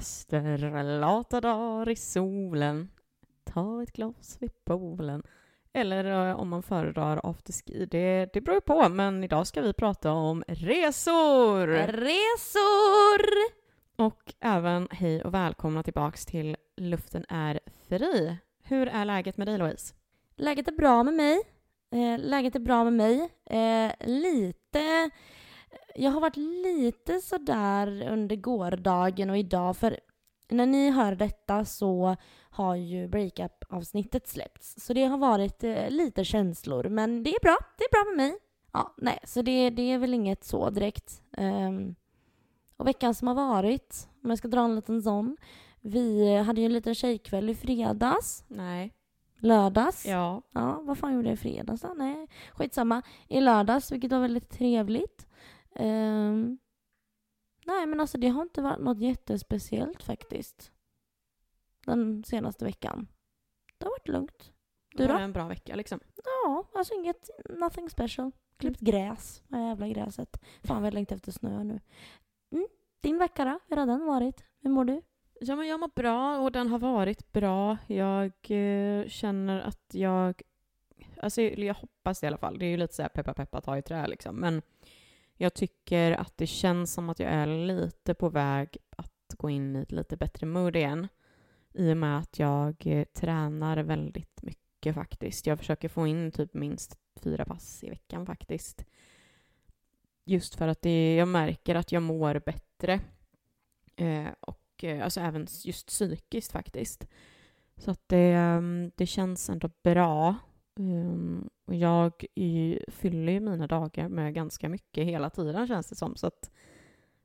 semester, 0.00 0.82
lata 1.00 1.40
dagar 1.40 1.88
i 1.88 1.96
solen. 1.96 2.90
Ta 3.44 3.82
ett 3.82 3.92
glas 3.92 4.36
vid 4.40 4.64
poolen. 4.64 5.22
Eller 5.72 6.28
eh, 6.28 6.40
om 6.40 6.48
man 6.48 6.62
föredrar 6.62 7.20
afterski. 7.22 7.86
Det, 7.86 8.30
det 8.32 8.40
beror 8.40 8.54
ju 8.54 8.60
på, 8.60 8.88
men 8.88 9.24
idag 9.24 9.46
ska 9.46 9.60
vi 9.60 9.72
prata 9.72 10.12
om 10.12 10.44
resor! 10.48 11.66
Resor! 11.86 13.20
Och 13.96 14.34
även 14.40 14.88
hej 14.90 15.24
och 15.24 15.34
välkomna 15.34 15.82
tillbaks 15.82 16.26
till 16.26 16.56
Luften 16.76 17.24
är 17.28 17.60
fri. 17.88 18.36
Hur 18.62 18.88
är 18.88 19.04
läget 19.04 19.36
med 19.36 19.46
dig 19.46 19.58
Louise? 19.58 19.94
Läget 20.36 20.68
är 20.68 20.72
bra 20.72 21.02
med 21.02 21.14
mig. 21.14 21.42
Eh, 21.92 22.18
läget 22.18 22.56
är 22.56 22.60
bra 22.60 22.84
med 22.84 22.92
mig. 22.92 23.28
Eh, 23.46 23.92
lite... 24.08 25.10
Jag 25.94 26.10
har 26.10 26.20
varit 26.20 26.36
lite 26.36 27.20
sådär 27.20 28.08
under 28.10 28.36
gårdagen 28.36 29.30
och 29.30 29.38
idag, 29.38 29.76
för 29.76 30.00
när 30.48 30.66
ni 30.66 30.90
hör 30.90 31.14
detta 31.14 31.64
så 31.64 32.16
har 32.50 32.76
ju 32.76 33.08
breakup-avsnittet 33.08 34.28
släppts. 34.28 34.86
Så 34.86 34.92
det 34.92 35.04
har 35.04 35.18
varit 35.18 35.64
eh, 35.64 35.90
lite 35.90 36.24
känslor, 36.24 36.88
men 36.88 37.22
det 37.22 37.30
är 37.30 37.40
bra. 37.40 37.56
Det 37.78 37.84
är 37.84 37.90
bra 37.90 38.10
med 38.10 38.26
mig. 38.26 38.38
Ja, 38.72 38.94
nej, 38.96 39.18
så 39.24 39.42
det, 39.42 39.70
det 39.70 39.82
är 39.92 39.98
väl 39.98 40.14
inget 40.14 40.44
så 40.44 40.70
direkt. 40.70 41.22
Um, 41.38 41.94
och 42.76 42.86
veckan 42.86 43.14
som 43.14 43.28
har 43.28 43.34
varit, 43.34 44.08
om 44.22 44.30
jag 44.30 44.38
ska 44.38 44.48
dra 44.48 44.64
en 44.64 44.74
liten 44.74 45.02
sån. 45.02 45.36
Vi 45.80 46.36
hade 46.36 46.60
ju 46.60 46.64
en 46.64 46.72
liten 46.72 46.94
tjejkväll 46.94 47.50
i 47.50 47.54
fredags. 47.54 48.44
Nej. 48.48 48.94
Lördags. 49.38 50.06
Ja. 50.06 50.42
Ja, 50.52 50.80
vad 50.82 50.98
fan 50.98 51.14
gjorde 51.14 51.28
jag 51.28 51.34
i 51.34 51.36
fredags 51.36 51.80
då? 51.80 51.94
Nej, 51.96 52.28
skitsamma. 52.52 53.02
I 53.28 53.40
lördags, 53.40 53.92
vilket 53.92 54.12
var 54.12 54.20
väldigt 54.20 54.50
trevligt. 54.50 55.26
Um, 55.74 56.58
nej, 57.66 57.86
men 57.86 58.00
alltså 58.00 58.18
det 58.18 58.28
har 58.28 58.42
inte 58.42 58.62
varit 58.62 58.80
något 58.80 58.98
jättespeciellt 58.98 60.02
faktiskt. 60.02 60.72
Den 61.86 62.24
senaste 62.24 62.64
veckan. 62.64 63.08
Det 63.78 63.84
har 63.86 63.90
varit 63.90 64.08
lugnt. 64.08 64.52
Du 64.90 64.96
det 64.96 65.06
då? 65.06 65.14
var 65.14 65.20
en 65.20 65.32
bra 65.32 65.48
vecka 65.48 65.74
liksom. 65.74 66.00
Ja, 66.24 66.64
alltså 66.74 66.94
inget, 66.94 67.30
nothing 67.48 67.90
special. 67.90 68.32
Klippt 68.56 68.80
gräs. 68.80 69.42
Vad 69.48 69.60
jävla 69.60 69.88
gräset. 69.88 70.42
Fan 70.64 70.76
vad 70.76 70.86
jag 70.86 70.94
längtar 70.94 71.16
efter 71.16 71.32
snö 71.32 71.64
nu. 71.64 71.80
Mm. 72.52 72.66
Din 73.00 73.18
vecka 73.18 73.44
då? 73.44 73.58
Hur 73.68 73.76
har 73.76 73.86
den 73.86 74.06
varit? 74.06 74.44
Hur 74.60 74.70
mår 74.70 74.84
du? 74.84 75.02
Ja, 75.40 75.56
men 75.56 75.68
jag 75.68 75.80
mår 75.80 75.90
bra 75.94 76.38
och 76.38 76.52
den 76.52 76.68
har 76.68 76.78
varit 76.78 77.32
bra. 77.32 77.76
Jag 77.86 78.32
eh, 78.48 79.08
känner 79.08 79.60
att 79.60 79.90
jag... 79.92 80.42
Alltså, 81.22 81.42
jag 81.42 81.74
hoppas 81.74 82.22
i 82.22 82.26
alla 82.26 82.36
fall. 82.36 82.58
Det 82.58 82.66
är 82.66 82.70
ju 82.70 82.76
lite 82.76 82.94
så 82.94 83.02
här 83.02 83.08
peppa 83.08 83.34
peppa 83.34 83.60
ta 83.60 83.78
i 83.78 83.82
trä 83.82 84.06
liksom. 84.06 84.36
Men 84.36 84.62
jag 85.42 85.54
tycker 85.54 86.12
att 86.12 86.36
det 86.36 86.46
känns 86.46 86.92
som 86.92 87.10
att 87.10 87.18
jag 87.18 87.30
är 87.30 87.46
lite 87.46 88.14
på 88.14 88.28
väg 88.28 88.76
att 88.90 89.34
gå 89.36 89.50
in 89.50 89.76
i 89.76 89.80
ett 89.80 89.92
lite 89.92 90.16
bättre 90.16 90.46
mood 90.46 90.76
igen. 90.76 91.08
I 91.74 91.92
och 91.92 91.96
med 91.96 92.18
att 92.18 92.38
jag 92.38 92.86
eh, 92.86 93.04
tränar 93.04 93.76
väldigt 93.76 94.42
mycket 94.42 94.94
faktiskt. 94.94 95.46
Jag 95.46 95.58
försöker 95.58 95.88
få 95.88 96.06
in 96.06 96.32
typ 96.32 96.54
minst 96.54 96.98
fyra 97.16 97.44
pass 97.44 97.84
i 97.84 97.90
veckan 97.90 98.26
faktiskt. 98.26 98.84
Just 100.24 100.54
för 100.54 100.68
att 100.68 100.82
det, 100.82 101.16
jag 101.16 101.28
märker 101.28 101.74
att 101.74 101.92
jag 101.92 102.02
mår 102.02 102.42
bättre. 102.46 103.00
Eh, 103.96 104.28
och 104.40 104.84
eh, 104.84 105.04
alltså 105.04 105.20
även 105.20 105.46
just 105.64 105.86
psykiskt 105.86 106.52
faktiskt. 106.52 107.06
Så 107.76 107.90
att 107.90 108.08
det, 108.08 108.32
mm, 108.32 108.90
det 108.96 109.06
känns 109.06 109.50
ändå 109.50 109.70
bra. 109.82 110.36
Um, 110.80 111.50
och 111.66 111.74
jag 111.74 112.24
fyller 112.88 113.32
ju 113.32 113.40
mina 113.40 113.66
dagar 113.66 114.08
med 114.08 114.34
ganska 114.34 114.68
mycket 114.68 115.06
hela 115.06 115.30
tiden 115.30 115.66
känns 115.66 115.88
det 115.88 115.96
som. 115.96 116.16
Så 116.16 116.26
att, 116.26 116.50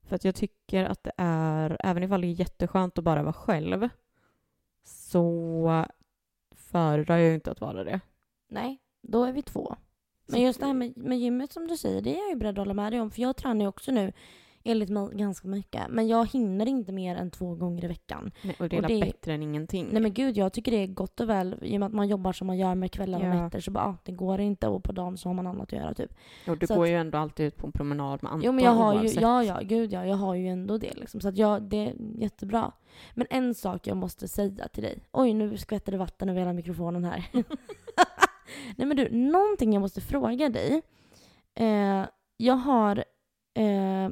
för 0.03 0.15
att 0.15 0.25
jag 0.25 0.35
tycker 0.35 0.85
att 0.85 1.03
det 1.03 1.11
är, 1.17 1.77
även 1.79 2.03
ifall 2.03 2.21
det 2.21 2.27
är 2.27 2.39
jätteskönt 2.39 2.97
att 2.97 3.03
bara 3.03 3.23
vara 3.23 3.33
själv, 3.33 3.89
så 4.83 5.85
föredrar 6.51 7.17
jag 7.17 7.27
ju 7.27 7.35
inte 7.35 7.51
att 7.51 7.61
vara 7.61 7.83
det. 7.83 7.99
Nej, 8.47 8.81
då 9.01 9.23
är 9.23 9.31
vi 9.31 9.41
två. 9.41 9.75
Men 10.25 10.41
just 10.41 10.59
det 10.59 10.65
här 10.65 10.73
med, 10.73 10.97
med 10.97 11.19
gymmet 11.19 11.51
som 11.51 11.67
du 11.67 11.77
säger, 11.77 12.01
det 12.01 12.15
är 12.15 12.21
jag 12.21 12.29
ju 12.29 12.35
beredd 12.35 12.51
att 12.51 12.57
hålla 12.57 12.73
med 12.73 12.93
dig 12.93 13.01
om. 13.01 13.11
För 13.11 13.21
jag 13.21 13.35
tränar 13.35 13.61
ju 13.61 13.67
också 13.67 13.91
nu 13.91 14.13
enligt 14.65 14.89
mig 14.89 15.09
ganska 15.13 15.47
mycket. 15.47 15.81
Men 15.89 16.07
jag 16.07 16.29
hinner 16.29 16.65
inte 16.65 16.91
mer 16.91 17.15
än 17.15 17.31
två 17.31 17.55
gånger 17.55 17.85
i 17.85 17.87
veckan. 17.87 18.31
Nej, 18.43 18.55
och 18.59 18.69
det 18.69 18.75
är 18.77 18.81
Och 18.81 18.87
det- 18.87 18.99
bättre 18.99 19.33
än 19.33 19.43
ingenting. 19.43 19.87
Nej 19.91 20.01
men 20.01 20.13
gud, 20.13 20.37
jag 20.37 20.53
tycker 20.53 20.71
det 20.71 20.77
är 20.83 20.87
gott 20.87 21.19
och 21.19 21.29
väl. 21.29 21.55
I 21.61 21.75
och 21.75 21.79
med 21.79 21.87
att 21.87 21.93
man 21.93 22.07
jobbar 22.07 22.33
som 22.33 22.47
man 22.47 22.57
gör 22.57 22.75
med 22.75 22.91
kvällar 22.91 23.19
och 23.19 23.25
Ja. 23.25 23.43
nätter 23.43 23.59
så 23.59 23.71
bara, 23.71 23.83
ah, 23.85 23.97
det 24.03 24.11
går 24.11 24.39
inte. 24.41 24.67
Och 24.67 24.83
på 24.83 24.91
dagen 24.91 25.17
så 25.17 25.29
har 25.29 25.33
man 25.33 25.47
annat 25.47 25.63
att 25.63 25.79
göra 25.79 25.93
typ. 25.93 26.13
och 26.47 26.57
du 26.57 26.67
så 26.67 26.75
går 26.75 26.83
att- 26.83 26.89
ju 26.89 26.93
ändå 26.95 27.17
alltid 27.17 27.45
ut 27.45 27.57
på 27.57 27.65
en 27.67 27.71
promenad 27.71 28.23
med 28.23 28.31
Anton 28.31 28.45
Jo 28.45 28.51
men 28.51 28.63
jag 28.63 28.71
har 28.71 29.03
ju, 29.03 29.09
ja 29.09 29.43
ja, 29.43 29.59
gud 29.63 29.93
ja, 29.93 30.05
jag 30.05 30.15
har 30.15 30.35
ju 30.35 30.47
ändå 30.47 30.77
det 30.77 30.93
liksom. 30.93 31.21
Så 31.21 31.29
att 31.29 31.37
jag, 31.37 31.61
det 31.63 31.77
är 31.77 31.93
jättebra. 32.17 32.71
Men 33.13 33.27
en 33.29 33.53
sak 33.55 33.87
jag 33.87 33.97
måste 33.97 34.27
säga 34.27 34.67
till 34.67 34.83
dig. 34.83 34.99
Oj, 35.11 35.33
nu 35.33 35.57
skvätter 35.57 35.91
det 35.91 35.97
vatten 35.97 36.29
över 36.29 36.39
hela 36.39 36.53
mikrofonen 36.53 37.03
här. 37.03 37.25
Nej 38.77 38.87
men 38.87 38.97
du, 38.97 39.09
någonting 39.11 39.73
jag 39.73 39.81
måste 39.81 40.01
fråga 40.01 40.49
dig. 40.49 40.81
Eh, 41.55 42.05
jag 42.37 42.53
har 42.55 42.97
eh, 43.53 44.09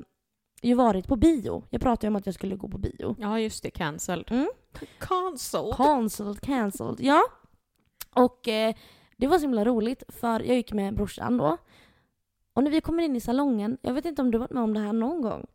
ju 0.68 0.74
varit 0.74 1.07
på 1.07 1.16
bio. 1.16 1.63
Jag 1.69 1.81
pratade 1.81 2.07
ju 2.07 2.09
om 2.09 2.16
att 2.16 2.25
jag 2.25 2.35
skulle 2.35 2.56
gå 2.56 2.68
på 2.68 2.78
bio. 2.78 3.16
Ja, 3.19 3.40
just 3.40 3.63
det. 3.63 3.72
Cancelled. 3.72 4.31
Mm. 4.31 4.50
Cancelled? 5.00 5.75
Cancelled, 5.75 6.41
cancelled. 6.41 7.00
Ja. 7.00 7.24
Och 8.16 8.47
eh, 8.47 8.75
det 9.18 9.28
var 9.28 9.38
så 9.38 9.41
himla 9.41 9.66
roligt 9.66 10.03
för 10.07 10.40
jag 10.40 10.56
gick 10.56 10.73
med 10.73 10.96
brorsan 10.96 11.38
då. 11.38 11.57
Och 12.53 12.63
när 12.63 12.72
vi 12.72 12.81
kommer 12.81 13.03
in 13.03 13.16
i 13.16 13.22
salongen, 13.22 13.78
jag 13.81 13.94
vet 13.94 14.06
inte 14.06 14.22
om 14.22 14.31
du 14.31 14.38
varit 14.38 14.52
med 14.52 14.63
om 14.63 14.73
det 14.73 14.79
här 14.79 14.94
någon 14.94 15.22
gång. 15.22 15.46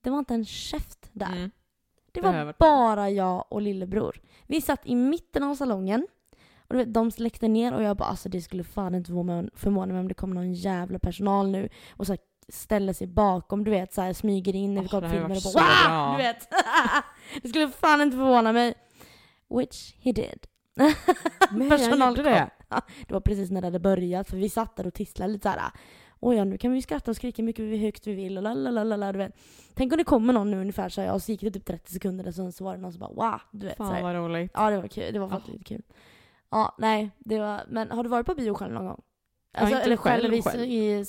Det 0.00 0.10
var 0.10 0.18
inte 0.18 0.34
en 0.34 0.44
käft 0.44 1.10
där. 1.12 1.36
Mm. 1.36 1.50
Det 2.12 2.20
det 2.20 2.32
var 2.32 2.46
om. 2.46 2.52
bara 2.58 3.10
jag 3.10 3.44
och 3.48 3.62
lillebror. 3.62 4.20
Vi 4.46 4.60
satt 4.60 4.86
i 4.86 4.94
mitten 4.94 5.42
av 5.42 5.54
salongen. 5.54 6.06
Och 6.68 6.78
vet, 6.78 6.94
de 6.94 7.10
släckte 7.10 7.48
ner 7.48 7.74
och 7.74 7.82
jag 7.82 7.96
bara 7.96 8.08
alltså 8.08 8.28
det 8.28 8.40
skulle 8.40 8.64
fan 8.64 8.94
inte 8.94 9.10
förvåna 9.54 9.92
mig 9.92 10.00
om 10.00 10.08
det 10.08 10.14
kommer 10.14 10.34
någon 10.34 10.54
jävla 10.54 10.98
personal 10.98 11.50
nu 11.50 11.68
och 11.90 12.06
så 12.06 12.12
här 12.12 12.18
ställer 12.48 12.92
sig 12.92 13.06
bakom, 13.06 13.64
du 13.64 13.70
vet 13.70 13.94
så 13.94 14.02
här 14.02 14.12
smyger 14.12 14.54
in 14.54 14.74
när 14.74 14.82
vi 14.82 14.88
det 14.88 15.00
på 15.00 15.08
filmer 15.08 15.46
och 15.46 15.52
bara. 15.54 16.12
Du 16.12 16.22
vet. 16.22 16.48
det 17.42 17.48
skulle 17.48 17.68
fan 17.68 18.00
inte 18.00 18.16
förvåna 18.16 18.52
mig. 18.52 18.74
Which 19.48 19.94
he 20.00 20.12
did. 20.12 20.46
Nej, 21.50 21.68
Personal 21.70 22.08
gjorde 22.16 22.30
det. 22.30 22.50
Det 23.06 23.14
var 23.14 23.20
precis 23.20 23.50
när 23.50 23.60
det 23.60 23.66
hade 23.66 23.80
börjat 23.80 24.28
för 24.28 24.36
vi 24.36 24.48
satt 24.48 24.76
där 24.76 24.86
och 24.86 24.94
tisslade 24.94 25.32
lite 25.32 25.42
såhär. 25.42 25.70
Oj 26.20 26.36
ja, 26.36 26.44
nu 26.44 26.58
kan 26.58 26.72
vi 26.72 26.82
skratta 26.82 27.10
och 27.10 27.16
skrika 27.16 27.42
mycket 27.42 27.64
vi 27.64 27.78
högt 27.78 28.06
vi 28.06 28.14
vill 28.14 28.36
och 28.36 28.42
lalalala, 28.42 29.12
du 29.12 29.18
vet. 29.18 29.36
Tänk 29.74 29.92
om 29.92 29.98
det 29.98 30.04
kommer 30.04 30.32
någon 30.32 30.50
nu 30.50 30.60
ungefär 30.60 30.88
så 30.88 31.00
jag 31.00 31.14
och 31.14 31.22
så 31.22 31.32
gick 31.32 31.40
det 31.40 31.50
typ 31.50 31.64
30 31.64 31.92
sekunder 31.92 32.26
och 32.28 32.34
sen 32.34 32.52
så 32.52 32.64
var 32.64 32.76
det 32.76 32.82
någon 32.82 32.92
som 32.92 33.00
bara 33.00 33.30
wow, 33.30 33.40
du 33.50 33.66
vet. 33.66 33.76
Fan 33.76 34.02
vad 34.02 34.14
roligt. 34.14 34.50
Ja, 34.54 34.70
det 34.70 34.80
var 34.80 34.88
kul. 34.88 35.12
Det 35.12 35.18
var 35.18 35.28
faktiskt 35.28 35.52
lite 35.52 35.64
kul. 35.64 35.82
Ja, 36.50 36.74
nej, 36.78 37.10
det 37.18 37.38
var... 37.38 37.60
Men 37.68 37.90
har 37.90 38.02
du 38.02 38.08
varit 38.08 38.26
på 38.26 38.34
bio 38.34 38.54
själv 38.54 38.74
någon 38.74 38.86
gång? 38.86 39.02
Alltså, 39.60 39.74
inte 39.76 39.84
eller 39.84 39.96
själv, 39.96 40.42
själv 40.42 40.64
i. 40.64 41.04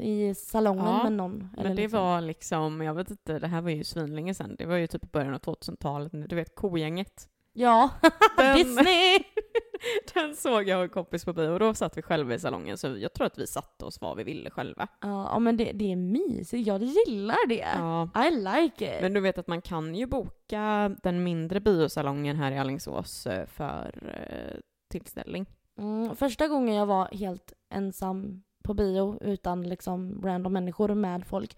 I, 0.00 0.34
salongen 0.34 0.84
Ja, 0.84 1.02
med 1.02 1.12
någon? 1.12 1.48
Men 1.56 1.76
det 1.76 1.82
liksom. 1.82 2.00
var 2.00 2.20
liksom, 2.20 2.80
jag 2.80 2.94
vet 2.94 3.10
inte, 3.10 3.38
det 3.38 3.46
här 3.46 3.60
var 3.60 3.70
ju 3.70 3.84
svinlänge 3.84 4.34
sedan. 4.34 4.56
Det 4.58 4.66
var 4.66 4.76
ju 4.76 4.86
typ 4.86 5.04
i 5.04 5.06
början 5.06 5.34
av 5.34 5.40
2000-talet. 5.40 6.12
Du 6.28 6.36
vet 6.36 6.54
Kogänget. 6.54 7.28
Ja, 7.52 7.90
Den- 8.36 8.56
Disney! 8.56 9.18
Den 10.14 10.36
såg 10.36 10.68
jag 10.68 10.78
och 10.78 10.84
en 10.84 10.88
kompis 10.90 11.24
på 11.24 11.32
bio 11.32 11.48
och 11.48 11.58
då 11.58 11.74
satt 11.74 11.96
vi 11.98 12.02
själva 12.02 12.34
i 12.34 12.38
salongen 12.38 12.78
så 12.78 12.96
jag 12.96 13.12
tror 13.12 13.26
att 13.26 13.38
vi 13.38 13.46
satte 13.46 13.84
oss 13.84 14.00
var 14.00 14.14
vi 14.14 14.24
ville 14.24 14.50
själva. 14.50 14.88
Ja, 15.00 15.28
ja, 15.32 15.38
men 15.38 15.56
det, 15.56 15.72
det 15.72 15.92
är 15.92 15.96
mysigt. 15.96 16.66
Jag 16.66 16.82
gillar 16.82 17.48
det. 17.48 17.66
Ja. 17.76 18.08
I 18.26 18.30
like 18.30 18.96
it. 18.96 19.02
Men 19.02 19.12
du 19.14 19.20
vet 19.20 19.38
att 19.38 19.46
man 19.46 19.62
kan 19.62 19.94
ju 19.94 20.06
boka 20.06 20.96
den 21.02 21.24
mindre 21.24 21.60
biosalongen 21.60 22.36
här 22.36 22.52
i 22.52 22.58
Alingsås 22.58 23.26
eh, 23.26 23.46
för 23.46 23.94
eh, 24.14 24.58
tillställning. 24.90 25.46
Mm, 25.78 26.16
första 26.16 26.48
gången 26.48 26.74
jag 26.74 26.86
var 26.86 27.06
helt 27.12 27.52
ensam 27.70 28.42
på 28.62 28.74
bio 28.74 29.18
utan 29.20 29.62
liksom 29.62 30.22
random 30.24 30.52
människor 30.52 30.94
med 30.94 31.26
folk. 31.26 31.56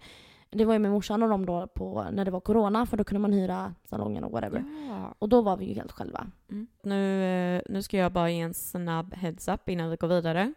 Det 0.49 0.65
var 0.65 0.73
ju 0.73 0.79
med 0.79 0.91
morsan 0.91 1.23
och 1.23 1.29
dem 1.29 1.45
då 1.45 1.67
på, 1.67 2.07
när 2.11 2.25
det 2.25 2.31
var 2.31 2.39
corona 2.39 2.85
för 2.85 2.97
då 2.97 3.03
kunde 3.03 3.19
man 3.19 3.33
hyra 3.33 3.75
salongen 3.85 4.23
och 4.23 4.31
whatever. 4.31 4.63
Ja. 4.89 5.15
Och 5.19 5.29
då 5.29 5.41
var 5.41 5.57
vi 5.57 5.65
ju 5.65 5.73
helt 5.73 5.91
själva. 5.91 6.27
Mm. 6.49 6.67
Nu, 6.83 7.23
eh, 7.23 7.61
nu 7.69 7.81
ska 7.81 7.97
jag 7.97 8.11
bara 8.11 8.29
ge 8.29 8.39
en 8.39 8.53
snabb 8.53 9.13
heads-up 9.13 9.69
innan 9.69 9.89
vi 9.89 9.95
går 9.95 10.07
vidare. 10.07 10.53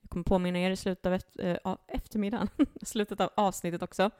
Jag 0.00 0.10
kommer 0.10 0.24
påminna 0.24 0.58
er 0.58 0.70
i 0.70 0.76
slutet 0.76 1.06
av 1.06 1.12
eft- 1.14 1.40
eh, 1.50 1.56
av 1.64 1.78
eftermiddagen, 1.88 2.48
slutet 2.82 3.20
av 3.20 3.30
avsnittet 3.34 3.82
också. 3.82 4.10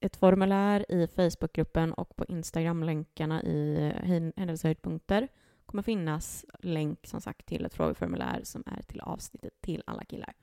Ett 0.00 0.16
formulär 0.16 0.92
i 0.92 1.06
Facebookgruppen 1.06 1.92
och 1.92 2.16
på 2.16 2.24
Instagram-länkarna 2.28 3.42
i 3.42 3.92
Hej- 4.04 4.32
händelsehöjdpunkter 4.36 5.28
kommer 5.70 5.82
finnas 5.82 6.44
länk 6.58 7.06
som 7.06 7.20
sagt 7.20 7.46
till 7.46 7.64
ett 7.64 7.74
frågeformulär 7.74 8.40
som 8.44 8.62
är 8.66 8.82
till 8.82 9.00
avsnittet 9.00 9.60
till 9.60 9.82
alla 9.86 10.04
killar. 10.04 10.34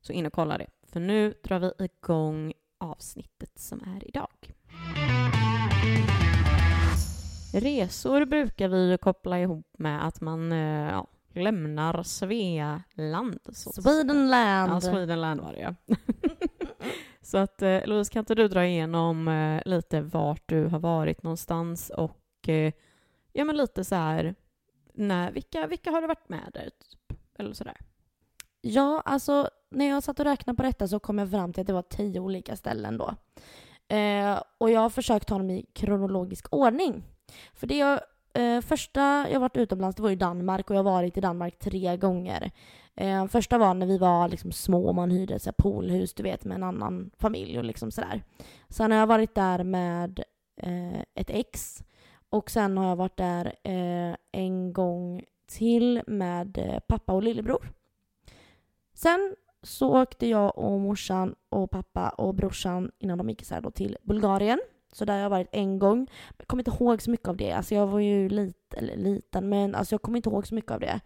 Så 0.00 0.12
in 0.12 0.26
och 0.26 0.32
kolla 0.32 0.58
det. 0.58 0.66
För 0.82 1.00
nu 1.00 1.34
drar 1.42 1.58
vi 1.58 1.72
igång 1.84 2.52
avsnittet 2.78 3.58
som 3.58 3.80
är 3.80 4.08
idag. 4.08 4.54
Resor 7.54 8.24
brukar 8.24 8.68
vi 8.68 8.90
ju 8.90 8.98
koppla 8.98 9.40
ihop 9.40 9.66
med 9.78 10.06
att 10.06 10.20
man 10.20 10.52
eh, 10.52 10.90
ja, 10.90 11.06
lämnar 11.32 12.02
Svealand. 12.02 13.38
Swedenland. 13.52 14.72
Ja, 14.72 14.80
Swedenland 14.80 15.40
var 15.40 15.52
det 15.52 15.60
ja. 15.60 15.74
Så 17.20 17.38
att 17.38 17.62
eh, 17.62 17.86
Louise, 17.86 18.12
kan 18.12 18.20
inte 18.20 18.34
du 18.34 18.48
dra 18.48 18.66
igenom 18.66 19.28
eh, 19.28 19.62
lite 19.64 20.00
vart 20.00 20.42
du 20.46 20.66
har 20.66 20.78
varit 20.78 21.22
någonstans 21.22 21.90
och 21.90 22.48
eh, 22.48 22.72
ja 23.32 23.44
men 23.44 23.56
lite 23.56 23.84
så 23.84 23.94
här, 23.94 24.34
när, 24.92 25.32
vilka, 25.32 25.66
vilka 25.66 25.90
har 25.90 26.00
du 26.00 26.06
varit 26.06 26.28
med 26.28 26.50
där? 26.54 26.64
Typ, 26.64 27.18
eller 27.38 27.52
sådär. 27.52 27.76
Ja, 28.60 29.02
alltså 29.04 29.48
när 29.70 29.88
jag 29.88 30.02
satt 30.02 30.20
och 30.20 30.26
räknade 30.26 30.56
på 30.56 30.62
detta 30.62 30.88
så 30.88 30.98
kom 30.98 31.18
jag 31.18 31.30
fram 31.30 31.52
till 31.52 31.60
att 31.60 31.66
det 31.66 31.72
var 31.72 31.82
tio 31.82 32.20
olika 32.20 32.56
ställen 32.56 32.98
då. 32.98 33.14
Eh, 33.96 34.42
och 34.58 34.70
jag 34.70 34.80
har 34.80 34.90
försökt 34.90 35.28
ta 35.28 35.38
dem 35.38 35.50
i 35.50 35.66
kronologisk 35.72 36.46
ordning. 36.50 37.02
För 37.54 37.66
det 37.66 37.76
jag, 37.76 38.00
eh, 38.34 38.60
första 38.60 39.26
jag 39.30 39.40
varit 39.40 39.56
utomlands 39.56 39.96
det 39.96 40.02
var 40.02 40.10
i 40.10 40.16
Danmark 40.16 40.70
och 40.70 40.76
jag 40.76 40.84
har 40.84 40.92
varit 40.92 41.16
i 41.16 41.20
Danmark 41.20 41.58
tre 41.58 41.96
gånger. 41.96 42.50
Eh, 42.94 43.26
första 43.26 43.58
var 43.58 43.74
när 43.74 43.86
vi 43.86 43.98
var 43.98 44.28
liksom 44.28 44.52
små 44.52 44.88
och 44.88 44.94
man 44.94 45.10
hyrde 45.10 45.34
ett 45.34 45.56
poolhus 45.56 46.14
du 46.14 46.22
vet 46.22 46.44
med 46.44 46.54
en 46.54 46.62
annan 46.62 47.10
familj 47.18 47.58
och 47.58 47.64
liksom 47.64 47.90
sådär. 47.90 48.22
Sen 48.68 48.90
har 48.90 48.98
jag 48.98 49.06
varit 49.06 49.34
där 49.34 49.64
med 49.64 50.22
eh, 50.56 51.00
ett 51.14 51.30
ex 51.30 51.82
och 52.32 52.50
sen 52.50 52.78
har 52.78 52.88
jag 52.88 52.96
varit 52.96 53.16
där 53.16 53.46
eh, 53.62 54.16
en 54.32 54.72
gång 54.72 55.24
till 55.46 56.02
med 56.06 56.58
eh, 56.58 56.78
pappa 56.78 57.12
och 57.12 57.22
lillebror. 57.22 57.72
Sen 58.94 59.36
så 59.62 60.02
åkte 60.02 60.26
jag 60.26 60.58
och 60.58 60.80
morsan 60.80 61.34
och 61.48 61.70
pappa 61.70 62.08
och 62.08 62.34
brorsan 62.34 62.90
innan 62.98 63.18
de 63.18 63.28
gick 63.28 63.42
isär 63.42 63.60
då 63.60 63.70
till 63.70 63.96
Bulgarien. 64.02 64.60
Så 64.92 65.04
där 65.04 65.14
har 65.14 65.20
jag 65.20 65.30
varit 65.30 65.48
en 65.52 65.78
gång. 65.78 66.10
Jag 66.38 66.46
kommer 66.46 66.60
inte 66.60 66.70
ihåg 66.70 67.02
så 67.02 67.10
mycket 67.10 67.28
av 67.28 67.36
det. 67.36 67.52
Alltså 67.52 67.74
jag 67.74 67.86
var 67.86 67.98
ju 67.98 68.28
lit, 68.28 68.74
eller 68.74 68.96
liten, 68.96 69.48
men 69.48 69.74
alltså 69.74 69.94
jag 69.94 70.02
kommer 70.02 70.18
inte 70.18 70.30
ihåg 70.30 70.46
så 70.46 70.54
mycket 70.54 70.72
av 70.72 70.80
det. 70.80 71.00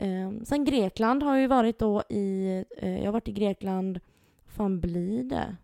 Um, 0.00 0.44
sen 0.44 0.64
Grekland 0.64 1.22
har 1.22 1.34
jag 1.34 1.40
ju 1.40 1.46
varit 1.46 1.78
då 1.78 2.02
i... 2.08 2.64
Uh, 2.82 2.98
jag 2.98 3.04
har 3.04 3.12
varit 3.12 3.28
i 3.28 3.32
Grekland, 3.32 4.00
vad 4.44 4.52
fan 4.52 4.80
blir 4.80 5.24
det? 5.24 5.56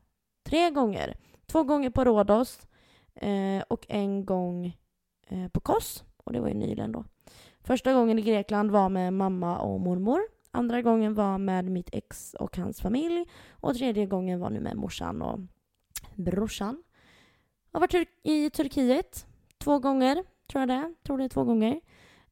Tre 0.43 0.70
gånger. 0.70 1.16
Två 1.46 1.62
gånger 1.62 1.90
på 1.90 2.05
Rhodos 2.05 2.66
Eh, 3.15 3.62
och 3.69 3.87
en 3.89 4.25
gång 4.25 4.77
eh, 5.27 5.49
på 5.49 5.61
Kos. 5.61 6.05
Och 6.25 6.33
det 6.33 6.41
var 6.41 6.49
ju 6.49 6.55
nyligen 6.55 6.93
då. 6.93 7.05
Första 7.61 7.93
gången 7.93 8.19
i 8.19 8.23
Grekland 8.23 8.71
var 8.71 8.89
med 8.89 9.12
mamma 9.12 9.59
och 9.59 9.81
mormor. 9.81 10.21
Andra 10.51 10.83
gången 10.83 11.15
var 11.15 11.39
med 11.39 11.65
mitt 11.65 11.89
ex 11.93 12.35
och 12.35 12.57
hans 12.57 12.81
familj. 12.81 13.25
Och 13.51 13.75
tredje 13.75 14.07
gången 14.07 14.41
var 14.41 14.51
nu 14.51 14.61
med 14.61 14.77
morsan 14.77 15.23
och 15.23 15.41
brorsan. 16.15 16.83
Jag 17.73 17.81
har 17.81 17.87
varit 17.89 18.09
i 18.23 18.51
Turkiet 18.51 19.27
två 19.59 19.79
gånger, 19.79 20.25
tror 20.51 20.61
jag 20.61 20.69
det 20.69 20.95
Tror 21.03 21.19
det 21.19 21.25
är 21.25 21.29
två 21.29 21.45
gånger. 21.45 21.81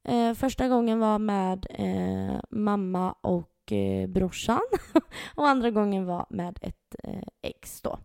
Eh, 0.02 0.34
första 0.34 0.68
gången 0.68 0.98
var 0.98 1.18
med 1.18 1.66
eh, 1.70 2.40
mamma 2.50 3.12
och 3.12 3.72
eh, 3.72 4.08
brorsan. 4.08 4.60
och 5.34 5.48
andra 5.48 5.70
gången 5.70 6.06
var 6.06 6.26
med 6.30 6.58
ett 6.62 6.94
eh, 7.04 7.22
ex 7.42 7.82
då. 7.82 7.98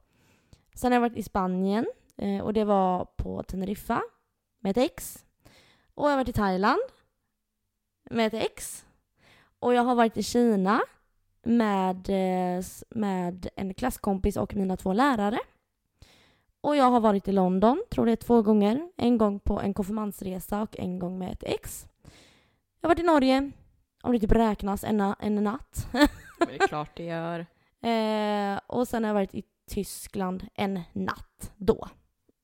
Sen 0.75 0.91
har 0.91 0.95
jag 0.95 1.09
varit 1.09 1.17
i 1.17 1.23
Spanien 1.23 1.85
eh, 2.17 2.41
och 2.41 2.53
det 2.53 2.63
var 2.63 3.05
på 3.05 3.43
Teneriffa 3.43 4.01
med 4.59 4.77
ett 4.77 4.91
ex. 4.91 5.25
Och 5.93 6.05
jag 6.05 6.11
har 6.11 6.17
varit 6.17 6.29
i 6.29 6.33
Thailand 6.33 6.81
med 8.09 8.27
ett 8.27 8.33
ex. 8.33 8.85
Och 9.59 9.73
jag 9.73 9.83
har 9.83 9.95
varit 9.95 10.17
i 10.17 10.23
Kina 10.23 10.81
med, 11.43 12.09
eh, 12.09 12.63
med 12.89 13.47
en 13.55 13.73
klasskompis 13.73 14.37
och 14.37 14.55
mina 14.55 14.77
två 14.77 14.93
lärare. 14.93 15.39
Och 16.61 16.75
jag 16.75 16.91
har 16.91 16.99
varit 16.99 17.27
i 17.27 17.31
London, 17.31 17.83
tror 17.91 18.05
det 18.05 18.11
är 18.11 18.15
två 18.15 18.41
gånger. 18.41 18.91
En 18.97 19.17
gång 19.17 19.39
på 19.39 19.59
en 19.59 19.73
konfirmandsresa 19.73 20.61
och 20.61 20.79
en 20.79 20.99
gång 20.99 21.19
med 21.19 21.31
ett 21.31 21.43
ex. 21.43 21.87
Jag 22.81 22.89
har 22.89 22.95
varit 22.95 23.03
i 23.03 23.07
Norge, 23.07 23.51
om 24.03 24.11
det 24.11 24.19
typ 24.19 24.31
räknas, 24.31 24.83
en, 24.83 25.01
en 25.19 25.35
natt. 25.35 25.87
det 26.47 26.63
är 26.63 26.67
klart 26.67 26.91
det 26.95 27.03
gör. 27.03 27.45
Eh, 27.83 28.59
och 28.67 28.87
sen 28.87 29.03
har 29.03 29.09
jag 29.09 29.13
varit 29.13 29.35
i 29.35 29.43
Tyskland 29.69 30.47
en 30.55 30.81
natt 30.93 31.53
då. 31.57 31.87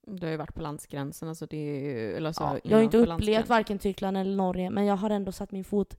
Du 0.09 0.25
har 0.25 0.31
ju 0.31 0.37
varit 0.37 0.55
på 0.55 0.61
landsgränsen, 0.61 1.29
alltså 1.29 1.45
det 1.45 1.57
är 1.57 1.79
ju... 1.79 2.15
Eller 2.15 2.27
alltså 2.27 2.43
ja, 2.43 2.59
jag 2.63 2.77
har 2.77 2.83
inte 2.83 2.97
upplevt 2.97 3.49
varken 3.49 3.79
Tyskland 3.79 4.17
eller 4.17 4.35
Norge, 4.35 4.69
men 4.69 4.85
jag 4.85 4.95
har 4.95 5.09
ändå 5.09 5.31
satt 5.31 5.51
min 5.51 5.63
fot 5.63 5.97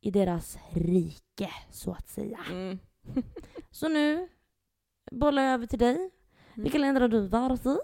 i 0.00 0.10
deras 0.10 0.58
rike, 0.70 1.50
så 1.70 1.92
att 1.92 2.08
säga. 2.08 2.38
Mm. 2.50 2.78
så 3.70 3.88
nu 3.88 4.28
bollar 5.12 5.42
jag 5.42 5.54
över 5.54 5.66
till 5.66 5.78
dig. 5.78 5.96
Mm. 5.96 6.10
Vilka 6.54 6.78
länder 6.78 7.00
har 7.00 7.08
du 7.08 7.26
varit 7.26 7.66
i? 7.66 7.76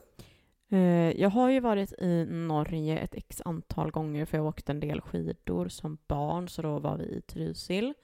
Uh, 0.73 1.21
jag 1.21 1.31
har 1.31 1.51
ju 1.51 1.61
varit 1.61 1.93
i 1.93 2.27
Norge 2.31 2.99
ett 2.99 3.15
x 3.15 3.43
antal 3.45 3.91
gånger 3.91 4.25
för 4.25 4.39
jag 4.39 4.47
åkte 4.47 4.73
en 4.73 4.81
del 4.81 5.01
skidor 5.01 5.69
som 5.69 5.99
barn, 6.07 6.49
så 6.49 6.63
då 6.63 6.79
var 6.79 6.97
vi 6.97 7.05
i 7.05 7.21
Trysil. 7.21 7.95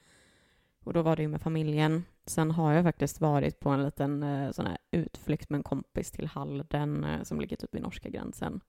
Och 0.83 0.93
då 0.93 1.01
var 1.01 1.15
det 1.15 1.21
ju 1.21 1.27
med 1.27 1.41
familjen. 1.41 2.03
Sen 2.25 2.51
har 2.51 2.73
jag 2.73 2.83
faktiskt 2.83 3.21
varit 3.21 3.59
på 3.59 3.69
en 3.69 3.83
liten 3.83 4.23
eh, 4.23 4.51
sån 4.51 4.65
här 4.65 4.77
utflykt 4.91 5.49
med 5.49 5.57
en 5.57 5.63
kompis 5.63 6.11
till 6.11 6.27
Halden 6.27 7.03
eh, 7.03 7.23
som 7.23 7.41
ligger 7.41 7.57
typ 7.57 7.75
vid 7.75 7.81
norska 7.81 8.09
gränsen 8.09 8.61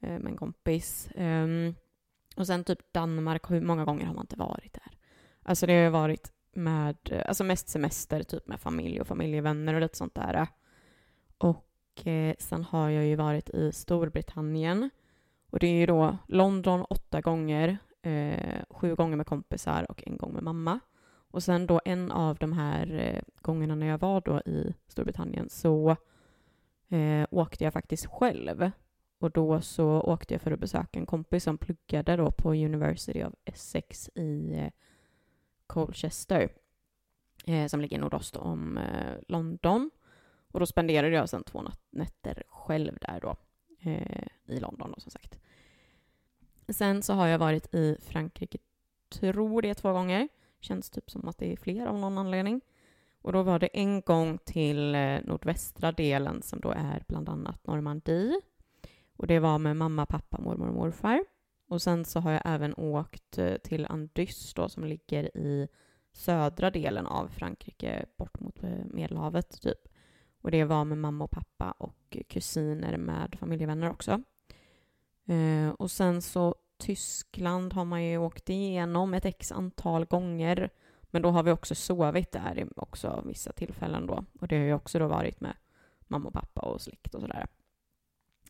eh, 0.00 0.18
med 0.18 0.26
en 0.26 0.36
kompis. 0.36 1.08
Um, 1.14 1.74
och 2.36 2.46
sen 2.46 2.64
typ 2.64 2.92
Danmark, 2.92 3.50
hur 3.50 3.60
många 3.60 3.84
gånger 3.84 4.06
har 4.06 4.14
man 4.14 4.22
inte 4.22 4.36
varit 4.36 4.72
där? 4.72 4.98
Alltså 5.42 5.66
det 5.66 5.84
har 5.84 5.90
varit 5.90 6.32
med, 6.52 7.22
alltså 7.26 7.44
mest 7.44 7.68
semester 7.68 8.22
typ 8.22 8.48
med 8.48 8.60
familj 8.60 9.00
och 9.00 9.06
familjevänner 9.06 9.74
och 9.74 9.80
lite 9.80 9.96
sånt 9.96 10.14
där. 10.14 10.46
Och 11.38 12.06
eh, 12.06 12.34
sen 12.38 12.64
har 12.64 12.90
jag 12.90 13.06
ju 13.06 13.16
varit 13.16 13.50
i 13.50 13.72
Storbritannien. 13.72 14.90
Och 15.50 15.58
det 15.58 15.66
är 15.66 15.80
ju 15.80 15.86
då 15.86 16.18
London 16.28 16.84
åtta 16.90 17.20
gånger, 17.20 17.78
eh, 18.02 18.62
sju 18.70 18.94
gånger 18.94 19.16
med 19.16 19.26
kompisar 19.26 19.90
och 19.90 20.02
en 20.06 20.16
gång 20.16 20.32
med 20.32 20.42
mamma. 20.42 20.80
Och 21.36 21.42
sen 21.42 21.66
då 21.66 21.80
en 21.84 22.12
av 22.12 22.36
de 22.36 22.52
här 22.52 22.98
eh, 22.98 23.22
gångerna 23.42 23.74
när 23.74 23.86
jag 23.86 23.98
var 23.98 24.20
då 24.20 24.40
i 24.40 24.74
Storbritannien 24.88 25.48
så 25.48 25.96
eh, 26.88 27.26
åkte 27.30 27.64
jag 27.64 27.72
faktiskt 27.72 28.06
själv 28.06 28.70
och 29.18 29.30
då 29.30 29.60
så 29.60 30.00
åkte 30.00 30.34
jag 30.34 30.40
för 30.40 30.50
att 30.50 30.60
besöka 30.60 30.98
en 30.98 31.06
kompis 31.06 31.44
som 31.44 31.58
pluggade 31.58 32.16
då 32.16 32.30
på 32.30 32.50
University 32.50 33.24
of 33.24 33.34
Essex 33.44 34.08
i 34.14 34.54
eh, 34.54 34.70
Colchester, 35.66 36.52
eh, 37.46 37.66
som 37.66 37.80
ligger 37.80 37.98
nordost 37.98 38.36
om 38.36 38.78
eh, 38.78 39.14
London. 39.28 39.90
Och 40.52 40.60
då 40.60 40.66
spenderade 40.66 41.14
jag 41.14 41.28
sen 41.28 41.44
två 41.44 41.62
nätter 41.90 42.42
själv 42.48 42.98
där 43.00 43.20
då, 43.20 43.36
eh, 43.90 44.26
i 44.46 44.60
London 44.60 44.92
då, 44.94 45.00
som 45.00 45.10
sagt. 45.10 45.38
Sen 46.68 47.02
så 47.02 47.12
har 47.12 47.26
jag 47.26 47.38
varit 47.38 47.74
i 47.74 47.96
Frankrike, 48.00 48.58
tror 49.08 49.62
det 49.62 49.74
två 49.74 49.92
gånger. 49.92 50.28
Känns 50.60 50.90
typ 50.90 51.10
som 51.10 51.28
att 51.28 51.38
det 51.38 51.52
är 51.52 51.56
fler 51.56 51.86
av 51.86 51.98
någon 51.98 52.18
anledning. 52.18 52.60
Och 53.22 53.32
då 53.32 53.42
var 53.42 53.58
det 53.58 53.66
en 53.66 54.00
gång 54.00 54.38
till 54.38 54.94
eh, 54.94 55.18
nordvästra 55.24 55.92
delen 55.92 56.42
som 56.42 56.60
då 56.60 56.70
är 56.70 57.04
bland 57.08 57.28
annat 57.28 57.66
Normandie 57.66 58.40
och 59.16 59.26
det 59.26 59.38
var 59.38 59.58
med 59.58 59.76
mamma, 59.76 60.06
pappa, 60.06 60.40
mormor 60.40 60.68
och 60.68 60.74
morfar. 60.74 61.24
Och 61.68 61.82
sen 61.82 62.04
så 62.04 62.20
har 62.20 62.32
jag 62.32 62.42
även 62.44 62.74
åkt 62.74 63.38
eh, 63.38 63.56
till 63.56 63.86
Andys 63.86 64.54
då, 64.54 64.68
som 64.68 64.84
ligger 64.84 65.36
i 65.36 65.68
södra 66.12 66.70
delen 66.70 67.06
av 67.06 67.28
Frankrike, 67.28 68.06
bort 68.16 68.40
mot 68.40 68.62
eh, 68.62 68.84
Medelhavet 68.84 69.62
typ. 69.62 69.88
Och 70.40 70.50
det 70.50 70.64
var 70.64 70.84
med 70.84 70.98
mamma 70.98 71.24
och 71.24 71.30
pappa 71.30 71.70
och 71.70 72.16
kusiner 72.28 72.96
med 72.96 73.36
familjevänner 73.40 73.90
också. 73.90 74.22
Eh, 75.26 75.68
och 75.68 75.90
sen 75.90 76.22
så 76.22 76.54
Tyskland 76.78 77.72
har 77.72 77.84
man 77.84 78.04
ju 78.04 78.18
åkt 78.18 78.50
igenom 78.50 79.14
ett 79.14 79.24
x 79.24 79.52
antal 79.52 80.04
gånger. 80.04 80.70
Men 81.10 81.22
då 81.22 81.30
har 81.30 81.42
vi 81.42 81.50
också 81.50 81.74
sovit 81.74 82.32
där 82.32 82.68
också 82.76 83.22
vissa 83.26 83.52
tillfällen 83.52 84.06
då. 84.06 84.24
Och 84.40 84.48
det 84.48 84.56
har 84.56 84.64
ju 84.64 84.74
också 84.74 84.98
då 84.98 85.08
varit 85.08 85.40
med 85.40 85.56
mamma 86.00 86.28
och 86.28 86.34
pappa 86.34 86.60
och 86.60 86.80
släkt 86.80 87.14
och 87.14 87.20
sådär. 87.20 87.46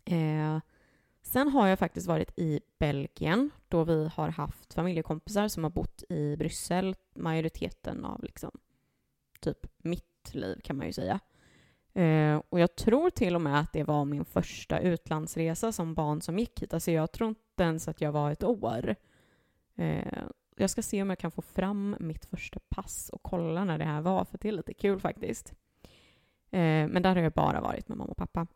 Eh, 0.05 0.61
sen 1.23 1.49
har 1.49 1.67
jag 1.67 1.79
faktiskt 1.79 2.07
varit 2.07 2.39
i 2.39 2.61
Belgien 2.79 3.51
då 3.69 3.85
vi 3.85 4.11
har 4.15 4.29
haft 4.29 4.75
familjekompisar 4.75 5.49
som 5.49 5.65
har 5.65 5.71
bott 5.71 6.05
i 6.09 6.37
Bryssel 6.37 6.97
majoriteten 7.15 8.05
av 8.05 8.23
liksom 8.23 8.51
typ 9.41 9.67
mitt 9.79 10.35
liv 10.35 10.61
kan 10.65 10.77
man 10.77 10.87
ju 10.87 10.93
säga. 10.93 11.21
Eh, 11.97 12.43
och 12.49 12.61
jag 12.61 12.77
tror 12.77 13.11
till 13.11 13.35
och 13.35 13.41
med 13.41 13.61
att 13.61 13.73
det 13.73 13.85
var 13.85 14.05
min 14.05 14.25
första 14.25 14.79
utlandsresa 14.79 15.73
som 15.73 15.95
barn 15.95 16.21
som 16.21 16.39
gick 16.39 16.63
hit. 16.63 16.75
Alltså 16.75 16.91
jag 16.91 17.13
tror 17.13 17.29
inte 17.29 17.63
ens 17.63 17.89
att 17.89 18.01
jag 18.01 18.13
var 18.13 18.31
ett 18.31 18.45
år. 18.45 18.97
Eh, 19.77 20.23
jag 20.57 20.71
ska 20.71 20.83
se 20.83 21.03
om 21.03 21.11
jag 21.11 21.19
kan 21.19 21.31
få 21.31 21.43
fram 21.43 21.97
mitt 22.01 22.25
första 22.25 22.61
pass 22.69 23.11
och 23.13 23.23
kolla 23.23 23.65
när 23.65 23.79
det 23.79 23.85
här 23.85 24.01
var, 24.01 24.25
för 24.25 24.39
det 24.39 24.49
är 24.49 24.53
lite 24.53 24.75
kul 24.75 25.01
faktiskt. 25.01 25.55
Eh, 26.51 26.89
men 26.89 27.03
där 27.03 27.17
har 27.17 27.23
jag 27.23 27.33
bara 27.33 27.61
varit 27.61 27.89
med 27.89 27.99
mamma 27.99 28.11
och 28.11 28.17
pappa. 28.17 28.47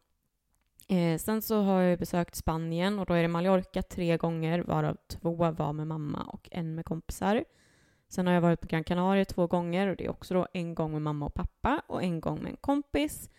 Eh, 0.89 1.19
sen 1.19 1.43
så 1.43 1.63
har 1.63 1.81
jag 1.81 1.99
besökt 1.99 2.35
Spanien 2.35 2.99
och 2.99 3.07
då 3.07 3.15
är 3.15 3.23
det 3.23 3.29
Mallorca 3.29 3.83
tre 3.83 4.17
gånger, 4.17 4.59
varav 4.59 4.97
två 5.07 5.35
var 5.51 5.73
med 5.73 5.87
mamma 5.87 6.23
och 6.23 6.49
en 6.53 6.75
med 6.75 6.85
kompisar. 6.85 7.45
Sen 8.11 8.27
har 8.27 8.35
jag 8.35 8.41
varit 8.41 8.61
på 8.61 8.67
Gran 8.67 8.85
Canaria 8.85 9.25
två 9.25 9.47
gånger 9.47 9.89
och 9.89 9.97
det 9.97 10.05
är 10.05 10.11
också 10.11 10.35
då 10.35 10.47
en 10.53 10.75
gång 10.75 10.93
med 10.93 11.03
mamma 11.03 11.27
och 11.27 11.35
pappa 11.35 11.83
och 11.87 12.03
en 12.03 12.21
gång 12.21 12.43
med 12.43 12.51
en 12.51 12.57
kompis. 12.57 13.31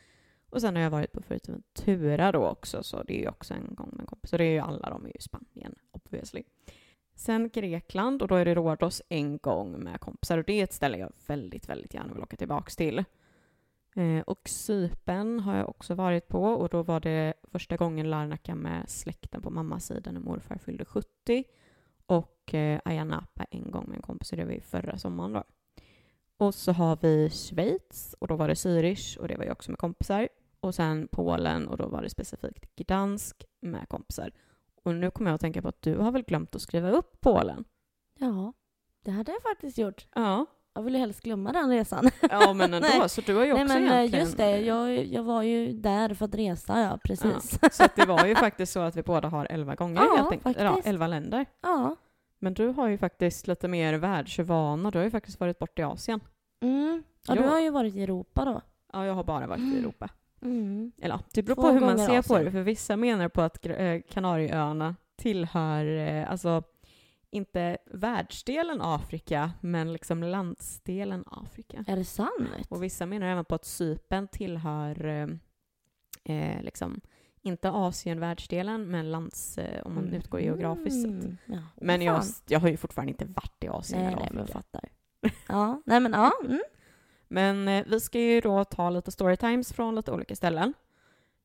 Och 0.50 0.62
sen 0.62 0.76
har 0.76 0.84
jag 0.84 0.92
varit 0.92 1.12
på 1.12 1.22
Fuerteventura 1.22 2.32
då 2.32 2.48
också, 2.48 2.84
så 2.84 3.04
det 3.04 3.18
är 3.18 3.22
ju 3.22 3.28
också 3.28 3.54
en 3.54 3.76
gång 3.76 3.90
med 3.92 4.00
en 4.00 4.06
kompis. 4.06 4.30
Så 4.30 4.38
det 4.38 4.44
är 4.44 4.52
ju 4.52 4.60
alla 4.60 4.90
de 4.90 5.04
är 5.04 5.08
ju 5.08 5.14
i 5.14 5.22
Spanien, 5.22 5.76
obviously. 5.92 6.44
Sen 7.16 7.50
Grekland 7.50 8.22
och 8.22 8.28
då 8.28 8.36
är 8.36 8.46
det 8.46 8.56
Rhodos 8.56 9.02
en 9.10 9.38
gång 9.38 9.84
med 9.84 10.00
kompisar 10.00 10.38
och 10.38 10.44
det 10.44 10.54
är 10.54 10.64
ett 10.64 10.74
ställe 10.74 10.98
jag 10.98 11.12
väldigt, 11.28 11.70
väldigt 11.70 11.94
gärna 11.94 12.14
vill 12.14 12.24
åka 12.24 12.38
tillbaks 12.38 12.76
till. 12.76 13.04
Eh, 13.96 14.20
och 14.20 14.50
Sypen 14.50 15.40
har 15.40 15.58
jag 15.58 15.70
också 15.70 15.96
varit 15.96 16.28
på 16.28 16.44
och 16.44 16.70
då 16.70 16.84
var 16.84 17.00
det 17.00 17.34
första 17.44 17.78
gången 17.78 18.10
Larnaca 18.10 18.56
med 18.56 18.90
släkten 18.90 19.42
på 19.42 19.50
mammas 19.50 19.86
sida 19.86 20.12
när 20.12 20.20
morfar 20.20 20.58
fyllde 20.58 20.86
70 20.86 21.44
och 22.12 22.54
eh, 22.54 22.80
Ayia 22.86 23.04
Napa 23.04 23.46
en 23.52 23.72
gång 23.72 23.86
med 23.88 23.96
en 23.96 24.02
kompis, 24.02 24.32
och 24.32 24.38
det 24.38 24.46
var 24.46 24.52
ju 24.52 24.62
förra 24.62 24.98
sommaren 24.98 25.34
då. 25.34 25.44
Och 26.38 26.56
så 26.56 26.72
har 26.72 26.98
vi 27.02 27.30
Schweiz 27.30 28.16
och 28.20 28.28
då 28.28 28.36
var 28.36 28.48
det 28.48 28.54
Zürich 28.54 29.18
och 29.18 29.28
det 29.28 29.38
var 29.38 29.46
ju 29.46 29.52
också 29.52 29.72
med 29.72 29.78
kompisar. 29.78 30.30
Och 30.60 30.76
sen 30.76 31.08
Polen 31.12 31.68
och 31.68 31.78
då 31.78 31.88
var 31.88 32.02
det 32.02 32.10
specifikt 32.10 32.76
Gdansk 32.76 33.46
med 33.62 33.90
kompisar. 33.90 34.32
Och 34.84 34.96
nu 34.96 35.12
kommer 35.12 35.30
jag 35.30 35.36
att 35.36 35.42
tänka 35.42 35.62
på 35.62 35.68
att 35.68 35.82
du 35.82 35.98
har 35.98 36.12
väl 36.12 36.24
glömt 36.24 36.56
att 36.56 36.62
skriva 36.62 36.92
upp 36.92 37.22
Polen? 37.22 37.64
Ja, 38.20 38.54
det 39.06 39.12
hade 39.12 39.32
jag 39.32 39.42
faktiskt 39.42 39.78
gjort. 39.78 40.08
Ja. 40.16 40.46
Jag 40.74 40.82
ville 40.82 40.98
helst 40.98 41.22
glömma 41.22 41.52
den 41.52 41.70
resan. 41.70 42.10
Ja 42.22 42.54
men 42.54 42.74
ändå, 42.74 42.88
Nej. 43.00 43.10
så 43.10 43.22
du 43.22 43.36
har 43.36 43.46
ju 43.46 43.54
också 43.54 43.64
Nej 43.64 43.82
men 43.82 43.92
eh, 43.92 43.98
egentligen... 43.98 44.26
just 44.26 44.38
det, 44.38 44.60
jag, 44.60 45.06
jag 45.06 45.24
var 45.24 45.44
ju 45.44 45.74
där 45.74 46.14
för 46.14 46.26
att 46.26 46.36
resa, 46.36 46.80
ja 46.80 47.00
precis. 47.04 47.60
Ja, 47.62 47.70
så 47.70 47.84
det 47.96 48.06
var 48.06 48.26
ju 48.26 48.36
faktiskt 48.36 48.74
så 48.74 48.80
att 48.80 48.96
vi 48.96 49.04
båda 49.04 49.28
har 49.28 49.46
elva 49.46 49.76
gånger 49.76 50.02
Ja, 50.02 50.16
helt 50.16 50.32
enkelt. 50.32 50.58
Ja, 50.60 50.82
elva 50.84 51.08
länder. 51.08 51.46
Ja. 51.62 51.96
Men 52.44 52.54
du 52.54 52.68
har 52.68 52.88
ju 52.88 52.98
faktiskt 52.98 53.48
lite 53.48 53.68
mer 53.68 53.94
världsvana. 53.94 54.92
Du 54.92 54.98
har 54.98 55.04
ju 55.04 55.12
faktiskt 55.12 55.40
varit 55.40 55.60
bort 55.60 55.80
i 55.80 55.84
Asien. 55.84 56.20
Mm. 56.62 57.04
Ja, 57.28 57.36
du 57.36 57.42
Ja. 57.42 57.48
har 57.50 57.60
ju 57.60 57.70
varit 57.70 57.96
i 57.96 58.04
Europa 58.04 58.46
då. 58.46 58.62
Ja, 58.94 59.06
jag 59.06 59.14
har 59.14 59.24
bara 59.24 59.48
varit 59.48 59.62
i 59.62 59.80
Europa. 59.80 60.10
Mm. 60.42 60.92
Eller 61.02 61.20
det 61.34 61.44
beror 61.44 61.56
Två 61.56 61.62
på 61.62 61.68
hur 61.70 61.80
man 61.80 62.00
ser 62.00 62.22
på 62.22 62.38
det. 62.40 62.52
För 62.52 62.62
vissa 62.62 62.98
menar 62.98 63.30
på 63.30 63.42
att 63.42 63.66
eh, 63.66 64.02
Kanarieöarna 64.10 64.96
tillhör, 65.16 65.86
eh, 65.86 66.32
alltså 66.32 66.64
inte 67.30 67.78
världsdelen 67.86 68.82
Afrika, 68.82 69.52
men 69.62 69.94
liksom 69.94 70.24
landsdelen 70.24 71.24
Afrika. 71.28 71.86
Är 71.88 71.96
det 71.98 72.06
sant? 72.06 72.68
Och 72.70 72.84
vissa 72.84 73.06
menar 73.06 73.28
även 73.28 73.46
på 73.46 73.56
att 73.56 73.66
Cypern 73.66 74.28
tillhör, 74.28 75.06
eh, 75.06 75.28
eh, 76.36 76.62
liksom, 76.64 77.02
inte 77.42 77.70
Asien-världsdelen, 77.72 78.88
men 78.88 79.12
lands, 79.12 79.58
eh, 79.58 79.82
om 79.86 79.96
man 79.96 80.14
utgår 80.14 80.40
geografiskt 80.42 81.02
sett. 81.02 81.12
Mm. 81.12 81.38
Ja, 81.46 81.60
Men 81.76 82.02
jag, 82.02 82.24
jag 82.48 82.60
har 82.60 82.68
ju 82.70 82.78
fortfarande 82.78 83.12
inte 83.12 83.26
varit 83.26 83.64
i 83.64 83.68
Asien 83.68 84.02
Nej, 84.02 84.08
eller 84.14 84.20
nej, 84.22 84.30
men 84.32 84.38
jag 84.38 84.44
Afrika. 84.44 84.60
fattar. 84.60 84.90
Ja, 85.48 85.82
nej 85.86 86.00
men 86.00 86.12
ja. 86.14 86.32
Mm. 86.46 86.62
Men 87.28 87.68
eh, 87.68 87.84
vi 87.88 88.00
ska 88.00 88.20
ju 88.20 88.42
då 88.42 88.64
ta 88.66 88.90
lite 88.90 89.12
storytimes 89.12 89.74
från 89.74 89.96
lite 89.96 90.12
olika 90.12 90.36
ställen. 90.36 90.74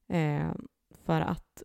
Eh, 0.09 0.50
för 1.05 1.21
att 1.21 1.62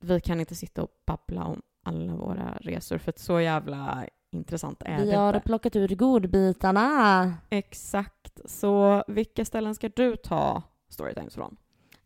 vi 0.00 0.20
kan 0.20 0.40
inte 0.40 0.54
sitta 0.54 0.82
och 0.82 0.90
babbla 1.06 1.44
om 1.44 1.62
alla 1.82 2.14
våra 2.14 2.58
resor, 2.60 2.98
för 2.98 3.10
att 3.10 3.18
så 3.18 3.40
jävla 3.40 4.06
intressant 4.30 4.82
är 4.84 4.98
Vi 5.04 5.10
det 5.10 5.16
har 5.16 5.34
inte. 5.34 5.46
plockat 5.46 5.76
ut 5.76 5.98
godbitarna. 5.98 7.34
Exakt. 7.50 8.40
Så 8.44 9.04
vilka 9.08 9.44
ställen 9.44 9.74
ska 9.74 9.88
du 9.88 10.16
ta 10.16 10.62
storytimes 10.88 11.34
från? 11.34 11.56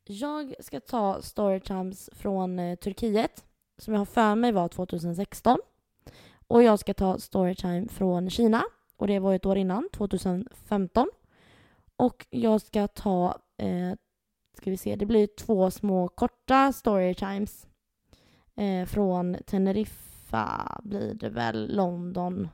Jag 0.09 0.55
ska 0.61 0.81
ta 0.81 1.23
Storytimes 1.23 2.11
från 2.13 2.59
eh, 2.59 2.77
Turkiet, 2.77 3.45
som 3.79 3.95
jag 3.95 4.01
har 4.01 4.05
för 4.07 4.35
mig 4.35 4.53
var 4.53 4.69
2016. 4.69 5.59
Och 6.49 6.63
jag 6.63 6.79
ska 6.79 6.95
ta 6.95 7.19
Storytime 7.19 7.89
från 7.89 8.31
Kina, 8.31 8.63
och 8.97 9.07
det 9.07 9.19
var 9.19 9.35
ett 9.35 9.47
år 9.47 9.57
innan, 9.57 9.89
2015. 9.93 11.09
Och 11.97 12.27
jag 12.31 12.61
ska 12.61 12.89
ta, 12.89 13.39
eh, 13.57 13.93
ska 14.57 14.71
vi 14.71 14.77
se, 14.77 14.97
det 14.97 15.07
blir 15.07 15.27
två 15.27 15.71
små 15.71 16.09
korta 16.09 16.73
Storytimes. 16.73 17.67
Eh, 18.57 18.87
från 18.87 19.37
Teneriffa 19.47 20.81
blir 20.85 21.15
det 21.15 21.29
väl, 21.29 21.77
London 21.77 22.49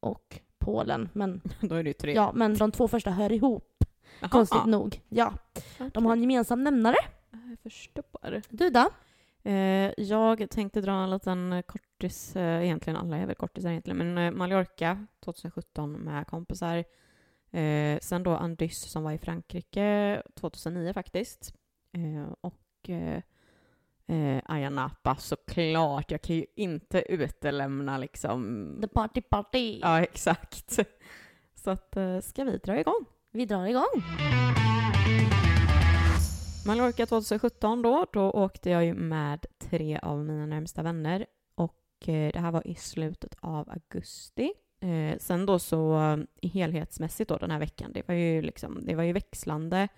och 0.00 0.40
Polen. 0.58 1.08
Men, 1.12 1.40
Då 1.60 1.74
är 1.74 1.82
det 1.82 1.90
ju 1.90 1.94
tre. 1.94 2.14
ja, 2.14 2.32
men 2.34 2.54
de 2.54 2.72
två 2.72 2.88
första 2.88 3.10
hör 3.10 3.32
ihop, 3.32 3.75
Jaha, 4.20 4.28
konstigt 4.28 4.60
ja. 4.64 4.66
nog. 4.66 5.00
Ja, 5.08 5.34
de 5.92 6.06
har 6.06 6.12
en 6.12 6.20
gemensam 6.20 6.64
nämnare. 6.64 6.96
Jag 7.30 7.58
förstår. 7.62 8.42
Du 8.48 8.70
då? 8.70 8.90
Eh, 9.42 9.92
jag 9.96 10.50
tänkte 10.50 10.80
dra 10.80 10.92
en 10.92 11.10
liten 11.10 11.62
kortis, 11.66 12.36
eh, 12.36 12.64
egentligen 12.64 12.96
alla 12.96 13.16
är 13.16 13.26
väl 13.26 13.36
kortisar 13.36 13.70
egentligen, 13.70 13.98
men 13.98 14.18
eh, 14.18 14.30
Mallorca 14.30 15.06
2017 15.24 15.92
med 15.92 16.26
kompisar. 16.26 16.84
Eh, 17.50 17.98
sen 18.00 18.22
då 18.22 18.36
Andys 18.36 18.90
som 18.90 19.02
var 19.02 19.12
i 19.12 19.18
Frankrike 19.18 20.22
2009 20.34 20.92
faktiskt. 20.92 21.54
Eh, 21.92 22.32
och 22.40 22.90
eh, 22.90 23.22
eh, 24.06 24.42
Ayia 24.44 24.70
Napa 24.70 25.16
såklart. 25.16 26.10
Jag 26.10 26.22
kan 26.22 26.36
ju 26.36 26.46
inte 26.56 27.12
utelämna 27.12 27.98
liksom... 27.98 28.78
The 28.80 28.88
party 28.88 29.20
party. 29.20 29.78
Ja, 29.82 30.00
exakt. 30.00 30.78
Så 31.54 31.70
att, 31.70 31.96
eh, 31.96 32.20
ska 32.20 32.44
vi 32.44 32.58
dra 32.58 32.80
igång? 32.80 33.04
Vi 33.36 33.46
drar 33.46 33.66
igång. 33.66 34.02
Mallorca 36.66 37.06
2017 37.06 37.82
då, 37.82 38.06
då 38.12 38.30
åkte 38.30 38.70
jag 38.70 38.84
ju 38.84 38.94
med 38.94 39.46
tre 39.58 39.98
av 40.02 40.24
mina 40.24 40.46
närmsta 40.46 40.82
vänner 40.82 41.26
och 41.54 42.08
eh, 42.08 42.32
det 42.32 42.38
här 42.38 42.50
var 42.50 42.66
i 42.66 42.74
slutet 42.74 43.36
av 43.40 43.70
augusti. 43.70 44.52
Eh, 44.80 45.18
sen 45.18 45.46
då 45.46 45.58
så 45.58 45.98
helhetsmässigt 46.42 47.28
då 47.28 47.36
den 47.36 47.50
här 47.50 47.58
veckan, 47.58 47.92
det 47.92 48.08
var 48.08 48.14
ju 48.14 48.42
liksom, 48.42 48.80
det 48.86 48.94
var 48.94 49.02
ju 49.02 49.12
växlande 49.12 49.88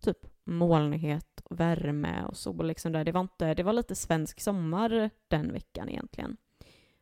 typ 0.00 0.18
molnighet, 0.44 1.40
och 1.44 1.60
värme 1.60 2.24
och 2.24 2.36
sol 2.36 2.66
liksom 2.66 2.92
där. 2.92 3.04
Det 3.04 3.12
var 3.12 3.20
inte, 3.20 3.54
det 3.54 3.62
var 3.62 3.72
lite 3.72 3.94
svensk 3.94 4.40
sommar 4.40 5.10
den 5.28 5.52
veckan 5.52 5.88
egentligen. 5.88 6.36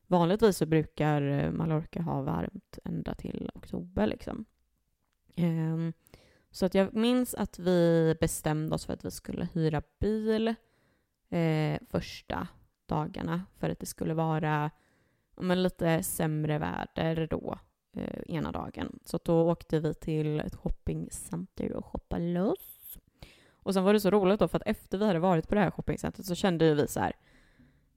Vanligtvis 0.07 0.57
så 0.57 0.67
brukar 0.67 1.23
eh, 1.23 1.51
Mallorca 1.51 2.03
ha 2.03 2.23
varmt 2.23 2.79
ända 2.85 3.15
till 3.15 3.51
oktober 3.55 4.07
liksom. 4.07 4.45
Um, 5.37 5.93
så 6.51 6.67
att 6.67 6.75
jag 6.75 6.95
minns 6.95 7.35
att 7.35 7.59
vi 7.59 8.15
bestämde 8.21 8.75
oss 8.75 8.87
för 8.87 8.93
att 8.93 9.05
vi 9.05 9.11
skulle 9.11 9.49
hyra 9.53 9.83
bil 10.01 10.55
eh, 11.31 11.81
första 11.91 12.49
dagarna 12.87 13.45
för 13.57 13.71
att 13.71 13.79
det 13.79 13.87
skulle 13.87 14.15
vara 14.15 14.71
men 15.37 15.63
lite 15.63 16.03
sämre 16.03 16.59
väder 16.59 17.27
då 17.27 17.59
eh, 17.97 18.35
ena 18.35 18.53
dagen. 18.53 18.99
Så 19.05 19.19
då 19.25 19.51
åkte 19.51 19.81
vi 19.81 19.95
till 19.95 20.41
ett 20.41 20.55
shoppingcenter 20.55 21.73
och 21.73 21.87
shoppade 21.87 22.25
loss. 22.25 22.99
Och 23.53 23.75
sen 23.75 23.85
var 23.85 23.93
det 23.93 24.01
så 24.01 24.11
roligt 24.11 24.41
då 24.41 24.49
för 24.49 24.59
att 24.59 24.67
efter 24.67 24.99
vi 24.99 25.07
hade 25.07 25.19
varit 25.19 25.49
på 25.49 25.55
det 25.55 25.61
här 25.61 25.71
shoppingcentret 25.71 26.27
så 26.27 26.35
kände 26.35 26.65
ju 26.65 26.75
vi 26.75 26.87
så 26.87 27.01
här 27.01 27.13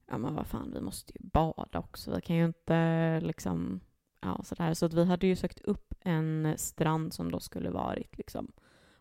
ja 0.07 0.17
men 0.17 0.35
vad 0.35 0.47
fan 0.47 0.71
vi 0.73 0.81
måste 0.81 1.13
ju 1.15 1.29
bada 1.29 1.79
också. 1.79 2.15
Vi 2.15 2.21
kan 2.21 2.35
ju 2.35 2.45
inte 2.45 3.19
liksom 3.23 3.79
ja 4.21 4.41
sådär. 4.43 4.73
Så 4.73 4.85
att 4.85 4.93
vi 4.93 5.05
hade 5.05 5.27
ju 5.27 5.35
sökt 5.35 5.59
upp 5.59 5.93
en 6.01 6.53
strand 6.57 7.13
som 7.13 7.31
då 7.31 7.39
skulle 7.39 7.69
varit 7.69 8.17
liksom 8.17 8.51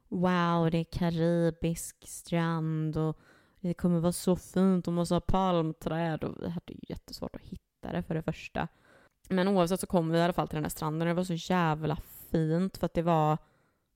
wow, 0.09 0.71
det 0.71 0.79
är 0.79 0.85
karibisk 0.85 2.09
strand 2.09 2.97
och 2.97 3.19
det 3.61 3.75
kommer 3.75 4.01
vara 4.01 4.13
så 4.13 4.37
fint 4.37 4.87
och 4.87 4.93
massa 4.93 5.21
palmträd 5.21 6.25
och 6.25 6.43
vi 6.43 6.49
hade 6.49 6.73
ju 6.73 6.81
jättesvårt 6.89 7.37
att 7.37 7.43
hitta 7.43 7.93
det 7.93 8.03
för 8.03 8.15
det 8.15 8.23
första. 8.23 8.69
Men 9.29 9.49
oavsett 9.49 9.81
så 9.81 9.87
kom 9.87 10.11
vi 10.11 10.19
i 10.19 10.23
alla 10.23 10.33
fall 10.33 10.49
till 10.49 10.57
den 10.57 10.65
här 10.65 10.71
stranden 10.71 11.01
och 11.01 11.07
det 11.07 11.15
var 11.15 11.25
så 11.25 11.53
jävla 11.53 11.97
fint 12.31 12.77
för 12.77 12.87
att 12.87 12.95
det 12.95 13.03
var 13.03 13.39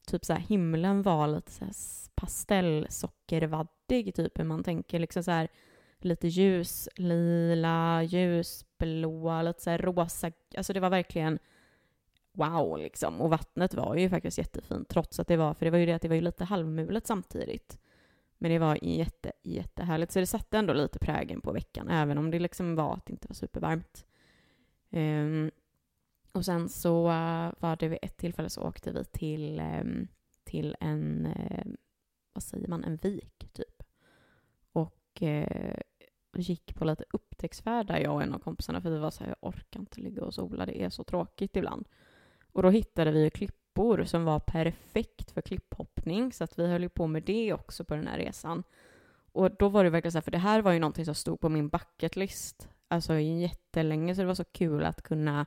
typ 0.06 0.24
så 0.24 0.32
här 0.32 0.40
himlen 0.40 1.02
var 1.02 1.28
lite 1.28 1.52
så 1.52 1.64
här 1.64 1.74
pastellsockervaddig 2.14 4.14
typ 4.14 4.38
hur 4.38 4.44
man 4.44 4.64
tänker 4.64 4.98
liksom 4.98 5.22
så 5.22 5.30
här 5.30 5.48
lite 6.04 6.28
ljuslila, 6.28 8.02
ljusblåa, 8.02 9.42
lite 9.42 9.62
så 9.62 9.70
här 9.70 9.78
rosa. 9.78 10.32
Alltså 10.56 10.72
det 10.72 10.80
var 10.80 10.90
verkligen 10.90 11.38
wow 12.32 12.78
liksom. 12.78 13.20
Och 13.20 13.30
vattnet 13.30 13.74
var 13.74 13.96
ju 13.96 14.10
faktiskt 14.10 14.38
jättefint 14.38 14.88
trots 14.88 15.20
att 15.20 15.28
det 15.28 15.36
var, 15.36 15.54
för 15.54 15.64
det 15.64 15.70
var 15.70 15.78
ju 15.78 15.86
det 15.86 15.92
att 15.92 16.02
det 16.02 16.08
var 16.08 16.14
ju 16.14 16.20
lite 16.20 16.44
halvmulet 16.44 17.06
samtidigt. 17.06 17.78
Men 18.38 18.50
det 18.50 18.58
var 18.58 18.78
jätte, 18.82 19.32
jättehärligt. 19.42 20.12
Så 20.12 20.20
det 20.20 20.26
satte 20.26 20.58
ändå 20.58 20.72
lite 20.72 20.98
prägen 20.98 21.40
på 21.40 21.52
veckan, 21.52 21.88
även 21.88 22.18
om 22.18 22.30
det 22.30 22.38
liksom 22.38 22.76
var 22.76 22.94
att 22.94 23.06
det 23.06 23.12
inte 23.12 23.28
var 23.28 23.34
supervarmt. 23.34 24.06
Um, 24.90 25.50
och 26.32 26.44
sen 26.44 26.68
så 26.68 27.08
eh, 27.08 27.52
var 27.58 27.76
det 27.76 27.88
vid 27.88 27.98
ett 28.02 28.16
tillfälle 28.16 28.50
så 28.50 28.62
åkte 28.62 28.92
vi 28.92 29.04
till, 29.04 29.60
um, 29.60 30.08
till 30.44 30.76
en, 30.80 31.26
um, 31.26 31.76
vad 32.32 32.42
säger 32.42 32.68
man, 32.68 32.84
en 32.84 32.96
vik 32.96 33.48
typ. 33.52 33.82
Och 34.72 35.22
uh, 35.22 35.80
gick 36.40 36.74
på 36.74 36.84
lite 36.84 37.04
upptäcktsfärd 37.10 37.86
där 37.86 37.98
jag 37.98 38.14
och 38.14 38.22
en 38.22 38.34
av 38.34 38.38
kompisarna 38.38 38.80
för 38.80 38.90
vi 38.90 38.98
var 38.98 39.10
så 39.10 39.24
här, 39.24 39.28
jag 39.40 39.48
orkar 39.48 39.80
inte 39.80 40.00
ligga 40.00 40.24
och 40.24 40.34
sola, 40.34 40.66
det 40.66 40.82
är 40.82 40.90
så 40.90 41.04
tråkigt 41.04 41.56
ibland. 41.56 41.88
Och 42.52 42.62
då 42.62 42.70
hittade 42.70 43.10
vi 43.10 43.22
ju 43.22 43.30
klippor 43.30 44.04
som 44.04 44.24
var 44.24 44.40
perfekt 44.40 45.30
för 45.30 45.40
klipphoppning 45.40 46.32
så 46.32 46.44
att 46.44 46.58
vi 46.58 46.66
höll 46.66 46.82
ju 46.82 46.88
på 46.88 47.06
med 47.06 47.22
det 47.22 47.52
också 47.52 47.84
på 47.84 47.94
den 47.94 48.06
här 48.06 48.18
resan. 48.18 48.62
Och 49.32 49.50
då 49.58 49.68
var 49.68 49.84
det 49.84 49.90
verkligen 49.90 50.12
så 50.12 50.18
här, 50.18 50.22
för 50.22 50.30
det 50.30 50.38
här 50.38 50.62
var 50.62 50.72
ju 50.72 50.78
någonting 50.78 51.04
som 51.04 51.14
stod 51.14 51.40
på 51.40 51.48
min 51.48 51.68
bucket 51.68 52.16
list 52.16 52.68
alltså 52.88 53.18
jättelänge 53.18 54.14
så 54.14 54.20
det 54.20 54.26
var 54.26 54.34
så 54.34 54.44
kul 54.44 54.84
att 54.84 55.02
kunna 55.02 55.46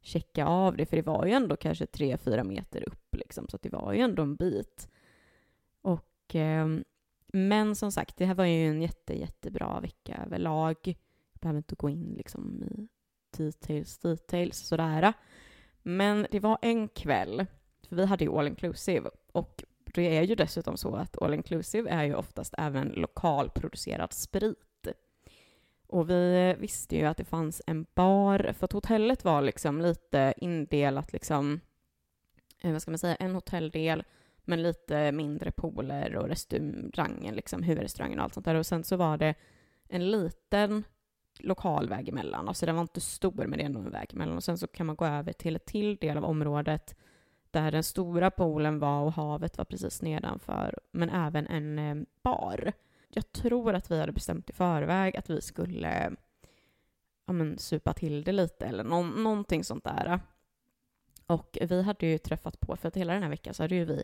checka 0.00 0.46
av 0.46 0.76
det 0.76 0.86
för 0.86 0.96
det 0.96 1.02
var 1.06 1.26
ju 1.26 1.32
ändå 1.32 1.56
kanske 1.56 1.86
tre 1.86 2.16
fyra 2.16 2.44
meter 2.44 2.88
upp 2.88 3.14
liksom 3.14 3.48
så 3.48 3.56
att 3.56 3.62
det 3.62 3.68
var 3.68 3.92
ju 3.92 4.00
ändå 4.00 4.22
en 4.22 4.36
bit. 4.36 4.88
Och 5.82 6.34
eh, 6.34 6.68
men 7.32 7.76
som 7.76 7.92
sagt, 7.92 8.16
det 8.16 8.26
här 8.26 8.34
var 8.34 8.44
ju 8.44 8.68
en 8.68 8.82
jätte, 8.82 9.18
jättebra 9.18 9.80
vecka 9.80 10.22
överlag. 10.26 10.76
Jag 10.84 11.40
behöver 11.40 11.58
inte 11.58 11.74
gå 11.74 11.88
in 11.88 12.14
liksom 12.16 12.62
i 12.62 12.88
details, 13.36 13.98
details 13.98 14.58
sådär. 14.58 15.12
Men 15.82 16.26
det 16.30 16.40
var 16.40 16.58
en 16.62 16.88
kväll, 16.88 17.46
för 17.88 17.96
vi 17.96 18.06
hade 18.06 18.24
ju 18.24 18.38
all 18.38 18.46
inclusive 18.46 19.10
och 19.32 19.64
Det 19.94 20.16
är 20.16 20.22
ju 20.22 20.34
dessutom 20.34 20.76
så 20.76 20.94
att 20.94 21.22
all 21.22 21.34
inclusive 21.34 21.90
är 21.90 22.04
ju 22.04 22.14
oftast 22.14 22.54
även 22.58 22.88
lokalproducerad 22.88 24.12
sprit. 24.12 24.88
Och 25.86 26.10
vi 26.10 26.54
visste 26.58 26.96
ju 26.96 27.04
att 27.04 27.16
det 27.16 27.24
fanns 27.24 27.62
en 27.66 27.86
bar, 27.94 28.52
för 28.58 28.64
att 28.64 28.72
hotellet 28.72 29.24
var 29.24 29.42
liksom 29.42 29.80
lite 29.80 30.34
indelat 30.36 31.12
liksom, 31.12 31.60
eh, 32.60 32.72
vad 32.72 32.82
ska 32.82 32.90
man 32.90 32.98
säga, 32.98 33.14
en 33.14 33.34
hotelldel 33.34 34.04
men 34.50 34.62
lite 34.62 35.12
mindre 35.12 35.50
pooler 35.50 36.16
och 36.16 36.28
restaurangen, 36.28 37.34
liksom 37.34 37.62
huvudrestaurangen 37.62 38.18
och 38.18 38.24
allt 38.24 38.34
sånt 38.34 38.46
där. 38.46 38.54
Och 38.54 38.66
sen 38.66 38.84
så 38.84 38.96
var 38.96 39.16
det 39.16 39.34
en 39.88 40.10
liten 40.10 40.84
lokal 41.38 41.88
väg 41.88 42.08
emellan. 42.08 42.48
Alltså 42.48 42.66
den 42.66 42.74
var 42.74 42.82
inte 42.82 43.00
stor, 43.00 43.46
men 43.46 43.50
det 43.50 43.62
är 43.62 43.66
ändå 43.66 43.80
en 43.80 43.90
väg 43.90 44.14
emellan. 44.14 44.36
Och 44.36 44.44
sen 44.44 44.58
så 44.58 44.66
kan 44.66 44.86
man 44.86 44.96
gå 44.96 45.04
över 45.04 45.32
till 45.32 45.56
ett 45.56 45.66
till 45.66 45.96
del 45.96 46.16
av 46.16 46.24
området 46.24 46.94
där 47.50 47.70
den 47.70 47.82
stora 47.82 48.30
poolen 48.30 48.78
var 48.78 49.00
och 49.00 49.12
havet 49.12 49.58
var 49.58 49.64
precis 49.64 50.02
nedanför, 50.02 50.78
men 50.90 51.10
även 51.10 51.46
en 51.46 51.78
eh, 51.78 52.04
bar. 52.22 52.72
Jag 53.08 53.32
tror 53.32 53.74
att 53.74 53.90
vi 53.90 54.00
hade 54.00 54.12
bestämt 54.12 54.50
i 54.50 54.52
förväg 54.52 55.16
att 55.16 55.30
vi 55.30 55.40
skulle 55.40 56.12
ja, 57.26 57.32
men, 57.32 57.58
supa 57.58 57.92
till 57.92 58.24
det 58.24 58.32
lite 58.32 58.66
eller 58.66 58.84
no 58.84 59.02
någonting 59.02 59.64
sånt 59.64 59.84
där. 59.84 60.20
Och 61.26 61.58
vi 61.60 61.82
hade 61.82 62.06
ju 62.06 62.18
träffat 62.18 62.60
på, 62.60 62.76
för 62.76 62.88
att 62.88 62.96
hela 62.96 63.12
den 63.12 63.22
här 63.22 63.30
veckan 63.30 63.54
så 63.54 63.62
hade 63.62 63.74
ju 63.74 63.84
vi 63.84 64.02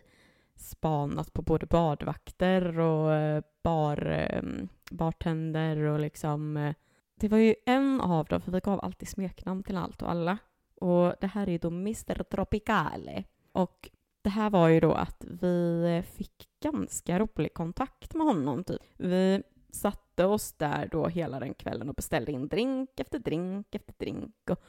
spanat 0.57 1.33
på 1.33 1.41
både 1.41 1.65
badvakter 1.65 2.79
och 2.79 3.13
eh, 3.13 3.43
bar, 3.63 4.05
ehm, 4.05 4.67
bartender 4.91 5.77
och 5.77 5.99
liksom... 5.99 6.57
Eh, 6.57 6.75
det 7.19 7.27
var 7.27 7.37
ju 7.37 7.55
en 7.65 8.01
av 8.01 8.25
dem, 8.25 8.41
för 8.41 8.51
vi 8.51 8.59
gav 8.59 8.79
alltid 8.83 9.07
smeknamn 9.07 9.63
till 9.63 9.77
allt 9.77 10.01
och 10.01 10.11
alla. 10.11 10.37
Och 10.75 11.13
det 11.21 11.27
här 11.27 11.47
är 11.47 11.51
ju 11.51 11.57
då 11.57 11.67
Mr 11.67 12.23
Tropicale. 12.23 13.23
Och 13.51 13.89
det 14.21 14.29
här 14.29 14.49
var 14.49 14.67
ju 14.67 14.79
då 14.79 14.93
att 14.93 15.25
vi 15.41 15.83
eh, 15.97 16.15
fick 16.15 16.49
ganska 16.63 17.19
rolig 17.19 17.53
kontakt 17.53 18.13
med 18.13 18.27
honom. 18.27 18.63
Typ. 18.63 18.81
Vi 18.97 19.43
satte 19.69 20.25
oss 20.25 20.53
där 20.53 20.89
då 20.91 21.07
hela 21.07 21.39
den 21.39 21.53
kvällen 21.53 21.89
och 21.89 21.95
beställde 21.95 22.31
in 22.31 22.47
drink 22.47 22.99
efter 22.99 23.19
drink 23.19 23.75
efter 23.75 23.93
drink. 23.97 24.35
Och 24.49 24.61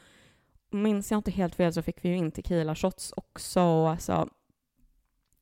minns 0.71 1.11
jag 1.11 1.19
inte 1.19 1.31
helt 1.31 1.55
fel 1.55 1.73
så 1.73 1.83
fick 1.83 2.05
vi 2.05 2.09
ju 2.09 2.17
in 2.17 2.31
tequila 2.31 2.75
shots 2.75 3.13
också. 3.17 3.61
Alltså, 3.61 4.29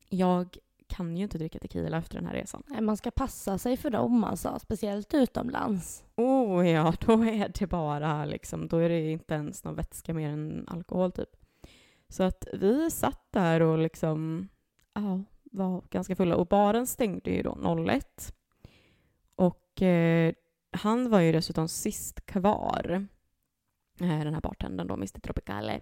jag 0.09 0.59
kan 0.87 1.17
ju 1.17 1.23
inte 1.23 1.39
dricka 1.39 1.59
tequila 1.59 1.99
efter 1.99 2.15
den 2.15 2.27
här 2.27 2.35
resan. 2.35 2.63
Nej, 2.67 2.81
man 2.81 2.97
ska 2.97 3.11
passa 3.11 3.59
sig 3.59 3.77
för 3.77 3.91
dem 3.91 4.25
alltså, 4.25 4.59
speciellt 4.59 5.15
utomlands. 5.15 6.05
Oh 6.17 6.69
ja, 6.69 6.95
då 7.07 7.13
är 7.13 7.53
det 7.59 7.67
bara 7.67 8.25
liksom, 8.25 8.69
då 8.69 8.77
är 8.77 8.89
det 8.89 9.11
inte 9.11 9.35
ens 9.35 9.65
någon 9.65 9.75
vätska 9.75 10.15
mer 10.15 10.29
än 10.29 10.65
alkohol 10.69 11.13
typ. 11.13 11.37
Så 12.09 12.23
att 12.23 12.47
vi 12.53 12.91
satt 12.91 13.33
där 13.33 13.63
och 13.63 13.79
liksom, 13.79 14.49
ja, 14.95 15.23
var 15.45 15.83
ganska 15.91 16.17
fulla. 16.17 16.37
Och 16.37 16.47
baren 16.47 16.87
stängde 16.87 17.31
ju 17.31 17.43
då 17.43 17.85
01. 17.89 18.35
Och 19.37 19.83
eh, 19.83 20.35
han 20.71 21.11
var 21.11 21.21
ju 21.21 21.33
dessutom 21.33 21.69
sist 21.69 22.27
kvar, 22.27 23.07
eh, 24.01 24.19
den 24.19 24.35
här 24.35 24.41
bartendern 24.41 24.87
då, 24.87 24.95
Mr 24.95 25.21
Tropicale. 25.21 25.81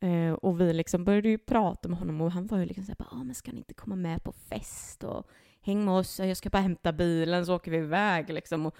Eh, 0.00 0.32
och 0.32 0.60
vi 0.60 0.72
liksom 0.72 1.04
började 1.04 1.28
ju 1.28 1.38
prata 1.38 1.88
med 1.88 1.98
honom 1.98 2.20
och 2.20 2.32
han 2.32 2.46
var 2.46 2.58
ju 2.58 2.64
liksom 2.64 2.84
såhär, 2.84 3.06
ah, 3.10 3.24
men 3.24 3.34
ska 3.34 3.52
ni 3.52 3.58
inte 3.58 3.74
komma 3.74 3.96
med 3.96 4.24
på 4.24 4.32
fest 4.32 5.04
och 5.04 5.28
häng 5.60 5.84
med 5.84 5.94
oss, 5.94 6.18
jag 6.20 6.36
ska 6.36 6.50
bara 6.50 6.62
hämta 6.62 6.92
bilen 6.92 7.46
så 7.46 7.56
åker 7.56 7.70
vi 7.70 7.76
iväg 7.76 8.30
liksom. 8.30 8.66
Och, 8.66 8.74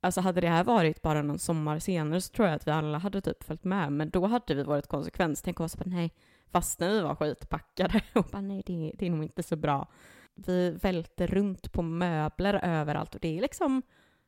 alltså 0.00 0.20
hade 0.20 0.40
det 0.40 0.48
här 0.48 0.64
varit 0.64 1.02
bara 1.02 1.22
någon 1.22 1.38
sommar 1.38 1.78
senare 1.78 2.20
så 2.20 2.32
tror 2.32 2.48
jag 2.48 2.54
att 2.54 2.66
vi 2.66 2.70
alla 2.70 2.98
hade 2.98 3.20
typ 3.20 3.44
följt 3.44 3.64
med, 3.64 3.92
men 3.92 4.10
då 4.10 4.26
hade 4.26 4.54
vi 4.54 4.62
varit 4.62 4.86
konsekvens. 4.86 5.42
Tänk 5.42 5.60
oss 5.60 5.76
på 5.76 5.88
nej, 5.88 6.12
fastän 6.50 6.90
vi 6.90 7.00
var 7.00 7.14
skitpackade 7.14 8.02
och 8.14 8.26
bara 8.32 8.42
nej, 8.42 8.62
det, 8.66 8.92
det 8.98 9.06
är 9.06 9.10
nog 9.10 9.24
inte 9.24 9.42
så 9.42 9.56
bra. 9.56 9.88
Vi 10.34 10.70
välter 10.70 11.26
runt 11.26 11.72
på 11.72 11.82
möbler 11.82 12.54
överallt 12.62 13.14
och 13.14 13.20
det 13.20 13.38
är 13.38 13.42
liksom, 13.42 13.82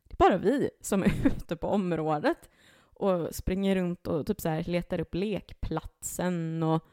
det 0.08 0.14
är 0.14 0.28
bara 0.28 0.36
vi 0.36 0.70
som 0.80 1.02
är 1.02 1.12
ute 1.26 1.56
på 1.56 1.68
området 1.68 2.48
och 2.96 3.34
springer 3.34 3.76
runt 3.76 4.06
och 4.06 4.26
typ 4.26 4.40
så 4.40 4.48
här 4.48 4.64
letar 4.64 5.00
upp 5.00 5.14
lekplatsen 5.14 6.62
och 6.62 6.84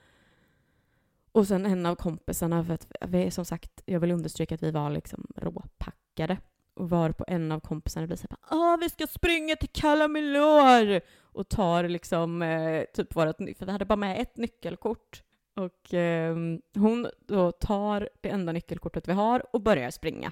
och 1.34 1.48
sen 1.48 1.66
en 1.66 1.86
av 1.86 1.96
kompisarna, 1.96 2.64
för 2.64 2.74
att 2.74 2.88
vi, 3.02 3.32
som 3.32 3.46
sagt, 3.46 3.82
jag 3.86 4.00
vill 4.00 4.12
understryka 4.12 4.56
att 4.56 4.64
vi 4.64 4.72
var 4.72 4.90
liksom 4.90 5.28
råpackade. 5.36 6.38
Och 6.76 6.90
var 6.90 7.12
på 7.12 7.26
en 7.28 7.52
av 7.52 7.60
kompisarna 7.60 8.08
blir 8.08 8.18
såhär 8.18 8.38
ah 8.42 8.78
vi 8.78 8.90
ska 8.90 9.08
springa 9.08 9.56
till 9.56 9.70
Calamilor! 9.70 11.02
Och 11.22 11.50
tar 11.50 11.84
liksom 11.84 12.42
eh, 12.42 12.84
typ 12.94 13.16
vårat, 13.16 13.38
för 13.38 13.66
vi 13.66 13.72
hade 13.72 13.86
bara 13.86 13.96
med 13.96 14.22
ett 14.22 14.38
nyckelkort. 14.38 15.24
Och 15.56 15.94
eh, 15.94 16.36
hon 16.76 17.08
då 17.28 17.52
tar 17.52 18.10
det 18.22 18.30
enda 18.30 18.52
nyckelkortet 18.52 19.08
vi 19.08 19.14
har 19.14 19.56
och 19.56 19.62
börjar 19.62 19.92
springa. 19.92 20.32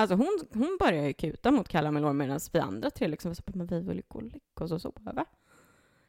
Alltså 0.00 0.14
hon, 0.14 0.38
hon 0.52 0.76
börjar 0.80 1.06
ju 1.06 1.12
kuta 1.12 1.50
mot 1.50 1.68
Calla 1.68 1.90
Melor 1.90 2.12
medan 2.12 2.40
vi 2.52 2.58
andra 2.58 2.90
tre 2.90 3.08
liksom 3.08 3.34
så 3.34 3.42
men 3.46 3.66
vi 3.66 3.80
vill 3.80 3.96
ju 3.96 4.02
gå 4.08 4.18
och 4.18 4.22
lägga 4.22 4.64
oss 4.64 4.72
och 4.72 4.80
sova. 4.80 5.26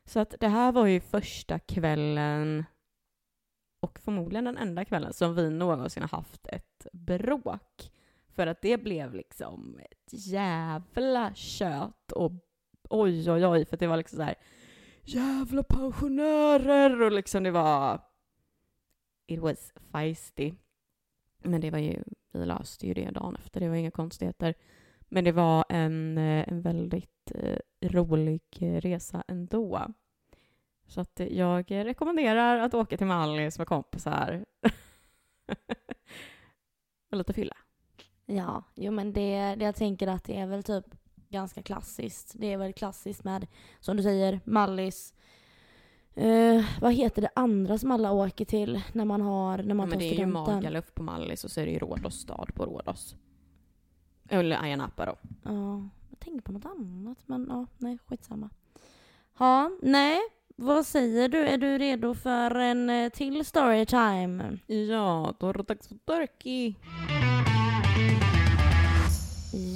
Så 0.06 0.19
att 0.19 0.36
det 0.39 0.47
här 0.47 0.71
var 0.71 0.86
ju 0.86 0.99
första 0.99 1.60
kvällen 1.60 2.65
och 3.80 3.99
förmodligen 3.99 4.45
den 4.45 4.58
enda 4.58 4.86
kvällen 4.86 5.13
som 5.13 5.36
vi 5.36 5.49
någonsin 5.49 6.04
har 6.04 6.10
haft 6.10 6.47
ett 6.47 6.88
bråk. 6.93 7.91
För 8.30 8.47
att 8.47 8.62
det 8.62 8.77
blev 8.77 9.13
liksom 9.13 9.80
ett 9.80 10.13
jävla 10.13 11.34
kött 11.34 12.12
och 12.12 12.32
oj, 12.89 13.32
oj, 13.32 13.45
oj, 13.45 13.65
för 13.65 13.77
det 13.77 13.88
var 13.88 13.97
liksom 13.97 14.17
så 14.17 14.23
här 14.23 14.36
jävla 15.01 15.63
pensionärer 15.63 17.01
och 17.01 17.12
liksom 17.12 17.43
det 17.43 17.51
var 17.51 18.01
it 19.27 19.39
was 19.39 19.73
feisty. 19.91 20.54
Men 21.43 21.62
det 21.62 21.71
var 21.71 21.80
ju 21.80 22.04
vi 22.32 22.46
löste 22.46 22.88
ju 22.88 22.94
det 22.94 23.12
dagen 23.12 23.36
efter, 23.36 23.60
det 23.60 23.70
var 23.70 23.76
inga 23.76 23.91
konstigheter. 23.91 24.54
Men 25.10 25.24
det 25.24 25.32
var 25.32 25.65
en, 25.70 26.17
eh, 26.17 26.50
en 26.50 26.62
väldigt 26.62 27.32
eh, 27.36 27.58
rolig 27.82 28.41
eh, 28.60 28.82
resa 28.82 29.24
ändå. 29.28 29.88
Så 30.88 31.02
att 31.02 31.22
jag 31.30 31.72
rekommenderar 31.72 32.60
att 32.60 32.74
åka 32.74 32.98
till 32.98 33.08
Mallis 33.08 33.58
med 33.58 33.67
kompisar. 33.67 34.46
och 37.12 37.17
lite 37.17 37.34
fylla. 37.34 37.58
Ja, 38.26 38.63
jo 38.76 38.91
men 38.91 39.13
det, 39.13 39.56
det 39.56 39.65
jag 39.65 39.76
tänker 39.76 40.08
att 40.08 40.24
det 40.24 40.38
är 40.38 40.48
väl 40.48 40.63
typ 40.63 40.86
ganska 41.30 41.63
klassiskt. 41.63 42.34
Det 42.38 42.54
är 42.54 42.58
väl 42.58 42.74
klassiskt 42.74 43.24
med, 43.24 43.48
som 43.80 43.98
du 43.98 44.04
säger, 44.04 44.39
Mallis, 44.44 45.13
Uh, 46.17 46.65
vad 46.82 46.93
heter 46.93 47.21
det 47.21 47.30
andra 47.36 47.78
som 47.78 47.91
alla 47.91 48.12
åker 48.12 48.45
till 48.45 48.82
när 48.93 49.06
man 49.06 49.21
har 49.21 49.58
när 49.58 49.76
man 49.76 49.88
ja, 49.88 49.93
tar 49.93 50.00
Det 50.00 50.06
är 50.06 50.13
studenten? 50.13 50.45
ju 50.45 50.56
Magaluf 50.56 50.93
på 50.93 51.04
Mallis 51.04 51.43
och 51.43 51.52
så 51.52 51.62
är 51.62 51.65
det 51.65 51.71
ju 51.71 51.80
Rhodos 51.80 52.15
stad 52.15 52.52
på 52.56 52.65
Rhodos. 52.65 53.15
Eller 54.30 54.63
Ayia 54.63 54.76
Napa 54.76 55.06
då. 55.06 55.15
Ja, 55.43 55.89
jag 56.10 56.19
tänker 56.19 56.41
på 56.41 56.52
något 56.52 56.65
annat 56.65 57.17
men 57.26 57.47
ja, 57.50 57.65
nej 57.78 57.97
skitsamma. 58.06 58.50
Ja, 59.38 59.71
nej, 59.82 60.19
vad 60.56 60.86
säger 60.86 61.30
du? 61.30 61.47
Är 61.47 61.58
du 61.58 61.78
redo 61.78 62.13
för 62.13 62.56
en 62.56 62.89
eh, 62.89 63.10
till 63.10 63.45
storytime? 63.45 64.58
Ja, 64.67 65.34
då 65.39 65.47
är 65.47 65.54
det 65.54 65.63
dags 65.63 65.88
för 65.88 65.95
turkey. 65.95 66.76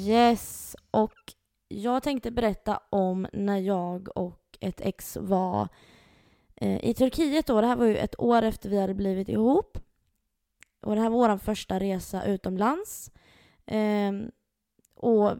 Yes, 0.07 0.75
och 0.91 1.13
jag 1.67 2.03
tänkte 2.03 2.31
berätta 2.31 2.79
om 2.89 3.27
när 3.33 3.57
jag 3.57 4.17
och 4.17 4.57
ett 4.59 4.81
ex 4.81 5.17
var 5.21 5.61
Eh, 5.61 5.67
Eh, 6.55 6.85
i 6.85 6.93
Turkiet 6.93 7.45
då, 7.45 7.61
det 7.61 7.67
här 7.67 7.75
var 7.75 7.85
ju 7.85 7.97
ett 7.97 8.19
år 8.19 8.41
efter 8.41 8.69
vi 8.69 8.81
hade 8.81 8.93
blivit 8.93 9.29
ihop. 9.29 9.77
Och 10.81 10.95
det 10.95 11.01
här 11.01 11.09
var 11.09 11.29
vår 11.29 11.37
första 11.37 11.79
resa 11.79 12.25
utomlands. 12.25 13.11
Eh, 13.65 14.11
och 14.95 15.31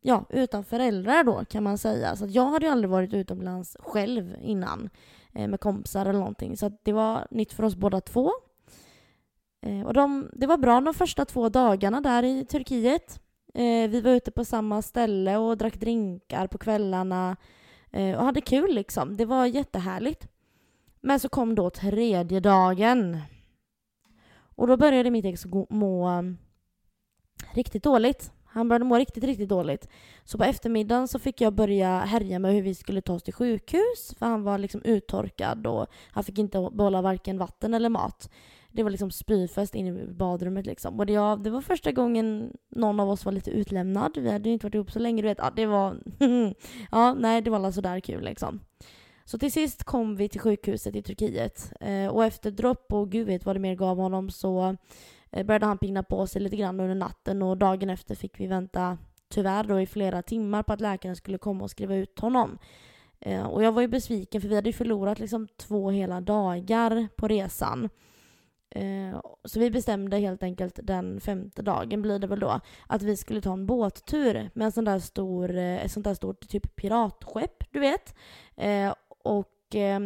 ja, 0.00 0.24
utan 0.30 0.64
föräldrar 0.64 1.24
då 1.24 1.44
kan 1.44 1.62
man 1.62 1.78
säga. 1.78 2.16
Så 2.16 2.26
jag 2.28 2.44
hade 2.44 2.66
ju 2.66 2.72
aldrig 2.72 2.90
varit 2.90 3.14
utomlands 3.14 3.76
själv 3.80 4.36
innan 4.42 4.90
eh, 5.34 5.48
med 5.48 5.60
kompisar 5.60 6.06
eller 6.06 6.18
någonting. 6.18 6.56
Så 6.56 6.70
det 6.82 6.92
var 6.92 7.26
nytt 7.30 7.52
för 7.52 7.62
oss 7.62 7.74
båda 7.74 8.00
två. 8.00 8.30
Eh, 9.62 9.86
och 9.86 9.94
de, 9.94 10.30
det 10.32 10.46
var 10.46 10.56
bra 10.56 10.80
de 10.80 10.94
första 10.94 11.24
två 11.24 11.48
dagarna 11.48 12.00
där 12.00 12.22
i 12.22 12.44
Turkiet. 12.44 13.20
Eh, 13.54 13.90
vi 13.90 14.00
var 14.00 14.10
ute 14.10 14.30
på 14.30 14.44
samma 14.44 14.82
ställe 14.82 15.36
och 15.36 15.56
drack 15.56 15.80
drinkar 15.80 16.46
på 16.46 16.58
kvällarna 16.58 17.36
Eh, 17.92 18.18
och 18.18 18.24
hade 18.24 18.40
kul 18.40 18.74
liksom. 18.74 19.16
Det 19.16 19.24
var 19.24 19.46
jättehärligt. 19.46 20.28
Men 21.00 21.20
så 21.20 21.28
kom 21.28 21.54
då 21.54 21.70
tredje 21.70 22.40
dagen. 22.40 23.18
Och 24.56 24.66
då 24.66 24.76
började 24.76 25.10
mitt 25.10 25.24
ex 25.24 25.46
må 25.70 26.08
um, 26.08 26.38
riktigt 27.54 27.82
dåligt. 27.82 28.32
Han 28.44 28.68
började 28.68 28.84
må 28.84 28.96
riktigt, 28.96 29.24
riktigt 29.24 29.48
dåligt. 29.48 29.88
Så 30.24 30.38
på 30.38 30.44
eftermiddagen 30.44 31.08
så 31.08 31.18
fick 31.18 31.40
jag 31.40 31.52
börja 31.52 31.98
härja 31.98 32.38
med 32.38 32.52
hur 32.52 32.62
vi 32.62 32.74
skulle 32.74 33.02
ta 33.02 33.14
oss 33.14 33.22
till 33.22 33.34
sjukhus. 33.34 34.14
För 34.18 34.26
han 34.26 34.42
var 34.42 34.58
liksom 34.58 34.82
uttorkad 34.84 35.66
och 35.66 35.86
han 36.10 36.24
fick 36.24 36.38
inte 36.38 36.68
behålla 36.72 37.02
varken 37.02 37.38
vatten 37.38 37.74
eller 37.74 37.88
mat. 37.88 38.30
Det 38.72 38.82
var 38.82 38.90
liksom 38.90 39.10
spyfest 39.10 39.74
inne 39.74 40.02
i 40.02 40.06
badrummet 40.06 40.66
liksom. 40.66 41.00
Och 41.00 41.06
det, 41.06 41.12
ja, 41.12 41.36
det 41.44 41.50
var 41.50 41.60
första 41.60 41.92
gången 41.92 42.52
någon 42.68 43.00
av 43.00 43.10
oss 43.10 43.24
var 43.24 43.32
lite 43.32 43.50
utlämnad. 43.50 44.16
Vi 44.16 44.30
hade 44.30 44.48
ju 44.48 44.52
inte 44.52 44.66
varit 44.66 44.74
ihop 44.74 44.90
så 44.90 44.98
länge, 44.98 45.22
du 45.22 45.28
vet. 45.28 45.38
Ja, 45.38 45.50
det 45.56 45.66
var... 45.66 45.96
ja, 46.90 47.14
nej, 47.14 47.42
det 47.42 47.50
var 47.50 47.58
alla 47.58 47.72
sådär 47.72 48.00
kul 48.00 48.24
liksom. 48.24 48.60
Så 49.24 49.38
till 49.38 49.52
sist 49.52 49.84
kom 49.84 50.16
vi 50.16 50.28
till 50.28 50.40
sjukhuset 50.40 50.96
i 50.96 51.02
Turkiet 51.02 51.72
eh, 51.80 52.06
och 52.06 52.24
efter 52.24 52.50
dropp 52.50 52.92
och 52.92 53.10
gud 53.10 53.26
vet 53.26 53.46
vad 53.46 53.56
det 53.56 53.60
mer 53.60 53.74
gav 53.74 53.96
honom 53.96 54.30
så 54.30 54.76
eh, 55.30 55.46
började 55.46 55.66
han 55.66 55.78
pigna 55.78 56.02
på 56.02 56.26
sig 56.26 56.42
lite 56.42 56.56
grann 56.56 56.80
under 56.80 56.94
natten 56.94 57.42
och 57.42 57.56
dagen 57.56 57.90
efter 57.90 58.14
fick 58.14 58.40
vi 58.40 58.46
vänta 58.46 58.98
tyvärr 59.28 59.64
då 59.64 59.80
i 59.80 59.86
flera 59.86 60.22
timmar 60.22 60.62
på 60.62 60.72
att 60.72 60.80
läkaren 60.80 61.16
skulle 61.16 61.38
komma 61.38 61.64
och 61.64 61.70
skriva 61.70 61.94
ut 61.94 62.18
honom. 62.18 62.58
Eh, 63.20 63.42
och 63.42 63.62
jag 63.62 63.72
var 63.72 63.82
ju 63.82 63.88
besviken 63.88 64.40
för 64.40 64.48
vi 64.48 64.54
hade 64.54 64.68
ju 64.68 64.72
förlorat 64.72 65.18
liksom 65.18 65.48
två 65.56 65.90
hela 65.90 66.20
dagar 66.20 67.08
på 67.16 67.28
resan. 67.28 67.88
Eh, 68.70 69.20
så 69.44 69.60
vi 69.60 69.70
bestämde 69.70 70.16
helt 70.16 70.42
enkelt 70.42 70.80
den 70.82 71.20
femte 71.20 71.62
dagen 71.62 72.02
blir 72.02 72.18
det 72.18 72.26
väl 72.26 72.40
då 72.40 72.60
att 72.86 73.02
vi 73.02 73.16
skulle 73.16 73.40
ta 73.40 73.52
en 73.52 73.66
båttur 73.66 74.50
med 74.54 74.64
en 74.64 74.72
sån 74.72 74.84
där 74.84 74.98
stor, 74.98 75.56
eh, 75.56 75.84
ett 75.84 75.92
sånt 75.92 76.04
där 76.04 76.14
stort 76.14 76.48
typ 76.48 76.76
piratskepp, 76.76 77.72
du 77.72 77.80
vet. 77.80 78.14
Eh, 78.56 78.94
och 79.24 79.74
eh, 79.74 80.00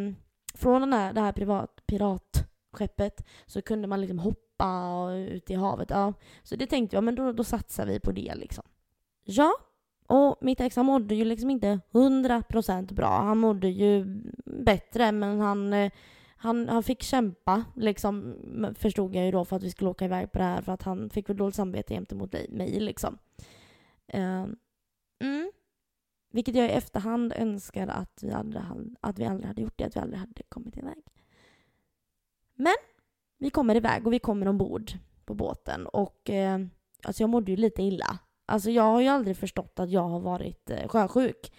från 0.55 0.81
den 0.81 0.93
här, 0.93 1.13
det 1.13 1.21
här 1.21 1.33
privat, 1.33 1.87
piratskeppet 1.87 3.27
så 3.47 3.63
kunde 3.63 3.89
man 3.89 4.01
liksom 4.01 4.19
hoppa 4.19 5.11
ut 5.13 5.51
i 5.51 5.55
havet. 5.55 5.91
Ja. 5.91 6.13
Så 6.43 6.57
det 6.57 6.67
tänkte 6.67 6.97
jag, 6.97 7.05
men 7.05 7.15
då, 7.15 7.33
då 7.33 7.45
satsar 7.45 7.87
vi 7.87 8.01
på 8.01 8.13
det 8.13 8.35
liksom. 8.35 8.65
Ja, 9.25 9.53
och 10.07 10.37
mitt 10.41 10.61
ex 10.61 10.77
han 10.77 10.87
mådde 10.87 11.15
ju 11.15 11.25
liksom 11.25 11.51
inte 11.51 11.81
100% 11.93 12.95
bra. 12.95 13.23
Han 13.23 13.39
mådde 13.39 13.69
ju 13.69 14.05
bättre 14.45 15.13
men 15.13 15.41
han, 15.41 15.73
eh, 15.73 15.93
han, 16.45 16.69
han 16.69 16.83
fick 16.83 17.03
kämpa 17.03 17.65
liksom, 17.77 18.37
förstod 18.75 19.15
jag 19.15 19.25
ju 19.25 19.31
då 19.31 19.45
för 19.45 19.57
att 19.57 19.63
vi 19.63 19.71
skulle 19.71 19.91
åka 19.91 20.05
iväg 20.05 20.33
på 20.33 20.39
det 20.39 20.45
här 20.45 20.63
för 20.63 20.73
att 20.73 20.83
han 20.83 21.11
fick 21.11 21.29
väl 21.29 21.37
dåligt 21.37 21.55
samvete 21.55 21.95
gentemot 21.95 22.33
mig 22.33 22.81
liksom. 22.81 23.19
Uh, 24.15 24.47
mm. 25.21 25.53
Vilket 26.31 26.55
jag 26.55 26.67
i 26.67 26.73
efterhand 26.73 27.33
önskar 27.37 27.87
att 27.87 28.19
vi, 28.23 28.33
aldrig, 28.33 28.63
att 29.01 29.19
vi 29.19 29.25
aldrig 29.25 29.47
hade 29.47 29.63
gjort 29.63 29.79
det, 29.79 29.85
att 29.85 29.97
vi 29.97 30.01
aldrig 30.01 30.21
hade 30.21 30.43
kommit 30.49 30.77
iväg. 30.77 31.03
Men 32.55 32.75
vi 33.39 33.51
kommer 33.51 33.75
iväg 33.75 34.07
och 34.07 34.13
vi 34.13 34.19
kommer 34.19 34.49
ombord 34.49 34.93
på 35.25 35.35
båten 35.35 35.87
och 35.87 36.31
eh, 36.31 36.61
alltså 37.03 37.23
jag 37.23 37.31
mådde 37.31 37.51
ju 37.51 37.57
lite 37.57 37.83
illa. 37.83 38.19
Alltså 38.47 38.71
jag 38.71 38.83
har 38.83 39.01
ju 39.01 39.09
aldrig 39.09 39.37
förstått 39.37 39.79
att 39.79 39.91
jag 39.91 40.09
har 40.09 40.21
varit 40.21 40.71
eh, 40.71 40.89
sjösjuk. 40.89 41.53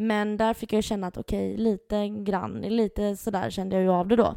Men 0.00 0.36
där 0.36 0.54
fick 0.54 0.72
jag 0.72 0.84
känna 0.84 1.06
att 1.06 1.16
okej, 1.16 1.54
okay, 1.54 1.64
lite 1.64 2.08
grann, 2.08 2.60
lite 2.60 3.16
sådär 3.16 3.50
kände 3.50 3.76
jag 3.76 3.82
ju 3.82 3.90
av 3.90 4.08
det 4.08 4.16
då. 4.16 4.34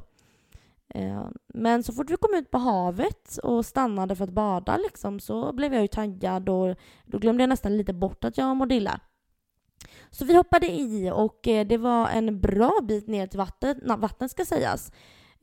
Eh, 0.89 1.27
men 1.47 1.83
så 1.83 1.93
fort 1.93 2.09
vi 2.09 2.17
kom 2.17 2.35
ut 2.35 2.51
på 2.51 2.57
havet 2.57 3.37
och 3.37 3.65
stannade 3.65 4.15
för 4.15 4.23
att 4.23 4.29
bada 4.29 4.77
liksom, 4.77 5.19
så 5.19 5.53
blev 5.53 5.73
jag 5.73 5.81
ju 5.81 5.87
taggad 5.87 6.49
och 6.49 6.75
då 7.05 7.17
glömde 7.17 7.43
jag 7.43 7.49
nästan 7.49 7.77
lite 7.77 7.93
bort 7.93 8.23
att 8.23 8.37
jag 8.37 8.57
mådde 8.57 8.75
illa. 8.75 8.99
Så 10.09 10.25
vi 10.25 10.35
hoppade 10.35 10.71
i 10.71 11.11
och 11.13 11.47
eh, 11.47 11.67
det 11.67 11.77
var 11.77 12.09
en 12.09 12.39
bra 12.39 12.79
bit 12.83 13.07
ner 13.07 13.27
till 13.27 13.39
vattnet, 13.39 13.77
vattnet 13.97 14.31
ska 14.31 14.45
sägas. 14.45 14.91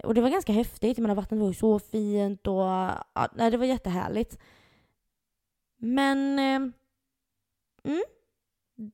Och 0.04 0.14
det 0.14 0.20
var 0.20 0.28
ganska 0.30 0.52
häftigt, 0.52 0.98
jag 0.98 1.02
menar 1.02 1.14
vattnet 1.14 1.40
var 1.40 1.48
ju 1.48 1.54
så 1.54 1.78
fint 1.78 2.46
och 2.46 2.54
ja, 2.54 3.28
nej, 3.34 3.50
det 3.50 3.56
var 3.56 3.66
jättehärligt. 3.66 4.38
Men 5.76 6.38
eh, 6.38 6.72
mm, 7.84 8.02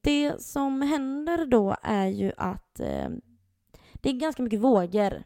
det 0.01 0.43
som 0.43 0.83
händer 0.83 1.47
då 1.47 1.77
är 1.83 2.07
ju 2.07 2.33
att 2.37 2.81
eh, 2.81 3.09
det 3.93 4.11
är 4.11 4.13
ganska 4.13 4.43
mycket 4.43 4.61
vågor. 4.61 5.25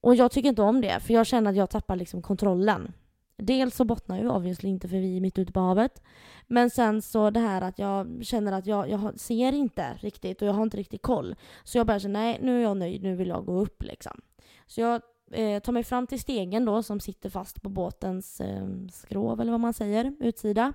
Och 0.00 0.14
jag 0.14 0.30
tycker 0.30 0.48
inte 0.48 0.62
om 0.62 0.80
det, 0.80 1.00
för 1.00 1.14
jag 1.14 1.26
känner 1.26 1.50
att 1.50 1.56
jag 1.56 1.70
tappar 1.70 1.96
liksom 1.96 2.22
kontrollen. 2.22 2.92
Dels 3.36 3.76
så 3.76 3.84
bottnar 3.84 4.16
jag 4.16 4.24
ju 4.24 4.30
obviously 4.30 4.68
inte 4.68 4.88
för 4.88 4.96
vi 4.96 5.16
är 5.16 5.20
mitt 5.20 5.38
ute 5.38 5.52
på 5.52 5.60
havet. 5.60 6.02
Men 6.46 6.70
sen 6.70 7.02
så 7.02 7.30
det 7.30 7.40
här 7.40 7.62
att 7.62 7.78
jag 7.78 8.24
känner 8.24 8.52
att 8.52 8.66
jag, 8.66 8.90
jag 8.90 9.20
ser 9.20 9.52
inte 9.52 9.94
riktigt 10.00 10.42
och 10.42 10.48
jag 10.48 10.52
har 10.52 10.62
inte 10.62 10.76
riktigt 10.76 11.02
koll. 11.02 11.36
Så 11.64 11.78
jag 11.78 11.86
bara 11.86 12.00
känner 12.00 12.20
nej 12.20 12.38
nu 12.42 12.58
är 12.58 12.62
jag 12.62 12.76
nöjd, 12.76 13.02
nu 13.02 13.16
vill 13.16 13.28
jag 13.28 13.44
gå 13.44 13.60
upp 13.60 13.82
liksom. 13.82 14.20
Så 14.66 14.80
jag 14.80 15.02
eh, 15.30 15.60
tar 15.60 15.72
mig 15.72 15.84
fram 15.84 16.06
till 16.06 16.20
stegen 16.20 16.64
då 16.64 16.82
som 16.82 17.00
sitter 17.00 17.30
fast 17.30 17.62
på 17.62 17.68
båtens 17.68 18.40
eh, 18.40 18.66
skrov 18.92 19.40
eller 19.40 19.50
vad 19.50 19.60
man 19.60 19.74
säger, 19.74 20.16
utsida. 20.20 20.72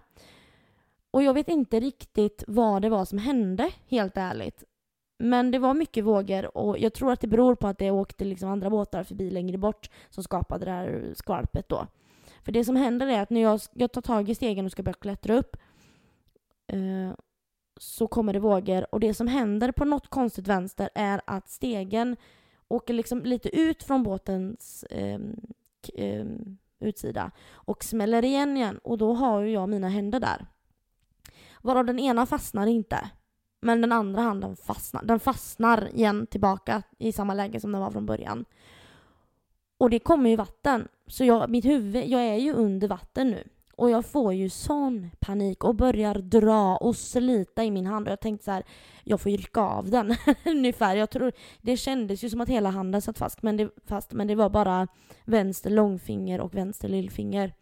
Och 1.14 1.24
jag 1.24 1.34
vet 1.34 1.50
inte 1.50 1.80
riktigt 1.80 2.44
vad 2.48 2.82
det 2.82 2.90
var 2.90 3.06
som 3.06 3.18
hände, 3.18 3.72
helt 3.88 4.18
ärligt. 4.18 4.64
Men 5.20 5.52
det 5.52 5.60
var 5.60 5.74
mycket 5.74 6.04
vågor 6.04 6.58
och 6.58 6.80
jag 6.80 6.94
tror 6.94 7.12
att 7.12 7.22
det 7.22 7.28
beror 7.28 7.56
på 7.56 7.68
att 7.68 7.78
det 7.78 7.92
åkte 7.92 8.26
liksom 8.26 8.50
andra 8.50 8.70
båtar 8.70 9.04
förbi 9.04 9.30
längre 9.30 9.58
bort 9.58 9.90
som 10.10 10.24
skapade 10.24 10.66
det 10.66 10.72
här 10.72 11.14
skvalpet 11.16 11.70
då. 11.70 11.88
För 12.44 12.52
det 12.52 12.66
som 12.66 12.76
händer 12.76 13.08
är 13.08 13.22
att 13.22 13.30
när 13.30 13.42
jag, 13.42 13.60
jag 13.74 13.92
tar 13.92 14.02
tag 14.02 14.30
i 14.30 14.36
stegen 14.36 14.66
och 14.66 14.72
ska 14.72 14.84
börja 14.84 14.94
klättra 14.94 15.36
upp 15.36 15.58
eh, 16.68 17.12
så 17.78 18.08
kommer 18.08 18.34
det 18.34 18.40
vågor 18.40 18.94
och 18.94 19.00
det 19.00 19.14
som 19.14 19.28
händer 19.28 19.72
på 19.72 19.86
något 19.86 20.08
konstigt 20.08 20.48
vänster 20.48 20.90
är 20.96 21.22
att 21.26 21.50
stegen 21.50 22.18
åker 22.68 22.94
liksom 22.94 23.22
lite 23.22 23.60
ut 23.60 23.84
från 23.84 24.04
båtens 24.04 24.84
eh, 24.84 25.20
eh, 25.94 26.26
utsida 26.80 27.32
och 27.54 27.84
smäller 27.84 28.26
igen 28.26 28.58
igen 28.58 28.80
och 28.84 28.98
då 28.98 29.14
har 29.14 29.42
ju 29.42 29.52
jag 29.52 29.70
mina 29.70 29.90
händer 29.90 30.20
där. 30.20 30.46
Varav 31.64 31.86
den 31.86 32.00
ena 32.00 32.26
fastnar 32.26 32.68
inte. 32.68 33.10
Men 33.62 33.82
den 33.82 33.92
andra 33.92 34.22
handen 34.22 34.56
fastnar. 34.56 35.04
Den 35.04 35.20
fastnar 35.20 35.90
igen 35.96 36.28
tillbaka 36.28 36.84
i 36.98 37.12
samma 37.12 37.34
läge 37.34 37.60
som 37.60 37.72
den 37.72 37.82
var 37.82 37.92
från 37.92 38.06
början. 38.06 38.46
Och 39.78 39.90
det 39.90 40.00
kommer 40.00 40.30
ju 40.30 40.36
vatten. 40.36 40.88
Så 41.08 41.24
jag, 41.24 41.50
mitt 41.50 41.66
huvud, 41.66 42.06
jag 42.08 42.22
är 42.22 42.36
ju 42.36 42.54
under 42.54 42.88
vatten 42.88 43.30
nu. 43.30 43.48
Och 43.76 43.90
jag 43.90 44.06
får 44.06 44.34
ju 44.34 44.50
sån 44.50 45.10
panik 45.20 45.64
och 45.64 45.76
börjar 45.76 46.16
dra 46.16 46.78
och 46.78 46.96
slita 46.96 47.64
i 47.64 47.72
min 47.72 47.86
hand. 47.86 48.08
Och 48.08 48.12
jag 48.12 48.20
tänkte 48.20 48.46
så 48.46 48.52
här, 48.52 48.64
jag 49.04 49.22
får 49.22 49.32
ju 49.32 49.38
rycka 49.38 49.62
av 49.62 49.90
den 49.90 50.16
ungefär. 50.46 50.96
Jag 50.96 51.10
tror, 51.10 51.32
det 51.62 51.78
kändes 51.78 52.24
ju 52.24 52.30
som 52.30 52.42
att 52.42 52.50
hela 52.50 52.70
handen 52.70 53.02
satt 53.02 53.18
fast 53.18 53.44
men, 53.44 53.58
det, 53.58 53.70
fast, 53.86 54.14
men 54.14 54.28
det 54.28 54.36
var 54.36 54.50
bara 54.50 54.88
vänster 55.26 55.70
långfinger 55.70 56.42
och 56.42 56.56
vänster 56.56 56.90
lillfinger 56.90 57.54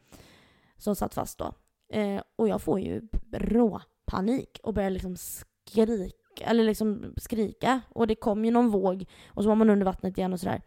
som 0.77 0.95
satt 0.95 1.13
fast 1.13 1.37
då. 1.37 1.53
Eh, 1.93 2.21
och 2.35 2.47
jag 2.47 2.61
får 2.61 2.79
ju 2.79 3.01
rå 3.31 3.81
panik 4.11 4.59
och 4.63 4.73
började 4.73 4.93
liksom 4.93 5.15
skrika, 5.15 6.45
eller 6.45 6.63
liksom 6.63 7.13
skrika. 7.17 7.81
Och 7.89 8.07
det 8.07 8.15
kom 8.15 8.45
ju 8.45 8.51
någon 8.51 8.69
våg 8.69 9.05
och 9.27 9.43
så 9.43 9.49
var 9.49 9.55
man 9.55 9.69
under 9.69 9.85
vattnet 9.85 10.17
igen 10.17 10.33
och 10.33 10.39
sådär. 10.39 10.61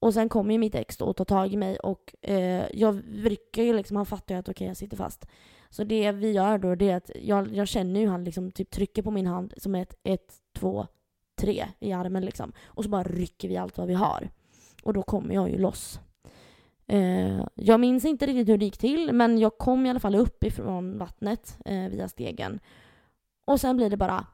Och 0.00 0.14
sen 0.14 0.28
kommer 0.28 0.52
ju 0.52 0.58
mitt 0.58 0.74
ex 0.74 0.96
då 0.96 1.04
och 1.04 1.16
tar 1.16 1.24
tag 1.24 1.52
i 1.52 1.56
mig 1.56 1.78
och 1.78 2.14
eh, 2.22 2.64
jag 2.72 3.02
rycker 3.08 3.62
ju 3.62 3.72
liksom, 3.72 3.96
han 3.96 4.06
fattar 4.06 4.34
ju 4.34 4.38
att 4.38 4.48
okej 4.48 4.52
okay, 4.52 4.66
jag 4.66 4.76
sitter 4.76 4.96
fast. 4.96 5.26
Så 5.70 5.84
det 5.84 6.12
vi 6.12 6.32
gör 6.32 6.58
då 6.58 6.74
det 6.74 6.90
är 6.90 6.96
att 6.96 7.10
jag, 7.22 7.54
jag 7.54 7.68
känner 7.68 8.00
ju 8.00 8.08
han 8.08 8.24
liksom 8.24 8.50
typ 8.50 8.70
trycker 8.70 9.02
på 9.02 9.10
min 9.10 9.26
hand 9.26 9.54
som 9.56 9.74
ett, 9.74 9.94
ett, 10.04 10.34
två, 10.54 10.86
tre 11.40 11.66
i 11.80 11.92
armen 11.92 12.24
liksom. 12.24 12.52
Och 12.64 12.84
så 12.84 12.90
bara 12.90 13.02
rycker 13.02 13.48
vi 13.48 13.56
allt 13.56 13.78
vad 13.78 13.86
vi 13.86 13.94
har. 13.94 14.30
Och 14.82 14.92
då 14.92 15.02
kommer 15.02 15.34
jag 15.34 15.50
ju 15.50 15.58
loss. 15.58 16.00
Eh, 16.90 17.46
jag 17.54 17.80
minns 17.80 18.04
inte 18.04 18.26
riktigt 18.26 18.48
hur 18.48 18.58
det 18.58 18.64
gick 18.64 18.78
till 18.78 19.12
men 19.12 19.38
jag 19.38 19.58
kom 19.58 19.86
i 19.86 19.90
alla 19.90 20.00
fall 20.00 20.14
upp 20.14 20.44
ifrån 20.44 20.98
vattnet 20.98 21.58
eh, 21.64 21.88
via 21.88 22.08
stegen. 22.08 22.60
Och 23.46 23.60
sen 23.60 23.76
blir 23.76 23.90
det 23.90 23.96
bara 23.96 24.26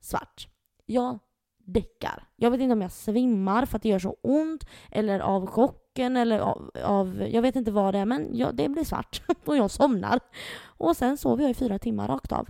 svart. 0.00 0.48
Jag 0.86 1.18
däckar. 1.58 2.28
Jag 2.36 2.50
vet 2.50 2.60
inte 2.60 2.72
om 2.72 2.82
jag 2.82 2.92
svimmar 2.92 3.66
för 3.66 3.76
att 3.76 3.82
det 3.82 3.88
gör 3.88 3.98
så 3.98 4.16
ont 4.22 4.66
eller 4.90 5.20
av 5.20 5.46
chocken 5.46 6.16
eller 6.16 6.38
av, 6.38 6.70
av 6.84 7.22
jag 7.28 7.42
vet 7.42 7.56
inte 7.56 7.70
vad 7.70 7.94
det 7.94 7.98
är 7.98 8.06
men 8.06 8.36
jag, 8.36 8.54
det 8.54 8.68
blir 8.68 8.84
svart 8.84 9.22
och 9.44 9.56
jag 9.56 9.70
somnar. 9.70 10.20
Och 10.64 10.96
sen 10.96 11.16
sover 11.16 11.42
jag 11.42 11.50
i 11.50 11.54
fyra 11.54 11.78
timmar 11.78 12.08
rakt 12.08 12.32
av. 12.32 12.48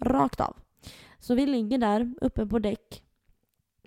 Rakt 0.00 0.40
av. 0.40 0.56
Så 1.18 1.34
vi 1.34 1.46
ligger 1.46 1.78
där 1.78 2.14
uppe 2.20 2.46
på 2.46 2.58
däck 2.58 3.02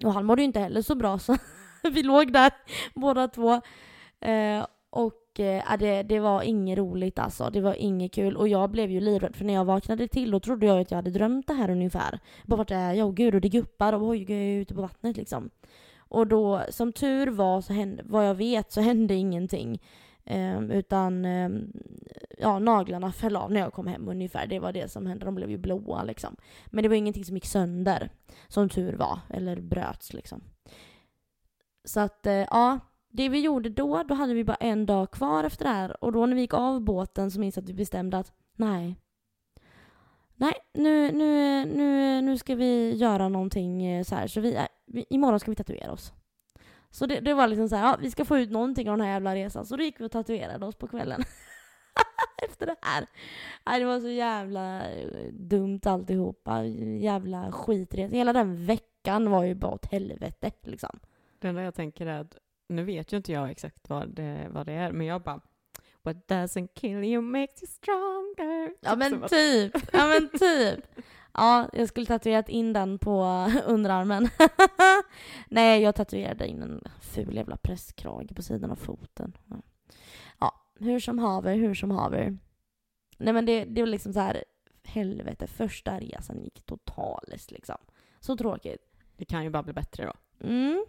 och 0.03 0.13
han 0.13 0.25
mådde 0.25 0.41
ju 0.41 0.45
inte 0.45 0.59
heller 0.59 0.81
så 0.81 0.95
bra 0.95 1.19
så 1.19 1.37
vi 1.91 2.03
låg 2.03 2.33
där 2.33 2.51
båda 2.93 3.27
två. 3.27 3.61
Eh, 4.19 4.65
och 4.89 5.39
eh, 5.39 5.77
det, 5.79 6.03
det 6.03 6.19
var 6.19 6.41
inget 6.41 6.77
roligt 6.77 7.19
alltså. 7.19 7.49
Det 7.49 7.61
var 7.61 7.73
inget 7.73 8.13
kul. 8.13 8.37
Och 8.37 8.47
jag 8.47 8.69
blev 8.69 8.91
ju 8.91 8.99
livrädd 8.99 9.35
för 9.35 9.45
när 9.45 9.53
jag 9.53 9.65
vaknade 9.65 10.07
till 10.07 10.31
då 10.31 10.39
trodde 10.39 10.65
jag 10.65 10.79
att 10.79 10.91
jag 10.91 10.95
hade 10.95 11.11
drömt 11.11 11.47
det 11.47 11.53
här 11.53 11.69
ungefär. 11.69 12.19
Bara 12.43 12.57
vart 12.57 12.71
är 12.71 12.93
jag? 12.93 13.07
Oh, 13.07 13.13
gud, 13.13 13.35
och 13.35 13.41
det 13.41 13.49
guppar 13.49 13.93
och 13.93 14.07
oj, 14.07 14.21
jag 14.21 14.39
är 14.39 14.59
ute 14.59 14.75
på 14.75 14.81
vattnet 14.81 15.17
liksom. 15.17 15.49
Och 15.97 16.27
då, 16.27 16.61
som 16.69 16.93
tur 16.93 17.27
var, 17.27 17.61
så 17.61 17.73
hände, 17.73 18.03
vad 18.05 18.27
jag 18.27 18.35
vet, 18.35 18.71
så 18.71 18.81
hände 18.81 19.13
ingenting. 19.13 19.81
Eh, 20.23 20.61
utan 20.63 21.25
eh, 21.25 21.49
ja, 22.37 22.59
naglarna 22.59 23.11
föll 23.11 23.35
av 23.35 23.51
när 23.51 23.59
jag 23.59 23.73
kom 23.73 23.87
hem 23.87 24.07
ungefär. 24.07 24.47
Det 24.47 24.59
var 24.59 24.71
det 24.71 24.91
som 24.91 25.05
hände. 25.05 25.25
De 25.25 25.35
blev 25.35 25.49
ju 25.49 25.57
blåa 25.57 26.03
liksom. 26.03 26.35
Men 26.65 26.83
det 26.83 26.89
var 26.89 26.95
ingenting 26.95 27.25
som 27.25 27.35
gick 27.35 27.45
sönder, 27.45 28.09
som 28.47 28.69
tur 28.69 28.93
var. 28.93 29.19
Eller 29.29 29.61
bröts 29.61 30.13
liksom. 30.13 30.41
Så 31.85 31.99
att, 31.99 32.25
eh, 32.25 32.33
ja 32.33 32.79
det 33.09 33.29
vi 33.29 33.39
gjorde 33.39 33.69
då, 33.69 34.03
då 34.03 34.13
hade 34.13 34.33
vi 34.33 34.43
bara 34.43 34.55
en 34.55 34.85
dag 34.85 35.11
kvar 35.11 35.43
efter 35.43 35.65
det 35.65 35.71
här 35.71 36.03
och 36.03 36.11
då 36.11 36.25
när 36.25 36.35
vi 36.35 36.41
gick 36.41 36.53
av 36.53 36.81
båten 36.81 37.31
så 37.31 37.39
minns 37.39 37.55
jag 37.55 37.63
att 37.63 37.69
vi 37.69 37.73
bestämde 37.73 38.17
att 38.17 38.31
nej, 38.55 38.95
nej, 40.35 40.53
nu, 40.73 41.11
nu, 41.11 41.65
nu, 41.65 42.21
nu 42.21 42.37
ska 42.37 42.55
vi 42.55 42.95
göra 42.95 43.29
någonting 43.29 43.85
eh, 43.85 44.03
så 44.03 44.15
här 44.15 44.27
så 44.27 44.41
vi, 44.41 44.55
eh, 44.55 44.65
vi 44.85 45.05
imorgon 45.09 45.39
ska 45.39 45.51
vi 45.51 45.55
tatuera 45.55 45.91
oss. 45.91 46.13
Så 46.91 47.05
det, 47.05 47.19
det 47.19 47.33
var 47.33 47.47
liksom 47.47 47.69
så 47.69 47.75
här, 47.75 47.87
ja, 47.87 47.97
vi 48.01 48.11
ska 48.11 48.25
få 48.25 48.37
ut 48.37 48.51
någonting 48.51 48.89
av 48.89 48.97
den 48.97 49.05
här 49.05 49.13
jävla 49.13 49.35
resan. 49.35 49.65
Så 49.65 49.75
då 49.75 49.83
gick 49.83 49.99
vi 49.99 50.05
och 50.05 50.11
tatuerade 50.11 50.65
oss 50.65 50.75
på 50.75 50.87
kvällen. 50.87 51.23
Efter 52.49 52.65
det 52.65 52.75
här. 52.81 53.05
Nej, 53.65 53.79
det 53.79 53.85
var 53.85 53.99
så 53.99 54.09
jävla 54.09 54.81
dumt 55.31 55.79
alltihopa. 55.85 56.63
Jävla 56.99 57.51
skitresa. 57.51 58.15
Hela 58.15 58.33
den 58.33 58.65
veckan 58.65 58.95
veckan 59.05 59.29
var 59.29 59.43
ju 59.43 59.55
bara 59.55 59.73
åt 59.73 59.85
helvete 59.85 60.51
liksom. 60.61 60.99
Det 61.45 61.49
enda 61.49 61.63
jag 61.63 61.75
tänker 61.75 62.05
är 62.05 62.19
att, 62.19 62.37
nu 62.69 62.83
vet 62.83 63.13
ju 63.13 63.17
inte 63.17 63.31
jag 63.31 63.51
exakt 63.51 63.89
vad 63.89 64.09
det, 64.09 64.47
vad 64.49 64.65
det 64.65 64.73
är, 64.73 64.91
men 64.91 65.07
jag 65.07 65.21
bara 65.21 65.41
What 66.01 66.27
doesn't 66.27 66.67
kill 66.75 67.03
you 67.03 67.21
makes 67.21 67.63
you 67.63 67.67
stronger. 67.67 68.73
Ja 68.81 68.89
Typ 68.89 68.99
men 68.99 69.29
typ, 69.29 69.93
ja 69.93 70.07
men 70.07 70.29
typ. 70.39 70.85
Ja, 71.33 71.69
jag 71.73 71.87
skulle 71.87 72.05
tatuerat 72.05 72.49
in 72.49 72.73
den 72.73 72.99
på 72.99 73.47
underarmen. 73.65 74.29
Nej, 75.47 75.81
jag 75.81 75.95
tatuerade 75.95 76.47
in 76.47 76.61
en 76.61 76.83
ful 77.01 77.35
jävla 77.35 77.57
presskrage 77.57 78.35
på 78.35 78.41
sidan 78.41 78.71
av 78.71 78.75
foten. 78.75 79.37
Ja 80.39 80.53
hur 80.79 80.99
som 80.99 81.19
haver, 81.19 81.55
hur 81.55 81.73
som 81.73 81.91
haver. 81.91 82.37
Nej 83.17 83.33
men 83.33 83.45
det, 83.45 83.65
det 83.65 83.81
var 83.81 83.87
liksom 83.87 84.13
så 84.13 84.19
här, 84.19 84.43
helvete, 84.83 85.47
första 85.47 85.99
resan 85.99 86.43
gick 86.43 86.65
totalt 86.65 87.51
liksom. 87.51 87.77
Så 88.19 88.37
tråkigt. 88.37 88.81
Det 89.17 89.25
kan 89.25 89.43
ju 89.43 89.49
bara 89.49 89.63
bli 89.63 89.73
bättre 89.73 90.05
då. 90.05 90.13
Mm. 90.43 90.85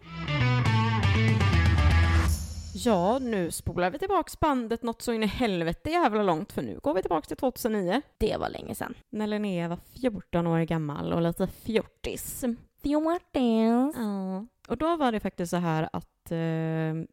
Ja, 2.85 3.19
nu 3.19 3.51
spolar 3.51 3.91
vi 3.91 3.99
tillbaks 3.99 4.39
bandet 4.39 4.83
något 4.83 5.01
så 5.01 5.13
in 5.13 5.23
i 5.23 5.27
helvete 5.27 5.89
jävla 5.89 6.23
långt 6.23 6.51
för 6.51 6.61
nu 6.61 6.79
går 6.79 6.93
vi 6.93 7.01
tillbaks 7.01 7.27
till 7.27 7.37
2009. 7.37 8.01
Det 8.17 8.37
var 8.37 8.49
länge 8.49 8.75
sedan. 8.75 8.93
När 9.09 9.27
Linnea 9.27 9.67
var 9.67 9.77
14 10.01 10.47
år 10.47 10.59
gammal 10.59 11.13
och 11.13 11.21
lite 11.21 11.47
fjortis. 11.47 12.45
Fjortis. 12.83 13.95
Ja. 13.95 14.45
Och 14.67 14.77
då 14.77 14.95
var 14.95 15.11
det 15.11 15.19
faktiskt 15.19 15.49
så 15.49 15.57
här 15.57 15.89
att 15.93 16.31
eh, 16.31 17.07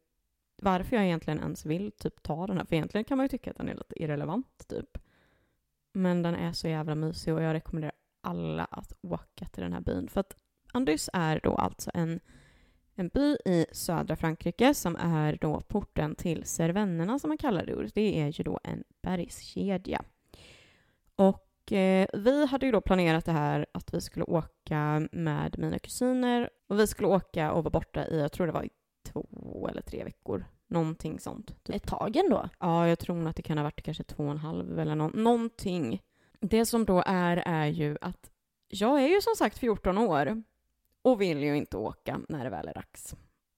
varför 0.61 0.95
jag 0.95 1.05
egentligen 1.05 1.39
ens 1.39 1.65
vill 1.65 1.91
typ 1.91 2.23
ta 2.23 2.47
den 2.47 2.57
här, 2.57 2.65
för 2.65 2.75
egentligen 2.75 3.05
kan 3.05 3.17
man 3.17 3.25
ju 3.25 3.29
tycka 3.29 3.51
att 3.51 3.57
den 3.57 3.69
är 3.69 3.75
lite 3.75 4.03
irrelevant 4.03 4.67
typ. 4.67 4.97
Men 5.93 6.21
den 6.21 6.35
är 6.35 6.51
så 6.51 6.67
jävla 6.67 6.95
mysig 6.95 7.33
och 7.33 7.41
jag 7.41 7.53
rekommenderar 7.53 7.93
alla 8.21 8.65
att 8.65 8.93
åka 9.01 9.45
till 9.45 9.63
den 9.63 9.73
här 9.73 9.81
byn. 9.81 10.07
För 10.07 10.19
att 10.19 10.35
Andys 10.75 11.09
är 11.13 11.39
då 11.43 11.55
alltså 11.55 11.91
en, 11.93 12.19
en 12.95 13.07
by 13.07 13.37
i 13.45 13.65
södra 13.71 14.15
Frankrike 14.15 14.73
som 14.73 14.95
är 14.95 15.37
då 15.41 15.61
porten 15.61 16.15
till 16.15 16.43
Cervennerna 16.45 17.19
som 17.19 17.27
man 17.27 17.37
kallar 17.37 17.65
det. 17.65 17.89
Det 17.93 18.21
är 18.21 18.27
ju 18.27 18.43
då 18.43 18.59
en 18.63 18.83
bergskedja. 19.01 20.03
Och 21.15 21.71
eh, 21.71 22.07
vi 22.13 22.45
hade 22.45 22.65
ju 22.65 22.71
då 22.71 22.81
planerat 22.81 23.25
det 23.25 23.31
här 23.31 23.65
att 23.71 23.93
vi 23.93 24.01
skulle 24.01 24.25
åka 24.25 25.07
med 25.11 25.59
mina 25.59 25.79
kusiner 25.79 26.49
och 26.67 26.79
vi 26.79 26.87
skulle 26.87 27.07
åka 27.09 27.51
och 27.51 27.63
vara 27.63 27.71
borta 27.71 28.07
i, 28.07 28.19
jag 28.19 28.31
tror 28.31 28.47
det 28.47 28.53
var 28.53 28.63
i 28.63 28.69
två 29.05 29.67
eller 29.71 29.81
tre 29.81 30.03
veckor. 30.03 30.45
Någonting 30.67 31.19
sånt. 31.19 31.63
Typ. 31.63 31.75
Ett 31.75 31.87
tag 31.87 32.15
ändå. 32.15 32.49
Ja, 32.59 32.87
jag 32.87 32.99
tror 32.99 33.27
att 33.27 33.35
det 33.35 33.41
kan 33.43 33.57
ha 33.57 33.63
varit 33.63 33.81
kanske 33.81 34.03
två 34.03 34.23
och 34.23 34.31
en 34.31 34.37
halv 34.37 34.79
eller 34.79 34.95
nå- 34.95 35.11
någonting. 35.13 36.01
Det 36.39 36.65
som 36.65 36.85
då 36.85 37.03
är, 37.05 37.37
är 37.37 37.65
ju 37.65 37.97
att 38.01 38.31
jag 38.67 39.03
är 39.03 39.07
ju 39.07 39.21
som 39.21 39.35
sagt 39.37 39.57
14 39.57 39.97
år 39.97 40.43
och 41.05 41.21
vill 41.21 41.43
ju 41.43 41.57
inte 41.57 41.77
åka 41.77 42.21
när 42.29 42.43
det 42.43 42.49
väl 42.49 42.67
är 42.67 42.73
dags. 42.73 43.15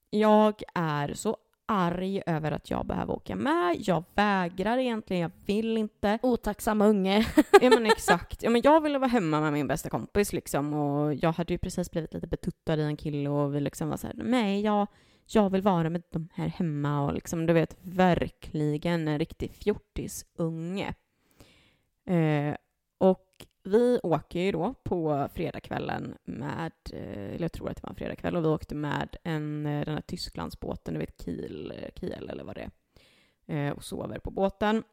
Jag 0.10 0.62
är 0.75 1.13
så 1.13 1.38
arg 1.65 2.21
över 2.25 2.51
att 2.51 2.69
jag 2.69 2.86
behöver 2.86 3.13
åka 3.13 3.36
med. 3.36 3.75
Jag 3.79 4.03
vägrar 4.15 4.77
egentligen, 4.77 5.21
jag 5.21 5.31
vill 5.45 5.77
inte. 5.77 6.19
Otacksamma 6.21 6.88
unge. 6.88 7.27
Ja 7.62 7.69
men 7.69 7.86
exakt. 7.86 8.43
Ja, 8.43 8.49
men 8.49 8.62
jag 8.62 8.81
ville 8.81 8.99
vara 8.99 9.10
hemma 9.10 9.41
med 9.41 9.53
min 9.53 9.67
bästa 9.67 9.89
kompis 9.89 10.33
liksom 10.33 10.73
och 10.73 11.13
jag 11.13 11.31
hade 11.31 11.53
ju 11.53 11.57
precis 11.57 11.91
blivit 11.91 12.13
lite 12.13 12.27
betuttad 12.27 12.75
i 12.79 12.83
en 12.83 12.97
kille 12.97 13.29
och 13.29 13.55
vi 13.55 13.60
liksom 13.60 13.89
var 13.89 13.97
så 13.97 14.07
här, 14.07 14.15
nej 14.17 14.62
jag, 14.62 14.88
jag 15.25 15.49
vill 15.49 15.62
vara 15.62 15.89
med 15.89 16.03
de 16.12 16.29
här 16.33 16.47
hemma 16.47 17.05
och 17.05 17.13
liksom 17.13 17.45
du 17.45 17.53
vet 17.53 17.77
verkligen 17.81 19.07
en 19.07 19.19
riktig 19.19 19.51
fjortisunge. 19.51 20.93
Eh, 22.05 22.55
och 22.97 23.45
vi 23.63 23.99
åker 24.03 24.39
ju 24.39 24.51
då 24.51 24.73
på 24.83 25.29
fredagskvällen 25.33 26.17
med, 26.23 26.71
eh, 26.93 27.33
eller 27.33 27.41
jag 27.41 27.51
tror 27.51 27.69
att 27.69 27.75
det 27.75 27.83
var 27.83 27.89
en 27.89 27.95
fredagkväll 27.95 28.36
och 28.36 28.43
vi 28.43 28.47
åkte 28.47 28.75
med 28.75 29.15
en, 29.23 29.65
eh, 29.65 29.86
den 29.86 29.93
här 29.93 30.01
Tysklandsbåten, 30.01 30.93
du 30.93 30.99
vet 30.99 31.21
Kiel, 31.21 31.73
Kiel 31.95 32.29
eller 32.29 32.43
vad 32.43 32.55
det 32.55 32.69
är, 33.45 33.67
eh, 33.67 33.73
och 33.73 33.83
sover 33.83 34.19
på 34.19 34.31
båten. 34.31 34.83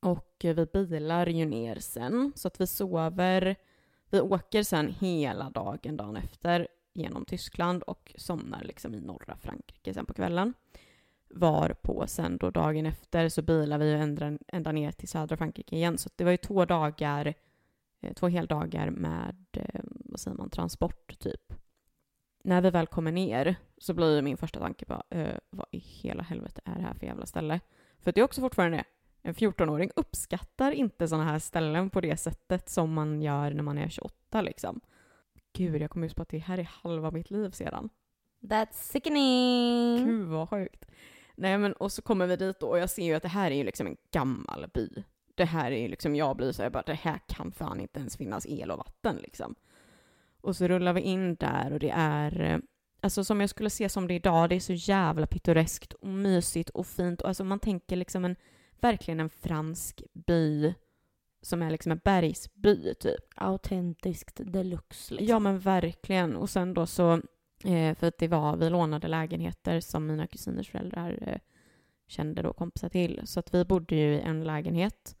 Och 0.00 0.36
vi 0.40 0.66
bilar 0.72 1.26
ju 1.26 1.44
ner 1.44 1.76
sen, 1.76 2.32
så 2.36 2.48
att 2.48 2.60
vi 2.60 2.66
sover. 2.66 3.56
Vi 4.10 4.20
åker 4.20 4.62
sen 4.62 4.94
hela 5.00 5.50
dagen 5.50 5.96
dagen 5.96 6.16
efter 6.16 6.68
genom 6.94 7.24
Tyskland 7.24 7.82
och 7.82 8.14
somnar 8.16 8.64
liksom 8.64 8.94
i 8.94 9.00
norra 9.00 9.36
Frankrike 9.36 9.94
sen 9.94 10.06
på 10.06 10.14
kvällen. 10.14 10.54
Var 11.34 11.74
på 11.82 12.06
sen 12.06 12.36
då 12.36 12.50
dagen 12.50 12.86
efter 12.86 13.28
så 13.28 13.42
bilar 13.42 13.78
vi 13.78 13.90
ju 13.90 13.96
ända, 13.96 14.38
ända 14.48 14.72
ner 14.72 14.92
till 14.92 15.08
södra 15.08 15.36
Frankrike 15.36 15.76
igen. 15.76 15.98
Så 15.98 16.10
det 16.16 16.24
var 16.24 16.30
ju 16.30 16.36
två 16.36 16.64
dagar, 16.64 17.34
eh, 18.00 18.12
två 18.12 18.28
heldagar 18.28 18.90
med, 18.90 19.46
eh, 19.52 19.80
vad 19.84 20.20
säger 20.20 20.36
man, 20.36 20.50
transport 20.50 21.18
typ. 21.18 21.54
När 22.44 22.60
vi 22.60 22.70
väl 22.70 22.86
kommer 22.86 23.12
ner 23.12 23.56
så 23.78 23.94
blir 23.94 24.16
ju 24.16 24.22
min 24.22 24.36
första 24.36 24.60
tanke 24.60 24.84
bara, 24.86 25.02
vad 25.50 25.66
i 25.70 25.78
hela 25.78 26.22
helvete 26.22 26.60
är 26.64 26.74
det 26.74 26.82
här 26.82 26.94
för 26.94 27.06
jävla 27.06 27.26
ställe? 27.26 27.60
För 27.98 28.12
det 28.12 28.20
är 28.20 28.24
också 28.24 28.40
fortfarande 28.40 28.76
det. 28.76 28.84
En 29.22 29.34
14-åring 29.34 29.90
uppskattar 29.96 30.72
inte 30.72 31.08
sådana 31.08 31.24
här 31.24 31.38
ställen 31.38 31.90
på 31.90 32.00
det 32.00 32.16
sättet 32.16 32.68
som 32.68 32.92
man 32.92 33.22
gör 33.22 33.50
när 33.50 33.62
man 33.62 33.78
är 33.78 33.88
28 33.88 34.42
liksom. 34.42 34.80
Gud, 35.52 35.82
jag 35.82 35.90
kom 35.90 36.02
just 36.02 36.16
på 36.16 36.22
att 36.22 36.28
det 36.28 36.38
här 36.38 36.58
är 36.58 36.70
halva 36.82 37.10
mitt 37.10 37.30
liv 37.30 37.50
sedan. 37.50 37.88
That's 38.40 38.72
sickening. 38.72 40.06
Gud 40.06 40.28
vad 40.28 40.48
sjukt. 40.48 40.84
Nej 41.42 41.58
men 41.58 41.72
och 41.72 41.92
så 41.92 42.02
kommer 42.02 42.26
vi 42.26 42.36
dit 42.36 42.60
då 42.60 42.68
och 42.68 42.78
jag 42.78 42.90
ser 42.90 43.04
ju 43.04 43.14
att 43.14 43.22
det 43.22 43.28
här 43.28 43.50
är 43.50 43.54
ju 43.54 43.64
liksom 43.64 43.86
en 43.86 43.96
gammal 44.10 44.70
by. 44.74 44.88
Det 45.34 45.44
här 45.44 45.72
är 45.72 45.76
ju 45.80 45.88
liksom, 45.88 46.16
jag 46.16 46.36
blir 46.36 46.52
så 46.52 46.62
här 46.62 46.70
bara, 46.70 46.82
det 46.86 46.94
här 46.94 47.20
kan 47.26 47.52
fan 47.52 47.80
inte 47.80 48.00
ens 48.00 48.16
finnas 48.16 48.46
el 48.46 48.70
och 48.70 48.78
vatten 48.78 49.16
liksom. 49.16 49.54
Och 50.40 50.56
så 50.56 50.68
rullar 50.68 50.92
vi 50.92 51.00
in 51.00 51.34
där 51.34 51.72
och 51.72 51.78
det 51.78 51.90
är, 51.90 52.40
eh, 52.40 52.58
alltså 53.00 53.24
som 53.24 53.40
jag 53.40 53.50
skulle 53.50 53.70
se 53.70 53.88
som 53.88 54.08
det 54.08 54.14
är 54.14 54.16
idag, 54.16 54.48
det 54.48 54.54
är 54.54 54.60
så 54.60 54.72
jävla 54.72 55.26
pittoreskt 55.26 55.92
och 55.92 56.08
mysigt 56.08 56.70
och 56.70 56.86
fint. 56.86 57.20
Och 57.20 57.28
alltså 57.28 57.44
man 57.44 57.58
tänker 57.58 57.96
liksom 57.96 58.24
en, 58.24 58.36
verkligen 58.80 59.20
en 59.20 59.30
fransk 59.30 60.02
by 60.12 60.74
som 61.40 61.62
är 61.62 61.70
liksom 61.70 61.92
en 61.92 62.00
bergsby 62.04 62.94
typ. 62.94 63.24
Autentiskt 63.36 64.40
deluxe 64.44 65.14
liksom. 65.14 65.28
Ja 65.28 65.38
men 65.38 65.58
verkligen. 65.58 66.36
Och 66.36 66.50
sen 66.50 66.74
då 66.74 66.86
så, 66.86 67.20
eh, 67.64 67.94
för 67.94 68.06
att 68.06 68.18
det 68.18 68.28
var, 68.28 68.56
vi 68.56 68.70
lånade 68.70 69.08
lägenheter 69.08 69.80
som 69.80 70.06
mina 70.06 70.26
kusiners 70.26 70.70
föräldrar 70.70 71.18
eh, 71.26 71.38
kände 72.06 72.42
då 72.42 72.52
kompisar 72.52 72.88
till. 72.88 73.20
Så 73.24 73.40
att 73.40 73.54
vi 73.54 73.64
bodde 73.64 73.94
ju 73.94 74.14
i 74.14 74.20
en 74.20 74.44
lägenhet. 74.44 75.16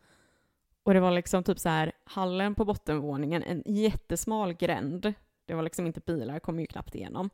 Och 0.82 0.94
det 0.94 1.00
var 1.00 1.10
liksom 1.10 1.44
typ 1.44 1.58
så 1.58 1.68
här, 1.68 1.92
hallen 2.04 2.54
på 2.54 2.64
bottenvåningen, 2.64 3.42
en 3.42 3.62
jättesmal 3.66 4.52
gränd. 4.52 5.14
Det 5.46 5.54
var 5.54 5.62
liksom 5.62 5.86
inte 5.86 6.00
bilar, 6.00 6.38
kom 6.38 6.60
ju 6.60 6.66
knappt 6.66 6.94
igenom. 6.94 7.30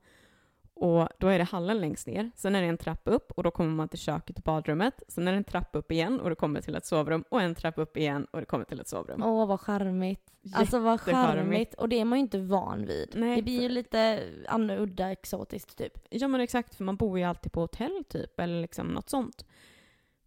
Och 0.81 1.09
då 1.19 1.29
är 1.29 1.39
det 1.39 1.45
hallen 1.45 1.81
längst 1.81 2.07
ner, 2.07 2.31
sen 2.35 2.55
är 2.55 2.63
det 2.63 2.69
en 2.69 2.79
trapp 2.79 3.01
upp 3.05 3.33
och 3.33 3.43
då 3.43 3.51
kommer 3.51 3.71
man 3.71 3.89
till 3.89 3.99
köket 3.99 4.37
och 4.39 4.43
badrummet. 4.43 5.03
Sen 5.09 5.29
är 5.29 5.33
det 5.33 5.39
en 5.39 5.45
trapp 5.45 5.71
upp 5.73 5.93
igen 5.93 6.21
och 6.21 6.31
det 6.31 6.37
kommer 6.37 6.61
till 6.61 6.75
ett 6.75 6.87
sovrum 6.87 7.25
och 7.29 7.43
en 7.43 7.55
trapp 7.55 7.79
upp 7.79 7.97
igen 7.97 8.27
och 8.31 8.41
det 8.41 8.47
kommer 8.47 8.65
till 8.65 8.81
ett 8.81 8.89
sovrum. 8.89 9.23
Åh, 9.23 9.47
vad 9.47 9.61
charmigt. 9.61 10.33
Alltså 10.55 10.79
vad 10.79 11.01
charmigt. 11.01 11.75
Och 11.75 11.89
det 11.89 12.01
är 12.01 12.05
man 12.05 12.19
ju 12.19 12.23
inte 12.23 12.39
van 12.39 12.87
vid. 12.87 13.13
Nej, 13.15 13.37
det 13.37 13.43
blir 13.43 13.63
ju 13.63 13.69
lite 13.69 14.23
annorlunda 14.49 15.13
exotiskt 15.13 15.79
typ. 15.79 15.99
Ja 16.11 16.29
men 16.29 16.41
exakt, 16.41 16.75
för 16.75 16.85
man 16.85 16.97
bor 16.97 17.19
ju 17.19 17.25
alltid 17.25 17.53
på 17.53 17.61
hotell 17.61 18.05
typ, 18.09 18.41
eller 18.41 18.61
liksom 18.61 18.87
något 18.87 19.11
sånt. 19.11 19.45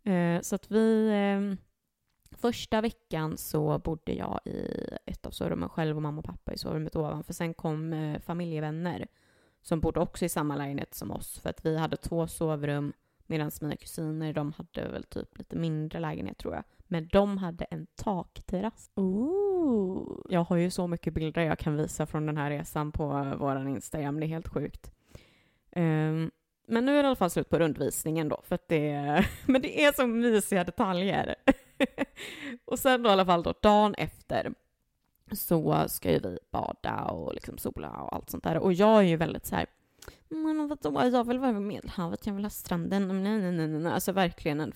Eh, 0.04 0.42
så 0.42 0.56
att 0.56 0.72
vi... 0.72 1.08
Eh, 1.08 1.58
första 2.38 2.82
veckan 2.82 3.38
så 3.38 3.80
bodde 3.80 4.14
jag 4.14 4.40
i 4.46 4.90
ett 5.06 5.26
av 5.26 5.32
sovrummen 5.32 5.70
själv 5.70 5.96
och 5.96 6.02
mamma 6.02 6.20
och 6.20 6.26
pappa 6.26 6.54
i 6.54 6.58
sovrummet 6.58 6.96
ovan. 6.96 7.24
För 7.24 7.34
sen 7.34 7.54
kom 7.54 7.94
eh, 7.94 8.20
familjevänner 8.20 9.08
som 9.62 9.80
bodde 9.80 10.00
också 10.00 10.26
i 10.26 10.30
samma 10.30 10.56
lägenhet 10.56 10.93
som 10.93 11.12
oss. 11.12 11.39
För 11.39 11.50
att 11.50 11.65
vi 11.65 11.78
hade 11.78 11.97
två 11.97 12.28
sovrum 12.28 12.93
medan 13.32 13.52
mina 13.62 13.76
kusiner, 13.76 14.34
de 14.34 14.54
hade 14.54 14.88
väl 14.88 15.04
typ 15.04 15.38
lite 15.38 15.56
mindre 15.56 16.00
lägenhet 16.00 16.38
tror 16.38 16.54
jag. 16.54 16.63
Men 16.88 17.08
de 17.08 17.38
hade 17.38 17.65
en 17.65 17.88
takterrass. 17.95 18.91
Ooh. 18.95 20.26
Jag 20.30 20.43
har 20.43 20.58
ju 20.58 20.71
så 20.71 20.88
mycket 20.88 21.13
bilder 21.13 21.41
jag 21.41 21.60
kan 21.60 21.76
visa 21.76 22.06
från 22.06 22.26
den 22.26 22.38
här 22.38 22.50
resan 22.50 22.91
på 22.91 23.36
vår 23.39 23.67
Instagram. 23.67 24.19
Det 24.19 24.26
är 24.26 24.28
helt 24.28 24.47
sjukt. 24.47 24.91
Ehm, 25.71 26.32
men 26.67 26.86
nu 26.86 26.91
är 26.91 27.04
det 27.04 27.04
i 27.04 27.08
alla 27.08 27.15
fall 27.15 27.30
slut 27.30 27.50
på 27.50 27.60
rundvisningen 27.60 28.30
då, 28.30 28.41
för 28.43 28.56
att 28.56 28.67
det, 28.67 29.26
men 29.45 29.62
det 29.62 29.84
är 29.84 29.91
så 29.91 30.08
mysiga 30.08 30.63
detaljer. 30.63 31.36
och 32.65 32.80
sen 32.80 33.04
då 33.04 33.10
i 33.10 33.13
alla 33.13 33.26
fall 33.26 33.43
då, 33.43 33.54
dagen 33.62 33.95
efter 33.95 34.54
så 35.32 35.88
ska 35.88 36.12
ju 36.12 36.20
vi 36.20 36.39
bada 36.52 37.04
och 37.04 37.34
liksom 37.34 37.58
sola 37.58 37.89
och 37.89 38.15
allt 38.15 38.30
sånt 38.30 38.44
där. 38.44 38.58
Och 38.58 38.74
jag 38.74 39.00
är 39.00 39.08
ju 39.08 39.15
väldigt 39.15 39.46
så 39.46 39.56
här, 39.56 39.65
men 40.30 40.67
vadå, 40.67 41.04
jag 41.04 41.28
vill 41.28 41.39
vara 41.39 41.52
vid 41.52 41.62
Medelhavet, 41.62 42.26
jag 42.26 42.34
vill 42.34 42.46
ha 42.46 42.50
stranden, 42.50 43.08
nej, 43.08 43.41
nej, 43.41 43.52
nej, 43.52 43.67
nej. 43.67 43.94
Alltså 43.94 44.12
verkligen, 44.12 44.60
en, 44.60 44.74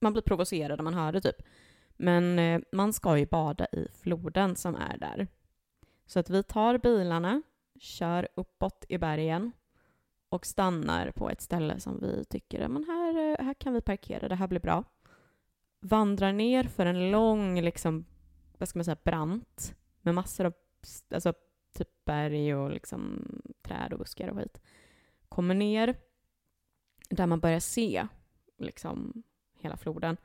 man 0.00 0.12
blir 0.12 0.22
provocerad 0.22 0.78
när 0.78 0.84
man 0.84 0.94
hör 0.94 1.12
det 1.12 1.20
typ. 1.20 1.42
Men 1.96 2.38
eh, 2.38 2.60
man 2.72 2.92
ska 2.92 3.18
ju 3.18 3.26
bada 3.26 3.66
i 3.72 3.88
floden 4.02 4.56
som 4.56 4.74
är 4.74 4.98
där. 4.98 5.26
Så 6.06 6.18
att 6.18 6.30
vi 6.30 6.42
tar 6.42 6.78
bilarna, 6.78 7.42
kör 7.78 8.28
uppåt 8.34 8.84
i 8.88 8.98
bergen 8.98 9.52
och 10.28 10.46
stannar 10.46 11.10
på 11.10 11.30
ett 11.30 11.40
ställe 11.40 11.80
som 11.80 12.00
vi 12.00 12.24
tycker, 12.24 12.68
men 12.68 12.84
här, 12.84 13.30
eh, 13.30 13.44
här 13.44 13.54
kan 13.54 13.72
vi 13.74 13.80
parkera, 13.80 14.28
det 14.28 14.34
här 14.34 14.48
blir 14.48 14.60
bra. 14.60 14.84
Vandrar 15.80 16.32
ner 16.32 16.64
för 16.64 16.86
en 16.86 17.10
lång, 17.10 17.60
liksom, 17.60 18.04
vad 18.60 18.68
ska 18.68 18.78
man 18.78 18.84
säga, 18.84 18.98
brant 19.04 19.74
med 20.00 20.14
massor 20.14 20.46
av 20.46 20.54
alltså, 21.14 21.34
typ 21.72 22.04
berg 22.04 22.54
och 22.54 22.70
liksom 22.70 23.24
träd 23.62 23.92
och 23.92 23.98
buskar 23.98 24.28
och 24.28 24.36
skit. 24.36 24.60
Kommer 25.28 25.54
ner 25.54 25.96
där 27.10 27.26
man 27.26 27.40
börjar 27.40 27.60
se 27.60 28.06
liksom 28.58 29.22
hela 29.54 29.76
floden. 29.76 30.16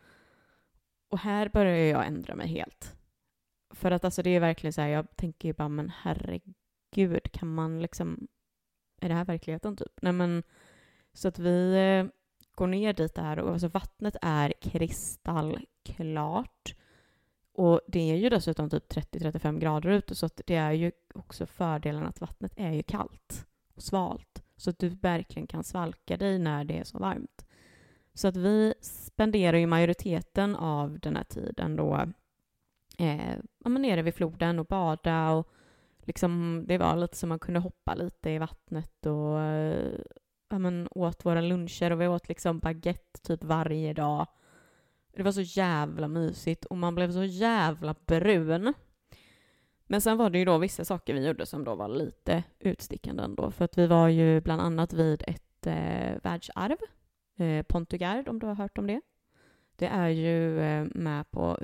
Och 1.10 1.20
här 1.20 1.50
börjar 1.50 1.78
jag 1.78 2.08
ändra 2.08 2.36
mig 2.36 2.48
helt. 2.48 2.96
För 3.70 3.92
att 3.92 4.06
alltså 4.06 4.24
det 4.24 4.30
är 4.30 4.40
verkligen 4.40 4.74
så 4.74 4.82
här, 4.82 4.88
jag 4.88 5.16
tänker 5.16 5.50
ju 5.50 5.54
bara 5.54 5.70
men 5.70 5.92
herregud, 5.96 7.32
kan 7.32 7.54
man 7.54 7.82
liksom, 7.82 8.28
är 9.02 9.10
det 9.10 9.16
här 9.16 9.26
verkligheten 9.26 9.76
typ? 9.76 10.02
Nej 10.02 10.14
men, 10.14 10.44
så 11.14 11.28
att 11.28 11.40
vi 11.40 11.76
eh, 11.76 12.06
går 12.56 12.68
ner 12.68 12.94
dit 12.94 13.16
där 13.16 13.40
och 13.40 13.52
alltså 13.52 13.68
vattnet 13.68 14.16
är 14.22 14.54
kristallklart. 14.62 16.76
Och 17.58 17.82
det 17.88 18.12
är 18.12 18.16
ju 18.16 18.30
dessutom 18.30 18.70
typ 18.70 18.92
30-35 18.92 19.60
grader 19.60 19.90
ute 19.90 20.16
så 20.16 20.26
att 20.26 20.42
det 20.46 20.56
är 20.56 20.72
ju 20.72 20.92
också 21.14 21.46
fördelen 21.46 22.04
att 22.04 22.22
vattnet 22.22 22.54
är 22.56 22.72
ju 22.72 22.84
kallt 22.84 23.46
och 23.76 23.84
svalt. 23.84 24.44
Så 24.58 24.70
att 24.70 24.80
du 24.80 24.90
verkligen 24.90 25.48
kan 25.48 25.64
svalka 25.64 26.18
dig 26.18 26.40
när 26.40 26.64
det 26.64 26.78
är 26.78 26.84
så 26.84 26.98
varmt. 26.98 27.46
Så 28.14 28.28
att 28.28 28.38
vi 28.38 28.74
spenderar 28.82 29.58
ju 29.58 29.68
majoriteten 29.68 30.56
av 30.56 31.00
den 31.00 31.16
här 31.16 31.24
tiden 31.24 31.76
då 31.76 31.96
eh, 32.98 33.38
ja, 33.64 33.70
nere 33.70 34.02
vid 34.02 34.16
floden 34.16 34.60
och 34.60 34.66
bada 34.66 35.32
och 35.32 35.48
liksom, 36.04 36.64
det 36.68 36.78
var 36.78 36.96
lite 36.96 37.18
som 37.18 37.30
man 37.30 37.40
kunde 37.40 37.60
hoppa 37.60 37.96
lite 37.96 38.30
i 38.30 38.38
vattnet 38.38 39.06
och 39.06 39.40
eh, 39.40 40.00
ja, 40.50 40.60
men, 40.60 40.88
åt 40.92 41.26
våra 41.26 41.42
luncher 41.42 41.92
och 41.92 42.02
vi 42.02 42.08
åt 42.08 42.30
liksom 42.30 42.60
baguette 42.60 43.22
typ 43.22 43.44
varje 43.44 43.94
dag. 43.94 44.28
Det 45.16 45.24
var 45.24 45.32
så 45.32 45.42
jävla 45.42 46.08
mysigt 46.08 46.66
och 46.66 46.78
man 46.78 46.96
blev 46.96 47.12
så 47.12 47.24
jävla 47.24 47.96
brun. 48.06 48.74
Men 49.88 50.02
sen 50.02 50.18
var 50.18 50.30
det 50.30 50.40
ju 50.40 50.46
då 50.46 50.58
vissa 50.58 50.86
saker 50.86 51.14
vi 51.14 51.28
gjorde 51.28 51.46
som 51.46 51.64
då 51.64 51.76
var 51.76 51.88
lite 51.88 52.44
utstickande 52.60 53.24
ändå. 53.24 53.52
För 53.52 53.66
att 53.66 53.78
vi 53.78 53.88
var 53.88 54.08
ju 54.08 54.42
bland 54.42 54.62
annat 54.62 54.94
vid 54.94 55.24
ett 55.28 55.68
eh, 55.68 56.22
världsarv, 56.24 56.78
eh, 57.36 57.64
Pontugard 57.64 58.28
om 58.28 58.40
du 58.40 58.48
har 58.48 58.56
hört 58.56 58.78
om 58.78 58.88
det. 58.88 59.02
Det 59.76 59.88
är 59.88 60.10
ju 60.10 60.62
eh, 60.62 60.86
med 60.96 61.32
på 61.32 61.58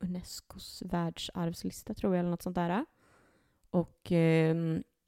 Unescos 0.00 0.82
världsarvslista 0.86 1.94
tror 1.94 2.14
jag 2.14 2.20
eller 2.20 2.30
något 2.30 2.42
sånt 2.42 2.56
där. 2.56 2.84
Och 3.70 4.12
eh, 4.12 4.56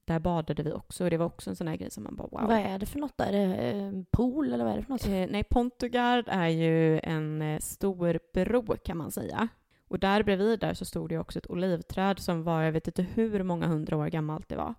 där 0.05 0.19
badade 0.19 0.62
vi 0.62 0.73
också 0.73 1.05
och 1.05 1.11
det 1.11 1.17
var 1.17 1.27
också 1.27 1.51
en 1.51 1.57
sån 1.57 1.69
här 1.69 1.77
grej 1.77 1.91
som 1.91 2.05
man 2.05 2.17
bara 2.17 2.29
wow. 2.29 2.49
Vad 2.49 2.59
är 2.59 2.79
det 2.79 2.87
för 2.87 2.99
något? 2.99 3.21
Är 3.21 3.33
det 3.33 3.38
en 3.38 4.05
pool 4.11 4.53
eller 4.53 4.65
vad 4.65 4.73
är 4.73 4.77
det 4.77 4.83
för 4.83 4.91
något? 4.91 5.07
Eh, 5.07 5.27
nej, 5.31 5.45
Pontugard 5.45 6.25
är 6.29 6.49
ju 6.49 7.01
en 7.01 7.43
eh, 7.43 7.59
stor 7.59 8.19
bro 8.33 8.77
kan 8.85 8.97
man 8.97 9.11
säga. 9.11 9.49
Och 9.88 9.99
där 9.99 10.23
bredvid 10.23 10.61
där 10.61 10.75
så 10.75 10.85
stod 10.85 11.09
det 11.09 11.19
också 11.19 11.38
ett 11.38 11.51
olivträd 11.51 12.19
som 12.19 12.43
var, 12.43 12.62
jag 12.62 12.73
vet 12.73 12.87
inte 12.87 13.03
hur 13.03 13.43
många 13.43 13.67
hundra 13.67 13.97
år 13.97 14.07
gammalt 14.07 14.49
det 14.49 14.57
var. 14.57 14.75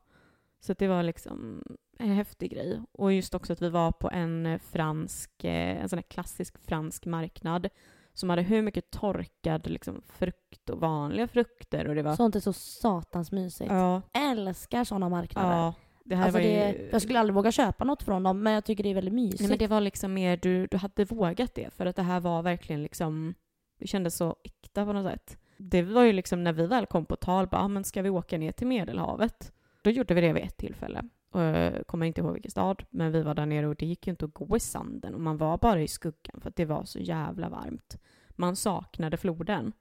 Så 0.60 0.74
det 0.74 0.88
var 0.88 1.04
liksom 1.04 1.64
en 1.98 2.12
häftig 2.12 2.52
grej. 2.52 2.82
Och 2.92 3.14
just 3.14 3.36
också 3.36 3.54
att 3.54 3.62
vi 3.62 3.70
var 3.70 3.92
på 3.92 4.10
en 4.12 4.46
eh, 4.46 4.60
fransk, 4.60 5.44
eh, 5.44 5.82
en 5.82 5.90
sån 5.90 5.98
här 5.98 6.04
klassisk 6.04 6.58
fransk 6.58 7.06
marknad 7.06 7.70
som 8.13 8.30
hade 8.30 8.41
hur 8.41 8.62
mycket 8.62 8.91
torkad 8.91 9.67
liksom, 9.67 10.02
frukt 10.06 10.69
och 10.69 10.80
vanliga 10.80 11.28
frukter. 11.28 11.88
Och 11.88 11.95
det 11.95 12.02
var... 12.04 12.15
Sånt 12.15 12.36
är 12.36 12.39
så 12.39 12.54
satans 12.54 13.32
mysigt. 13.32 13.71
Ja. 13.71 14.02
Älskar 14.13 14.84
såna 14.84 15.10
marknader. 15.10 15.56
Ja. 15.56 15.73
Det 16.06 16.15
här 16.15 16.23
alltså 16.23 16.39
var 16.39 16.43
det, 16.47 16.71
ju... 16.71 16.89
Jag 16.91 17.02
skulle 17.02 17.19
aldrig 17.19 17.36
våga 17.36 17.52
köpa 17.52 17.84
något 17.84 18.04
från 18.04 18.23
dem, 18.23 18.43
men 18.43 18.54
jag 18.54 18.65
tycker 18.65 18.84
det 18.84 18.89
är 18.89 18.93
väldigt 18.93 19.13
mysigt. 19.13 19.41
Nej, 19.41 19.49
men 19.49 19.58
det 19.58 19.67
var 19.67 19.82
liksom 19.82 20.13
mer, 20.13 20.38
du, 20.38 20.67
du 20.67 20.78
hade 20.78 21.06
vågat 21.06 21.56
det, 21.56 21.73
för 21.73 21.86
att 21.86 21.95
det 21.95 22.02
här 22.04 22.19
var 22.19 22.41
verkligen 22.41 22.84
liksom, 22.84 23.36
det 23.80 23.88
kändes 23.88 24.15
så 24.15 24.36
äkta 24.43 24.86
på 24.86 24.93
något 24.93 25.12
sätt. 25.12 25.38
Det 25.58 25.82
var 25.82 26.04
ju 26.04 26.13
liksom 26.13 26.43
när 26.43 26.54
vi 26.54 26.67
väl 26.67 26.86
kom 26.86 27.06
på 27.06 27.15
tal, 27.15 27.47
bara, 27.47 27.62
ah, 27.62 27.67
men 27.67 27.84
ska 27.84 28.02
vi 28.02 28.10
åka 28.10 28.38
ner 28.38 28.52
till 28.52 28.67
Medelhavet? 28.67 29.54
Då 29.84 29.89
gjorde 29.89 30.13
vi 30.13 30.21
det 30.21 30.34
vid 30.34 30.43
ett 30.43 30.58
tillfälle. 30.58 31.10
Och 31.34 31.41
jag 31.41 31.88
kommer 31.88 32.06
inte 32.06 32.22
ihåg 32.22 32.34
vilken 32.34 32.52
stad, 32.52 32.84
men 32.89 33.12
vi 33.12 33.22
var 33.22 33.34
där 33.34 33.46
nere 33.46 33.67
och 33.67 33.76
det 33.76 33.86
gick 33.86 34.08
ju 34.08 34.12
inte 34.12 34.26
att 34.26 34.34
gå 34.34 34.58
i 34.58 34.60
sanden 34.60 35.13
och 35.13 35.22
man 35.22 35.38
var 35.38 35.58
bara 35.58 35.82
i 35.82 35.88
skuggan 35.88 36.41
för 36.41 36.50
att 36.50 36.56
det 36.56 36.65
var 36.65 36.86
så 36.86 37.00
jävla 37.00 37.50
varmt. 37.50 37.98
Man 38.30 38.56
saknade 38.56 39.17
floden. 39.17 39.74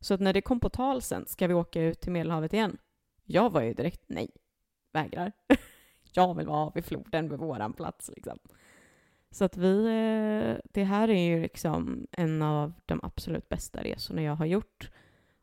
Så 0.00 0.14
att 0.14 0.20
när 0.20 0.32
det 0.32 0.40
kom 0.40 0.60
på 0.60 0.68
tal 0.68 1.02
sen, 1.02 1.26
ska 1.26 1.46
vi 1.46 1.54
åka 1.54 1.82
ut 1.82 2.00
till 2.00 2.12
Medelhavet 2.12 2.52
igen? 2.52 2.78
Jag 3.24 3.50
var 3.50 3.62
ju 3.62 3.74
direkt 3.74 4.02
nej, 4.06 4.30
vägrar. 4.92 5.32
jag 6.12 6.34
vill 6.34 6.46
vara 6.46 6.72
vid 6.74 6.84
floden 6.84 7.28
vid 7.28 7.38
våran 7.38 7.72
plats 7.72 8.10
liksom. 8.16 8.38
Så 9.30 9.44
att 9.44 9.56
vi, 9.56 9.84
eh, 9.84 10.70
det 10.72 10.84
här 10.84 11.10
är 11.10 11.36
ju 11.36 11.42
liksom 11.42 12.06
en 12.10 12.42
av 12.42 12.72
de 12.86 13.00
absolut 13.02 13.48
bästa 13.48 13.82
resorna 13.82 14.22
jag 14.22 14.36
har 14.36 14.46
gjort. 14.46 14.90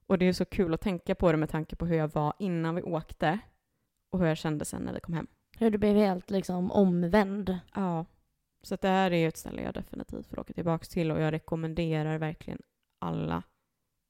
Och 0.07 0.17
det 0.17 0.25
är 0.25 0.33
så 0.33 0.45
kul 0.45 0.73
att 0.73 0.81
tänka 0.81 1.15
på 1.15 1.31
det 1.31 1.37
med 1.37 1.49
tanke 1.49 1.75
på 1.75 1.85
hur 1.85 1.97
jag 1.97 2.13
var 2.13 2.33
innan 2.39 2.75
vi 2.75 2.81
åkte 2.81 3.39
och 4.09 4.19
hur 4.19 4.27
jag 4.27 4.37
kände 4.37 4.65
sen 4.65 4.81
när 4.81 4.93
vi 4.93 4.99
kom 4.99 5.13
hem. 5.13 5.27
Hur 5.57 5.71
du 5.71 5.77
blev 5.77 5.95
helt 5.95 6.29
liksom 6.29 6.71
omvänd. 6.71 7.59
Ja. 7.75 8.05
Så 8.61 8.75
det 8.75 8.87
här 8.87 9.11
är 9.11 9.17
ju 9.17 9.27
ett 9.27 9.37
ställe 9.37 9.61
jag 9.61 9.73
definitivt 9.73 10.27
får 10.27 10.39
åka 10.39 10.53
tillbaka 10.53 10.85
till 10.85 11.11
och 11.11 11.21
jag 11.21 11.33
rekommenderar 11.33 12.17
verkligen 12.17 12.61
alla, 12.99 13.43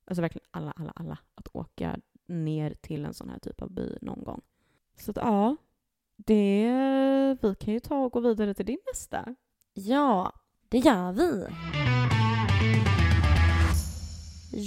alltså 0.05 0.21
verkligen 0.21 0.47
alla, 0.51 0.71
alla, 0.71 0.91
alla 0.95 1.17
att 1.36 1.47
åka 1.53 1.99
ner 2.27 2.73
till 2.81 3.05
en 3.05 3.13
sån 3.13 3.29
här 3.29 3.39
typ 3.39 3.62
av 3.62 3.71
by 3.71 3.97
någon 4.01 4.23
gång. 4.23 4.41
Så 4.97 5.12
att 5.12 5.17
ja, 5.17 5.55
det, 6.15 7.38
vi 7.41 7.55
kan 7.55 7.73
ju 7.73 7.79
ta 7.79 8.05
och 8.05 8.12
gå 8.12 8.19
vidare 8.19 8.53
till 8.53 8.65
din 8.65 8.79
nästa. 8.93 9.36
Ja, 9.73 10.34
det 10.69 10.77
gör 10.77 11.12
vi. 11.12 11.47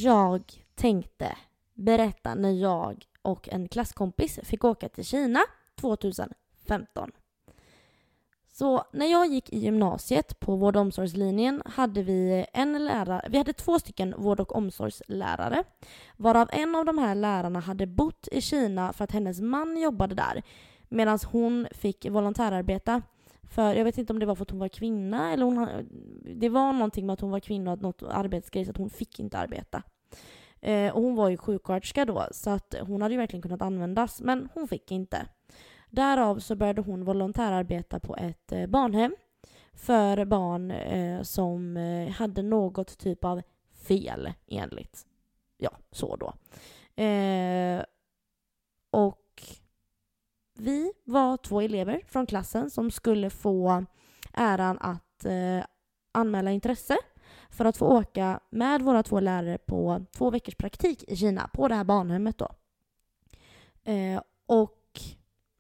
Jag 0.03 0.43
tänkte 0.75 1.37
berätta 1.75 2.35
när 2.35 2.53
jag 2.53 3.05
och 3.23 3.49
en 3.49 3.69
klasskompis 3.69 4.41
fick 4.43 4.65
åka 4.65 4.89
till 4.89 5.05
Kina 5.05 5.41
15. 6.69 7.11
Så 8.59 8.85
när 8.93 9.07
jag 9.07 9.27
gick 9.27 9.53
i 9.53 9.59
gymnasiet 9.59 10.41
på 10.41 10.57
vård 10.57 10.77
och 10.77 10.83
omsorgslinjen 10.83 11.63
hade 11.67 12.03
vi 12.03 12.47
en 12.53 12.85
lärare, 12.85 13.29
vi 13.31 13.39
hade 13.39 13.53
två 13.53 13.79
stycken 13.79 14.15
vård 14.19 14.41
och 14.41 14.57
omsorgslärare. 14.57 15.65
Varav 16.17 16.49
en 16.53 16.75
av 16.75 16.85
de 16.85 16.99
här 16.99 17.15
lärarna 17.15 17.61
hade 17.61 17.87
bott 17.87 18.29
i 18.33 18.41
Kina 18.41 18.93
för 18.93 19.05
att 19.05 19.13
hennes 19.13 19.41
man 19.41 19.81
jobbade 19.81 20.15
där. 20.15 20.43
Medan 20.89 21.19
hon 21.33 21.67
fick 21.71 22.11
volontärarbeta. 22.11 23.03
För 23.43 23.75
jag 23.75 23.85
vet 23.85 23.99
inte 23.99 24.13
om 24.13 24.19
det 24.19 24.27
var 24.27 24.35
för 24.35 24.43
att 24.43 24.51
hon 24.51 24.61
var 24.61 24.69
kvinna 24.69 25.33
eller 25.33 25.45
hon, 25.45 25.69
det 26.37 26.49
var 26.49 26.73
någonting 26.73 27.07
med 27.07 27.15
att 27.15 27.21
hon 27.21 27.31
var 27.31 27.41
kvinna 27.41 27.73
och 27.73 27.83
något 27.83 28.03
arbetsgrej 28.03 28.65
så 28.65 28.71
att 28.71 28.77
hon 28.77 28.91
fick 28.91 29.21
inte 29.21 29.39
arbeta. 29.39 29.83
Eh, 30.61 30.95
och 30.95 31.03
hon 31.03 31.15
var 31.17 31.29
ju 31.29 31.37
sjuksköterska 31.37 32.05
då 32.05 32.27
så 32.31 32.51
att 32.51 32.75
hon 32.81 33.03
hade 33.03 33.15
ju 33.15 33.19
verkligen 33.19 33.43
kunnat 33.43 33.63
användas 33.63 34.21
men 34.21 34.49
hon 34.55 34.69
fick 34.69 34.91
inte. 34.91 35.27
Därav 35.91 36.39
så 36.39 36.57
började 36.57 36.83
hon 36.83 37.05
volontärarbeta 37.05 38.01
på 38.01 38.17
ett 38.17 38.53
eh, 38.53 38.67
barnhem 38.67 39.17
för 39.73 40.25
barn 40.25 40.71
eh, 40.71 41.23
som 41.23 41.77
eh, 41.77 42.09
hade 42.09 42.43
något 42.43 42.99
typ 42.99 43.25
av 43.25 43.43
fel 43.73 44.33
enligt, 44.47 45.07
ja, 45.57 45.71
så 45.91 46.17
då. 46.17 46.35
Eh, 47.03 47.83
och 48.91 49.43
vi 50.55 50.93
var 51.05 51.37
två 51.37 51.61
elever 51.61 52.03
från 52.07 52.27
klassen 52.27 52.71
som 52.71 52.91
skulle 52.91 53.31
få 53.31 53.85
äran 54.33 54.79
att 54.81 55.25
eh, 55.25 55.65
anmäla 56.13 56.51
intresse 56.51 56.97
för 57.51 57.65
att 57.65 57.77
få 57.77 57.87
åka 57.87 58.41
med 58.51 58.83
våra 58.83 59.03
två 59.03 59.21
lärare 59.21 59.59
på 59.59 60.05
två 60.13 60.31
veckors 60.31 60.55
praktik 60.55 61.05
i 61.09 61.17
Kina 61.17 61.51
på 61.53 61.69
det 61.69 61.75
här 61.75 61.85
barnhemmet 61.85 62.39
då. 62.39 62.49
Eh, 63.93 64.23
och 64.47 64.78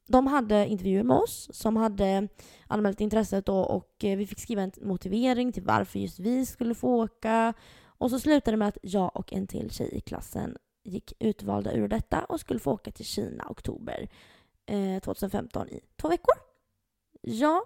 de 0.09 0.27
hade 0.27 0.67
intervjuer 0.67 1.03
med 1.03 1.17
oss 1.17 1.49
som 1.53 1.77
hade 1.77 2.29
anmält 2.67 3.01
intresset 3.01 3.47
då 3.47 3.59
och 3.59 4.05
eh, 4.05 4.17
vi 4.17 4.27
fick 4.27 4.41
skriva 4.41 4.63
en 4.63 4.73
motivering 4.83 5.53
till 5.53 5.63
varför 5.63 5.99
just 5.99 6.19
vi 6.19 6.47
skulle 6.47 6.75
få 6.75 6.89
åka. 6.89 7.55
Och 7.85 8.11
så 8.11 8.21
slutade 8.21 8.51
det 8.51 8.57
med 8.57 8.69
att 8.69 8.79
jag 8.83 9.17
och 9.17 9.33
en 9.33 9.47
till 9.47 9.71
tjej 9.71 9.89
i 9.93 10.01
klassen 10.01 10.57
gick 10.85 11.13
utvalda 11.19 11.73
ur 11.73 11.89
detta 11.89 12.25
och 12.25 12.41
skulle 12.41 12.61
få 12.61 12.73
åka 12.73 12.91
till 12.91 13.05
Kina 13.05 13.47
oktober 13.49 14.09
eh, 14.67 15.01
2015 15.03 15.69
i 15.69 15.81
två 15.97 16.09
veckor. 16.09 16.35
Ja, 17.21 17.63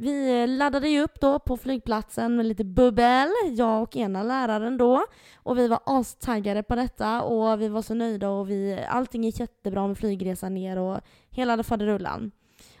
vi 0.00 0.46
laddade 0.46 0.88
ju 0.88 1.00
upp 1.00 1.20
då 1.20 1.38
på 1.38 1.56
flygplatsen 1.56 2.36
med 2.36 2.46
lite 2.46 2.64
bubbel, 2.64 3.28
jag 3.50 3.82
och 3.82 3.96
ena 3.96 4.22
läraren 4.22 4.76
då. 4.78 5.04
Och 5.34 5.58
vi 5.58 5.68
var 5.68 5.80
astaggade 5.86 6.62
på 6.62 6.74
detta 6.74 7.22
och 7.22 7.60
vi 7.60 7.68
var 7.68 7.82
så 7.82 7.94
nöjda 7.94 8.28
och 8.28 8.50
vi, 8.50 8.84
allting 8.88 9.24
gick 9.24 9.40
jättebra 9.40 9.88
med 9.88 9.98
flygresan 9.98 10.54
ner 10.54 10.78
och 10.78 11.00
hela 11.30 11.62
faderullan. 11.62 12.30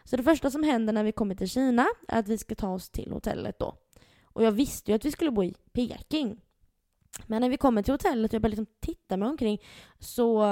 Så 0.04 0.16
det 0.16 0.22
första 0.22 0.50
som 0.50 0.62
händer 0.62 0.92
när 0.92 1.04
vi 1.04 1.12
kommer 1.12 1.34
till 1.34 1.48
Kina 1.48 1.86
är 2.08 2.18
att 2.18 2.28
vi 2.28 2.38
ska 2.38 2.54
ta 2.54 2.74
oss 2.74 2.90
till 2.90 3.12
hotellet 3.12 3.58
då. 3.58 3.74
Och 4.24 4.44
jag 4.44 4.52
visste 4.52 4.90
ju 4.90 4.94
att 4.94 5.04
vi 5.04 5.10
skulle 5.10 5.30
bo 5.30 5.44
i 5.44 5.54
Peking. 5.72 6.40
Men 7.26 7.40
när 7.40 7.48
vi 7.48 7.56
kommer 7.56 7.82
till 7.82 7.94
hotellet 7.94 8.30
och 8.30 8.34
jag 8.34 8.42
börjar 8.42 8.56
liksom 8.56 8.74
titta 8.80 9.16
mig 9.16 9.28
omkring 9.28 9.62
så, 9.98 10.46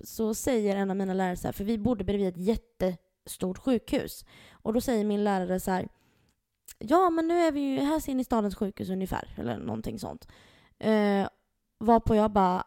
så 0.00 0.34
säger 0.34 0.76
en 0.76 0.90
av 0.90 0.96
mina 0.96 1.14
lärare 1.14 1.36
så 1.36 1.48
här, 1.48 1.52
för 1.52 1.64
vi 1.64 1.78
bodde 1.78 2.04
bredvid 2.04 2.28
ett 2.28 2.46
jätte 2.46 2.96
stort 3.26 3.58
sjukhus. 3.58 4.24
Och 4.52 4.72
då 4.72 4.80
säger 4.80 5.04
min 5.04 5.24
lärare 5.24 5.60
så 5.60 5.70
här, 5.70 5.88
ja 6.78 7.10
men 7.10 7.28
nu 7.28 7.38
är 7.38 7.52
vi 7.52 7.60
ju, 7.60 7.80
här 7.80 8.00
ser 8.00 8.14
ni 8.14 8.24
stadens 8.24 8.56
sjukhus 8.56 8.90
ungefär, 8.90 9.34
eller 9.36 9.58
någonting 9.58 9.98
sånt. 9.98 10.28
Eh, 10.78 11.28
varpå 11.78 12.14
jag 12.14 12.30
bara, 12.30 12.64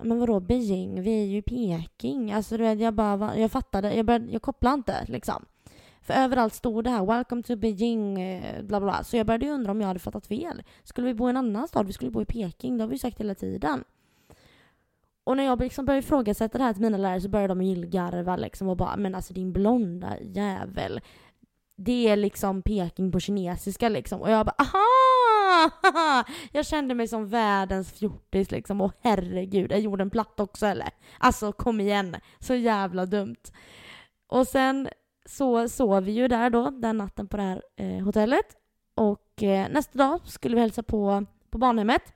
men 0.00 0.18
vadå 0.18 0.40
Beijing? 0.40 1.02
Vi 1.02 1.22
är 1.22 1.24
ju 1.24 1.36
i 1.36 1.42
Peking. 1.42 2.32
Alltså 2.32 2.56
du 2.56 2.64
vet, 2.64 2.80
jag 2.80 2.94
bara, 2.94 3.38
jag 3.38 3.50
fattade, 3.50 3.94
jag, 3.94 4.06
började, 4.06 4.32
jag 4.32 4.42
kopplade 4.42 4.74
inte 4.74 5.04
liksom. 5.08 5.44
För 6.00 6.14
överallt 6.14 6.54
stod 6.54 6.84
det 6.84 6.90
här 6.90 7.04
'Welcome 7.06 7.42
to 7.42 7.52
Beijing' 7.52 8.18
eh, 8.18 8.62
bla 8.62 8.80
bla 8.80 8.90
bla. 8.90 9.04
Så 9.04 9.16
jag 9.16 9.26
började 9.26 9.46
ju 9.46 9.52
undra 9.52 9.70
om 9.70 9.80
jag 9.80 9.88
hade 9.88 10.00
fattat 10.00 10.26
fel. 10.26 10.62
Skulle 10.84 11.06
vi 11.06 11.14
bo 11.14 11.26
i 11.26 11.30
en 11.30 11.36
annan 11.36 11.68
stad? 11.68 11.86
Vi 11.86 11.92
skulle 11.92 12.10
bo 12.10 12.22
i 12.22 12.24
Peking. 12.24 12.76
Det 12.76 12.82
har 12.82 12.88
vi 12.88 12.94
ju 12.94 12.98
sagt 12.98 13.20
hela 13.20 13.34
tiden. 13.34 13.84
Och 15.26 15.36
när 15.36 15.44
jag 15.44 15.60
liksom 15.60 15.84
började 15.84 16.06
ifrågasätta 16.06 16.58
det 16.58 16.64
här 16.64 16.72
till 16.72 16.82
mina 16.82 16.98
lärare 16.98 17.20
så 17.20 17.28
började 17.28 17.54
de 17.54 17.62
gillgarva 17.62 18.36
liksom 18.36 18.68
och 18.68 18.76
bara 18.76 18.96
men 18.96 19.14
alltså 19.14 19.34
din 19.34 19.52
blonda 19.52 20.20
jävel. 20.20 21.00
Det 21.76 22.08
är 22.08 22.16
liksom 22.16 22.62
Peking 22.62 23.12
på 23.12 23.20
kinesiska 23.20 23.88
liksom. 23.88 24.20
Och 24.20 24.30
jag 24.30 24.46
bara 24.46 24.54
aha! 24.58 26.24
Jag 26.52 26.66
kände 26.66 26.94
mig 26.94 27.08
som 27.08 27.26
världens 27.28 27.92
fjortis 27.92 28.50
liksom. 28.50 28.80
Och 28.80 28.92
herregud, 29.00 29.72
är 29.72 29.78
jorden 29.78 30.10
platt 30.10 30.40
också 30.40 30.66
eller? 30.66 30.90
Alltså 31.18 31.52
kom 31.52 31.80
igen, 31.80 32.16
så 32.38 32.54
jävla 32.54 33.06
dumt. 33.06 33.42
Och 34.26 34.46
sen 34.46 34.88
så 35.24 35.68
sov 35.68 36.04
vi 36.04 36.12
ju 36.12 36.28
där 36.28 36.50
då, 36.50 36.70
den 36.70 36.96
natten 36.96 37.28
på 37.28 37.36
det 37.36 37.42
här 37.42 37.62
eh, 37.76 38.04
hotellet. 38.04 38.56
Och 38.94 39.42
eh, 39.42 39.68
nästa 39.70 39.98
dag 39.98 40.20
skulle 40.24 40.54
vi 40.54 40.60
hälsa 40.60 40.82
på, 40.82 41.26
på 41.50 41.58
barnhemmet. 41.58 42.15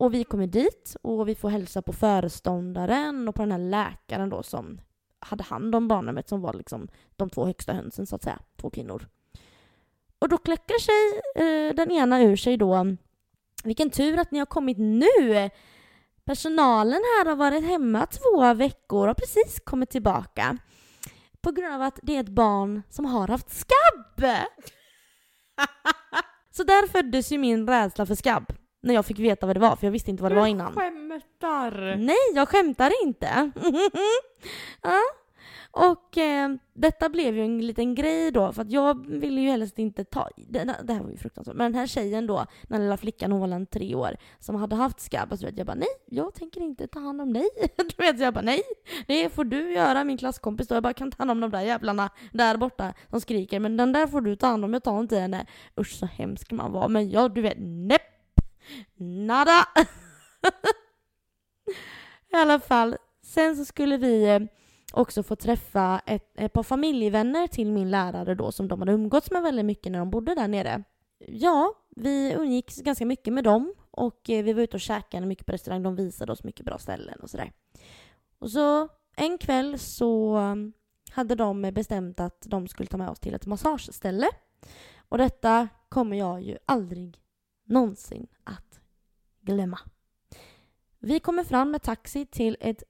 Och 0.00 0.14
vi 0.14 0.24
kommer 0.24 0.46
dit 0.46 0.96
och 1.02 1.28
vi 1.28 1.34
får 1.34 1.48
hälsa 1.48 1.82
på 1.82 1.92
föreståndaren 1.92 3.28
och 3.28 3.34
på 3.34 3.42
den 3.42 3.52
här 3.52 3.58
läkaren 3.58 4.30
då 4.30 4.42
som 4.42 4.80
hade 5.18 5.44
hand 5.44 5.74
om 5.74 5.88
barnhemmet 5.88 6.28
som 6.28 6.40
var 6.40 6.52
liksom 6.52 6.88
de 7.16 7.30
två 7.30 7.46
högsta 7.46 7.72
hönsen 7.72 8.06
så 8.06 8.16
att 8.16 8.22
säga, 8.22 8.38
två 8.56 8.70
kvinnor. 8.70 9.08
Och 10.18 10.28
då 10.28 10.38
kläcker 10.38 10.78
sig 10.78 11.20
eh, 11.44 11.74
den 11.74 11.90
ena 11.90 12.22
ur 12.22 12.36
sig 12.36 12.56
då 12.56 12.96
vilken 13.64 13.90
tur 13.90 14.18
att 14.18 14.30
ni 14.30 14.38
har 14.38 14.46
kommit 14.46 14.78
nu! 14.78 15.50
Personalen 16.24 17.00
här 17.18 17.26
har 17.26 17.36
varit 17.36 17.64
hemma 17.64 18.06
två 18.06 18.54
veckor 18.54 19.00
och 19.00 19.06
har 19.06 19.14
precis 19.14 19.60
kommit 19.64 19.90
tillbaka. 19.90 20.58
På 21.40 21.50
grund 21.50 21.74
av 21.74 21.82
att 21.82 21.98
det 22.02 22.16
är 22.16 22.20
ett 22.20 22.28
barn 22.28 22.82
som 22.90 23.04
har 23.04 23.28
haft 23.28 23.50
skabb! 23.50 24.20
Så 26.50 26.62
där 26.62 26.88
föddes 26.88 27.32
ju 27.32 27.38
min 27.38 27.68
rädsla 27.68 28.06
för 28.06 28.14
skabb. 28.14 28.52
När 28.82 28.94
jag 28.94 29.06
fick 29.06 29.18
veta 29.18 29.46
vad 29.46 29.56
det 29.56 29.60
var, 29.60 29.76
för 29.76 29.86
jag 29.86 29.92
visste 29.92 30.10
inte 30.10 30.22
vad 30.22 30.32
det 30.32 30.36
var 30.36 30.46
innan. 30.46 30.72
Skämtar! 30.72 31.96
Nej, 31.96 32.16
jag 32.34 32.48
skämtar 32.48 32.92
inte. 33.04 33.50
ja. 34.82 35.00
Och 35.72 36.18
eh, 36.18 36.50
detta 36.74 37.08
blev 37.08 37.36
ju 37.36 37.44
en 37.44 37.66
liten 37.66 37.94
grej 37.94 38.30
då, 38.30 38.52
för 38.52 38.62
att 38.62 38.70
jag 38.70 39.06
ville 39.06 39.40
ju 39.40 39.48
helst 39.48 39.78
inte 39.78 40.04
ta... 40.04 40.28
Det, 40.36 40.76
det 40.82 40.92
här 40.92 41.02
var 41.02 41.10
ju 41.10 41.16
fruktansvärt. 41.16 41.56
Men 41.56 41.72
den 41.72 41.78
här 41.78 41.86
tjejen 41.86 42.26
då, 42.26 42.46
den 42.62 42.82
lilla 42.82 42.96
flickan, 42.96 43.32
hon 43.32 43.40
var 43.40 43.48
en 43.48 43.66
tre 43.66 43.94
år, 43.94 44.16
som 44.38 44.54
hade 44.56 44.76
haft 44.76 45.00
skabb, 45.00 45.38
så 45.38 45.46
vet 45.46 45.58
jag 45.58 45.66
bara 45.66 45.76
nej, 45.76 45.88
jag 46.06 46.34
tänker 46.34 46.60
inte 46.60 46.86
ta 46.86 47.00
hand 47.00 47.20
om 47.20 47.32
dig. 47.32 47.48
du 47.76 48.04
vet, 48.04 48.18
så 48.18 48.22
jag 48.22 48.34
bara 48.34 48.44
nej, 48.44 48.62
det 49.06 49.28
får 49.28 49.44
du 49.44 49.72
göra, 49.72 50.04
min 50.04 50.18
klasskompis 50.18 50.68
då. 50.68 50.74
Jag 50.74 50.82
bara 50.82 50.94
kan 50.94 51.10
ta 51.10 51.18
hand 51.18 51.30
om 51.30 51.40
de 51.40 51.50
där 51.50 51.60
jävlarna 51.60 52.10
där 52.32 52.56
borta 52.56 52.94
som 53.10 53.20
skriker, 53.20 53.60
men 53.60 53.76
den 53.76 53.92
där 53.92 54.06
får 54.06 54.20
du 54.20 54.36
ta 54.36 54.46
hand 54.46 54.64
om, 54.64 54.72
jag 54.72 54.82
tar 54.82 55.00
inte 55.00 55.18
henne. 55.18 55.46
Usch 55.80 55.98
så 55.98 56.06
hemsk 56.06 56.52
man 56.52 56.72
var, 56.72 56.88
men 56.88 57.10
ja, 57.10 57.28
du 57.28 57.42
vet, 57.42 57.56
nepp, 57.58 58.02
nada. 58.96 59.66
I 62.32 62.36
alla 62.36 62.60
fall, 62.60 62.96
sen 63.22 63.56
så 63.56 63.64
skulle 63.64 63.96
vi 63.96 64.24
eh, 64.24 64.40
också 64.92 65.22
få 65.22 65.36
träffa 65.36 66.00
ett, 66.06 66.32
ett 66.34 66.52
par 66.52 66.62
familjevänner 66.62 67.46
till 67.46 67.72
min 67.72 67.90
lärare 67.90 68.34
då 68.34 68.52
som 68.52 68.68
de 68.68 68.80
hade 68.80 68.92
umgåtts 68.92 69.30
med 69.30 69.42
väldigt 69.42 69.64
mycket 69.64 69.92
när 69.92 69.98
de 69.98 70.10
bodde 70.10 70.34
där 70.34 70.48
nere. 70.48 70.84
Ja, 71.26 71.74
vi 71.96 72.32
umgicks 72.32 72.76
ganska 72.76 73.06
mycket 73.06 73.32
med 73.32 73.44
dem 73.44 73.74
och 73.90 74.30
eh, 74.30 74.44
vi 74.44 74.52
var 74.52 74.62
ute 74.62 74.76
och 74.76 74.80
käkade 74.80 75.26
mycket 75.26 75.46
på 75.46 75.52
restaurang. 75.52 75.82
De 75.82 75.96
visade 75.96 76.32
oss 76.32 76.44
mycket 76.44 76.66
bra 76.66 76.78
ställen 76.78 77.20
och 77.20 77.30
sådär. 77.30 77.52
Och 78.38 78.50
så 78.50 78.88
en 79.16 79.38
kväll 79.38 79.78
så 79.78 80.36
eh, 80.38 80.54
hade 81.10 81.34
de 81.34 81.62
bestämt 81.62 82.20
att 82.20 82.42
de 82.46 82.68
skulle 82.68 82.86
ta 82.86 82.96
med 82.96 83.10
oss 83.10 83.20
till 83.20 83.34
ett 83.34 83.46
massageställe. 83.46 84.28
Och 85.08 85.18
detta 85.18 85.68
kommer 85.88 86.16
jag 86.16 86.42
ju 86.42 86.56
aldrig 86.66 87.18
någonsin 87.70 88.26
att 88.44 88.80
glömma. 89.40 89.78
Vi 90.98 91.20
kommer 91.20 91.44
fram 91.44 91.70
med 91.70 91.82
taxi 91.82 92.26
till 92.26 92.56
ett 92.60 92.82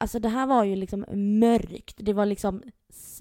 Alltså 0.00 0.18
det 0.18 0.28
här 0.28 0.46
var 0.46 0.64
ju 0.64 0.76
liksom 0.76 1.04
mörkt. 1.40 1.94
Det 1.98 2.12
var 2.12 2.26
liksom, 2.26 2.62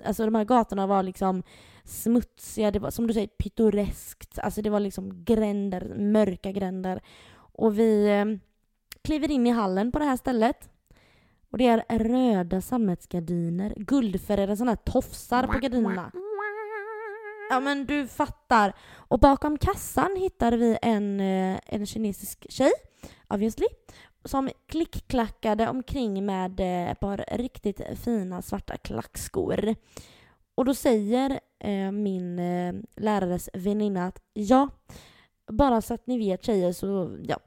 alltså 0.06 0.26
de 0.26 0.36
här 0.36 0.46
gatorna 0.46 0.88
var 0.88 1.04
liksom 1.04 1.44
smutsiga, 1.84 2.72
det 2.72 2.80
var 2.80 2.92
som 2.92 3.08
du 3.08 3.14
säger 3.14 3.28
pittoreskt. 3.28 4.40
Alltså 4.40 4.62
det 4.62 4.70
var 4.70 4.80
liksom 4.80 5.24
gränder, 5.24 5.96
mörka 5.98 6.52
gränder. 6.52 7.02
Och 7.34 7.80
vi 7.80 8.10
eh, 8.10 8.26
kliver 9.02 9.32
in 9.32 9.48
i 9.48 9.50
hallen 9.50 9.92
på 9.92 10.00
det 10.00 10.06
här 10.06 10.18
stället. 10.18 10.70
Och 11.52 11.58
det 11.58 11.68
är 11.68 12.00
röda 12.00 12.62
sammetsgardiner, 12.62 13.74
guldfärgade 13.78 14.58
sådana 14.58 14.72
här 14.72 14.92
tofsar 14.92 15.48
på 15.48 15.60
gardinerna. 15.60 16.12
Ja 17.50 17.60
men 17.60 17.86
du 17.86 18.08
fattar. 18.08 18.74
Och 18.96 19.20
bakom 19.20 19.58
kassan 19.58 20.16
hittade 20.16 20.58
vi 20.58 20.78
en, 20.82 21.20
eh, 21.20 21.60
en 21.66 21.86
kinesisk 21.86 22.46
tjej, 22.50 22.72
obviously 23.28 23.68
som 24.28 24.50
klickklackade 24.66 25.70
omkring 25.70 26.26
med 26.26 26.60
eh, 26.60 26.92
ett 26.92 27.00
par 27.00 27.26
riktigt 27.32 27.82
fina 28.04 28.42
svarta 28.42 28.78
klackskor. 28.78 29.76
Och 30.56 30.66
då 30.66 30.74
säger 30.74 31.40
eh, 31.60 31.92
min 31.92 32.40
eh, 32.40 32.76
lärares 32.96 33.50
väninna 33.54 34.08
att 34.08 34.22
ja, 34.34 34.70
bara 35.48 35.82
så 35.82 35.94
att 35.94 36.08
ni 36.08 36.18
vet 36.18 36.46
tjejer 36.46 36.72
så 36.72 37.18
ja, 37.28 37.40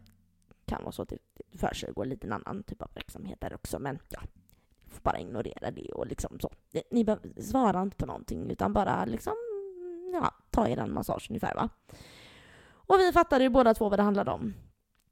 kan 0.67 0.83
vara 0.83 0.93
så 0.93 1.03
att 1.03 1.09
det 1.09 1.19
försiggår 1.59 2.05
lite 2.05 2.27
en 2.27 2.33
annan 2.33 2.63
typ 2.63 2.83
av 2.83 2.91
verksamhet 2.95 3.41
där 3.41 3.55
också 3.55 3.79
men 3.79 3.99
ja, 4.09 4.21
får 4.87 5.01
bara 5.03 5.19
ignorera 5.19 5.71
det 5.71 5.93
och 5.93 6.07
liksom 6.07 6.41
så. 6.41 6.51
Ni 6.91 7.05
behöver 7.05 7.43
svara 7.43 7.83
inte 7.83 7.97
på 7.97 8.07
någonting 8.07 8.51
utan 8.51 8.73
bara 8.73 9.05
liksom 9.05 9.35
ja, 10.13 10.31
ta 10.51 10.69
er 10.69 10.79
en 10.79 10.95
massage 10.95 11.27
ungefär 11.31 11.55
va. 11.55 11.69
Och 12.73 12.99
vi 13.01 13.13
fattade 13.13 13.45
ju 13.45 13.51
båda 13.51 13.75
två 13.75 13.89
vad 13.89 13.99
det 13.99 14.03
handlade 14.03 14.31
om. 14.31 14.55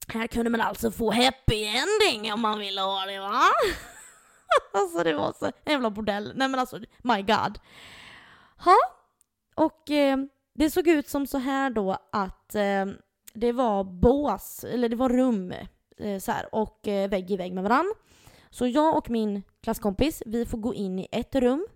Här 0.09 0.26
kunde 0.26 0.51
man 0.51 0.61
alltså 0.61 0.90
få 0.90 1.11
happy 1.11 1.64
ending 1.64 2.32
om 2.32 2.40
man 2.40 2.59
ville 2.59 2.80
ha 2.80 3.07
det 3.07 3.18
va? 3.20 3.42
alltså 4.72 5.05
det 5.05 5.14
var 5.14 5.32
så 5.38 5.51
jävla 5.66 5.90
bordell. 5.90 6.32
Nej 6.34 6.49
men 6.49 6.61
alltså 6.61 6.78
my 7.03 7.22
god. 7.22 7.59
Ja, 8.64 8.76
Och 9.55 9.90
eh, 9.90 10.18
det 10.55 10.70
såg 10.70 10.88
ut 10.88 11.09
som 11.09 11.26
så 11.26 11.38
här 11.38 11.70
då 11.70 11.99
att 12.12 12.55
eh, 12.55 12.86
det 13.34 13.53
var 13.53 13.84
bås, 13.84 14.64
eller 14.64 14.88
det 14.88 14.96
var 14.96 15.09
rum 15.09 15.55
eh, 15.96 16.18
så 16.18 16.32
här, 16.32 16.55
och 16.55 16.88
eh, 16.88 17.09
vägg 17.09 17.30
i 17.30 17.36
vägg 17.36 17.53
med 17.55 17.64
varann. 17.64 17.94
Så 18.51 18.66
jag 18.66 18.96
och 18.96 19.11
min 19.11 19.42
klasskompis, 19.62 20.22
vi 20.26 20.46
får 20.46 20.59
gå 20.59 20.74
in 20.74 20.99
i 20.99 21.09
ett 21.12 21.34
rum 21.34 21.66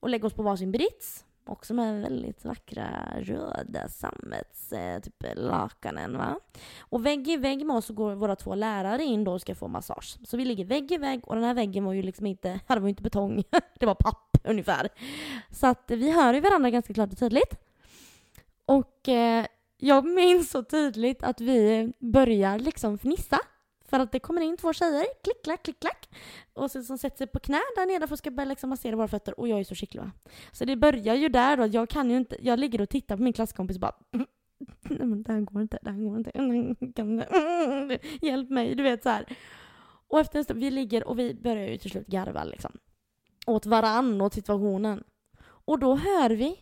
och 0.00 0.08
lägga 0.08 0.26
oss 0.26 0.34
på 0.34 0.42
varsin 0.42 0.72
brits. 0.72 1.24
Också 1.46 1.74
med 1.74 2.02
väldigt 2.02 2.44
vackra 2.44 3.08
röda 3.16 3.88
sammets 3.88 4.72
eh, 4.72 5.00
typ 5.00 5.24
lakanen 5.34 6.18
va. 6.18 6.38
Och 6.80 7.06
vägg 7.06 7.28
i 7.28 7.36
vägg 7.36 7.66
med 7.66 7.76
oss 7.76 7.86
så 7.86 7.92
går 7.92 8.14
våra 8.14 8.36
två 8.36 8.54
lärare 8.54 9.04
in 9.04 9.24
då 9.24 9.32
och 9.32 9.40
ska 9.40 9.54
få 9.54 9.68
massage. 9.68 10.18
Så 10.24 10.36
vi 10.36 10.44
ligger 10.44 10.64
vägg 10.64 10.92
i 10.92 10.96
vägg 10.96 11.28
och 11.28 11.34
den 11.34 11.44
här 11.44 11.54
väggen 11.54 11.84
var 11.84 11.92
ju 11.92 12.02
liksom 12.02 12.26
inte, 12.26 12.48
det 12.66 12.74
var 12.74 12.82
ju 12.82 12.88
inte 12.88 13.02
betong, 13.02 13.42
det 13.80 13.86
var 13.86 13.94
papp 13.94 14.38
ungefär. 14.44 14.88
Så 15.50 15.66
att 15.66 15.84
vi 15.90 16.10
hör 16.10 16.34
ju 16.34 16.40
varandra 16.40 16.70
ganska 16.70 16.94
klart 16.94 17.12
och 17.12 17.18
tydligt. 17.18 17.56
Och 18.64 19.08
eh, 19.08 19.46
jag 19.78 20.04
minns 20.04 20.50
så 20.50 20.62
tydligt 20.62 21.22
att 21.22 21.40
vi 21.40 21.92
börjar 21.98 22.58
liksom 22.58 22.94
fnissa. 22.98 23.38
För 23.92 24.00
att 24.00 24.12
det 24.12 24.20
kommer 24.20 24.40
in 24.40 24.56
två 24.56 24.72
tjejer, 24.72 25.06
klick, 25.24 25.44
klack, 25.44 25.62
klick, 25.62 25.80
klack. 25.80 26.08
Och 26.52 26.70
sen 26.70 26.84
som 26.84 26.98
sätter 26.98 27.16
sig 27.16 27.26
på 27.26 27.38
knä 27.38 27.60
där 27.76 27.86
nere 27.86 28.06
för 28.06 28.14
att 28.14 28.18
ska 28.18 28.30
börja 28.30 28.48
liksom 28.48 28.70
massera 28.70 28.96
våra 28.96 29.08
fötter. 29.08 29.40
Och 29.40 29.48
jag 29.48 29.60
är 29.60 29.64
så 29.64 29.74
skicklig 29.74 30.00
va. 30.00 30.10
Så 30.52 30.64
det 30.64 30.76
börjar 30.76 31.14
ju 31.14 31.28
där 31.28 31.56
då. 31.56 31.66
Jag 31.66 31.88
kan 31.88 32.10
ju 32.10 32.16
inte, 32.16 32.36
jag 32.40 32.58
ligger 32.58 32.80
och 32.80 32.88
tittar 32.88 33.16
på 33.16 33.22
min 33.22 33.32
klasskompis 33.32 33.76
och 33.76 33.80
bara 33.80 33.94
Nej 34.82 35.06
men 35.06 35.22
det 35.22 35.32
här 35.32 35.40
går 35.40 35.62
inte, 35.62 35.78
det 35.82 35.90
här 35.90 35.98
går 35.98 36.16
inte. 36.16 36.30
Mm, 36.30 37.98
hjälp 38.20 38.50
mig, 38.50 38.74
du 38.74 38.82
vet 38.82 39.02
så 39.02 39.08
här. 39.08 39.36
Och 40.08 40.20
efter 40.20 40.38
en 40.38 40.44
stund, 40.44 40.60
vi 40.60 40.70
ligger 40.70 41.08
och 41.08 41.18
vi 41.18 41.34
börjar 41.34 41.68
ju 41.68 41.78
till 41.78 41.90
slut 41.90 42.06
garva 42.06 42.44
liksom. 42.44 42.78
Åt 43.46 43.66
varann, 43.66 44.20
åt 44.20 44.34
situationen. 44.34 45.04
Och 45.44 45.78
då 45.78 45.96
hör 45.96 46.30
vi 46.30 46.60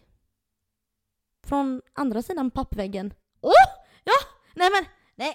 från 1.47 1.83
andra 1.93 2.23
sidan 2.23 2.51
pappväggen. 2.51 3.15
Åh! 3.41 3.53
Ja! 4.05 4.13
Nej 4.55 4.69
men, 4.71 4.85
nej. 5.15 5.35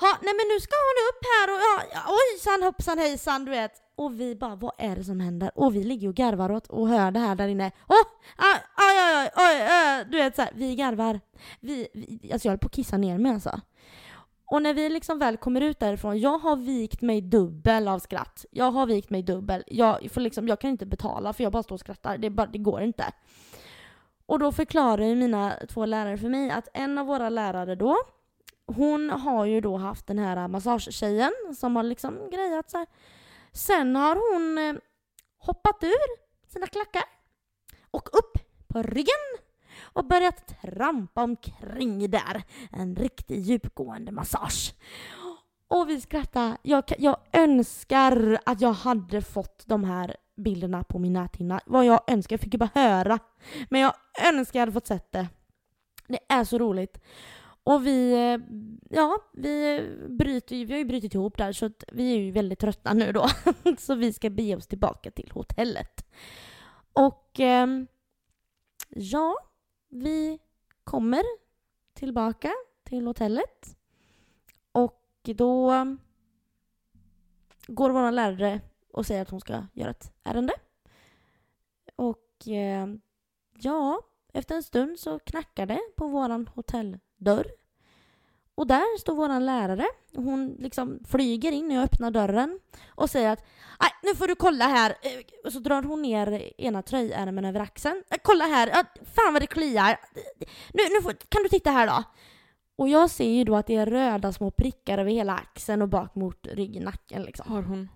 Ha, 0.00 0.18
nej 0.22 0.34
men 0.38 0.46
nu 0.52 0.60
ska 0.60 0.74
hon 0.88 0.98
upp 1.10 1.22
här 1.32 1.46
och 1.54 1.60
ja, 1.66 1.74
ja, 1.94 2.00
ojsan 2.18 2.62
hoppsan 2.62 2.98
hejsan 2.98 3.44
du 3.44 3.50
vet. 3.50 3.72
Och 3.96 4.20
vi 4.20 4.36
bara, 4.36 4.54
vad 4.54 4.72
är 4.78 4.96
det 4.96 5.04
som 5.04 5.20
händer? 5.20 5.50
Och 5.54 5.74
vi 5.74 5.84
ligger 5.84 6.08
och 6.08 6.14
garvar 6.14 6.52
åt 6.52 6.66
och 6.66 6.88
hör 6.88 7.10
det 7.10 7.20
här 7.20 7.34
där 7.34 7.48
inne. 7.48 7.70
Åh! 7.88 7.96
Aj, 8.36 8.62
aj, 8.74 8.98
aj, 8.98 9.30
aj, 9.34 9.68
aj, 9.70 10.04
du 10.04 10.16
vet 10.16 10.36
så 10.36 10.42
här, 10.42 10.50
vi 10.54 10.76
garvar. 10.76 11.20
Vi, 11.60 11.88
vi, 11.94 12.32
alltså 12.32 12.48
jag 12.48 12.52
höll 12.52 12.58
på 12.58 12.66
att 12.66 12.72
kissa 12.72 12.96
ner 12.96 13.18
mig 13.18 13.32
alltså. 13.32 13.60
Och 14.50 14.62
när 14.62 14.74
vi 14.74 14.88
liksom 14.88 15.18
väl 15.18 15.36
kommer 15.36 15.60
ut 15.60 15.80
därifrån, 15.80 16.20
jag 16.20 16.38
har 16.38 16.56
vikt 16.56 17.02
mig 17.02 17.20
dubbel 17.20 17.88
av 17.88 17.98
skratt. 17.98 18.44
Jag 18.50 18.70
har 18.70 18.86
vikt 18.86 19.10
mig 19.10 19.22
dubbel. 19.22 19.64
Jag, 19.66 20.10
får 20.12 20.20
liksom, 20.20 20.48
jag 20.48 20.60
kan 20.60 20.70
inte 20.70 20.86
betala 20.86 21.32
för 21.32 21.42
jag 21.42 21.52
bara 21.52 21.62
står 21.62 21.74
och 21.76 21.80
skrattar. 21.80 22.18
Det, 22.18 22.30
bara, 22.30 22.46
det 22.46 22.58
går 22.58 22.82
inte. 22.82 23.04
Och 24.26 24.38
då 24.38 24.52
förklarar 24.52 25.04
ju 25.04 25.14
mina 25.14 25.54
två 25.68 25.86
lärare 25.86 26.18
för 26.18 26.28
mig 26.28 26.50
att 26.50 26.68
en 26.74 26.98
av 26.98 27.06
våra 27.06 27.28
lärare 27.28 27.74
då, 27.74 27.96
hon 28.76 29.10
har 29.10 29.44
ju 29.44 29.60
då 29.60 29.76
haft 29.76 30.06
den 30.06 30.18
här 30.18 30.36
äh, 30.36 30.48
massagetjejen 30.48 31.32
som 31.56 31.76
har 31.76 31.82
liksom 31.82 32.30
grejat 32.30 32.70
så 32.70 32.78
här. 32.78 32.86
Sen 33.52 33.96
har 33.96 34.32
hon 34.32 34.58
eh, 34.58 34.82
hoppat 35.38 35.84
ur 35.84 36.20
sina 36.52 36.66
klackar 36.66 37.02
och 37.90 38.08
upp 38.12 38.38
på 38.68 38.82
ryggen 38.82 39.38
och 39.80 40.04
börjat 40.04 40.60
trampa 40.62 41.22
omkring 41.22 42.10
där. 42.10 42.42
En 42.72 42.96
riktigt 42.96 43.46
djupgående 43.46 44.12
massage. 44.12 44.74
Och 45.68 45.88
vi 45.88 46.00
skrattar. 46.00 46.56
Jag, 46.62 46.84
jag 46.98 47.16
önskar 47.32 48.40
att 48.46 48.60
jag 48.60 48.72
hade 48.72 49.22
fått 49.22 49.66
de 49.66 49.84
här 49.84 50.16
bilderna 50.36 50.84
på 50.84 50.98
min 50.98 51.12
näthinna. 51.12 51.60
Vad 51.66 51.84
jag 51.84 52.00
önskar, 52.06 52.34
jag 52.34 52.40
fick 52.40 52.54
ju 52.54 52.58
bara 52.58 52.70
höra. 52.74 53.18
Men 53.68 53.80
jag 53.80 53.94
önskar 54.24 54.58
jag 54.58 54.62
hade 54.62 54.72
fått 54.72 54.86
sett 54.86 55.12
det. 55.12 55.28
Det 56.08 56.18
är 56.28 56.44
så 56.44 56.58
roligt. 56.58 56.98
Och 57.64 57.86
vi, 57.86 58.12
eh, 58.12 58.38
ja, 58.90 59.18
vi 59.32 59.80
bryter 60.08 60.64
vi 60.64 60.72
har 60.72 60.78
ju 60.78 60.84
brutit 60.84 61.14
ihop 61.14 61.38
där 61.38 61.52
så 61.52 61.66
att 61.66 61.84
vi 61.92 62.12
är 62.12 62.18
ju 62.18 62.30
väldigt 62.30 62.58
trötta 62.58 62.94
nu 62.94 63.12
då. 63.12 63.28
så 63.78 63.94
vi 63.94 64.12
ska 64.12 64.30
bege 64.30 64.56
oss 64.56 64.66
tillbaka 64.66 65.10
till 65.10 65.30
hotellet. 65.34 66.06
Och 66.92 67.40
ehm, 67.40 67.86
ja, 68.88 69.34
vi 69.88 70.38
kommer 70.84 71.22
tillbaka 71.94 72.52
till 72.84 73.06
hotellet. 73.06 73.76
Och 74.72 75.02
då 75.22 75.72
går 77.66 77.90
vår 77.90 78.10
lärare 78.10 78.60
och 78.92 79.06
säger 79.06 79.22
att 79.22 79.30
hon 79.30 79.40
ska 79.40 79.66
göra 79.72 79.90
ett 79.90 80.12
ärende. 80.22 80.52
Och 81.96 82.46
ehm, 82.46 83.00
ja, 83.52 84.00
efter 84.32 84.54
en 84.54 84.62
stund 84.62 84.98
så 84.98 85.18
knackar 85.18 85.66
det 85.66 85.80
på 85.96 86.08
vår 86.08 86.54
hotell 86.54 86.98
hotelldörr. 87.20 87.46
Och 88.54 88.66
där 88.66 88.98
står 88.98 89.14
våran 89.14 89.46
lärare. 89.46 89.86
Hon 90.14 90.56
liksom 90.58 90.98
flyger 91.08 91.52
in 91.52 91.68
när 91.68 91.74
jag 91.74 91.84
öppnar 91.84 92.10
dörren 92.10 92.60
och 92.88 93.10
säger 93.10 93.30
att 93.30 93.44
Nej, 93.80 93.90
nu 94.02 94.14
får 94.14 94.26
du 94.26 94.34
kolla 94.34 94.64
här. 94.64 94.90
Eh, 94.90 95.44
och 95.44 95.52
så 95.52 95.58
drar 95.58 95.82
hon 95.82 96.02
ner 96.02 96.52
ena 96.58 96.82
tröjärmen 96.82 97.44
över 97.44 97.60
axeln. 97.60 98.02
Eh, 98.10 98.16
kolla 98.22 98.44
här, 98.44 98.68
fan 99.14 99.32
vad 99.32 99.42
det 99.42 99.46
kliar. 99.46 100.00
Nu, 100.72 100.82
nu 100.94 101.02
får, 101.02 101.12
kan 101.12 101.42
du 101.42 101.48
titta 101.48 101.70
här 101.70 101.86
då? 101.86 102.02
Och 102.76 102.88
jag 102.88 103.10
ser 103.10 103.30
ju 103.30 103.44
då 103.44 103.56
att 103.56 103.66
det 103.66 103.76
är 103.76 103.86
röda 103.86 104.32
små 104.32 104.50
prickar 104.50 104.98
över 104.98 105.10
hela 105.10 105.34
axeln 105.34 105.82
och 105.82 105.88
bak 105.88 106.14
mot 106.14 106.46
ryggnacken 106.46 107.22
liksom. 107.22 107.52
Har 107.52 107.62
hon 107.62 107.88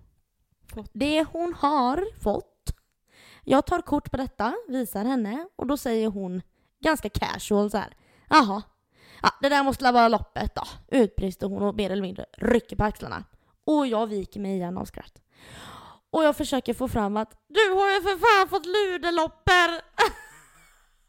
fått? 0.73 0.91
Det 0.93 1.23
hon 1.23 1.53
har 1.53 2.21
fått. 2.23 2.73
Jag 3.43 3.65
tar 3.65 3.81
kort 3.81 4.11
på 4.11 4.17
detta, 4.17 4.53
visar 4.67 5.05
henne 5.05 5.47
och 5.55 5.67
då 5.67 5.77
säger 5.77 6.07
hon 6.07 6.41
ganska 6.83 7.09
casual 7.09 7.71
så 7.71 7.77
här. 7.77 7.95
Jaha, 8.29 8.63
ja, 9.21 9.29
det 9.41 9.49
där 9.49 9.63
måste 9.63 9.91
vara 9.91 10.07
loppet 10.07 10.55
då. 10.55 10.63
Utbrister 10.97 11.47
hon 11.47 11.61
och 11.61 11.75
mer 11.75 11.89
eller 11.89 12.01
mindre 12.01 12.25
rycker 12.37 12.75
på 12.75 12.83
axlarna. 12.83 13.23
Och 13.65 13.87
jag 13.87 14.07
viker 14.07 14.39
mig 14.39 14.55
igen 14.55 14.77
av 14.77 14.85
skratt. 14.85 15.21
Och 16.09 16.23
jag 16.23 16.35
försöker 16.35 16.73
få 16.73 16.87
fram 16.87 17.17
att 17.17 17.31
du 17.47 17.73
har 17.73 17.95
ju 17.95 18.01
för 18.01 18.17
fan 18.17 18.49
fått 18.49 18.65
ludelopper! 18.65 19.81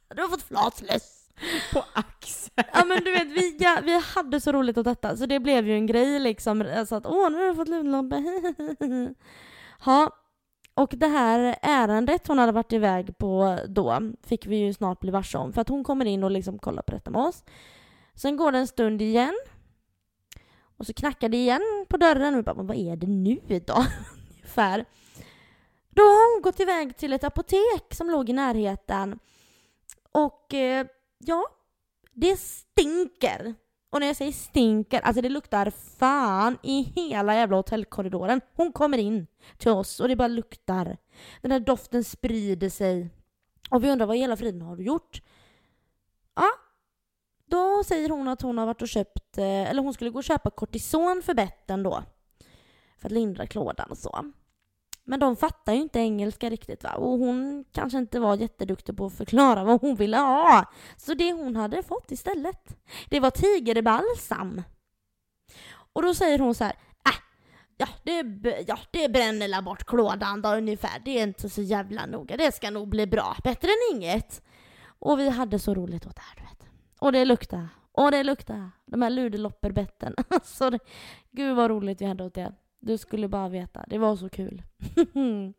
du 0.15 0.23
har 0.23 0.29
fått 0.29 0.43
flatlöss. 0.43 1.23
På 1.73 1.85
axeln. 1.93 2.69
Ja 2.73 2.85
men 2.85 3.05
du 3.05 3.13
vet, 3.13 3.29
vi, 3.29 3.57
ja, 3.61 3.79
vi 3.83 4.01
hade 4.15 4.41
så 4.41 4.53
roligt 4.53 4.79
åt 4.79 4.85
detta 4.85 5.17
så 5.17 5.27
det 5.27 5.41
blev 5.41 5.67
ju 5.67 5.75
en 5.75 5.87
grej 5.87 6.19
liksom. 6.19 6.65
Alltså 6.77 6.95
att 6.95 7.07
åh, 7.07 7.31
nu 7.31 7.39
har 7.39 7.47
du 7.47 7.55
fått 7.55 7.69
ludelopper. 7.69 8.25
ja, 9.85 10.11
och 10.75 10.95
det 10.97 11.07
här 11.07 11.57
ärendet 11.63 12.27
hon 12.27 12.39
hade 12.39 12.53
varit 12.53 12.73
iväg 12.73 13.19
på 13.19 13.59
då 13.69 14.01
fick 14.23 14.47
vi 14.47 14.57
ju 14.57 14.75
snart 14.75 15.01
bli 15.01 15.11
varse 15.11 15.39
om 15.39 15.53
för 15.53 15.61
att 15.61 15.69
hon 15.69 15.85
kommer 15.85 16.05
in 16.05 16.25
och 16.25 16.31
liksom 16.31 16.59
kollar 16.59 16.83
på 16.83 16.93
detta 16.93 17.11
med 17.11 17.21
oss. 17.21 17.45
Sen 18.17 18.37
går 18.37 18.53
det 18.53 18.59
en 18.59 18.67
stund 18.67 19.03
igen. 19.03 19.39
Och 20.77 20.87
så 20.87 20.93
knackar 20.93 21.29
det 21.29 21.37
igen 21.37 21.87
på 21.89 21.97
dörren 21.97 22.35
och 22.35 22.39
vi 22.39 22.43
bara, 22.43 22.63
vad 22.63 22.77
är 22.77 22.97
det 22.97 23.07
nu 23.07 23.41
då? 23.67 23.75
Ungefär. 24.35 24.85
Då 25.91 26.03
har 26.03 26.35
hon 26.35 26.43
gått 26.43 26.61
iväg 26.61 26.97
till 26.97 27.13
ett 27.13 27.25
apotek 27.25 27.95
som 27.95 28.11
låg 28.11 28.31
i 28.31 28.33
närheten. 28.33 29.19
Och 30.13 30.55
eh, 30.55 30.87
ja, 31.19 31.47
det 32.13 32.37
stinker. 32.37 33.55
Och 33.91 34.01
när 34.01 34.07
jag 34.07 34.17
säger 34.17 34.33
stinker, 34.33 35.01
alltså 35.01 35.23
det 35.23 35.29
luktar 35.29 35.71
fan 35.71 36.59
i 36.63 36.83
hela 36.83 37.35
jävla 37.35 37.57
hotellkorridoren. 37.57 38.41
Hon 38.55 38.73
kommer 38.73 38.99
in 38.99 39.27
till 39.59 39.71
oss 39.71 40.01
och 40.01 40.09
det 40.09 40.17
bara 40.17 40.29
luktar. 40.29 40.97
Den 41.43 41.51
här 41.51 41.61
doften 41.61 42.05
sprider 42.05 42.69
sig. 42.69 43.11
Och 43.71 43.85
vi 43.85 43.91
undrar 43.91 44.07
vad 44.07 44.17
i 44.17 44.21
hela 44.21 44.37
friden 44.37 44.63
har 44.63 44.77
du 44.77 44.85
gjort? 44.85 45.23
Ja, 46.35 46.51
då 47.51 47.85
säger 47.85 48.09
hon 48.09 48.29
att 48.29 48.43
hon 48.43 48.59
har 48.59 48.67
varit 48.67 48.83
och 48.83 48.89
köpt, 48.89 49.39
eh, 49.39 49.71
eller 49.71 49.83
hon 49.83 49.95
skulle 49.95 50.11
gå 50.11 50.19
och 50.19 50.25
köpa 50.25 50.51
kortison 50.51 51.23
för 51.25 51.35
betten 51.35 51.83
då. 51.83 52.03
För 52.99 53.09
att 53.09 53.13
lindra 53.13 53.47
klådan 53.47 53.91
och 53.91 53.99
så. 53.99 54.33
Men 55.05 55.21
de 55.21 55.37
fattar 55.37 55.73
ju 55.73 55.81
inte 55.81 55.99
engelska 55.99 56.51
riktigt 56.51 56.85
va. 56.85 56.95
Och 56.95 57.19
hon 57.19 57.65
kanske 57.73 57.99
inte 57.99 58.21
var 58.21 58.37
jätteduktig 58.37 58.97
på 58.97 59.07
att 59.07 59.17
förklara 59.17 59.65
vad 59.65 59.81
hon 59.81 59.97
ville 59.97 60.17
ha. 60.17 60.65
Så 60.97 61.15
det 61.15 61.33
hon 61.33 61.57
hade 61.57 61.83
fått 61.83 62.11
istället, 62.11 62.77
det 63.09 63.21
var 63.21 63.31
tigerbalsam. 63.31 64.63
Och 65.93 66.03
då 66.03 66.15
säger 66.15 66.39
hon 66.39 66.55
så 66.55 66.65
här, 66.65 66.73
äh, 67.09 67.15
ja 67.77 67.89
det, 68.03 68.23
ja, 68.67 68.79
det 68.91 69.09
bränner 69.09 69.49
la 69.49 69.63
bort 69.63 69.85
klådan 69.85 70.43
då 70.43 70.49
ungefär. 70.49 71.03
Det 71.05 71.19
är 71.19 71.23
inte 71.23 71.51
så 71.51 71.63
jävla 71.63 72.07
noga. 72.07 72.37
Det 72.37 72.55
ska 72.55 72.71
nog 72.71 72.89
bli 72.89 73.07
bra. 73.07 73.37
Bättre 73.45 73.69
än 73.69 73.97
inget. 73.97 74.43
Och 74.99 75.19
vi 75.19 75.29
hade 75.29 75.59
så 75.59 75.75
roligt 75.75 76.07
åt 76.07 76.17
det 76.17 76.23
här, 76.23 76.37
du 76.37 76.43
vet. 76.43 76.56
Och 76.99 77.13
det 77.13 77.25
luktar. 77.25 77.69
Och 77.93 78.11
det 78.11 78.23
luktar. 78.23 78.71
De 78.87 79.03
här 79.03 79.11
ludelopperbetten. 79.11 80.15
Alltså, 80.29 80.79
gud 81.31 81.57
vad 81.57 81.71
roligt 81.71 82.01
vi 82.01 82.05
hade 82.05 82.25
åt 82.25 82.35
det. 82.35 82.53
Du 82.81 82.99
skulle 82.99 83.29
bara 83.29 83.49
veta. 83.49 83.85
Det 83.89 83.99
var 83.99 84.17
så 84.17 84.29
kul. 84.29 84.63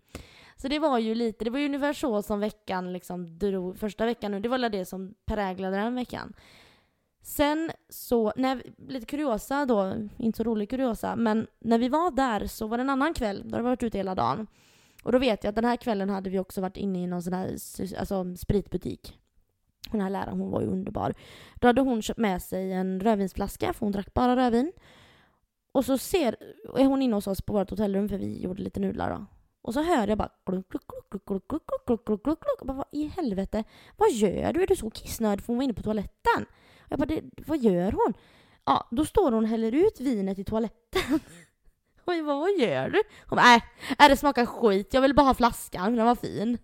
så 0.57 0.67
det 0.67 0.79
var 0.79 0.99
ju 0.99 1.15
lite, 1.15 1.45
det 1.45 1.51
var 1.51 1.59
ju 1.59 1.65
ungefär 1.65 1.93
så 1.93 2.21
som 2.21 2.39
veckan 2.39 2.93
liksom 2.93 3.39
drog, 3.39 3.77
första 3.77 4.05
veckan 4.05 4.31
nu, 4.31 4.39
det 4.39 4.49
var 4.49 4.69
det 4.69 4.85
som 4.85 5.13
präglade 5.25 5.77
den 5.77 5.95
veckan. 5.95 6.33
Sen 7.21 7.71
så, 7.89 8.33
när, 8.35 8.63
lite 8.87 9.05
kuriosa 9.05 9.65
då, 9.65 9.93
inte 10.17 10.37
så 10.37 10.43
rolig 10.43 10.69
kuriosa, 10.69 11.15
men 11.15 11.47
när 11.59 11.77
vi 11.77 11.89
var 11.89 12.11
där 12.11 12.47
så 12.47 12.67
var 12.67 12.77
det 12.77 12.81
en 12.81 12.89
annan 12.89 13.13
kväll, 13.13 13.41
då 13.45 13.49
hade 13.49 13.63
vi 13.63 13.69
varit 13.69 13.83
ute 13.83 13.97
hela 13.97 14.15
dagen. 14.15 14.47
Och 15.03 15.11
då 15.11 15.19
vet 15.19 15.43
jag 15.43 15.49
att 15.49 15.55
den 15.55 15.65
här 15.65 15.75
kvällen 15.75 16.09
hade 16.09 16.29
vi 16.29 16.39
också 16.39 16.61
varit 16.61 16.77
inne 16.77 17.03
i 17.03 17.07
någon 17.07 17.23
sån 17.23 17.33
här 17.33 17.49
alltså, 17.99 18.35
spritbutik. 18.35 19.19
Den 19.91 20.01
här 20.01 20.09
läraren, 20.09 20.39
hon 20.39 20.51
var 20.51 20.61
ju 20.61 20.67
underbar. 20.67 21.13
Då 21.55 21.67
hade 21.67 21.81
hon 21.81 22.01
köpt 22.01 22.19
med 22.19 22.41
sig 22.41 22.73
en 22.73 22.99
rödvinsflaska, 22.99 23.73
för 23.73 23.85
hon 23.85 23.91
drack 23.91 24.13
bara 24.13 24.35
rödvin. 24.35 24.71
Och 25.71 25.85
så 25.85 25.97
ser, 25.97 26.35
är 26.77 26.85
hon 26.85 27.01
inne 27.01 27.15
hos 27.15 27.27
oss 27.27 27.41
på 27.41 27.53
vårt 27.53 27.69
hotellrum 27.69 28.09
för 28.09 28.17
vi 28.17 28.41
gjorde 28.41 28.63
lite 28.63 28.79
nudlar 28.79 29.09
då. 29.09 29.25
Och 29.61 29.73
så 29.73 29.81
hör 29.81 30.07
jag 30.07 30.17
bara 30.17 30.29
gluk, 30.45 30.69
gluk, 30.69 30.83
gluk, 31.09 31.25
gluk, 31.25 31.47
gluk, 31.47 32.05
gluk, 32.05 32.05
gluk, 32.05 32.23
gluk. 32.23 32.39
Bara, 32.61 32.73
vad 32.73 32.85
i 32.91 33.07
helvete? 33.07 33.63
Vad 33.97 34.11
gör 34.11 34.53
du? 34.53 34.63
Är 34.63 34.67
du 34.67 34.75
så 34.75 34.89
kissnödig 34.89 35.45
för 35.45 35.47
hon 35.47 35.57
var 35.57 35.63
inne 35.63 35.73
på 35.73 35.83
toaletten? 35.83 36.45
Jag 36.89 36.99
bara, 36.99 37.05
det, 37.05 37.23
vad 37.47 37.57
gör 37.57 37.91
hon? 37.91 38.13
Ja, 38.65 38.87
då 38.91 39.05
står 39.05 39.31
hon 39.31 39.43
och 39.43 39.49
häller 39.49 39.71
ut 39.71 39.99
vinet 39.99 40.39
i 40.39 40.43
toaletten. 40.43 41.19
Och 42.05 42.15
jag 42.15 42.25
bara, 42.25 42.39
vad 42.39 42.57
gör 42.59 42.89
du? 42.89 43.03
Hon 43.27 43.35
bara, 43.35 43.55
äh, 43.55 43.61
äh, 43.99 44.09
det 44.09 44.17
smakar 44.17 44.45
skit. 44.45 44.93
Jag 44.93 45.01
vill 45.01 45.15
bara 45.15 45.27
ha 45.27 45.33
flaskan, 45.33 45.95
den 45.95 46.05
var 46.05 46.15
fin. 46.15 46.57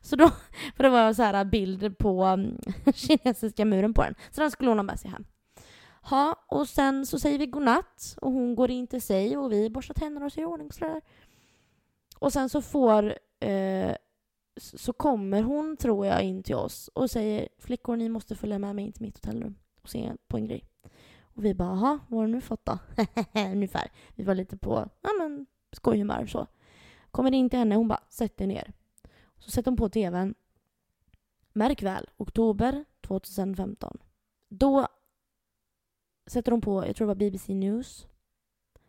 Så 0.00 0.16
då, 0.16 0.30
för 0.76 0.82
det 0.84 0.90
var 0.90 1.12
så 1.12 1.22
här 1.22 1.34
äh, 1.34 1.44
bild 1.44 1.98
på 1.98 2.22
mm, 2.24 2.58
kinesiska 2.94 3.64
muren 3.64 3.94
på 3.94 4.02
den. 4.02 4.14
Så 4.30 4.40
den 4.40 4.50
skulle 4.50 4.70
hon 4.70 4.78
ha 4.78 4.82
med 4.82 5.00
sig 5.00 5.10
hem. 5.10 5.24
Ja, 6.10 6.44
och 6.48 6.68
sen 6.68 7.06
så 7.06 7.18
säger 7.18 7.38
vi 7.38 7.46
godnatt 7.46 8.16
och 8.20 8.32
hon 8.32 8.54
går 8.54 8.70
in 8.70 8.86
till 8.86 9.02
sig 9.02 9.36
och 9.36 9.52
vi 9.52 9.70
borstar 9.70 9.94
tänderna 9.94 10.26
och 10.26 10.32
ser 10.32 10.42
i 10.42 10.44
ordning 10.44 10.66
och 10.68 10.74
sådär. 10.74 11.00
Och 12.18 12.32
sen 12.32 12.48
så 12.48 12.62
får 12.62 13.14
eh, 13.40 13.94
så 14.60 14.92
kommer 14.92 15.42
hon, 15.42 15.76
tror 15.76 16.06
jag, 16.06 16.22
in 16.22 16.42
till 16.42 16.54
oss 16.54 16.88
och 16.88 17.10
säger 17.10 17.48
flickor, 17.58 17.96
ni 17.96 18.08
måste 18.08 18.34
följa 18.34 18.58
med 18.58 18.76
mig 18.76 18.84
in 18.84 18.92
till 18.92 19.02
mitt 19.02 19.16
hotellrum 19.16 19.54
och 19.82 19.88
se 19.88 20.12
på 20.28 20.36
en 20.36 20.44
grej. 20.44 20.64
Och 21.20 21.44
vi 21.44 21.54
bara, 21.54 21.68
jaha, 21.68 22.00
vad 22.08 22.20
har 22.20 22.26
du 22.26 22.32
nu 22.32 22.40
fått 22.40 22.64
då? 22.64 22.78
Ungefär. 23.34 23.90
Vi 24.14 24.24
var 24.24 24.34
lite 24.34 24.56
på, 24.56 24.88
ja 25.00 25.10
men, 25.18 25.46
skojhumör 25.72 26.26
så. 26.26 26.46
Kommer 27.10 27.34
in 27.34 27.50
till 27.50 27.58
henne, 27.58 27.74
hon 27.74 27.88
bara, 27.88 28.02
sätt 28.08 28.36
dig 28.36 28.46
ner. 28.46 28.72
Så 29.38 29.50
sätter 29.50 29.70
hon 29.70 29.76
på 29.76 29.88
tvn. 29.88 30.34
Märk 31.52 31.82
väl, 31.82 32.10
oktober 32.16 32.84
2015. 33.00 33.98
Då 34.48 34.88
sätter 36.26 36.50
de 36.50 36.60
på, 36.60 36.86
jag 36.86 36.96
tror 36.96 37.06
det 37.06 37.08
var 37.08 37.14
BBC 37.14 37.54
News. 37.54 38.06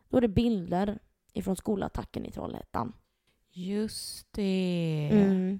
Då 0.09 0.17
är 0.17 0.21
det 0.21 0.27
bilder 0.27 0.99
ifrån 1.33 1.55
skolattacken 1.55 2.25
i 2.25 2.31
Trollhättan. 2.31 2.93
Just 3.51 4.27
det. 4.33 5.09
Mm. 5.11 5.59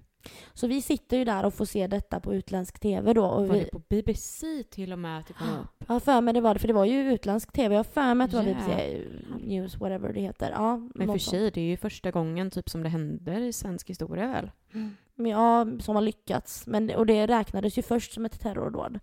Så 0.53 0.67
vi 0.67 0.81
sitter 0.81 1.17
ju 1.17 1.25
där 1.25 1.45
och 1.45 1.53
får 1.53 1.65
se 1.65 1.87
detta 1.87 2.19
på 2.19 2.33
utländsk 2.33 2.79
tv 2.79 3.13
då. 3.13 3.25
Och 3.25 3.47
var 3.47 3.55
vi... 3.55 3.59
det 3.59 3.71
på 3.71 3.81
BBC 3.89 4.63
till 4.63 4.93
och 4.93 4.99
med 4.99 5.19
att 5.19 5.27
det 5.27 5.33
kom 5.33 5.47
upp? 5.47 5.83
Ja, 5.87 5.99
för 5.99 6.21
mig 6.21 6.33
det 6.33 6.41
var 6.41 6.53
det, 6.53 6.59
för 6.59 6.67
det 6.67 6.73
var 6.73 6.85
ju 6.85 7.13
utländsk 7.13 7.51
tv. 7.51 7.75
Jag 7.75 7.79
har 7.79 7.83
för 7.83 8.13
mig 8.13 8.25
att 8.25 8.31
det 8.31 8.37
var 8.37 8.43
BBC 8.43 9.01
News, 9.39 9.77
whatever 9.77 10.13
det 10.13 10.21
heter. 10.21 10.51
Ja, 10.51 10.89
Men 10.95 11.07
för 11.07 11.17
sig, 11.17 11.51
det 11.51 11.61
är 11.61 11.65
ju 11.65 11.77
första 11.77 12.11
gången 12.11 12.51
typ 12.51 12.69
som 12.69 12.83
det 12.83 12.89
händer 12.89 13.41
i 13.41 13.53
svensk 13.53 13.89
historia 13.89 14.27
väl? 14.27 14.51
Mm. 14.73 14.95
Ja, 15.29 15.67
som 15.79 15.95
har 15.95 16.01
lyckats. 16.01 16.67
Men, 16.67 16.95
och 16.95 17.05
det 17.05 17.27
räknades 17.27 17.77
ju 17.77 17.81
först 17.81 18.13
som 18.13 18.25
ett 18.25 18.39
terrordåd. 18.39 18.99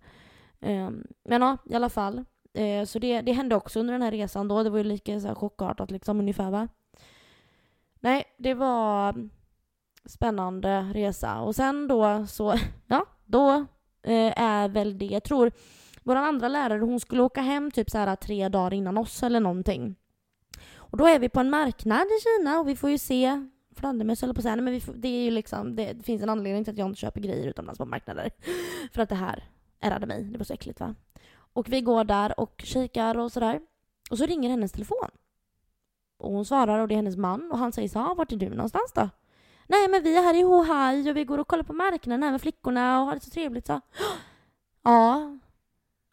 Um, 0.59 1.07
men 1.25 1.41
ja, 1.41 1.57
i 1.65 1.75
alla 1.75 1.89
fall. 1.89 2.23
Eh, 2.53 2.85
så 2.85 2.99
det, 2.99 3.21
det 3.21 3.31
hände 3.31 3.55
också 3.55 3.79
under 3.79 3.93
den 3.93 4.01
här 4.01 4.11
resan 4.11 4.47
då. 4.47 4.63
Det 4.63 4.69
var 4.69 4.77
ju 4.77 4.83
lika 4.83 5.19
så 5.19 5.27
här 5.27 5.35
chockartat 5.35 5.91
liksom 5.91 6.19
ungefär 6.19 6.51
va. 6.51 6.67
Nej, 7.99 8.23
det 8.37 8.53
var 8.53 9.29
spännande 10.07 10.81
resa. 10.93 11.41
Och 11.41 11.55
sen 11.55 11.87
då 11.87 12.25
så, 12.27 12.55
ja, 12.87 13.05
då 13.25 13.49
eh, 14.03 14.41
är 14.41 14.69
väl 14.69 14.97
det, 14.97 15.05
jag 15.05 15.23
tror 15.23 15.51
vår 16.03 16.15
andra 16.15 16.47
lärare 16.47 16.79
hon 16.79 16.99
skulle 16.99 17.21
åka 17.21 17.41
hem 17.41 17.71
typ 17.71 17.89
så 17.89 17.97
här 17.97 18.15
tre 18.15 18.49
dagar 18.49 18.73
innan 18.73 18.97
oss 18.97 19.23
eller 19.23 19.39
någonting. 19.39 19.95
Och 20.75 20.97
då 20.97 21.07
är 21.07 21.19
vi 21.19 21.29
på 21.29 21.39
en 21.39 21.49
marknad 21.49 22.07
i 22.07 22.19
Kina 22.23 22.59
och 22.59 22.67
vi 22.67 22.75
får 22.75 22.89
ju 22.89 22.97
se 22.97 23.47
fladdermöss 23.75 24.23
eller 24.23 24.33
på 24.33 24.39
att 24.39 24.43
säga, 24.43 24.55
men 24.55 24.73
vi 24.73 24.81
får, 24.81 24.93
det 24.93 25.07
är 25.07 25.23
ju 25.23 25.31
liksom, 25.31 25.75
det, 25.75 25.93
det, 25.93 26.03
finns 26.03 26.21
en 26.21 26.29
anledning 26.29 26.63
till 26.63 26.71
att 26.71 26.77
jag 26.77 26.87
inte 26.87 26.99
köper 26.99 27.21
grejer 27.21 27.47
utomlands 27.47 27.77
på 27.77 27.85
marknader. 27.85 28.31
För 28.93 29.01
att 29.01 29.09
det 29.09 29.15
här 29.15 29.43
ärrade 29.79 30.05
mig, 30.05 30.23
det 30.23 30.37
var 30.37 30.45
så 30.45 30.53
äckligt 30.53 30.79
va. 30.79 30.95
Och 31.53 31.73
vi 31.73 31.81
går 31.81 32.03
där 32.03 32.39
och 32.39 32.61
kikar 32.65 33.17
och 33.17 33.31
sådär. 33.31 33.61
Och 34.09 34.17
så 34.17 34.25
ringer 34.25 34.49
hennes 34.49 34.71
telefon. 34.71 35.09
Och 36.17 36.31
hon 36.31 36.45
svarar 36.45 36.79
och 36.79 36.87
det 36.87 36.93
är 36.93 36.95
hennes 36.95 37.17
man 37.17 37.51
och 37.51 37.57
han 37.57 37.71
säger 37.71 37.89
så 37.89 37.99
ah, 37.99 38.13
vart 38.13 38.31
är 38.31 38.37
du 38.37 38.49
någonstans 38.49 38.91
då? 38.95 39.09
Nej 39.67 39.87
men 39.87 40.03
vi 40.03 40.17
är 40.17 40.21
här 40.21 40.33
i 40.33 40.41
Hohai 40.41 41.11
och 41.11 41.17
vi 41.17 41.23
går 41.23 41.37
och 41.37 41.47
kollar 41.47 41.63
på 41.63 41.73
marknaden 41.73 42.23
här 42.23 42.31
med 42.31 42.41
flickorna 42.41 42.99
och 42.99 43.05
har 43.05 43.13
det 43.13 43.21
så 43.21 43.29
trevligt 43.29 43.67
så. 43.67 43.81
Ja. 44.83 45.37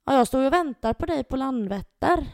Ja, 0.07 0.17
jag 0.17 0.27
står 0.27 0.47
och 0.47 0.53
väntar 0.53 0.93
på 0.93 1.07
dig 1.07 1.25
på 1.25 1.37
Landvetter. 1.37 2.27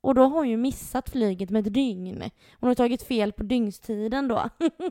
Och 0.00 0.14
då 0.14 0.22
har 0.22 0.30
hon 0.30 0.48
ju 0.48 0.56
missat 0.56 1.10
flyget 1.10 1.50
med 1.50 1.66
ett 1.66 1.74
dygn. 1.74 2.30
Hon 2.60 2.68
har 2.68 2.74
tagit 2.74 3.02
fel 3.02 3.32
på 3.32 3.42
dygnstiden 3.42 4.28
då. 4.28 4.48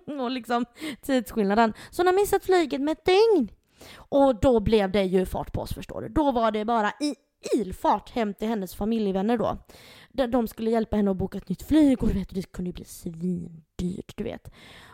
och 0.23 0.31
liksom 0.31 0.65
tidsskillnaden. 1.01 1.73
Så 1.91 2.01
hon 2.01 2.07
har 2.07 2.13
missat 2.13 2.43
flyget 2.43 2.81
med 2.81 2.91
ett 2.91 3.05
dygn. 3.05 3.49
Och 3.95 4.39
då 4.39 4.59
blev 4.59 4.91
det 4.91 5.03
ju 5.03 5.25
fart 5.25 5.53
på 5.53 5.61
oss 5.61 5.73
förstår 5.73 6.01
du. 6.01 6.09
Då 6.09 6.31
var 6.31 6.51
det 6.51 6.65
bara 6.65 6.91
i 6.99 7.15
ilfart 7.55 8.09
hem 8.09 8.33
till 8.33 8.47
hennes 8.47 8.75
familjevänner 8.75 9.37
då. 9.37 9.57
De 10.27 10.47
skulle 10.47 10.71
hjälpa 10.71 10.95
henne 10.95 11.11
att 11.11 11.17
boka 11.17 11.37
ett 11.37 11.49
nytt 11.49 11.67
flyg 11.67 12.03
och 12.03 12.09
du 12.09 12.13
vet, 12.13 12.29
det 12.29 12.51
kunde 12.51 12.69
ju 12.69 12.73
bli 12.73 12.85
svindyrt 12.85 14.13
du 14.17 14.23
vet. 14.23 14.51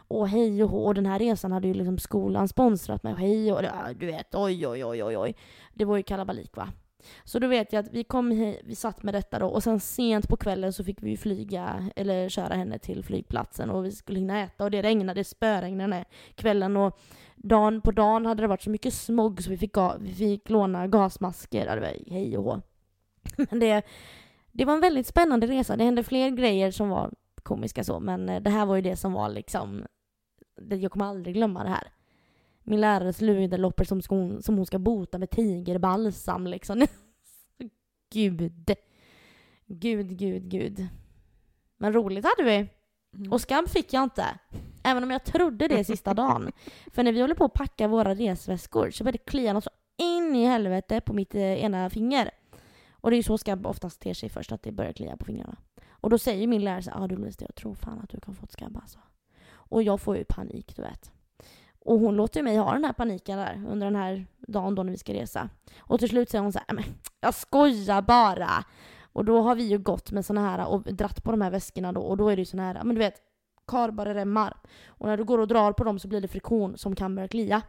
Och 0.07 0.29
hej 0.29 0.63
och 0.63 0.69
hå. 0.69 0.85
Och 0.85 0.93
den 0.93 1.05
här 1.05 1.19
resan 1.19 1.51
hade 1.51 1.67
ju 1.67 1.73
liksom 1.73 1.97
skolan 1.97 2.47
sponsrat 2.47 3.03
med. 3.03 3.17
Hej 3.17 3.53
och 3.53 3.61
du 3.95 4.05
vet, 4.05 4.35
oj 4.35 4.67
oj 4.67 4.85
oj 4.85 5.03
oj 5.03 5.17
oj. 5.17 5.35
Det 5.73 5.85
var 5.85 5.97
ju 5.97 6.03
kalabalik 6.03 6.57
va. 6.57 6.67
Så 7.23 7.39
då 7.39 7.47
vet 7.47 7.73
jag 7.73 7.85
att 7.85 7.93
vi 7.93 8.03
kom 8.03 8.31
hit, 8.31 8.61
vi 8.63 8.75
satt 8.75 9.03
med 9.03 9.13
detta 9.13 9.39
då 9.39 9.47
och 9.47 9.63
sen 9.63 9.79
sent 9.79 10.29
på 10.29 10.37
kvällen 10.37 10.73
så 10.73 10.83
fick 10.83 11.03
vi 11.03 11.17
flyga, 11.17 11.89
eller 11.95 12.29
köra 12.29 12.53
henne 12.53 12.79
till 12.79 13.03
flygplatsen 13.03 13.69
och 13.69 13.85
vi 13.85 13.91
skulle 13.91 14.19
hinna 14.19 14.41
äta 14.41 14.63
och 14.63 14.71
det 14.71 14.81
regnade, 14.81 15.19
det 15.19 15.23
spöregnade 15.23 16.05
kvällen 16.35 16.77
och 16.77 16.99
dagen 17.35 17.81
på 17.81 17.91
dagen 17.91 18.25
hade 18.25 18.43
det 18.43 18.47
varit 18.47 18.61
så 18.61 18.69
mycket 18.69 18.93
smog 18.93 19.43
så 19.43 19.49
vi 19.49 19.57
fick, 19.57 19.75
vi 19.99 20.13
fick 20.13 20.49
låna 20.49 20.87
gasmasker, 20.87 21.75
det 21.75 21.81
var 21.81 22.11
hej 22.13 22.37
och 22.37 22.43
hå. 22.43 22.61
Men 23.37 23.59
det, 23.59 23.85
det 24.51 24.65
var 24.65 24.73
en 24.73 24.81
väldigt 24.81 25.07
spännande 25.07 25.47
resa, 25.47 25.77
det 25.77 25.83
hände 25.83 26.03
fler 26.03 26.29
grejer 26.29 26.71
som 26.71 26.89
var 26.89 27.11
komiska 27.43 27.83
så 27.83 27.99
men 27.99 28.29
eh, 28.29 28.41
det 28.41 28.49
här 28.49 28.65
var 28.65 28.75
ju 28.75 28.81
det 28.81 28.95
som 28.95 29.13
var 29.13 29.29
liksom, 29.29 29.85
jag 30.69 30.91
kommer 30.91 31.05
aldrig 31.05 31.35
glömma 31.35 31.63
det 31.63 31.69
här 31.69 31.91
min 32.65 32.81
lärares 32.81 33.21
luderloppor 33.21 33.83
som, 33.83 34.01
hon, 34.09 34.43
som 34.43 34.55
hon 34.57 34.65
ska 34.65 34.79
bota 34.79 35.17
med 35.17 35.29
tigerbalsam 35.29 36.47
liksom. 36.47 36.85
gud. 38.13 38.75
Gud, 39.65 40.17
gud, 40.17 40.49
gud. 40.49 40.87
Men 41.77 41.93
roligt 41.93 42.25
hade 42.25 42.49
vi. 42.49 42.69
Mm. 43.17 43.31
Och 43.31 43.41
skam 43.41 43.67
fick 43.67 43.93
jag 43.93 44.03
inte. 44.03 44.25
Även 44.83 45.03
om 45.03 45.11
jag 45.11 45.23
trodde 45.23 45.67
det 45.67 45.83
sista 45.83 46.13
dagen. 46.13 46.51
För 46.93 47.03
när 47.03 47.11
vi 47.11 47.21
håller 47.21 47.35
på 47.35 47.45
att 47.45 47.53
packa 47.53 47.87
våra 47.87 48.15
resväskor 48.15 48.91
så 48.91 49.03
började 49.03 49.17
det 49.17 49.31
klia 49.31 49.53
något 49.53 49.63
så 49.63 49.69
in 49.97 50.35
i 50.35 50.45
helvete 50.45 51.01
på 51.01 51.13
mitt 51.13 51.35
eh, 51.35 51.41
ena 51.41 51.89
finger. 51.89 52.31
Och 52.91 53.09
det 53.09 53.15
är 53.15 53.17
ju 53.17 53.23
så 53.23 53.37
skabb 53.37 53.67
oftast 53.67 54.01
ter 54.01 54.13
sig 54.13 54.29
först, 54.29 54.51
att 54.51 54.63
det 54.63 54.71
börjar 54.71 54.93
klia 54.93 55.17
på 55.17 55.25
fingrarna. 55.25 55.57
Och 55.89 56.09
då 56.09 56.17
säger 56.17 56.47
min 56.47 56.63
lärare 56.63 56.81
så 56.81 56.89
ja 56.89 57.03
ah, 57.03 57.07
du 57.07 57.15
Louise, 57.15 57.45
jag 57.45 57.55
tror 57.55 57.75
fan 57.75 57.99
att 57.99 58.09
du 58.09 58.19
kan 58.19 58.35
få 58.35 58.43
ett 58.43 58.51
skabb 58.51 58.77
alltså. 58.77 58.99
Och 59.69 59.83
jag 59.83 60.01
får 60.01 60.17
ju 60.17 60.23
panik, 60.23 60.75
du 60.75 60.81
vet. 60.81 61.11
Och 61.79 61.99
hon 61.99 62.15
låter 62.15 62.43
mig 62.43 62.57
ha 62.57 62.73
den 62.73 62.83
här 62.83 62.93
paniken 62.93 63.37
där 63.37 63.63
under 63.67 63.87
den 63.87 63.95
här 63.95 64.25
dagen 64.47 64.75
då 64.75 64.83
när 64.83 64.91
vi 64.91 64.97
ska 64.97 65.13
resa. 65.13 65.49
Och 65.79 65.99
till 65.99 66.09
slut 66.09 66.29
säger 66.29 66.41
hon 66.41 66.53
så 66.53 66.59
här, 66.67 66.75
men 66.75 66.83
jag 67.19 67.33
skojar 67.33 68.01
bara. 68.01 68.65
Och 69.13 69.25
då 69.25 69.41
har 69.41 69.55
vi 69.55 69.63
ju 69.63 69.77
gått 69.77 70.11
med 70.11 70.25
såna 70.25 70.41
här 70.41 70.67
och 70.67 70.81
dratt 70.81 71.23
på 71.23 71.31
de 71.31 71.41
här 71.41 71.51
väskorna 71.51 71.91
då 71.91 72.01
och 72.01 72.17
då 72.17 72.29
är 72.29 72.35
det 72.35 72.41
ju 72.41 72.45
såna 72.45 72.63
här, 72.63 72.83
men 72.83 72.95
du 72.95 72.99
vet, 72.99 73.21
karbara 73.67 74.13
remmar. 74.13 74.57
Och 74.87 75.07
när 75.07 75.17
du 75.17 75.23
går 75.23 75.37
och 75.37 75.47
drar 75.47 75.71
på 75.71 75.83
dem 75.83 75.99
så 75.99 76.07
blir 76.07 76.21
det 76.21 76.27
friktion 76.27 76.77
som 76.77 76.95
kan 76.95 77.15
börja 77.15 77.27
klia. 77.27 77.61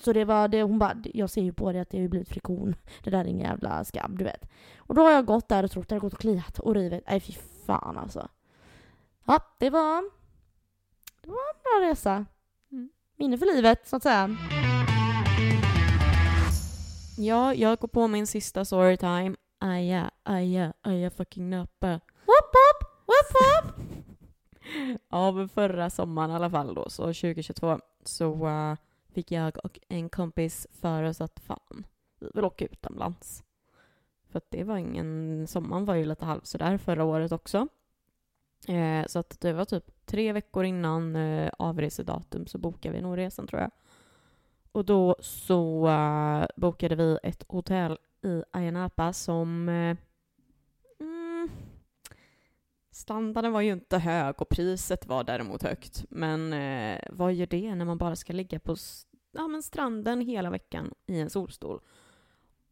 Så 0.00 0.12
det 0.12 0.24
var 0.24 0.48
det, 0.48 0.62
hon 0.62 0.78
bara, 0.78 0.96
jag 1.04 1.30
ser 1.30 1.42
ju 1.42 1.52
på 1.52 1.72
det 1.72 1.80
att 1.80 1.90
det 1.90 2.00
har 2.00 2.08
blivit 2.08 2.28
friktion. 2.28 2.74
Det 3.04 3.10
där 3.10 3.20
är 3.20 3.24
ingen 3.24 3.46
jävla 3.46 3.84
skabb, 3.84 4.18
du 4.18 4.24
vet. 4.24 4.50
Och 4.78 4.94
då 4.94 5.02
har 5.02 5.10
jag 5.10 5.26
gått 5.26 5.48
där 5.48 5.64
och 5.64 5.70
trott 5.70 5.82
att 5.82 5.88
det 5.88 5.94
har 5.94 6.00
gått 6.00 6.12
och 6.12 6.20
kliat 6.20 6.58
och 6.58 6.74
rivit. 6.74 7.04
Nej 7.08 7.20
fy 7.20 7.32
fan 7.66 7.98
alltså. 7.98 8.28
Ja, 9.26 9.40
det 9.58 9.70
var, 9.70 10.04
det 11.28 11.32
var 11.32 11.78
en 11.78 11.82
bra 11.82 11.90
resa 11.90 12.26
minne 13.18 13.38
för 13.38 13.46
livet, 13.46 13.88
så 13.88 13.96
att 13.96 14.02
säga. 14.02 14.36
Ja, 17.18 17.54
jag 17.54 17.78
går 17.78 17.88
på 17.88 18.08
min 18.08 18.26
sista 18.26 18.64
storytime. 18.64 19.36
Aja, 19.58 20.10
aja, 20.22 20.72
aja 20.80 21.10
fucking 21.10 21.50
nöppe. 21.50 22.00
Whoop 22.26 22.50
whoop, 22.54 22.90
whoop 23.06 23.32
whoop. 23.34 23.74
Av 25.08 25.48
förra 25.48 25.90
sommaren 25.90 26.30
i 26.30 26.34
alla 26.34 26.50
fall 26.50 26.74
då, 26.74 26.90
så 26.90 27.02
2022, 27.02 27.80
så 28.04 28.46
uh, 28.48 28.74
fick 29.14 29.32
jag 29.32 29.58
och 29.64 29.78
en 29.88 30.08
kompis 30.08 30.66
för 30.80 31.02
oss 31.02 31.20
att 31.20 31.40
fan, 31.40 31.86
vi 32.20 32.30
vill 32.34 32.44
åka 32.44 32.64
utomlands. 32.64 33.42
För 34.30 34.38
att 34.38 34.50
det 34.50 34.64
var 34.64 34.76
ingen, 34.76 35.46
sommaren 35.46 35.84
var 35.84 35.94
ju 35.94 36.04
lite 36.04 36.24
halv 36.24 36.40
sådär 36.42 36.78
förra 36.78 37.04
året 37.04 37.32
också. 37.32 37.68
Eh, 38.68 39.06
så 39.06 39.18
att 39.18 39.40
det 39.40 39.52
var 39.52 39.64
typ 39.64 39.97
tre 40.08 40.32
veckor 40.32 40.64
innan 40.64 41.16
eh, 41.16 41.50
avresedatum 41.58 42.46
så 42.46 42.58
bokade 42.58 42.94
vi 42.94 43.02
nog 43.02 43.18
resan 43.18 43.46
tror 43.46 43.60
jag. 43.60 43.70
Och 44.72 44.84
då 44.84 45.16
så 45.20 45.88
uh, 45.88 46.46
bokade 46.56 46.96
vi 46.96 47.18
ett 47.22 47.44
hotell 47.48 47.98
i 48.22 48.42
Ayia 48.50 48.70
Napa 48.70 49.12
som 49.12 49.68
uh, 49.68 49.96
mm, 51.00 51.50
standarden 52.90 53.52
var 53.52 53.60
ju 53.60 53.72
inte 53.72 53.98
hög 53.98 54.42
och 54.42 54.48
priset 54.48 55.06
var 55.06 55.24
däremot 55.24 55.62
högt. 55.62 56.04
Men 56.10 56.52
uh, 56.52 56.98
vad 57.10 57.34
gör 57.34 57.46
det 57.46 57.74
när 57.74 57.84
man 57.84 57.98
bara 57.98 58.16
ska 58.16 58.32
ligga 58.32 58.58
på 58.58 58.76
ja, 59.32 59.48
men 59.48 59.62
stranden 59.62 60.20
hela 60.20 60.50
veckan 60.50 60.94
i 61.06 61.20
en 61.20 61.30
solstol 61.30 61.80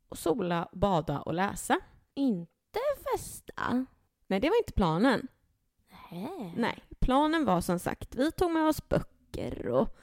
och 0.09 0.19
sola, 0.19 0.69
bada 0.73 1.21
och 1.21 1.35
läsa? 1.35 1.79
Inte 2.15 2.81
festa? 3.13 3.87
Nej, 4.27 4.41
det 4.41 4.49
var 4.49 4.57
inte 4.59 4.73
planen. 4.73 5.29
Nähä. 6.11 6.53
Nej, 6.57 6.83
planen 7.07 7.45
var 7.45 7.61
som 7.61 7.79
sagt, 7.79 8.15
vi 8.15 8.33
tog 8.33 8.51
med 8.51 8.69
oss 8.69 8.89
böcker 8.89 9.69
och 9.69 9.97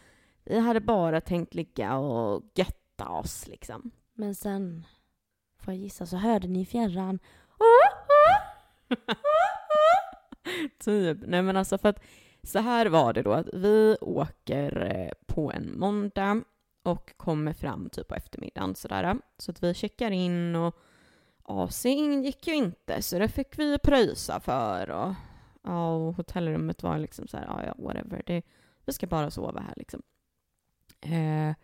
vi 0.43 0.59
hade 0.59 0.79
bara 0.79 1.21
tänkt 1.21 1.53
ligga 1.53 1.97
och 1.97 2.43
götta 2.55 3.09
oss 3.09 3.47
liksom. 3.47 3.91
Men 4.13 4.35
sen, 4.35 4.85
får 5.59 5.73
jag 5.73 5.81
gissa, 5.83 6.05
så 6.05 6.17
hörde 6.17 6.47
ni 6.47 6.61
i 6.61 6.65
fjärran 6.65 7.19
typ. 10.79 11.17
Nej 11.27 11.41
men 11.41 11.57
alltså 11.57 11.77
för 11.77 11.89
att 11.89 12.03
så 12.43 12.59
här 12.59 12.85
var 12.85 13.13
det 13.13 13.21
då 13.21 13.33
att 13.33 13.47
vi 13.53 13.97
åker 14.01 14.81
eh, 14.81 15.11
på 15.33 15.51
en 15.51 15.79
måndag 15.79 16.41
och 16.83 17.17
kommer 17.17 17.53
fram 17.53 17.89
typ 17.89 18.07
på 18.07 18.15
eftermiddagen 18.15 18.75
sådär. 18.75 19.17
Så 19.37 19.51
att 19.51 19.63
vi 19.63 19.73
checkar 19.73 20.11
in 20.11 20.55
och 20.55 20.75
AC'n 21.43 22.21
gick 22.23 22.47
ju 22.47 22.53
inte 22.53 23.01
så 23.01 23.19
det 23.19 23.27
fick 23.27 23.59
vi 23.59 23.77
pröjsa 23.79 24.39
för 24.39 24.89
och 24.89 25.13
Ja, 25.64 25.95
och 25.95 26.16
hotellrummet 26.16 26.84
var 26.84 26.97
liksom 26.97 27.28
så 27.28 27.38
här, 27.38 27.45
ja, 27.45 27.61
ja, 27.66 27.84
whatever. 27.84 28.24
Det, 28.26 28.41
vi 28.86 28.93
ska 28.93 29.07
bara 29.07 29.32
sova 29.32 29.59
här 29.59 29.74
liksom. 29.78 30.01
Eh, 31.01 31.55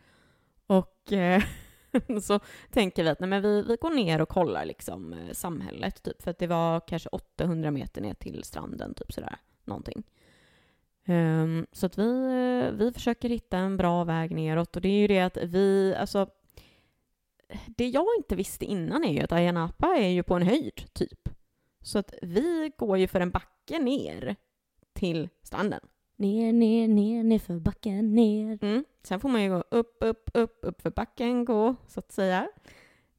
och 0.68 1.14
eh, 1.14 1.43
så 2.22 2.39
tänker 2.72 3.04
vi 3.04 3.10
att 3.10 3.20
nej, 3.20 3.30
men 3.30 3.41
vi, 3.41 3.62
vi 3.62 3.76
går 3.76 3.89
ner 3.89 4.22
och 4.22 4.30
kollar 4.30 4.66
liksom 4.66 5.14
eh, 5.14 5.32
samhället, 5.32 6.04
typ. 6.04 6.22
För 6.22 6.32
att 6.32 6.39
det 6.39 6.47
var 6.47 6.80
kanske 6.88 7.10
800 7.10 7.72
meter 7.72 8.02
ner 8.02 8.14
till 8.14 8.43
stranden, 8.43 8.93
typ 8.93 9.14
sådär. 9.14 9.36
Någonting. 9.64 10.04
Um, 11.08 11.68
så 11.72 11.86
att 11.86 11.97
vi, 11.97 12.26
eh, 12.26 12.72
vi 12.72 12.91
försöker 12.93 13.30
hitta 13.30 13.58
en 13.58 13.78
bra 13.78 14.04
väg 14.04 14.32
neråt 14.32 14.76
och 14.76 14.82
det 14.82 14.89
är 14.89 15.00
ju 15.00 15.08
det 15.08 15.20
att 15.20 15.38
vi, 15.38 15.95
alltså 15.95 16.30
det 17.66 17.88
jag 17.88 18.06
inte 18.18 18.36
visste 18.36 18.66
innan 18.66 19.04
är 19.04 19.14
ju 19.14 19.20
att 19.20 19.32
Ayia 19.32 19.52
Napa 19.52 19.88
är 19.88 20.08
ju 20.08 20.24
på 20.24 20.36
en 20.36 20.41
höjd, 20.41 20.93
typ. 20.93 21.28
Så 21.89 21.99
att 21.99 22.13
vi 22.21 22.71
går 22.77 22.97
ju 22.97 23.07
för 23.07 23.19
en 23.19 23.31
backe 23.31 23.79
ner 23.79 24.35
till 24.93 25.29
stranden. 25.43 25.79
Ner, 26.15 26.53
ner, 26.53 26.87
ner, 26.87 27.23
ner 27.23 27.39
för 27.39 27.59
backen, 27.59 28.15
ner. 28.15 28.59
Mm. 28.61 28.85
Sen 29.03 29.19
får 29.19 29.29
man 29.29 29.43
ju 29.43 29.49
gå 29.49 29.63
upp, 29.69 29.97
upp, 29.99 30.29
upp, 30.33 30.59
upp 30.61 30.81
för 30.81 30.89
backen, 30.89 31.45
gå, 31.45 31.75
så 31.87 31.99
att 31.99 32.11
säga. 32.11 32.49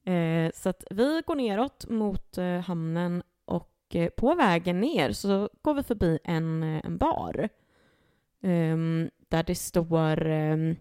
Eh, 0.03 0.51
så 0.53 0.69
att 0.69 0.83
vi 0.91 1.21
går 1.25 1.35
neråt 1.35 1.89
mot 1.89 2.37
eh, 2.37 2.59
hamnen 2.59 3.23
och 3.45 3.95
eh, 3.95 4.09
på 4.09 4.35
vägen 4.35 4.79
ner 4.79 5.11
så 5.11 5.49
går 5.61 5.73
vi 5.73 5.83
förbi 5.83 6.19
en, 6.23 6.63
eh, 6.63 6.85
en 6.85 6.97
bar. 6.97 7.49
Ehm, 8.41 9.09
där 9.29 9.43
det 9.43 9.55
står 9.55 10.25
ehm, 10.25 10.75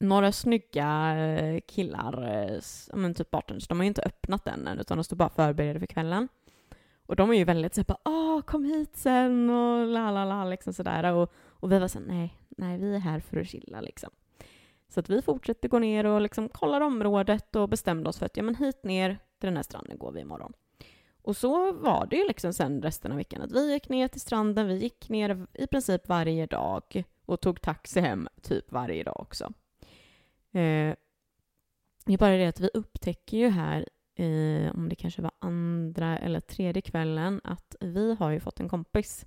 några 0.00 0.32
snygga 0.32 1.16
eh, 1.18 1.60
killar, 1.66 2.44
eh, 2.44 2.60
men 2.94 3.14
typ 3.14 3.30
bartenders, 3.30 3.68
de 3.68 3.78
har 3.78 3.84
ju 3.84 3.88
inte 3.88 4.02
öppnat 4.02 4.44
den 4.44 4.66
än 4.66 4.78
utan 4.78 4.98
de 4.98 5.04
står 5.04 5.16
bara 5.16 5.28
förberedda 5.28 5.80
för 5.80 5.86
kvällen. 5.86 6.28
Och 7.10 7.16
de 7.16 7.30
är 7.30 7.34
ju 7.34 7.44
väldigt 7.44 7.74
såhär 7.74 7.84
bara 7.84 8.00
åh 8.04 8.40
kom 8.40 8.64
hit 8.64 8.96
sen 8.96 9.50
och 9.50 9.86
la 9.86 10.10
la 10.10 10.24
la 10.24 10.44
liksom 10.44 10.72
sådär 10.72 11.12
och, 11.12 11.32
och 11.36 11.72
vi 11.72 11.78
var 11.78 11.88
såhär 11.88 12.06
nej, 12.06 12.34
nej 12.48 12.78
vi 12.78 12.94
är 12.94 12.98
här 12.98 13.20
för 13.20 13.36
att 13.40 13.48
chilla 13.48 13.80
liksom. 13.80 14.10
Så 14.88 15.00
att 15.00 15.10
vi 15.10 15.22
fortsätter 15.22 15.68
gå 15.68 15.78
ner 15.78 16.06
och 16.06 16.20
liksom 16.20 16.48
kollar 16.48 16.80
området 16.80 17.56
och 17.56 17.68
bestämde 17.68 18.08
oss 18.08 18.18
för 18.18 18.26
att 18.26 18.36
ja 18.36 18.42
men 18.42 18.54
hit 18.54 18.84
ner 18.84 19.18
till 19.38 19.46
den 19.46 19.56
här 19.56 19.62
stranden 19.62 19.98
går 19.98 20.12
vi 20.12 20.20
imorgon. 20.20 20.52
Och 21.22 21.36
så 21.36 21.72
var 21.72 22.06
det 22.06 22.16
ju 22.16 22.26
liksom 22.26 22.52
sen 22.52 22.82
resten 22.82 23.12
av 23.12 23.18
veckan 23.18 23.42
att 23.42 23.52
vi 23.52 23.72
gick 23.72 23.88
ner 23.88 24.08
till 24.08 24.20
stranden, 24.20 24.66
vi 24.66 24.74
gick 24.74 25.08
ner 25.08 25.46
i 25.54 25.66
princip 25.66 26.08
varje 26.08 26.46
dag 26.46 27.04
och 27.26 27.40
tog 27.40 27.60
taxi 27.60 28.00
hem 28.00 28.28
typ 28.42 28.72
varje 28.72 29.04
dag 29.04 29.20
också. 29.20 29.44
Eh, 30.52 30.94
det 32.04 32.12
är 32.12 32.18
bara 32.18 32.36
det 32.36 32.46
att 32.46 32.60
vi 32.60 32.70
upptäcker 32.74 33.36
ju 33.36 33.48
här, 33.48 33.88
eh, 34.20 34.74
om 34.74 34.88
det 34.88 34.94
kanske 34.94 35.22
var 35.22 35.32
andra 35.38 36.18
eller 36.18 36.40
tredje 36.40 36.82
kvällen, 36.82 37.40
att 37.44 37.76
vi 37.80 38.14
har 38.14 38.30
ju 38.30 38.40
fått 38.40 38.60
en 38.60 38.68
kompis 38.68 39.26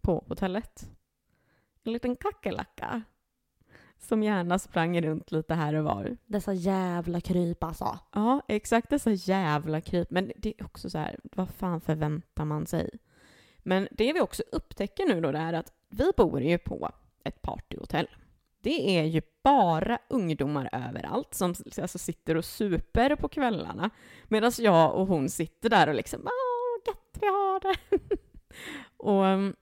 på 0.00 0.24
hotellet. 0.28 0.90
En 1.84 1.92
liten 1.92 2.16
kackerlacka 2.16 3.02
som 3.98 4.22
gärna 4.22 4.58
sprang 4.58 5.02
runt 5.02 5.32
lite 5.32 5.54
här 5.54 5.74
och 5.74 5.84
var. 5.84 6.16
Dessa 6.26 6.52
jävla 6.52 7.20
kryp 7.20 7.64
alltså. 7.64 7.98
Ja, 8.12 8.42
exakt 8.48 8.90
dessa 8.90 9.10
jävla 9.10 9.80
kryp. 9.80 10.10
Men 10.10 10.32
det 10.36 10.54
är 10.58 10.64
också 10.64 10.90
så 10.90 10.98
här, 10.98 11.20
vad 11.22 11.50
fan 11.50 11.80
förväntar 11.80 12.44
man 12.44 12.66
sig? 12.66 12.90
Men 13.58 13.88
det 13.90 14.12
vi 14.12 14.20
också 14.20 14.42
upptäcker 14.52 15.06
nu 15.06 15.20
då 15.20 15.32
det 15.32 15.38
är 15.38 15.52
att 15.52 15.72
vi 15.88 16.10
bor 16.16 16.40
ju 16.40 16.58
på 16.58 16.90
ett 17.24 17.42
partyhotell. 17.42 18.08
Det 18.62 18.98
är 18.98 19.04
ju 19.04 19.22
bara 19.42 19.98
ungdomar 20.08 20.68
överallt 20.72 21.34
som 21.34 21.54
alltså, 21.80 21.98
sitter 21.98 22.36
och 22.36 22.44
super 22.44 23.16
på 23.16 23.28
kvällarna. 23.28 23.90
Medan 24.28 24.52
jag 24.58 24.94
och 24.94 25.06
hon 25.06 25.28
sitter 25.28 25.70
där 25.70 25.88
och 25.88 25.94
liksom, 25.94 26.20
åh, 26.24 26.86
gött 26.86 27.18
vi 27.20 27.26
har 27.26 27.60
det. 27.60 27.98
och 28.96 29.24
um, 29.24 29.54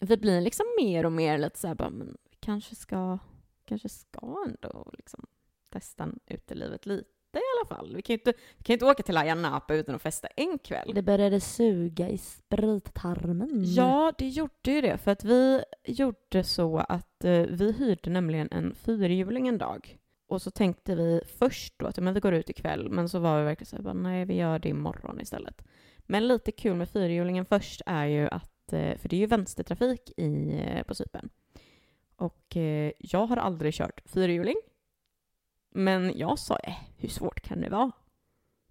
vi 0.00 0.16
blir 0.16 0.40
liksom 0.40 0.66
mer 0.80 1.06
och 1.06 1.12
mer 1.12 1.38
lite 1.38 1.58
så 1.58 1.68
här, 1.68 1.74
bara, 1.74 1.90
men 1.90 2.16
vi 2.30 2.36
kanske 2.40 2.74
ska, 2.74 3.18
kanske 3.64 3.88
ska 3.88 4.44
ändå 4.46 4.90
liksom 4.92 5.26
testa 5.72 6.08
utelivet 6.26 6.86
lite 6.86 7.10
i 7.34 7.42
alla 7.58 7.76
fall. 7.76 7.96
Vi 7.96 8.02
kan 8.02 8.14
ju 8.14 8.18
inte, 8.18 8.32
vi 8.56 8.64
kan 8.64 8.72
inte 8.74 8.86
åka 8.86 9.02
till 9.02 9.16
Ayia 9.16 9.34
Napa 9.34 9.74
utan 9.74 9.94
att 9.94 10.02
festa 10.02 10.28
en 10.36 10.58
kväll. 10.58 10.92
Det 10.94 11.02
började 11.02 11.40
suga 11.40 12.08
i 12.08 12.18
sprittarmen. 12.18 13.50
Ja, 13.74 14.12
det 14.18 14.28
gjorde 14.28 14.70
ju 14.70 14.80
det. 14.80 14.98
För 14.98 15.10
att 15.10 15.24
vi 15.24 15.62
gjorde 15.84 16.44
så 16.44 16.78
att 16.78 17.24
eh, 17.24 17.42
vi 17.42 17.72
hyrde 17.72 18.10
nämligen 18.10 18.48
en 18.50 18.74
fyrhjuling 18.74 19.48
en 19.48 19.58
dag. 19.58 19.98
Och 20.26 20.42
så 20.42 20.50
tänkte 20.50 20.94
vi 20.94 21.20
först 21.38 21.74
då 21.78 21.86
att 21.86 21.98
men 21.98 22.14
vi 22.14 22.20
går 22.20 22.34
ut 22.34 22.50
ikväll, 22.50 22.90
men 22.90 23.08
så 23.08 23.18
var 23.18 23.38
vi 23.38 23.44
verkligen 23.44 23.66
så 23.66 23.76
här, 23.76 23.82
bara, 23.82 23.94
nej 23.94 24.24
vi 24.24 24.34
gör 24.34 24.58
det 24.58 24.68
imorgon 24.68 25.20
istället. 25.20 25.62
Men 25.98 26.28
lite 26.28 26.52
kul 26.52 26.76
med 26.76 26.88
fyrhjulingen 26.88 27.44
först 27.44 27.82
är 27.86 28.06
ju 28.06 28.28
att, 28.28 28.72
eh, 28.72 28.96
för 28.96 29.08
det 29.08 29.16
är 29.16 29.20
ju 29.20 29.26
vänstertrafik 29.26 30.12
i, 30.16 30.60
eh, 30.64 30.82
på 30.82 30.94
Cypern. 30.94 31.28
Och 32.16 32.56
eh, 32.56 32.92
jag 32.98 33.26
har 33.26 33.36
aldrig 33.36 33.74
kört 33.74 34.00
fyrhjuling. 34.04 34.56
Men 35.70 36.18
jag 36.18 36.38
sa, 36.38 36.58
eh, 36.58 36.74
hur 36.96 37.08
svårt 37.08 37.40
kan 37.40 37.60
det 37.60 37.68
vara? 37.68 37.92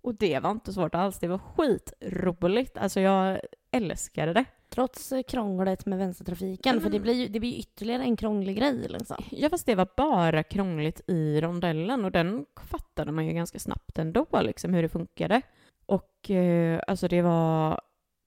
Och 0.01 0.15
det 0.15 0.39
var 0.39 0.51
inte 0.51 0.73
svårt 0.73 0.95
alls, 0.95 1.19
det 1.19 1.27
var 1.27 1.37
skitroligt. 1.37 2.77
Alltså 2.77 2.99
jag 2.99 3.39
älskade 3.71 4.33
det. 4.33 4.45
Trots 4.69 5.11
eh, 5.11 5.23
krånglet 5.23 5.85
med 5.85 5.97
vänstertrafiken, 5.97 6.71
Mm. 6.71 6.83
för 6.83 6.89
det 6.89 6.99
blir 6.99 7.13
ju 7.13 7.27
det 7.27 7.39
blir 7.39 7.59
ytterligare 7.59 8.03
en 8.03 8.15
krånglig 8.17 8.57
grej 8.57 8.87
liksom. 8.89 9.23
Ja, 9.31 9.49
fast 9.49 9.65
det 9.65 9.75
var 9.75 9.87
bara 9.97 10.43
krångligt 10.43 11.01
i 11.07 11.41
rondellen 11.41 12.05
och 12.05 12.11
den 12.11 12.45
fattade 12.69 13.11
man 13.11 13.25
ju 13.25 13.33
ganska 13.33 13.59
snabbt 13.59 13.99
ändå, 13.99 14.25
liksom 14.41 14.73
hur 14.73 14.81
det 14.81 14.89
funkade. 14.89 15.41
Och 15.85 16.31
eh, 16.31 16.81
alltså 16.87 17.07
det 17.07 17.21
var... 17.21 17.81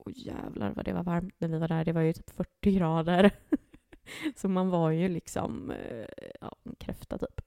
Åh 0.04 0.12
jävlar 0.16 0.72
vad 0.76 0.84
det 0.84 0.92
var 0.92 1.02
varmt 1.02 1.34
när 1.38 1.48
vi 1.48 1.58
var 1.58 1.68
där. 1.68 1.84
Det 1.84 1.92
var 1.92 2.00
ju 2.00 2.12
typ 2.12 2.30
40 2.30 2.72
grader. 2.72 3.30
Så 4.36 4.48
man 4.48 4.70
var 4.70 4.90
ju 4.90 5.08
liksom 5.08 5.70
eh, 5.70 6.06
ja, 6.40 6.56
en 6.64 6.74
kräfta 6.78 7.18
typ. 7.18 7.40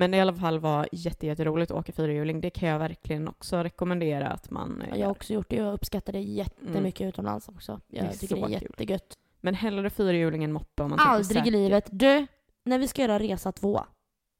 Men 0.00 0.10
det 0.10 0.16
i 0.16 0.20
alla 0.20 0.34
fall 0.34 0.58
var 0.58 0.88
jätte, 0.92 1.26
jätteroligt 1.26 1.70
att 1.70 1.78
åka 1.78 1.92
fyrhjuling. 1.92 2.40
Det 2.40 2.50
kan 2.50 2.68
jag 2.68 2.78
verkligen 2.78 3.28
också 3.28 3.62
rekommendera 3.62 4.28
att 4.28 4.50
man 4.50 4.82
eh, 4.82 4.88
Jag 4.88 4.94
har 4.94 4.98
gör. 5.00 5.10
också 5.10 5.32
gjort 5.32 5.48
det, 5.50 5.56
jag 5.56 5.72
uppskattar 5.74 6.12
det 6.12 6.20
jättemycket 6.20 7.08
utomlands 7.08 7.48
också. 7.48 7.80
Jag 7.88 8.04
Det 8.04 8.12
tycker 8.12 8.34
det 8.36 8.40
är 8.40 8.44
kul. 8.44 8.52
jättegött. 8.70 9.18
Men 9.40 9.54
hellre 9.54 9.90
fyrhjuling 9.90 10.44
än 10.44 10.52
moppe 10.52 10.82
om 10.82 10.90
man 10.90 10.98
Aldrig 11.00 11.46
i 11.46 11.50
livet. 11.50 11.88
Du, 11.90 12.26
när 12.64 12.78
vi 12.78 12.88
ska 12.88 13.02
göra 13.02 13.18
resa 13.18 13.52
två, 13.52 13.80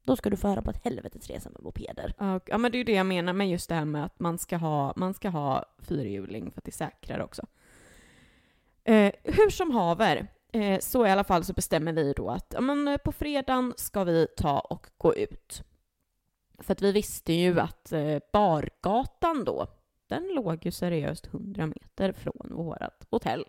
då 0.05 0.15
ska 0.15 0.29
du 0.29 0.37
få 0.37 0.47
höra 0.47 0.61
på 0.61 0.69
ett 0.71 0.83
helvetes 0.83 1.27
resa 1.27 1.49
med 1.49 1.61
mopeder. 1.63 2.13
Och- 2.35 2.43
Ja, 2.49 2.57
men 2.57 2.71
det 2.71 2.75
är 2.75 2.79
ju 2.79 2.83
det 2.83 2.91
jag 2.93 3.05
menar 3.05 3.33
med 3.33 3.49
just 3.49 3.69
det 3.69 3.75
här 3.75 3.85
med 3.85 4.05
att 4.05 4.19
man 4.19 4.37
ska 4.37 4.57
ha, 4.57 4.93
man 4.95 5.13
ska 5.13 5.29
ha 5.29 5.65
fyrhjuling 5.79 6.51
för 6.51 6.59
att 6.59 6.65
det 6.65 6.69
är 6.69 6.71
säkrare 6.89 7.23
också. 7.23 7.41
Eh, 8.83 9.11
hur 9.23 9.49
som 9.49 9.71
haver, 9.71 10.27
eh, 10.51 10.79
så 10.79 11.05
i 11.07 11.09
alla 11.09 11.23
fall 11.23 11.43
så 11.43 11.53
bestämmer 11.53 11.93
vi 11.93 12.13
då 12.13 12.29
att 12.29 12.53
ja, 12.53 12.61
men, 12.61 12.87
eh, 12.87 12.97
på 12.97 13.11
fredagen 13.11 13.73
ska 13.77 14.03
vi 14.03 14.27
ta 14.37 14.59
och 14.59 14.87
gå 14.97 15.15
ut. 15.15 15.63
För 16.59 16.71
att 16.73 16.81
vi 16.81 16.91
visste 16.91 17.33
ju 17.33 17.59
att 17.59 17.91
eh, 17.91 18.17
bargatan 18.33 19.43
då, 19.45 19.67
den 20.07 20.27
låg 20.35 20.65
ju 20.65 20.71
seriöst 20.71 21.27
100 21.27 21.67
meter 21.67 22.11
från 22.11 22.49
vårt 22.49 23.11
hotell. 23.11 23.45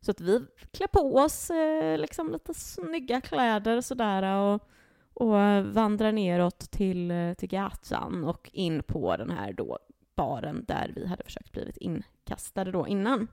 Så 0.00 0.10
att 0.10 0.20
vi 0.20 0.40
klär 0.72 0.86
på 0.86 1.16
oss 1.16 1.50
eh, 1.50 1.98
liksom 1.98 2.32
lite 2.32 2.54
snygga 2.54 3.20
kläder 3.20 3.80
sådär 3.80 4.22
och 4.40 4.70
och 5.14 5.32
vandrar 5.74 6.12
neråt 6.12 6.70
till, 6.70 7.10
eh, 7.10 7.34
till 7.34 7.48
gatan 7.48 8.24
och 8.24 8.50
in 8.52 8.82
på 8.82 9.16
den 9.16 9.30
här 9.30 9.52
då 9.52 9.78
baren 10.16 10.64
där 10.68 10.92
vi 10.96 11.06
hade 11.06 11.24
försökt 11.24 11.52
blivit 11.52 11.76
inkastade 11.76 12.72
då 12.72 12.88
innan. 12.88 13.28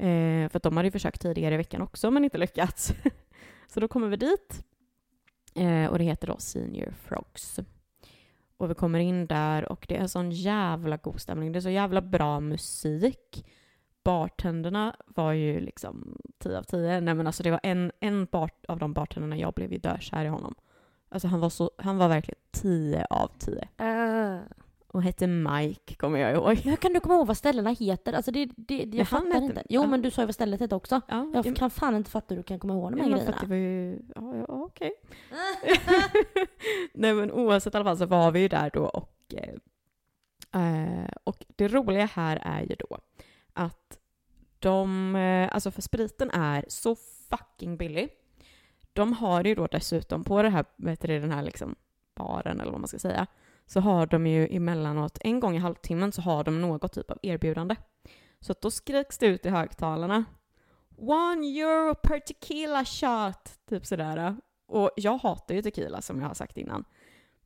Eh, 0.00 0.48
för 0.48 0.56
att 0.56 0.62
de 0.62 0.76
hade 0.76 0.86
ju 0.86 0.92
försökt 0.92 1.20
tidigare 1.20 1.54
i 1.54 1.56
veckan 1.56 1.82
också 1.82 2.10
men 2.10 2.24
inte 2.24 2.38
lyckats. 2.38 2.92
så 3.68 3.80
då 3.80 3.88
kommer 3.88 4.08
vi 4.08 4.16
dit 4.16 4.64
eh, 5.54 5.86
och 5.86 5.98
det 5.98 6.04
heter 6.04 6.26
då 6.26 6.36
Senior 6.38 6.94
Frogs. 7.04 7.60
Och 8.56 8.70
vi 8.70 8.74
kommer 8.74 8.98
in 8.98 9.26
där 9.26 9.72
och 9.72 9.86
det 9.88 9.96
är 9.96 10.06
sån 10.06 10.30
jävla 10.30 10.96
god 10.96 11.20
stämning. 11.20 11.52
Det 11.52 11.58
är 11.58 11.60
så 11.60 11.70
jävla 11.70 12.02
bra 12.02 12.40
musik. 12.40 13.46
Bartenderna 14.04 14.96
var 15.06 15.32
ju 15.32 15.60
liksom 15.60 16.18
10 16.38 16.58
av 16.58 16.62
10. 16.62 17.00
Nej 17.00 17.14
men 17.14 17.26
alltså 17.26 17.42
det 17.42 17.50
var 17.50 17.60
en, 17.62 17.92
en 18.00 18.24
bar, 18.24 18.50
av 18.68 18.78
de 18.78 18.92
bartenderna, 18.92 19.36
jag 19.36 19.54
blev 19.54 19.72
ju 19.72 19.78
dökär 19.78 20.24
i 20.24 20.28
honom. 20.28 20.54
Alltså 21.08 21.28
han 21.28 21.40
var, 21.40 21.50
så, 21.50 21.70
han 21.78 21.98
var 21.98 22.08
verkligen 22.08 22.40
10 22.50 23.06
av 23.10 23.30
10. 23.38 23.54
Uh. 23.54 23.86
Ah. 23.86 24.40
Och 24.92 25.02
hette 25.02 25.26
Mike, 25.26 25.94
kommer 25.94 26.18
jag 26.18 26.32
ihåg. 26.32 26.56
Hur 26.56 26.76
kan 26.76 26.92
du 26.92 27.00
komma 27.00 27.14
ihåg 27.14 27.26
vad 27.26 27.36
ställena 27.36 27.70
heter? 27.70 28.12
Alltså 28.12 28.30
det, 28.30 28.48
det, 28.56 28.84
jag 28.92 29.08
fattar 29.08 29.26
hette- 29.26 29.44
inte. 29.44 29.62
Jo 29.68 29.82
ja. 29.82 29.86
men 29.86 30.02
du 30.02 30.10
sa 30.10 30.22
ju 30.22 30.26
vad 30.26 30.34
stället 30.34 30.60
hette 30.60 30.74
också. 30.74 31.00
Ja, 31.08 31.30
Jag 31.34 31.46
ja, 31.46 31.54
kan 31.54 31.70
fan 31.70 31.96
inte 31.96 32.10
fatta 32.10 32.26
hur 32.34 32.36
du 32.36 32.42
kan 32.42 32.58
komma 32.58 32.74
ihåg 32.74 32.96
de 32.96 32.98
ja, 32.98 33.16
här 33.16 33.24
för 33.24 33.32
det 33.32 33.46
grejerna. 33.46 33.48
var 33.48 33.56
ju... 33.56 33.98
Ja, 34.14 34.44
ja 34.48 34.64
okej. 34.64 34.92
Nej 36.94 37.14
men 37.14 37.30
oavsett 37.32 37.74
i 37.74 37.76
alla 37.76 37.84
fall 37.84 37.98
så 37.98 38.06
var 38.06 38.30
vi 38.30 38.40
ju 38.40 38.48
där 38.48 38.70
då 38.74 38.84
och... 38.84 39.34
Eh, 39.34 39.54
eh, 40.62 41.08
och 41.24 41.44
det 41.56 41.68
roliga 41.68 42.04
här 42.06 42.38
är 42.42 42.60
ju 42.60 42.76
då 42.78 42.98
att 43.52 43.98
de... 44.58 45.16
Eh, 45.16 45.54
alltså 45.54 45.70
för 45.70 45.82
spriten 45.82 46.30
är 46.30 46.64
så 46.68 46.96
fucking 47.30 47.76
billig. 47.76 48.08
De 48.92 49.12
har 49.12 49.44
ju 49.44 49.54
då 49.54 49.66
dessutom 49.66 50.24
på 50.24 50.42
det 50.42 50.48
här, 50.48 50.64
vet 50.76 51.00
du, 51.00 51.20
den 51.20 51.32
här 51.32 51.42
liksom 51.42 51.74
baren 52.14 52.60
eller 52.60 52.70
vad 52.72 52.80
man 52.80 52.88
ska 52.88 52.98
säga, 52.98 53.26
så 53.72 53.80
har 53.80 54.06
de 54.06 54.26
ju 54.26 54.48
emellanåt, 54.56 55.18
en 55.20 55.40
gång 55.40 55.56
i 55.56 55.58
halvtimmen 55.58 56.12
så 56.12 56.22
har 56.22 56.44
de 56.44 56.60
något 56.60 56.92
typ 56.92 57.10
av 57.10 57.18
erbjudande. 57.22 57.76
Så 58.40 58.52
att 58.52 58.60
då 58.60 58.70
skriks 58.70 59.18
det 59.18 59.26
ut 59.26 59.46
i 59.46 59.48
högtalarna. 59.48 60.24
One 60.96 61.46
euro 61.46 61.94
per 61.94 62.18
tequila 62.18 62.84
shot! 62.84 63.66
Typ 63.68 63.86
sådär. 63.86 64.36
Och 64.66 64.90
jag 64.96 65.18
hatar 65.18 65.54
ju 65.54 65.62
tequila 65.62 66.02
som 66.02 66.20
jag 66.20 66.28
har 66.28 66.34
sagt 66.34 66.56
innan. 66.56 66.84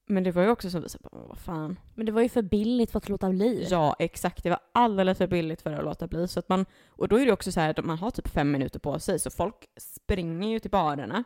Men 0.06 0.24
det 0.24 0.30
var 0.30 0.42
ju 0.42 0.48
också 0.48 0.70
som 0.70 0.82
vi 0.82 0.88
sa, 0.88 0.98
bara, 1.02 1.26
vad 1.26 1.38
fan. 1.38 1.78
Men 1.94 2.06
det 2.06 2.12
var 2.12 2.22
ju 2.22 2.28
för 2.28 2.42
billigt 2.42 2.90
för 2.90 2.98
att 2.98 3.08
låta 3.08 3.30
bli. 3.30 3.66
Ja, 3.70 3.96
exakt. 3.98 4.42
Det 4.42 4.50
var 4.50 4.60
alldeles 4.72 5.18
för 5.18 5.26
billigt 5.26 5.62
för 5.62 5.72
att 5.72 5.84
låta 5.84 6.06
bli. 6.06 6.28
Så 6.28 6.38
att 6.38 6.48
man, 6.48 6.66
och 6.88 7.08
då 7.08 7.20
är 7.20 7.26
det 7.26 7.32
också 7.32 7.52
så 7.52 7.60
här 7.60 7.70
att 7.70 7.84
man 7.84 7.98
har 7.98 8.10
typ 8.10 8.28
fem 8.28 8.50
minuter 8.50 8.78
på 8.78 8.98
sig, 8.98 9.18
så 9.18 9.30
folk 9.30 9.66
springer 9.76 10.48
ju 10.48 10.58
till 10.58 10.70
barerna. 10.70 11.24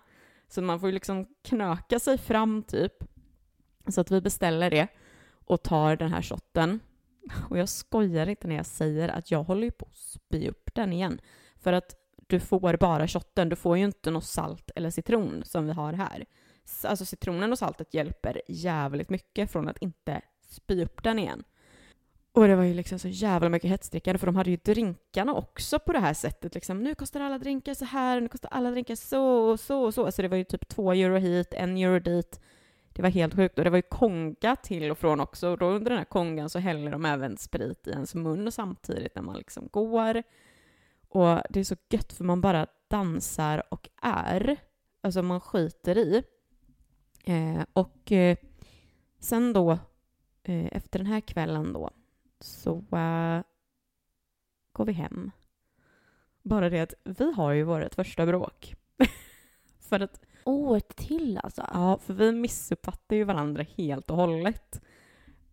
Så 0.48 0.62
man 0.62 0.80
får 0.80 0.88
ju 0.88 0.92
liksom 0.92 1.26
knöka 1.44 1.98
sig 1.98 2.18
fram 2.18 2.62
typ. 2.62 2.92
Så 3.88 4.00
att 4.00 4.10
vi 4.10 4.20
beställer 4.20 4.70
det 4.70 4.88
och 5.44 5.62
tar 5.62 5.96
den 5.96 6.12
här 6.12 6.22
shotten. 6.22 6.80
Och 7.50 7.58
jag 7.58 7.68
skojar 7.68 8.26
inte 8.26 8.48
när 8.48 8.56
jag 8.56 8.66
säger 8.66 9.08
att 9.08 9.30
jag 9.30 9.42
håller 9.42 9.64
ju 9.64 9.70
på 9.70 9.86
att 9.90 9.96
spy 9.96 10.48
upp 10.48 10.74
den 10.74 10.92
igen. 10.92 11.20
För 11.60 11.72
att 11.72 11.94
du 12.26 12.40
får 12.40 12.76
bara 12.76 13.08
shotten, 13.08 13.48
du 13.48 13.56
får 13.56 13.78
ju 13.78 13.84
inte 13.84 14.10
något 14.10 14.24
salt 14.24 14.70
eller 14.76 14.90
citron 14.90 15.42
som 15.44 15.66
vi 15.66 15.72
har 15.72 15.92
här. 15.92 16.24
Alltså 16.84 17.04
citronen 17.04 17.52
och 17.52 17.58
saltet 17.58 17.94
hjälper 17.94 18.42
jävligt 18.48 19.10
mycket 19.10 19.50
från 19.50 19.68
att 19.68 19.78
inte 19.82 20.20
spy 20.48 20.84
upp 20.84 21.02
den 21.02 21.18
igen. 21.18 21.44
Och 22.32 22.48
det 22.48 22.56
var 22.56 22.64
ju 22.64 22.74
liksom 22.74 22.98
så 22.98 23.08
jävla 23.08 23.48
mycket 23.48 23.70
hetsdrickande 23.70 24.18
för 24.18 24.26
de 24.26 24.36
hade 24.36 24.50
ju 24.50 24.56
drinkarna 24.56 25.34
också 25.34 25.78
på 25.78 25.92
det 25.92 25.98
här 25.98 26.14
sättet. 26.14 26.54
Liksom, 26.54 26.84
nu 26.84 26.94
kostar 26.94 27.20
alla 27.20 27.38
drinkar 27.38 27.74
så 27.74 27.84
här, 27.84 28.20
nu 28.20 28.28
kostar 28.28 28.48
alla 28.52 28.70
drinkar 28.70 28.94
så 28.94 29.22
och 29.24 29.60
så 29.60 29.82
och 29.82 29.94
så. 29.94 30.06
Alltså 30.06 30.22
det 30.22 30.28
var 30.28 30.36
ju 30.36 30.44
typ 30.44 30.68
två 30.68 30.92
euro 30.92 31.16
hit, 31.16 31.54
en 31.54 31.76
euro 31.76 31.98
dit. 31.98 32.40
Det 32.98 33.02
var 33.02 33.10
helt 33.10 33.34
sjukt. 33.34 33.58
Och 33.58 33.64
det 33.64 33.70
var 33.70 33.78
ju 33.78 33.82
konga 33.82 34.56
till 34.62 34.90
och 34.90 34.98
från 34.98 35.20
också. 35.20 35.48
Och 35.48 35.58
då 35.58 35.66
under 35.66 35.90
den 35.90 35.98
här 35.98 36.04
kongan 36.04 36.50
så 36.50 36.58
häller 36.58 36.90
de 36.90 37.04
även 37.04 37.36
sprit 37.36 37.86
i 37.86 37.90
ens 37.90 38.14
mun 38.14 38.52
samtidigt 38.52 39.14
när 39.14 39.22
man 39.22 39.36
liksom 39.36 39.68
går. 39.70 40.22
Och 41.08 41.40
det 41.50 41.60
är 41.60 41.64
så 41.64 41.76
gött 41.90 42.12
för 42.12 42.24
man 42.24 42.40
bara 42.40 42.66
dansar 42.88 43.62
och 43.70 43.88
är. 44.02 44.56
Alltså 45.00 45.22
man 45.22 45.40
skiter 45.40 45.98
i. 45.98 46.22
Eh, 47.24 47.62
och 47.72 48.12
eh, 48.12 48.36
sen 49.18 49.52
då, 49.52 49.72
eh, 50.42 50.66
efter 50.72 50.98
den 50.98 51.06
här 51.06 51.20
kvällen 51.20 51.72
då, 51.72 51.90
så 52.40 52.76
eh, 52.78 53.42
går 54.72 54.84
vi 54.84 54.92
hem. 54.92 55.30
Bara 56.42 56.70
det 56.70 56.80
att 56.80 56.94
vi 57.04 57.32
har 57.32 57.52
ju 57.52 57.62
vårt 57.62 57.94
första 57.94 58.26
bråk. 58.26 58.74
för 59.88 60.00
att... 60.00 60.20
Åh, 60.44 60.72
oh, 60.72 60.78
ett 60.78 60.96
till 60.96 61.40
alltså? 61.42 61.68
Ja, 61.72 61.98
för 61.98 62.14
vi 62.14 62.32
missuppfattar 62.32 63.16
ju 63.16 63.24
varandra 63.24 63.64
helt 63.76 64.10
och 64.10 64.16
hållet. 64.16 64.80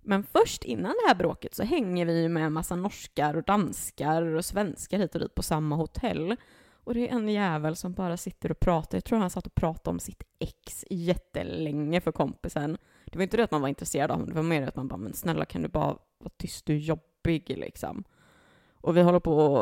Men 0.01 0.23
först 0.23 0.63
innan 0.63 0.91
det 0.91 1.07
här 1.07 1.15
bråket 1.15 1.55
så 1.55 1.63
hänger 1.63 2.05
vi 2.05 2.21
ju 2.21 2.29
med 2.29 2.45
en 2.45 2.53
massa 2.53 2.75
norskar 2.75 3.37
och 3.37 3.43
danskar 3.43 4.21
och 4.21 4.45
svenskar 4.45 4.99
hit 4.99 5.15
och 5.15 5.21
dit 5.21 5.35
på 5.35 5.43
samma 5.43 5.75
hotell. 5.75 6.35
Och 6.83 6.93
det 6.93 7.09
är 7.09 7.15
en 7.15 7.29
jävel 7.29 7.75
som 7.75 7.93
bara 7.93 8.17
sitter 8.17 8.51
och 8.51 8.59
pratar. 8.59 8.97
Jag 8.97 9.03
tror 9.03 9.19
han 9.19 9.29
satt 9.29 9.47
och 9.47 9.55
pratade 9.55 9.89
om 9.89 9.99
sitt 9.99 10.23
ex 10.39 10.85
jättelänge 10.89 12.01
för 12.01 12.11
kompisen. 12.11 12.77
Det 13.05 13.17
var 13.17 13.23
inte 13.23 13.37
det 13.37 13.43
att 13.43 13.51
man 13.51 13.61
var 13.61 13.69
intresserad 13.69 14.11
av 14.11 14.17
honom, 14.17 14.29
det 14.29 14.35
var 14.35 14.43
mer 14.43 14.67
att 14.67 14.75
man 14.75 14.87
bara, 14.87 14.97
men 14.97 15.13
snälla 15.13 15.45
kan 15.45 15.61
du 15.61 15.67
bara 15.67 15.97
vara 16.17 16.31
tyst, 16.37 16.65
du 16.65 16.73
är 16.73 16.77
jobbig 16.77 17.57
liksom. 17.57 18.03
Och 18.81 18.97
vi 18.97 19.01
håller 19.01 19.19
på, 19.19 19.59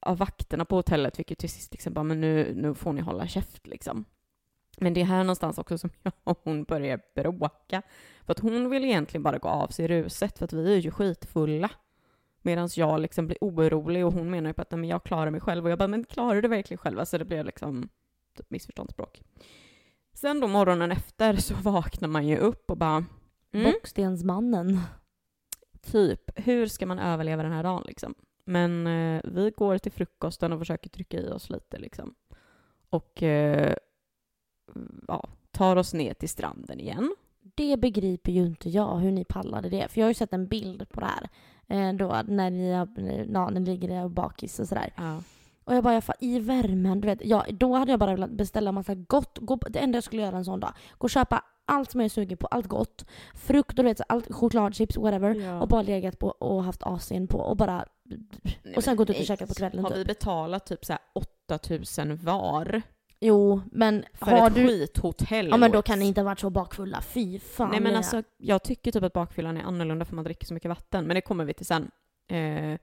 av 0.00 0.18
vakterna 0.18 0.64
på 0.64 0.76
hotellet 0.76 1.16
fick 1.16 1.30
ju 1.30 1.34
till 1.34 1.50
sist 1.50 1.72
liksom 1.72 1.92
bara, 1.92 2.02
men 2.02 2.20
nu, 2.20 2.54
nu 2.54 2.74
får 2.74 2.92
ni 2.92 3.00
hålla 3.00 3.26
käft 3.26 3.66
liksom. 3.66 4.04
Men 4.78 4.94
det 4.94 5.00
är 5.00 5.04
här 5.04 5.24
någonstans 5.24 5.58
också 5.58 5.78
som 5.78 5.90
jag 6.02 6.12
och 6.24 6.40
hon 6.44 6.64
börjar 6.64 7.00
bråka. 7.14 7.82
För 8.26 8.32
att 8.32 8.38
hon 8.38 8.70
vill 8.70 8.84
egentligen 8.84 9.22
bara 9.22 9.38
gå 9.38 9.48
av 9.48 9.68
sig 9.68 9.88
ruset, 9.88 10.38
för 10.38 10.44
att 10.44 10.52
vi 10.52 10.74
är 10.74 10.78
ju 10.78 10.90
skitfulla. 10.90 11.70
Medan 12.42 12.68
jag 12.76 13.00
liksom 13.00 13.26
blir 13.26 13.38
orolig 13.40 14.06
och 14.06 14.12
hon 14.12 14.30
menar 14.30 14.50
ju 14.50 14.54
på 14.54 14.62
att 14.62 14.70
men 14.70 14.84
jag 14.84 15.04
klarar 15.04 15.30
mig 15.30 15.40
själv. 15.40 15.64
Och 15.64 15.70
jag 15.70 15.78
bara, 15.78 15.88
men 15.88 16.04
klarar 16.04 16.42
du 16.42 16.48
verkligen 16.48 16.78
själv? 16.78 16.98
Alltså 16.98 17.18
det 17.18 17.24
blev 17.24 17.46
liksom 17.46 17.88
typ 18.36 18.50
missförståndsspråk. 18.50 19.22
Sen 20.14 20.40
då 20.40 20.46
morgonen 20.46 20.92
efter 20.92 21.36
så 21.36 21.54
vaknar 21.54 22.08
man 22.08 22.26
ju 22.26 22.36
upp 22.38 22.70
och 22.70 22.76
bara... 22.76 23.04
Mm, 23.52 23.72
Bockstensmannen. 23.72 24.80
Typ, 25.82 26.30
hur 26.36 26.66
ska 26.66 26.86
man 26.86 26.98
överleva 26.98 27.42
den 27.42 27.52
här 27.52 27.62
dagen 27.62 27.82
liksom? 27.86 28.14
Men 28.44 28.86
eh, 28.86 29.20
vi 29.24 29.50
går 29.50 29.78
till 29.78 29.92
frukosten 29.92 30.52
och 30.52 30.58
försöker 30.58 30.90
trycka 30.90 31.20
i 31.20 31.30
oss 31.30 31.50
lite 31.50 31.78
liksom. 31.78 32.14
Och 32.90 33.22
eh, 33.22 33.76
ja, 35.08 35.28
tar 35.50 35.76
oss 35.76 35.94
ner 35.94 36.14
till 36.14 36.28
stranden 36.28 36.80
igen. 36.80 37.14
Det 37.54 37.76
begriper 37.76 38.32
ju 38.32 38.46
inte 38.46 38.70
jag, 38.70 38.96
hur 38.96 39.10
ni 39.10 39.24
pallade 39.24 39.68
det. 39.68 39.88
För 39.88 40.00
jag 40.00 40.04
har 40.04 40.10
ju 40.10 40.14
sett 40.14 40.32
en 40.32 40.46
bild 40.46 40.88
på 40.88 41.00
det 41.00 41.06
här. 41.06 41.28
Eh, 41.66 41.92
då 41.94 42.22
när 42.26 42.50
ni, 42.50 42.70
ja, 42.70 42.84
när 43.50 43.60
ni 43.60 43.60
ligger 43.60 43.88
där 43.88 44.04
och 44.04 44.10
bakis 44.10 44.60
och 44.60 44.68
sådär. 44.68 44.92
Ja. 44.96 45.22
Och 45.64 45.74
jag 45.74 45.84
bara, 45.84 45.94
jag 45.94 46.04
får, 46.04 46.14
i 46.20 46.38
värmen, 46.38 47.00
du 47.00 47.06
vet. 47.08 47.24
Jag, 47.24 47.54
då 47.54 47.74
hade 47.74 47.90
jag 47.90 48.00
bara 48.00 48.10
velat 48.10 48.30
beställa 48.30 48.72
massa 48.72 48.94
gott. 48.94 49.38
Gå, 49.40 49.56
det 49.56 49.78
enda 49.78 49.96
jag 49.96 50.04
skulle 50.04 50.22
göra 50.22 50.36
en 50.36 50.44
sån 50.44 50.60
dag. 50.60 50.72
Gå 50.98 51.04
och 51.04 51.10
köpa 51.10 51.42
allt 51.66 51.90
som 51.90 52.00
jag 52.00 52.04
är 52.04 52.08
sugen 52.08 52.38
på, 52.38 52.46
allt 52.46 52.66
gott. 52.66 53.06
Frukt 53.34 53.78
och 53.78 53.84
du 53.84 53.88
vet, 53.88 54.00
allt, 54.08 54.34
chokladchips, 54.34 54.96
whatever. 54.96 55.34
Ja. 55.34 55.60
Och 55.60 55.68
bara 55.68 55.82
legat 55.82 56.18
på 56.18 56.28
och 56.28 56.64
haft 56.64 56.82
AC'n 56.82 57.26
på 57.26 57.38
och 57.38 57.56
bara... 57.56 57.84
Nej, 58.02 58.76
och 58.76 58.84
sen 58.84 58.96
gått 58.96 59.10
ut 59.10 59.18
och 59.18 59.24
käkat 59.24 59.48
på 59.48 59.54
kvällen 59.54 59.84
Har 59.84 59.90
vi 59.90 59.96
typ. 59.96 60.06
betalat 60.06 60.66
typ 60.66 60.84
så 60.84 60.92
här 60.92 61.02
8000 61.12 62.16
var 62.16 62.82
Jo, 63.26 63.60
men 63.72 64.04
för 64.14 64.26
har 64.26 64.46
ett 64.46 64.54
du... 64.54 64.68
skithotell? 64.68 65.48
Ja 65.48 65.56
men 65.56 65.72
då 65.72 65.82
kan 65.82 65.98
ni 65.98 66.04
inte 66.06 66.20
ha 66.20 66.24
varit 66.24 66.38
så 66.38 66.50
bakfulla. 66.50 67.00
Fy 67.00 67.38
fan. 67.38 67.70
Nej 67.70 67.80
men 67.80 67.96
alltså, 67.96 68.22
jag 68.36 68.62
tycker 68.62 68.92
typ 68.92 69.02
att 69.02 69.12
bakfyllan 69.12 69.56
är 69.56 69.62
annorlunda 69.62 70.04
för 70.04 70.14
man 70.14 70.24
dricker 70.24 70.46
så 70.46 70.54
mycket 70.54 70.68
vatten. 70.68 71.06
Men 71.06 71.14
det 71.14 71.20
kommer 71.20 71.44
vi 71.44 71.54
till 71.54 71.66
sen. 71.66 71.90
Eh, 72.28 72.78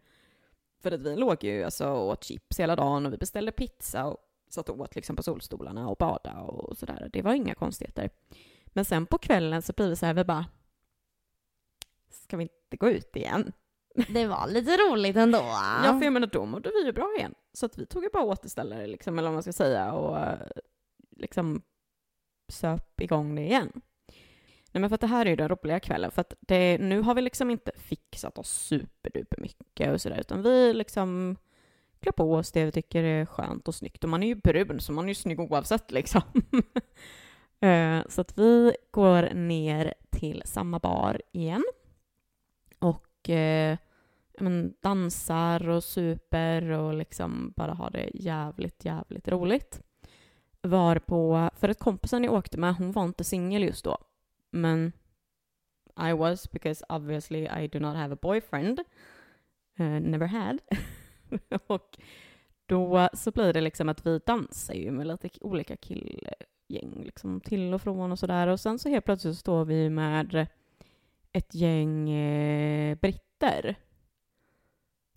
för 0.82 0.92
att 0.92 1.02
vi 1.02 1.16
låg 1.16 1.44
ju 1.44 1.64
alltså 1.64 1.89
och 1.89 2.10
åt 2.10 2.24
chips 2.24 2.60
hela 2.60 2.76
dagen 2.76 3.06
och 3.06 3.14
vi 3.14 3.18
beställde 3.18 3.52
pizza 3.52 4.06
och 4.06 4.18
satt 4.50 4.70
och 4.70 4.80
åt 4.80 4.96
liksom 4.96 5.16
på 5.16 5.24
solstolarna 5.24 5.89
och 5.89 5.98
bada 5.98 6.34
och 6.34 6.78
sådär. 6.78 7.10
Det 7.14 7.22
var 7.22 7.34
inga 7.34 7.56
konstigheter. 7.56 8.10
Men 8.66 8.86
sen 8.86 9.06
på 9.06 9.18
kvällen 9.18 9.62
så 9.62 9.74
blir 9.74 9.89
vi 9.89 9.96
så 9.96 10.06
här, 10.06 10.14
vi 10.14 10.24
bara... 10.24 10.46
Ska 12.10 12.38
vi 12.38 12.44
inte 12.44 12.78
gå 12.78 12.89
ut 12.89 13.16
igen? 13.16 13.52
Det 13.96 14.28
var 14.28 14.48
lite 14.48 14.78
roligt 14.78 15.16
ändå. 15.16 15.38
Ja, 15.86 15.98
för 16.00 16.04
jag 16.04 16.14
menar 16.14 16.28
då 16.28 16.46
mådde 16.46 16.70
vi 16.70 16.86
ju 16.86 16.92
bra 16.92 17.14
igen. 17.18 17.34
Så 17.54 17.66
att 17.66 17.78
vi 17.78 17.86
tog 17.86 18.04
ju 18.04 18.10
bara 18.14 18.24
återställare, 18.24 18.88
liksom, 18.88 19.20
eller 19.20 19.28
vad 19.28 19.34
man 19.34 19.44
ska 19.44 19.54
säga, 19.54 19.94
och 19.94 20.20
eh, 20.20 20.39
liksom 21.18 21.62
söp 22.50 23.02
igång 23.02 23.36
det 23.36 23.42
igen. 23.42 23.72
Nej 24.72 24.82
men 24.82 24.89
för 24.89 24.96
att 24.96 25.02
det 25.02 25.08
här 25.08 25.26
är 25.26 25.30
ju 25.30 25.36
den 25.36 25.50
roliga 25.50 25.80
kvällen, 25.80 26.12
för 26.12 26.22
att 26.22 26.34
det, 26.39 26.78
nu 26.78 27.02
har 27.02 27.16
vi 27.16 27.22
liksom 27.22 27.50
inte 27.52 27.72
fixat 27.76 28.38
oss 28.38 28.50
superduper 28.50 29.42
mycket 29.42 29.94
och 29.94 30.02
sådär, 30.02 30.20
utan 30.20 30.42
vi 30.42 30.74
liksom 30.74 31.38
klär 32.00 32.12
på 32.12 32.34
oss 32.34 32.52
det 32.52 32.66
vi 32.66 32.72
tycker 32.72 33.04
är 33.04 33.26
skönt 33.26 33.68
och 33.68 33.76
snyggt. 33.76 34.04
Och 34.04 34.10
man 34.10 34.24
är 34.24 34.28
ju 34.28 34.36
brun, 34.36 34.80
så 34.80 34.92
man 34.92 35.06
är 35.06 35.10
ju 35.10 35.16
snygg 35.16 35.39
oavsett 35.39 35.92
liksom. 35.92 36.22
Eh, 37.64 38.02
så 38.10 38.22
att 38.22 38.38
vi 38.38 38.76
går 38.92 39.34
ner 39.34 39.94
till 40.10 40.42
samma 40.46 40.80
bar 40.80 41.22
igen. 41.32 41.64
Och 43.22 43.30
eh, 43.30 43.78
men, 44.40 44.74
dansar 44.82 45.70
och 45.70 45.84
super 45.84 46.72
och 46.72 46.94
liksom 46.94 47.54
bara 47.56 47.74
har 47.74 47.90
det 47.90 48.10
jävligt, 48.14 48.86
jävligt 48.86 49.28
roligt. 49.28 49.82
Var 50.62 51.00
på, 51.00 51.50
för 51.56 51.70
att 51.70 51.80
kompisen 51.80 52.24
jag 52.24 52.34
åkte 52.34 52.58
med, 52.58 52.76
hon 52.76 52.92
var 52.92 53.04
inte 53.04 53.24
singel 53.24 53.64
just 53.64 53.86
då. 53.86 53.98
Men 54.52 54.92
I 56.10 56.14
was 56.14 56.52
because 56.52 56.86
obviously 56.90 57.48
I 57.64 57.68
do 57.68 57.80
not 57.80 57.96
have 57.96 58.14
a 58.14 58.18
boyfriend. 58.22 58.80
Uh, 59.80 60.00
never 60.00 60.28
had. 60.28 60.60
och 61.68 61.98
då 62.66 63.10
så 63.14 63.32
blir 63.32 63.54
det 63.54 63.62
liksom 63.62 63.90
att 63.90 64.06
vi 64.06 64.20
dansar 64.26 64.74
ju 64.74 64.92
med 64.92 65.08
lite 65.08 65.30
olika 65.42 65.78
killgäng 65.78 67.04
liksom 67.04 67.42
till 67.42 67.74
och 67.74 67.82
från 67.82 68.12
och 68.12 68.20
sådär. 68.20 68.48
Och 68.48 68.60
sen 68.60 68.80
så 68.80 68.90
helt 68.90 69.06
plötsligt 69.06 69.36
så 69.36 69.40
står 69.40 69.66
vi 69.66 69.90
med 69.90 70.48
ett 71.34 71.56
gäng 71.56 72.10
eh, 72.10 72.96
britter. 72.96 73.76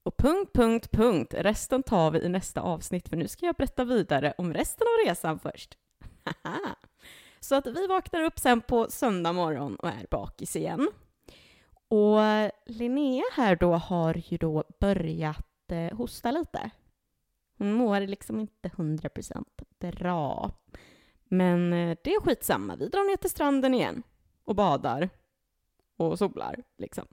Och 0.02 0.16
punkt, 0.16 0.50
punkt, 0.54 0.90
punkt. 0.90 1.34
Resten 1.38 1.82
tar 1.82 2.10
vi 2.10 2.18
i 2.18 2.28
nästa 2.28 2.60
avsnitt 2.60 3.08
för 3.08 3.16
nu 3.16 3.28
ska 3.28 3.46
jag 3.46 3.54
berätta 3.54 3.84
vidare 3.84 4.34
om 4.38 4.54
resten 4.54 4.86
av 4.86 5.08
resan 5.08 5.38
först. 5.38 5.78
Så 7.40 7.54
att 7.54 7.66
vi 7.66 7.86
vaknar 7.86 8.22
upp 8.22 8.38
sen 8.38 8.60
på 8.60 8.86
söndag 8.90 9.32
morgon 9.32 9.76
och 9.76 9.88
är 9.88 10.06
bakis 10.10 10.56
igen. 10.56 10.88
Och 11.88 12.20
Linnea 12.66 13.24
här 13.32 13.56
då 13.56 13.72
har 13.72 14.22
ju 14.26 14.36
då 14.36 14.64
börjat 14.80 15.70
eh, 15.72 15.96
hosta 15.96 16.30
lite. 16.30 16.70
Hon 17.58 17.72
mår 17.72 18.00
liksom 18.00 18.40
inte 18.40 18.68
100% 18.68 19.44
bra. 19.78 20.50
Men 21.28 21.72
eh, 21.72 21.96
det 22.04 22.14
är 22.14 22.20
skitsamma, 22.20 22.76
vi 22.76 22.88
drar 22.88 23.10
ner 23.10 23.16
till 23.16 23.30
stranden 23.30 23.74
igen 23.74 24.02
och 24.44 24.54
badar 24.54 25.10
och 25.96 26.18
solar 26.18 26.64
liksom. 26.78 27.04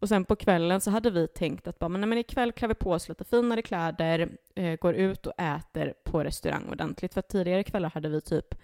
Och 0.00 0.08
sen 0.08 0.24
på 0.24 0.36
kvällen 0.36 0.80
så 0.80 0.90
hade 0.90 1.10
vi 1.10 1.28
tänkt 1.28 1.68
att 1.68 1.78
bara, 1.78 1.88
men, 1.88 2.00
nej, 2.00 2.08
men 2.08 2.18
ikväll 2.18 2.52
klär 2.52 2.68
vi 2.68 2.74
på 2.74 2.90
oss 2.90 3.08
lite 3.08 3.24
finare 3.24 3.62
kläder, 3.62 4.36
eh, 4.54 4.76
går 4.76 4.94
ut 4.94 5.26
och 5.26 5.40
äter 5.40 5.94
på 6.04 6.24
restaurang 6.24 6.68
ordentligt. 6.68 7.14
För 7.14 7.22
tidigare 7.22 7.64
kvällar 7.64 7.90
hade 7.90 8.08
vi 8.08 8.20
typ 8.20 8.54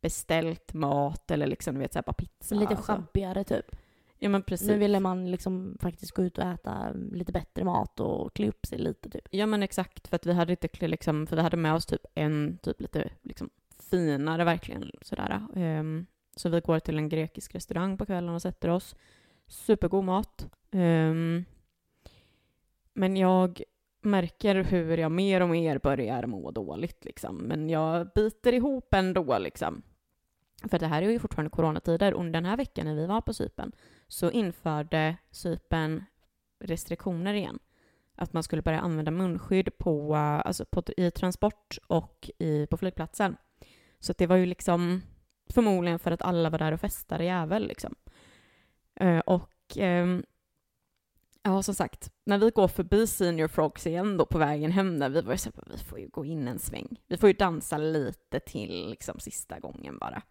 beställt 0.00 0.74
mat 0.74 1.30
eller 1.30 1.46
liksom, 1.46 1.78
vet, 1.78 1.92
så 1.92 1.98
här, 1.98 2.04
bara 2.04 2.12
pizza. 2.12 2.54
Lite 2.54 2.74
alltså. 2.74 2.92
sjabbigare 2.92 3.44
typ. 3.44 3.66
Ja 4.18 4.28
men 4.28 4.42
precis. 4.42 4.68
Nu 4.68 4.78
ville 4.78 5.00
man 5.00 5.30
liksom 5.30 5.78
faktiskt 5.80 6.12
gå 6.12 6.22
ut 6.22 6.38
och 6.38 6.44
äta 6.44 6.92
lite 7.12 7.32
bättre 7.32 7.64
mat 7.64 8.00
och 8.00 8.34
klä 8.34 8.48
upp 8.48 8.66
sig 8.66 8.78
lite 8.78 9.10
typ. 9.10 9.28
Ja 9.30 9.46
men 9.46 9.62
exakt, 9.62 10.08
för 10.08 10.16
att 10.16 10.26
vi 10.26 10.32
hade 10.32 10.52
inte 10.52 10.88
liksom, 10.88 11.26
för 11.26 11.36
vi 11.36 11.42
hade 11.42 11.56
med 11.56 11.74
oss 11.74 11.86
typ 11.86 12.00
en 12.14 12.58
typ 12.62 12.80
lite 12.80 13.10
liksom 13.22 13.50
finare 13.90 14.44
verkligen 14.44 14.90
sådär. 15.02 15.46
Ehm, 15.56 16.06
så 16.36 16.48
vi 16.48 16.60
går 16.60 16.78
till 16.78 16.98
en 16.98 17.08
grekisk 17.08 17.54
restaurang 17.54 17.98
på 17.98 18.06
kvällen 18.06 18.34
och 18.34 18.42
sätter 18.42 18.68
oss. 18.68 18.96
Supergod 19.46 20.04
mat. 20.04 20.46
Um, 20.70 21.44
men 22.92 23.16
jag 23.16 23.62
märker 24.00 24.54
hur 24.54 24.98
jag 24.98 25.12
mer 25.12 25.40
och 25.40 25.48
mer 25.48 25.78
börjar 25.78 26.26
må 26.26 26.50
dåligt 26.50 27.04
liksom. 27.04 27.36
Men 27.36 27.68
jag 27.68 28.08
biter 28.14 28.52
ihop 28.52 28.94
ändå 28.94 29.38
liksom. 29.38 29.82
För 30.70 30.78
det 30.78 30.86
här 30.86 31.02
är 31.02 31.10
ju 31.10 31.18
fortfarande 31.18 31.50
coronatider 31.50 32.14
och 32.14 32.24
den 32.24 32.44
här 32.44 32.56
veckan 32.56 32.86
när 32.86 32.94
vi 32.94 33.06
var 33.06 33.20
på 33.20 33.34
Cypern 33.34 33.72
så 34.08 34.30
införde 34.30 35.16
Cypern 35.30 36.04
restriktioner 36.60 37.34
igen. 37.34 37.58
Att 38.14 38.32
man 38.32 38.42
skulle 38.42 38.62
börja 38.62 38.80
använda 38.80 39.10
munskydd 39.10 39.78
på, 39.78 40.14
alltså 40.16 40.64
på, 40.64 40.82
i 40.96 41.10
transport 41.10 41.78
och 41.86 42.30
i, 42.38 42.66
på 42.66 42.76
flygplatsen. 42.76 43.36
Så 44.00 44.12
att 44.12 44.18
det 44.18 44.26
var 44.26 44.36
ju 44.36 44.46
liksom 44.46 45.02
förmodligen 45.52 45.98
för 45.98 46.10
att 46.10 46.22
alla 46.22 46.50
var 46.50 46.58
där 46.58 46.72
och 46.72 46.80
festade 46.80 47.24
jävel 47.24 47.66
liksom. 47.66 47.94
Eh, 48.94 49.18
och 49.18 49.78
eh, 49.78 50.18
ja, 51.42 51.62
som 51.62 51.74
sagt, 51.74 52.12
när 52.24 52.38
vi 52.38 52.50
går 52.50 52.68
förbi 52.68 53.06
Senior 53.06 53.48
Frogs 53.48 53.86
igen 53.86 54.16
då 54.16 54.26
på 54.26 54.38
vägen 54.38 54.72
hem 54.72 54.98
där, 54.98 55.08
vi 55.08 55.20
var 55.20 55.32
ju 55.32 55.38
så 55.38 55.50
här, 55.56 55.64
vi 55.76 55.78
får 55.78 55.98
ju 55.98 56.08
gå 56.08 56.24
in 56.24 56.48
en 56.48 56.58
sväng. 56.58 57.00
Vi 57.08 57.16
får 57.16 57.28
ju 57.28 57.32
dansa 57.32 57.78
lite 57.78 58.40
till 58.40 58.90
liksom 58.90 59.18
sista 59.18 59.58
gången 59.58 59.98
bara. 59.98 60.22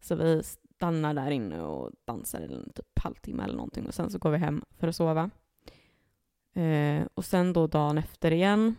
Så 0.00 0.14
vi 0.14 0.42
stannar 0.42 1.14
där 1.14 1.30
inne 1.30 1.62
och 1.62 1.92
dansar 2.04 2.40
i 2.40 2.54
en 2.54 2.72
typ 2.74 2.98
halvtimme 2.98 3.44
eller 3.44 3.54
någonting 3.54 3.86
och 3.86 3.94
sen 3.94 4.10
så 4.10 4.18
går 4.18 4.30
vi 4.30 4.38
hem 4.38 4.64
för 4.78 4.88
att 4.88 4.96
sova. 4.96 5.30
Eh, 6.54 7.06
och 7.14 7.24
sen 7.24 7.52
då 7.52 7.66
dagen 7.66 7.98
efter 7.98 8.30
igen. 8.30 8.74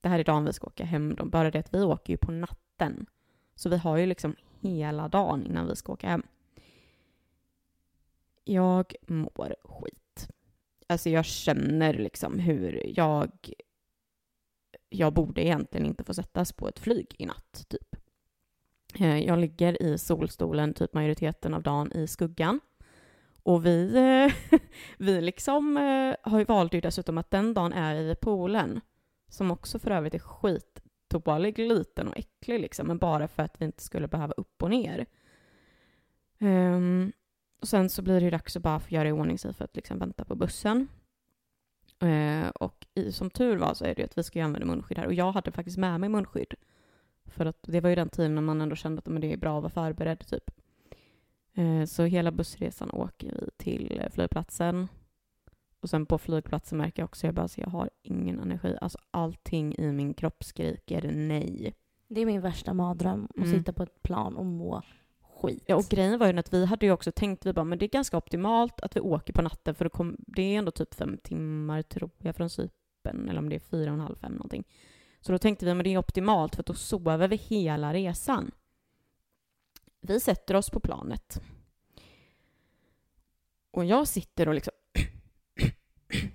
Det 0.00 0.08
här 0.08 0.18
är 0.18 0.24
dagen 0.24 0.44
vi 0.44 0.52
ska 0.52 0.66
åka 0.66 0.84
hem. 0.84 1.14
då, 1.14 1.24
Bara 1.24 1.50
det 1.50 1.58
att 1.58 1.74
vi 1.74 1.82
åker 1.82 2.12
ju 2.12 2.16
på 2.16 2.32
natten. 2.32 3.06
Så 3.54 3.68
vi 3.68 3.76
har 3.76 3.96
ju 3.96 4.06
liksom 4.06 4.36
hela 4.68 5.08
dagen 5.08 5.46
innan 5.46 5.68
vi 5.68 5.76
ska 5.76 5.92
åka 5.92 6.08
hem. 6.08 6.22
Jag 8.44 8.94
mår 9.06 9.56
skit. 9.64 10.28
Alltså 10.86 11.10
jag 11.10 11.24
känner 11.24 11.94
liksom 11.94 12.38
hur 12.38 12.82
jag... 12.96 13.30
Jag 14.88 15.12
borde 15.12 15.44
egentligen 15.44 15.86
inte 15.86 16.04
få 16.04 16.14
sättas 16.14 16.52
på 16.52 16.68
ett 16.68 16.78
flyg 16.78 17.14
i 17.18 17.26
natt, 17.26 17.64
typ. 17.68 17.96
Eh, 18.94 19.18
jag 19.18 19.38
ligger 19.38 19.82
i 19.82 19.98
solstolen 19.98 20.74
typ 20.74 20.94
majoriteten 20.94 21.54
av 21.54 21.62
dagen 21.62 21.92
i 21.92 22.06
skuggan. 22.06 22.60
Och 23.42 23.66
vi, 23.66 23.92
vi 24.98 25.20
liksom 25.20 25.76
eh, 25.76 26.30
har 26.30 26.38
ju 26.38 26.44
valt 26.44 26.74
ju 26.74 26.80
dessutom 26.80 27.18
att 27.18 27.30
den 27.30 27.54
dagen 27.54 27.72
är 27.72 27.94
i 27.94 28.14
poolen, 28.14 28.80
som 29.28 29.50
också 29.50 29.78
för 29.78 29.90
övrigt 29.90 30.14
är 30.14 30.18
skit 30.18 30.83
skitdålig, 31.14 31.58
liten 31.58 32.08
och 32.08 32.18
äcklig 32.18 32.60
liksom, 32.60 32.86
men 32.86 32.98
bara 32.98 33.28
för 33.28 33.42
att 33.42 33.60
vi 33.60 33.64
inte 33.64 33.82
skulle 33.82 34.08
behöva 34.08 34.34
upp 34.36 34.62
och 34.62 34.70
ner. 34.70 35.06
Um, 36.40 37.12
och 37.60 37.68
sen 37.68 37.90
så 37.90 38.02
blir 38.02 38.14
det 38.14 38.24
ju 38.24 38.30
dags 38.30 38.56
att 38.56 38.62
bara 38.62 38.80
få 38.80 38.94
göra 38.94 39.08
i 39.08 39.12
ordning 39.12 39.38
sig 39.38 39.54
för 39.54 39.64
att 39.64 39.76
liksom 39.76 39.98
vänta 39.98 40.24
på 40.24 40.34
bussen. 40.34 40.88
Uh, 42.02 42.48
och 42.48 42.86
i, 42.94 43.12
som 43.12 43.30
tur 43.30 43.56
var 43.56 43.74
så 43.74 43.84
är 43.84 43.94
det 43.94 44.02
ju 44.02 44.04
att 44.04 44.18
vi 44.18 44.22
ska 44.22 44.38
ju 44.38 44.44
använda 44.44 44.66
munskydd 44.66 44.98
här 44.98 45.06
och 45.06 45.14
jag 45.14 45.32
hade 45.32 45.52
faktiskt 45.52 45.78
med 45.78 46.00
mig 46.00 46.08
munskydd. 46.08 46.54
För 47.26 47.46
att 47.46 47.58
det 47.62 47.80
var 47.80 47.90
ju 47.90 47.96
den 47.96 48.08
tiden 48.08 48.34
när 48.34 48.42
man 48.42 48.60
ändå 48.60 48.76
kände 48.76 48.98
att 48.98 49.06
men 49.06 49.20
det 49.20 49.32
är 49.32 49.36
bra 49.36 49.56
att 49.56 49.62
vara 49.62 49.86
förberedd 49.86 50.26
typ. 50.26 50.50
Uh, 51.58 51.84
så 51.84 52.02
hela 52.04 52.30
bussresan 52.30 52.90
åker 52.90 53.28
vi 53.28 53.50
till 53.56 54.00
eh, 54.00 54.10
flygplatsen. 54.10 54.88
Och 55.84 55.90
sen 55.90 56.06
på 56.06 56.18
flygplatsen 56.18 56.78
märker 56.78 57.02
jag 57.02 57.04
också 57.08 57.26
att 57.26 57.28
jag 57.28 57.34
bara, 57.34 57.48
så 57.48 57.60
jag 57.60 57.68
har 57.68 57.90
ingen 58.02 58.40
energi. 58.40 58.76
Alltså 58.80 58.98
allting 59.10 59.74
i 59.78 59.92
min 59.92 60.14
kropp 60.14 60.44
skriker 60.44 61.12
nej. 61.12 61.74
Det 62.08 62.20
är 62.20 62.26
min 62.26 62.40
värsta 62.40 62.74
mardröm, 62.74 63.24
att 63.30 63.36
Mm. 63.36 63.50
sitta 63.58 63.72
på 63.72 63.82
ett 63.82 64.02
plan 64.02 64.36
och 64.36 64.46
må 64.46 64.82
skit. 65.22 65.64
Ja, 65.66 65.76
och 65.76 65.84
grejen 65.84 66.18
var 66.18 66.32
ju 66.32 66.38
att 66.38 66.52
vi 66.54 66.66
hade 66.66 66.86
ju 66.86 66.92
också 66.92 67.12
tänkt, 67.12 67.46
vi 67.46 67.52
bara, 67.52 67.64
men 67.64 67.78
det 67.78 67.86
är 67.86 67.88
ganska 67.88 68.16
optimalt 68.16 68.80
att 68.80 68.96
vi 68.96 69.00
åker 69.00 69.32
på 69.32 69.42
natten 69.42 69.74
för 69.74 69.84
det, 69.84 69.90
kom, 69.90 70.16
det 70.18 70.42
är 70.42 70.58
ändå 70.58 70.70
typ 70.70 70.94
fem 70.94 71.18
timmar 71.22 71.82
tror 71.82 72.10
jag 72.18 72.36
från 72.36 72.50
Cypern, 72.50 73.28
eller 73.28 73.38
om 73.38 73.48
det 73.48 73.54
är 73.56 73.60
fyra 73.60 73.90
och 73.90 73.94
en 73.94 74.00
halv, 74.00 74.16
fem 74.16 74.32
någonting. 74.32 74.64
Så 75.20 75.32
då 75.32 75.38
tänkte 75.38 75.66
vi, 75.66 75.74
men 75.74 75.84
det 75.84 75.90
är 75.94 75.98
optimalt 75.98 76.54
för 76.54 76.62
att 76.62 76.66
då 76.66 76.74
sover 76.74 77.28
vi 77.28 77.36
hela 77.36 77.94
resan. 77.94 78.50
Vi 80.00 80.20
sätter 80.20 80.54
oss 80.56 80.70
på 80.70 80.80
planet. 80.80 81.40
Och 83.70 83.84
jag 83.84 84.08
sitter 84.08 84.48
och 84.48 84.54
liksom, 84.54 84.72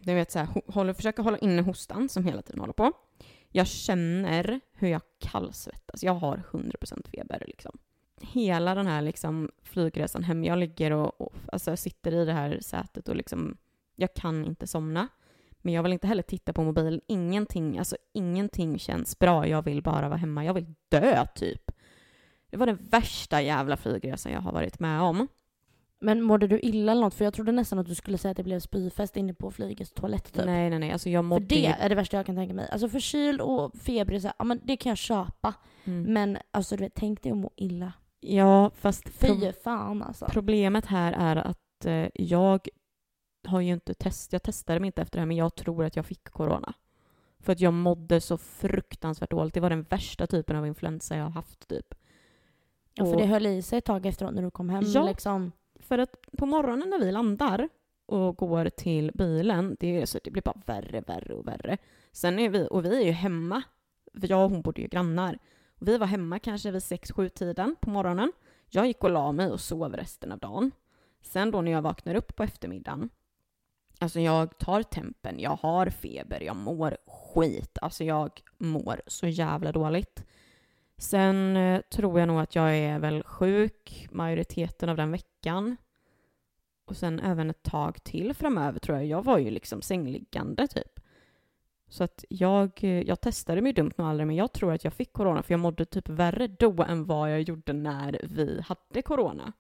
jag 0.10 0.16
vet 0.16 0.32
så 0.32 0.40
här, 0.40 0.48
håller, 0.68 0.94
försöker 0.94 1.24
hålla 1.24 1.38
inne 1.38 1.62
hostan 1.62 2.10
som 2.10 2.26
hela 2.26 2.42
tiden 2.42 2.60
håller 2.60 2.74
på. 2.74 2.92
Jag 3.50 3.68
känner 3.68 4.60
hur 4.74 4.88
jag 4.88 5.02
kallsvettas. 5.20 6.04
Jag 6.04 6.14
har 6.14 6.44
100% 6.52 7.10
feber 7.12 7.44
liksom 7.48 7.78
hela 8.22 8.76
den 8.76 8.88
här 8.88 9.02
liksom 9.02 9.52
flygresan 9.64 10.24
hem, 10.24 10.44
jag 10.44 10.58
ligger 10.58 10.92
och, 10.92 11.22
och 11.22 11.34
alltså 11.52 11.78
sitter 11.78 12.12
i 12.12 12.26
det 12.26 12.34
här 12.34 12.60
sätet 12.62 13.10
och 13.10 13.16
liksom, 13.16 13.58
jag 13.96 14.14
kan 14.14 14.46
inte 14.46 14.68
somna. 14.68 15.08
Men 15.62 15.74
jag 15.74 15.84
vill 15.84 15.94
inte 15.94 16.08
heller 16.08 16.24
titta 16.24 16.54
på 16.54 16.64
mobilen. 16.64 17.02
Ingenting, 17.08 17.80
alltså 17.80 17.98
ingenting 18.14 18.80
känns 18.80 19.20
bra. 19.20 19.48
Jag 19.48 19.62
vill 19.62 19.84
bara 19.84 20.10
vara 20.10 20.18
hemma. 20.18 20.46
Jag 20.46 20.54
vill 20.54 20.76
dö 20.90 21.26
typ. 21.36 21.72
Det 22.50 22.58
var 22.58 22.66
den 22.66 22.88
värsta 22.90 23.42
jävla 23.42 23.78
flygresan 23.78 24.32
jag 24.32 24.42
har 24.42 24.52
varit 24.52 24.80
med 24.80 25.02
om. 25.02 25.28
Men 26.02 26.22
mådde 26.22 26.48
du 26.48 26.60
illa 26.60 26.92
eller 26.92 27.02
något? 27.02 27.14
För 27.14 27.26
jag 27.26 27.34
trodde 27.34 27.52
nästan 27.52 27.80
att 27.80 27.86
du 27.88 27.96
skulle 27.96 28.18
säga 28.18 28.32
att 28.32 28.38
det 28.38 28.44
blev 28.44 28.60
spyfest 28.60 29.18
inne 29.18 29.34
på 29.34 29.52
flygets 29.52 29.92
toalett 29.92 30.34
typ. 30.34 30.46
Nej, 30.46 30.70
nej, 30.70 30.80
nej. 30.80 30.92
Alltså 30.92 31.10
jag 31.10 31.20
För 31.24 31.28
mådde 31.28 31.46
det 31.46 31.56
ju- 31.56 31.66
är 31.66 31.90
det 31.90 31.96
värsta 31.96 32.18
jag 32.18 32.26
kan 32.26 32.36
tänka 32.36 32.54
mig. 32.54 32.70
Alltså 32.72 32.90
förkyld 32.90 33.42
och 33.42 33.76
feber, 33.78 34.20
så 34.20 34.28
här, 34.28 34.36
ja, 34.40 34.44
men 34.46 34.60
det 34.64 34.78
kan 34.78 34.90
jag 34.90 34.98
köpa. 34.98 35.54
Mm. 35.86 36.14
Men 36.14 36.38
alltså 36.52 36.76
du 36.76 36.84
vet, 36.84 36.94
tänk 36.96 37.24
dig 37.24 37.32
att 37.32 37.38
må 37.38 37.52
illa. 37.56 37.94
Ja, 38.20 38.72
fast 38.76 39.10
Fy 39.10 39.52
fan 39.52 40.04
alltså. 40.04 40.26
problemet 40.30 40.86
här 40.86 41.14
är 41.14 41.36
att 41.36 41.86
eh, 41.86 42.08
jag 42.14 42.68
har 43.48 43.62
ju 43.62 43.74
inte 43.74 43.94
testat, 43.94 44.34
jag 44.34 44.44
testade 44.44 44.80
mig 44.80 44.88
inte 44.88 45.02
efter 45.02 45.18
det 45.18 45.22
här, 45.22 45.26
men 45.28 45.38
jag 45.38 45.56
tror 45.56 45.86
att 45.86 45.96
jag 45.96 46.06
fick 46.06 46.24
corona. 46.30 46.74
För 47.40 47.52
att 47.54 47.60
jag 47.60 47.74
mådde 47.74 48.22
så 48.22 48.38
fruktansvärt 48.38 49.32
dåligt. 49.32 49.54
Det 49.54 49.60
var 49.60 49.70
den 49.70 49.84
värsta 49.84 50.28
typen 50.28 50.56
av 50.56 50.68
influensa 50.68 51.16
jag 51.18 51.24
har 51.24 51.32
haft 51.32 51.68
typ. 51.68 51.96
Ja, 52.94 53.06
för 53.06 53.16
det 53.18 53.26
höll 53.26 53.46
i 53.46 53.62
sig 53.62 53.78
ett 53.80 53.86
tag 53.86 54.06
efteråt 54.06 54.34
när 54.34 54.42
du 54.42 54.52
kom 54.52 54.70
hem 54.70 54.84
Ja. 54.86 55.04
liksom. 55.04 55.52
För 55.90 55.98
att 55.98 56.16
på 56.38 56.46
morgonen 56.46 56.90
när 56.90 57.00
vi 57.00 57.12
landar 57.12 57.70
och 58.06 58.38
går 58.38 58.70
till 58.70 59.12
bilen, 59.14 59.78
det, 59.80 60.02
är 60.02 60.06
så, 60.06 60.20
det 60.24 60.32
blir 60.32 60.42
bara 60.42 60.62
värre, 60.66 61.02
värre 61.02 61.34
och 61.34 61.48
värre. 61.48 61.78
Sen 62.12 62.40
är 62.40 62.50
vi, 62.50 62.68
och 62.72 62.86
vi 62.86 63.02
är 63.02 63.06
ju 63.06 63.12
hemma, 63.12 63.64
för 64.20 64.32
jag 64.32 64.44
och 64.44 64.52
hon 64.52 64.62
bodde 64.62 64.82
ju 64.82 64.88
grannar. 64.88 65.40
Vi 65.80 65.98
var 65.98 66.08
hemma 66.08 66.40
kanske 66.40 66.72
vid 66.72 66.82
6-7 66.82 67.30
tiden 67.30 67.76
på 67.82 67.90
morgonen. 67.90 68.32
Jag 68.70 68.88
gick 68.88 69.04
och 69.04 69.10
la 69.10 69.32
mig 69.32 69.52
och 69.52 69.60
sov 69.60 69.94
resten 69.94 70.32
av 70.32 70.40
dagen. 70.40 70.72
Sen 71.22 71.52
då 71.52 71.62
när 71.62 71.72
jag 71.72 71.82
vaknar 71.82 72.16
upp 72.16 72.36
på 72.36 72.44
eftermiddagen, 72.44 73.10
alltså 74.00 74.20
jag 74.20 74.58
tar 74.58 74.84
tempen, 74.84 75.40
jag 75.40 75.58
har 75.62 75.90
feber, 75.90 76.42
jag 76.42 76.56
mår 76.56 76.98
skit. 77.08 77.78
Alltså 77.82 78.04
jag 78.04 78.42
mår 78.58 79.02
så 79.08 79.28
jävla 79.28 79.72
dåligt. 79.72 80.24
Sen 81.00 81.58
eh, 81.58 81.82
tror 81.82 82.20
jag 82.20 82.28
nog 82.28 82.40
att 82.40 82.56
jag 82.56 82.78
är 82.78 83.00
väl 83.00 83.24
sjuk 83.24 84.08
majoriteten 84.12 84.90
av 84.90 84.98
den 84.98 85.12
veckan. 85.12 85.78
Och 86.86 86.98
sen 86.98 87.20
även 87.20 87.50
ett 87.50 87.64
tag 87.64 88.04
till 88.04 88.34
framöver 88.34 88.80
tror 88.80 88.98
jag. 88.98 89.08
Jag 89.08 89.24
var 89.24 89.38
ju 89.38 89.50
liksom 89.50 89.82
sängliggande 89.82 90.68
typ. 90.68 91.00
Så 91.88 92.04
att 92.04 92.26
jag, 92.30 92.72
eh, 92.82 93.02
jag 93.02 93.22
testade 93.22 93.62
mig 93.62 93.74
dumt 93.74 93.92
nog 93.96 94.08
aldrig, 94.08 94.28
men 94.28 94.36
jag 94.36 94.54
tror 94.54 94.74
att 94.74 94.84
jag 94.84 94.94
fick 94.94 95.14
corona 95.14 95.44
för 95.44 95.54
jag 95.54 95.60
mådde 95.60 95.86
typ 95.86 96.10
värre 96.10 96.48
då 96.48 96.84
än 96.84 97.06
vad 97.06 97.32
jag 97.32 97.42
gjorde 97.42 97.74
när 97.74 98.22
vi 98.24 98.62
hade 98.62 99.02
corona. 99.02 99.54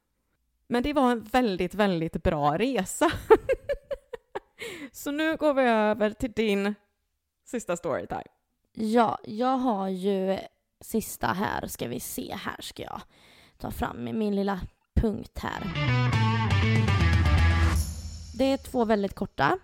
Men 0.68 0.84
det 0.84 0.94
var 0.94 1.12
en 1.12 1.24
väldigt, 1.24 1.76
väldigt 1.76 2.24
bra 2.24 2.58
resa. 2.58 3.12
Så 4.92 5.12
nu 5.12 5.36
går 5.36 5.54
vi 5.54 5.62
över 5.62 6.10
till 6.10 6.32
din 6.32 6.76
sista 7.46 7.78
storytime. 7.78 8.24
Ja, 8.74 9.20
jag 9.24 9.58
har 9.58 9.90
ju 9.90 10.38
sista 10.82 11.28
här, 11.28 11.68
ska 11.68 11.88
vi 11.88 12.00
se, 12.00 12.36
här 12.36 12.58
ska 12.60 12.84
jag 12.84 13.02
ta 13.58 13.72
fram 13.72 14.04
min 14.04 14.36
lilla 14.36 14.60
punkt 14.96 15.40
här. 15.40 15.74
Det 18.38 18.46
är 18.46 18.58
två 18.58 18.86
väldigt 18.86 19.16
korta. 19.16 19.60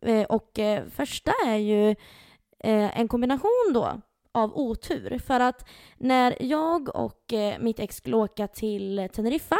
Eh, 0.00 0.24
och 0.24 0.58
eh, 0.58 0.84
första 0.88 1.32
är 1.46 1.56
ju 1.56 1.90
eh, 2.58 3.00
en 3.00 3.08
kombination 3.08 3.70
då 3.74 4.00
av 4.32 4.58
otur. 4.58 5.18
För 5.18 5.40
att 5.40 5.68
när 5.96 6.42
jag 6.42 6.96
och 6.96 7.32
mitt 7.60 7.80
ex 7.80 7.96
skulle 7.96 8.16
åka 8.16 8.48
till 8.48 9.08
Teneriffa 9.12 9.56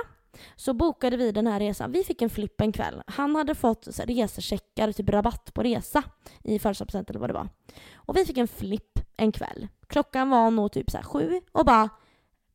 så 0.56 0.72
bokade 0.72 1.16
vi 1.16 1.32
den 1.32 1.46
här 1.46 1.60
resan. 1.60 1.92
Vi 1.92 2.04
fick 2.04 2.22
en 2.22 2.30
flipp 2.30 2.60
en 2.60 2.72
kväll. 2.72 3.02
Han 3.06 3.36
hade 3.36 3.54
fått 3.54 3.88
resecheckar, 3.98 4.92
typ 4.92 5.08
rabatt 5.08 5.54
på 5.54 5.62
resa 5.62 6.02
i 6.44 6.58
födelsedagspresent 6.58 7.10
eller 7.10 7.20
vad 7.20 7.30
det 7.30 7.34
var. 7.34 7.48
Och 7.94 8.16
vi 8.16 8.24
fick 8.24 8.38
en 8.38 8.48
flipp 8.48 8.98
en 9.16 9.32
kväll. 9.32 9.68
Klockan 9.88 10.30
var 10.30 10.50
nog 10.50 10.72
typ 10.72 10.90
så 10.90 10.96
här 10.96 11.04
sju 11.04 11.40
och 11.52 11.64
bara 11.64 11.88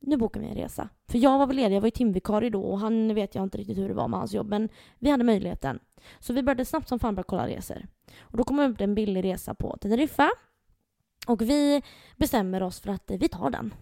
nu 0.00 0.16
bokar 0.16 0.40
vi 0.40 0.46
en 0.46 0.54
resa. 0.54 0.88
För 1.08 1.18
jag 1.18 1.38
var 1.38 1.46
väl 1.46 1.56
ledig, 1.56 1.76
jag 1.76 1.80
var 1.80 1.86
ju 1.86 1.90
timvikarie 1.90 2.50
då 2.50 2.62
och 2.62 2.78
han 2.78 3.14
vet 3.14 3.34
jag 3.34 3.44
inte 3.44 3.58
riktigt 3.58 3.78
hur 3.78 3.88
det 3.88 3.94
var 3.94 4.08
med 4.08 4.18
hans 4.18 4.34
jobb 4.34 4.48
men 4.48 4.68
vi 4.98 5.10
hade 5.10 5.24
möjligheten. 5.24 5.78
Så 6.18 6.32
vi 6.32 6.42
började 6.42 6.64
snabbt 6.64 6.88
som 6.88 6.98
fan 6.98 7.14
börja 7.14 7.24
kolla 7.28 7.48
resor. 7.48 7.86
Och 8.20 8.36
då 8.36 8.44
kom 8.44 8.56
det 8.56 8.64
upp 8.64 8.80
en 8.80 8.94
billig 8.94 9.24
resa 9.24 9.54
på 9.54 9.76
Teneriffa 9.76 10.30
och 11.26 11.42
vi 11.42 11.82
bestämmer 12.16 12.62
oss 12.62 12.80
för 12.80 12.90
att 12.90 13.10
eh, 13.10 13.18
vi 13.18 13.28
tar 13.28 13.50
den. 13.50 13.74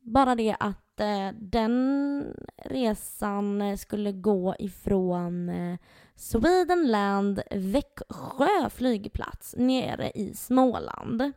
Bara 0.00 0.34
det 0.34 0.56
att 0.60 1.00
eh, 1.00 1.28
den 1.32 2.34
resan 2.64 3.62
eh, 3.62 3.76
skulle 3.76 4.12
gå 4.12 4.54
ifrån 4.58 5.48
eh, 5.48 5.78
Swedenland 6.14 7.42
Växjö 7.50 8.70
flygplats 8.70 9.54
nere 9.58 10.10
i 10.14 10.34
Småland. 10.34 11.32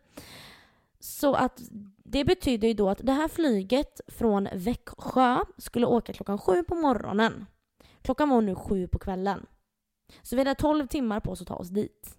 Så 1.08 1.34
att 1.34 1.62
det 2.04 2.26
betyder 2.26 2.68
ju 2.68 2.74
då 2.74 2.90
att 2.90 3.00
det 3.04 3.12
här 3.12 3.28
flyget 3.28 4.02
från 4.08 4.48
Växjö 4.54 5.40
skulle 5.58 5.86
åka 5.86 6.14
klockan 6.14 6.38
sju 6.38 6.64
på 6.64 6.76
morgonen. 6.76 7.46
Klockan 8.02 8.30
var 8.30 8.42
nu 8.42 8.56
sju 8.56 8.88
på 8.88 9.00
kvällen. 9.00 9.46
Så 10.22 10.36
vi 10.36 10.40
hade 10.40 10.56
12 10.56 10.88
timmar 10.88 11.20
på 11.20 11.32
oss 11.32 11.42
att 11.42 11.48
ta 11.48 11.56
oss 11.56 11.70
dit. 11.70 12.18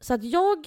Så 0.00 0.14
att 0.14 0.24
jag, 0.24 0.66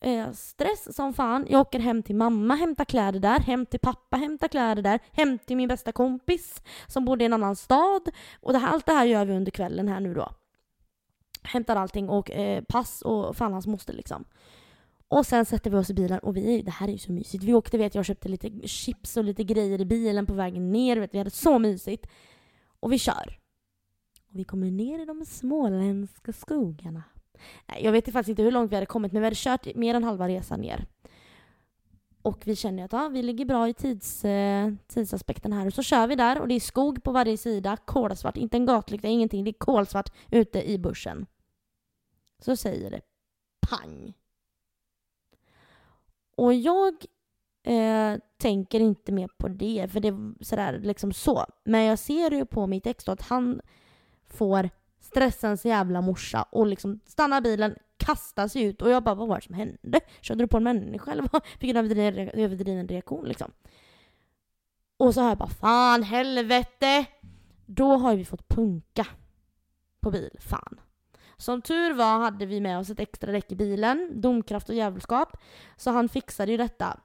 eh, 0.00 0.32
stress 0.32 0.96
som 0.96 1.14
fan, 1.14 1.46
jag 1.48 1.60
åker 1.60 1.78
hem 1.78 2.02
till 2.02 2.16
mamma, 2.16 2.54
hämtar 2.54 2.84
kläder 2.84 3.20
där, 3.20 3.40
hem 3.40 3.66
till 3.66 3.80
pappa, 3.80 4.16
hämtar 4.16 4.48
kläder 4.48 4.82
där, 4.82 5.00
hem 5.12 5.38
till 5.38 5.56
min 5.56 5.68
bästa 5.68 5.92
kompis 5.92 6.62
som 6.86 7.04
bodde 7.04 7.24
i 7.24 7.26
en 7.26 7.32
annan 7.32 7.56
stad. 7.56 8.10
Och 8.40 8.52
det 8.52 8.58
här, 8.58 8.68
allt 8.68 8.86
det 8.86 8.92
här 8.92 9.04
gör 9.04 9.24
vi 9.24 9.32
under 9.32 9.50
kvällen 9.50 9.88
här 9.88 10.00
nu 10.00 10.14
då. 10.14 10.30
Hämtar 11.42 11.76
allting 11.76 12.08
och 12.08 12.30
eh, 12.30 12.64
pass 12.68 13.02
och 13.02 13.36
fan 13.36 13.52
hans 13.52 13.66
moster 13.66 13.92
liksom. 13.92 14.24
Och 15.10 15.26
sen 15.26 15.44
sätter 15.44 15.70
vi 15.70 15.76
oss 15.76 15.90
i 15.90 15.94
bilen 15.94 16.18
och 16.18 16.36
vi, 16.36 16.62
det 16.62 16.70
här 16.70 16.88
är 16.88 16.92
ju 16.92 16.98
så 16.98 17.12
mysigt. 17.12 17.44
Vi 17.44 17.54
åkte, 17.54 17.78
vet 17.78 17.94
jag 17.94 18.04
köpte 18.04 18.28
lite 18.28 18.68
chips 18.68 19.16
och 19.16 19.24
lite 19.24 19.44
grejer 19.44 19.80
i 19.80 19.84
bilen 19.84 20.26
på 20.26 20.34
vägen 20.34 20.72
ner. 20.72 20.96
Vet, 20.96 21.14
vi 21.14 21.18
hade 21.18 21.30
så 21.30 21.58
mysigt. 21.58 22.06
Och 22.80 22.92
vi 22.92 22.98
kör. 22.98 23.38
Och 24.28 24.38
vi 24.38 24.44
kommer 24.44 24.70
ner 24.70 24.98
i 25.02 25.04
de 25.04 25.24
småländska 25.24 26.32
skogarna. 26.32 27.02
Nej, 27.66 27.84
jag 27.84 27.92
vet 27.92 28.12
faktiskt 28.12 28.28
inte 28.28 28.42
hur 28.42 28.52
långt 28.52 28.72
vi 28.72 28.76
hade 28.76 28.86
kommit 28.86 29.12
men 29.12 29.22
vi 29.22 29.26
hade 29.26 29.36
kört 29.36 29.74
mer 29.74 29.94
än 29.94 30.04
halva 30.04 30.28
resan 30.28 30.60
ner. 30.60 30.86
Och 32.22 32.42
vi 32.44 32.56
känner 32.56 32.84
att 32.84 32.92
ja, 32.92 33.08
vi 33.08 33.22
ligger 33.22 33.44
bra 33.44 33.68
i 33.68 33.74
tids, 33.74 34.24
eh, 34.24 34.72
tidsaspekten 34.86 35.52
här. 35.52 35.66
Och 35.66 35.74
så 35.74 35.82
kör 35.82 36.06
vi 36.06 36.14
där 36.14 36.40
och 36.40 36.48
det 36.48 36.54
är 36.54 36.60
skog 36.60 37.02
på 37.02 37.12
varje 37.12 37.36
sida, 37.36 37.76
kolsvart, 37.76 38.36
inte 38.36 38.56
en 38.56 38.66
gatlykta, 38.66 39.08
ingenting. 39.08 39.44
Det 39.44 39.50
är 39.50 39.58
kolsvart 39.58 40.12
ute 40.30 40.70
i 40.70 40.78
bussen. 40.78 41.26
Så 42.38 42.56
säger 42.56 42.90
det 42.90 43.00
pang. 43.68 44.14
Och 46.40 46.54
jag 46.54 46.94
eh, 47.62 48.18
tänker 48.38 48.80
inte 48.80 49.12
mer 49.12 49.28
på 49.38 49.48
det, 49.48 49.88
för 49.92 50.00
det 50.00 50.08
är 50.08 50.44
sådär 50.44 50.80
liksom 50.82 51.12
så. 51.12 51.46
Men 51.64 51.84
jag 51.84 51.98
ser 51.98 52.30
ju 52.30 52.46
på 52.46 52.66
mitt 52.66 52.86
ex 52.86 53.04
då 53.04 53.12
att 53.12 53.22
han 53.22 53.60
får 54.26 54.70
stressens 55.00 55.64
jävla 55.64 56.00
morsa 56.00 56.42
och 56.42 56.66
liksom 56.66 57.00
stannar 57.06 57.40
bilen, 57.40 57.74
kastar 57.96 58.48
sig 58.48 58.62
ut 58.62 58.82
och 58.82 58.90
jag 58.90 59.02
bara 59.02 59.14
vad 59.14 59.28
var 59.28 59.36
det 59.36 59.42
som 59.42 59.54
hände? 59.54 60.00
Körde 60.20 60.44
du 60.44 60.48
på 60.48 60.56
en 60.56 60.62
människa 60.62 61.12
eller 61.12 61.28
vad? 61.32 61.42
Fick 61.58 61.70
en 61.70 61.76
överdriven, 61.76 62.28
överdriven 62.28 62.88
reaktion 62.88 63.28
liksom. 63.28 63.52
Och 64.96 65.14
så 65.14 65.20
har 65.20 65.28
jag 65.28 65.38
bara 65.38 65.48
fan 65.48 66.02
helvete! 66.02 67.06
Då 67.66 67.96
har 67.96 68.16
vi 68.16 68.24
fått 68.24 68.48
punka 68.48 69.06
på 70.00 70.10
bil, 70.10 70.36
fan. 70.38 70.80
Som 71.40 71.62
tur 71.62 71.92
var 71.92 72.18
hade 72.18 72.46
vi 72.46 72.60
med 72.60 72.78
oss 72.78 72.90
ett 72.90 73.00
extra 73.00 73.32
däck 73.32 73.52
i 73.52 73.56
bilen, 73.56 74.20
domkraft 74.20 74.68
och 74.68 74.74
djävulskap. 74.74 75.36
Så 75.76 75.90
han 75.90 76.08
fixade 76.08 76.52
ju 76.52 76.56
detta. 76.56 77.00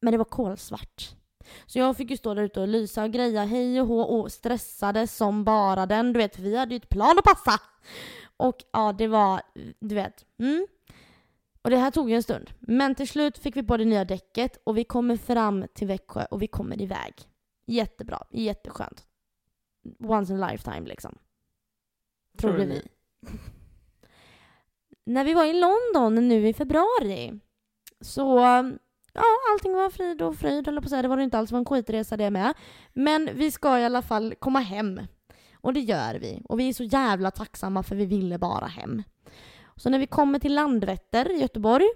Men 0.00 0.12
det 0.12 0.18
var 0.18 0.24
kolsvart. 0.24 1.14
Så 1.66 1.78
jag 1.78 1.96
fick 1.96 2.10
ju 2.10 2.16
stå 2.16 2.34
där 2.34 2.42
ute 2.42 2.60
och 2.60 2.68
lysa 2.68 3.04
och 3.04 3.12
greja 3.12 3.44
hej 3.44 3.80
och 3.80 3.86
hå 3.86 4.00
och 4.00 4.32
stressade 4.32 5.06
som 5.06 5.44
bara 5.44 5.86
den. 5.86 6.12
Du 6.12 6.18
vet, 6.18 6.38
vi 6.38 6.56
hade 6.56 6.74
ju 6.74 6.76
ett 6.76 6.88
plan 6.88 7.18
att 7.18 7.24
passa. 7.24 7.60
Och 8.36 8.56
ja, 8.72 8.92
det 8.92 9.08
var, 9.08 9.42
du 9.80 9.94
vet. 9.94 10.24
Mm. 10.38 10.66
Och 11.62 11.70
det 11.70 11.76
här 11.76 11.90
tog 11.90 12.10
ju 12.10 12.16
en 12.16 12.22
stund. 12.22 12.50
Men 12.60 12.94
till 12.94 13.08
slut 13.08 13.38
fick 13.38 13.56
vi 13.56 13.62
på 13.62 13.76
det 13.76 13.84
nya 13.84 14.04
däcket 14.04 14.58
och 14.64 14.78
vi 14.78 14.84
kommer 14.84 15.16
fram 15.16 15.66
till 15.74 15.86
Växjö 15.86 16.24
och 16.24 16.42
vi 16.42 16.46
kommer 16.46 16.82
iväg. 16.82 17.14
Jättebra, 17.66 18.26
jätteskönt. 18.30 19.06
Once 19.98 20.32
in 20.32 20.42
a 20.42 20.50
lifetime 20.50 20.88
liksom. 20.88 21.18
Trodde 22.38 22.64
vi. 22.64 22.82
När 25.06 25.24
vi 25.24 25.34
var 25.34 25.44
i 25.44 25.52
London 25.52 26.28
nu 26.28 26.48
i 26.48 26.54
februari 26.54 27.40
så 28.00 28.38
ja, 29.12 29.22
allting 29.52 29.74
var 29.74 29.90
frid 29.90 30.22
och 30.22 30.36
fröjd, 30.36 30.68
eller 30.68 30.80
på 30.80 30.84
att 30.84 30.90
säga. 30.90 31.02
Det 31.02 31.08
var 31.08 31.16
det 31.16 31.22
inte 31.22 31.38
alls, 31.38 31.50
det 31.50 31.54
var 31.54 31.58
en 31.58 31.64
skitresa 31.64 32.16
det 32.16 32.30
med. 32.30 32.54
Men 32.92 33.30
vi 33.34 33.50
ska 33.50 33.78
i 33.78 33.84
alla 33.84 34.02
fall 34.02 34.34
komma 34.38 34.58
hem. 34.58 35.00
Och 35.60 35.72
det 35.72 35.80
gör 35.80 36.14
vi. 36.14 36.42
Och 36.48 36.60
vi 36.60 36.68
är 36.68 36.72
så 36.72 36.84
jävla 36.84 37.30
tacksamma 37.30 37.82
för 37.82 37.96
vi 37.96 38.06
ville 38.06 38.38
bara 38.38 38.66
hem. 38.66 39.02
Så 39.76 39.90
när 39.90 39.98
vi 39.98 40.06
kommer 40.06 40.38
till 40.38 40.54
Landvetter 40.54 41.32
i 41.32 41.40
Göteborg 41.40 41.86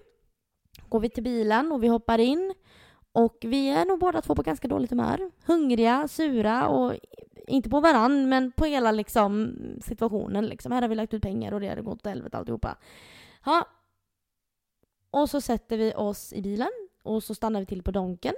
går 0.89 1.01
vi 1.01 1.11
till 1.11 1.23
bilen 1.23 1.73
och 1.73 1.83
vi 1.83 1.89
hoppar 1.89 2.19
in. 2.19 2.55
Och 3.13 3.39
vi 3.41 3.69
är 3.69 3.85
nog 3.85 3.99
båda 3.99 4.23
två 4.23 4.35
på 4.35 4.43
ganska 4.43 4.69
dåligt 4.69 4.91
humör. 4.91 5.31
Hungriga, 5.47 6.09
sura 6.09 6.69
och 6.69 6.95
inte 7.49 7.71
på 7.71 7.81
varann 7.81 8.29
men 8.29 8.53
på 8.53 8.65
hela 8.65 8.93
liksom 8.93 9.57
situationen. 9.83 10.47
Liksom. 10.47 10.73
Här 10.73 10.83
har 10.83 10.89
vi 10.89 10.95
lagt 10.95 11.15
ut 11.15 11.23
pengar 11.23 11.53
och 11.53 11.61
det 11.61 11.69
hade 11.69 11.83
gått 11.83 11.99
åt 11.99 12.07
helvete 12.07 12.39
alltihopa. 12.39 12.77
Ja. 13.45 13.69
Och 15.11 15.31
så 15.31 15.41
sätter 15.41 15.79
vi 15.79 15.95
oss 15.95 16.33
i 16.33 16.43
bilen 16.43 16.71
och 17.03 17.23
så 17.23 17.35
stannar 17.35 17.61
vi 17.61 17.67
till 17.67 17.83
på 17.83 17.91
Donken. 17.91 18.35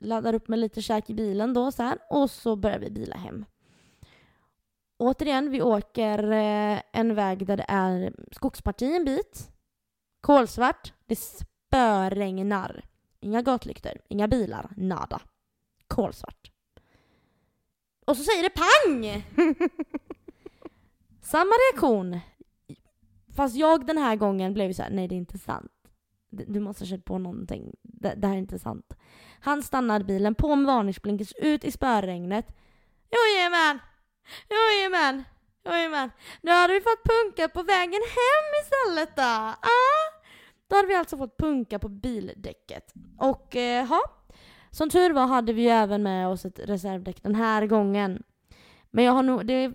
Laddar 0.00 0.34
upp 0.34 0.48
med 0.48 0.58
lite 0.58 0.82
käk 0.82 1.10
i 1.10 1.14
bilen 1.14 1.54
då 1.54 1.72
så 1.72 1.82
här, 1.82 1.98
och 2.10 2.30
så 2.30 2.56
börjar 2.56 2.78
vi 2.78 2.90
bila 2.90 3.16
hem. 3.16 3.44
Återigen, 4.96 5.50
vi 5.50 5.62
åker 5.62 6.32
eh, 6.32 6.80
en 6.92 7.14
väg 7.14 7.46
där 7.46 7.56
det 7.56 7.66
är 7.68 8.14
skogsparti 8.32 8.96
en 8.96 9.04
bit. 9.04 9.50
Kolsvart. 10.20 10.92
Det 11.06 11.16
spöregnar. 11.16 12.84
Inga 13.20 13.42
gatlyktor, 13.42 13.92
inga 14.08 14.28
bilar, 14.28 14.70
nada. 14.76 15.20
Kolsvart. 15.86 16.53
Och 18.04 18.16
så 18.16 18.22
säger 18.22 18.42
det 18.42 18.50
pang! 18.50 19.24
Samma 21.22 21.50
reaktion. 21.50 22.20
Fast 23.36 23.56
jag 23.56 23.86
den 23.86 23.98
här 23.98 24.16
gången 24.16 24.54
blev 24.54 24.72
så 24.72 24.82
här, 24.82 24.90
nej 24.90 25.08
det 25.08 25.14
är 25.14 25.16
inte 25.16 25.38
sant. 25.38 25.72
Du 26.30 26.60
måste 26.60 26.84
ha 26.84 26.88
kört 26.88 27.04
på 27.04 27.18
någonting. 27.18 27.74
Det, 27.82 28.14
det 28.14 28.26
här 28.26 28.34
är 28.34 28.38
inte 28.38 28.58
sant. 28.58 28.94
Han 29.40 29.62
stannar 29.62 30.02
bilen 30.02 30.34
på 30.34 30.56
med 30.56 30.66
varningsblinkers 30.66 31.32
ut 31.32 31.64
i 31.64 31.70
spöregnet. 31.70 32.46
Jajamän! 33.10 33.78
Jajamän! 34.48 35.24
Jajamän! 35.64 36.10
Nu 36.42 36.50
hade 36.50 36.74
vi 36.74 36.80
fått 36.80 37.04
punka 37.04 37.48
på 37.48 37.62
vägen 37.62 38.00
hem 38.00 38.48
istället 38.62 39.16
då. 39.16 39.22
Ah! 39.22 40.24
Då 40.68 40.76
hade 40.76 40.88
vi 40.88 40.94
alltså 40.94 41.16
fått 41.16 41.36
punka 41.36 41.78
på 41.78 41.88
bildäcket. 41.88 42.92
Och 43.18 43.56
eh, 43.56 43.86
ha, 43.86 44.00
som 44.74 44.90
tur 44.90 45.10
var 45.10 45.26
hade 45.26 45.52
vi 45.52 45.62
ju 45.62 45.68
även 45.68 46.02
med 46.02 46.28
oss 46.28 46.44
ett 46.44 46.58
reservdäck 46.58 47.22
den 47.22 47.34
här 47.34 47.66
gången. 47.66 48.22
Men 48.90 49.04
jag 49.04 49.12
har 49.12 49.22
nog, 49.22 49.46
det 49.46 49.52
är 49.52 49.72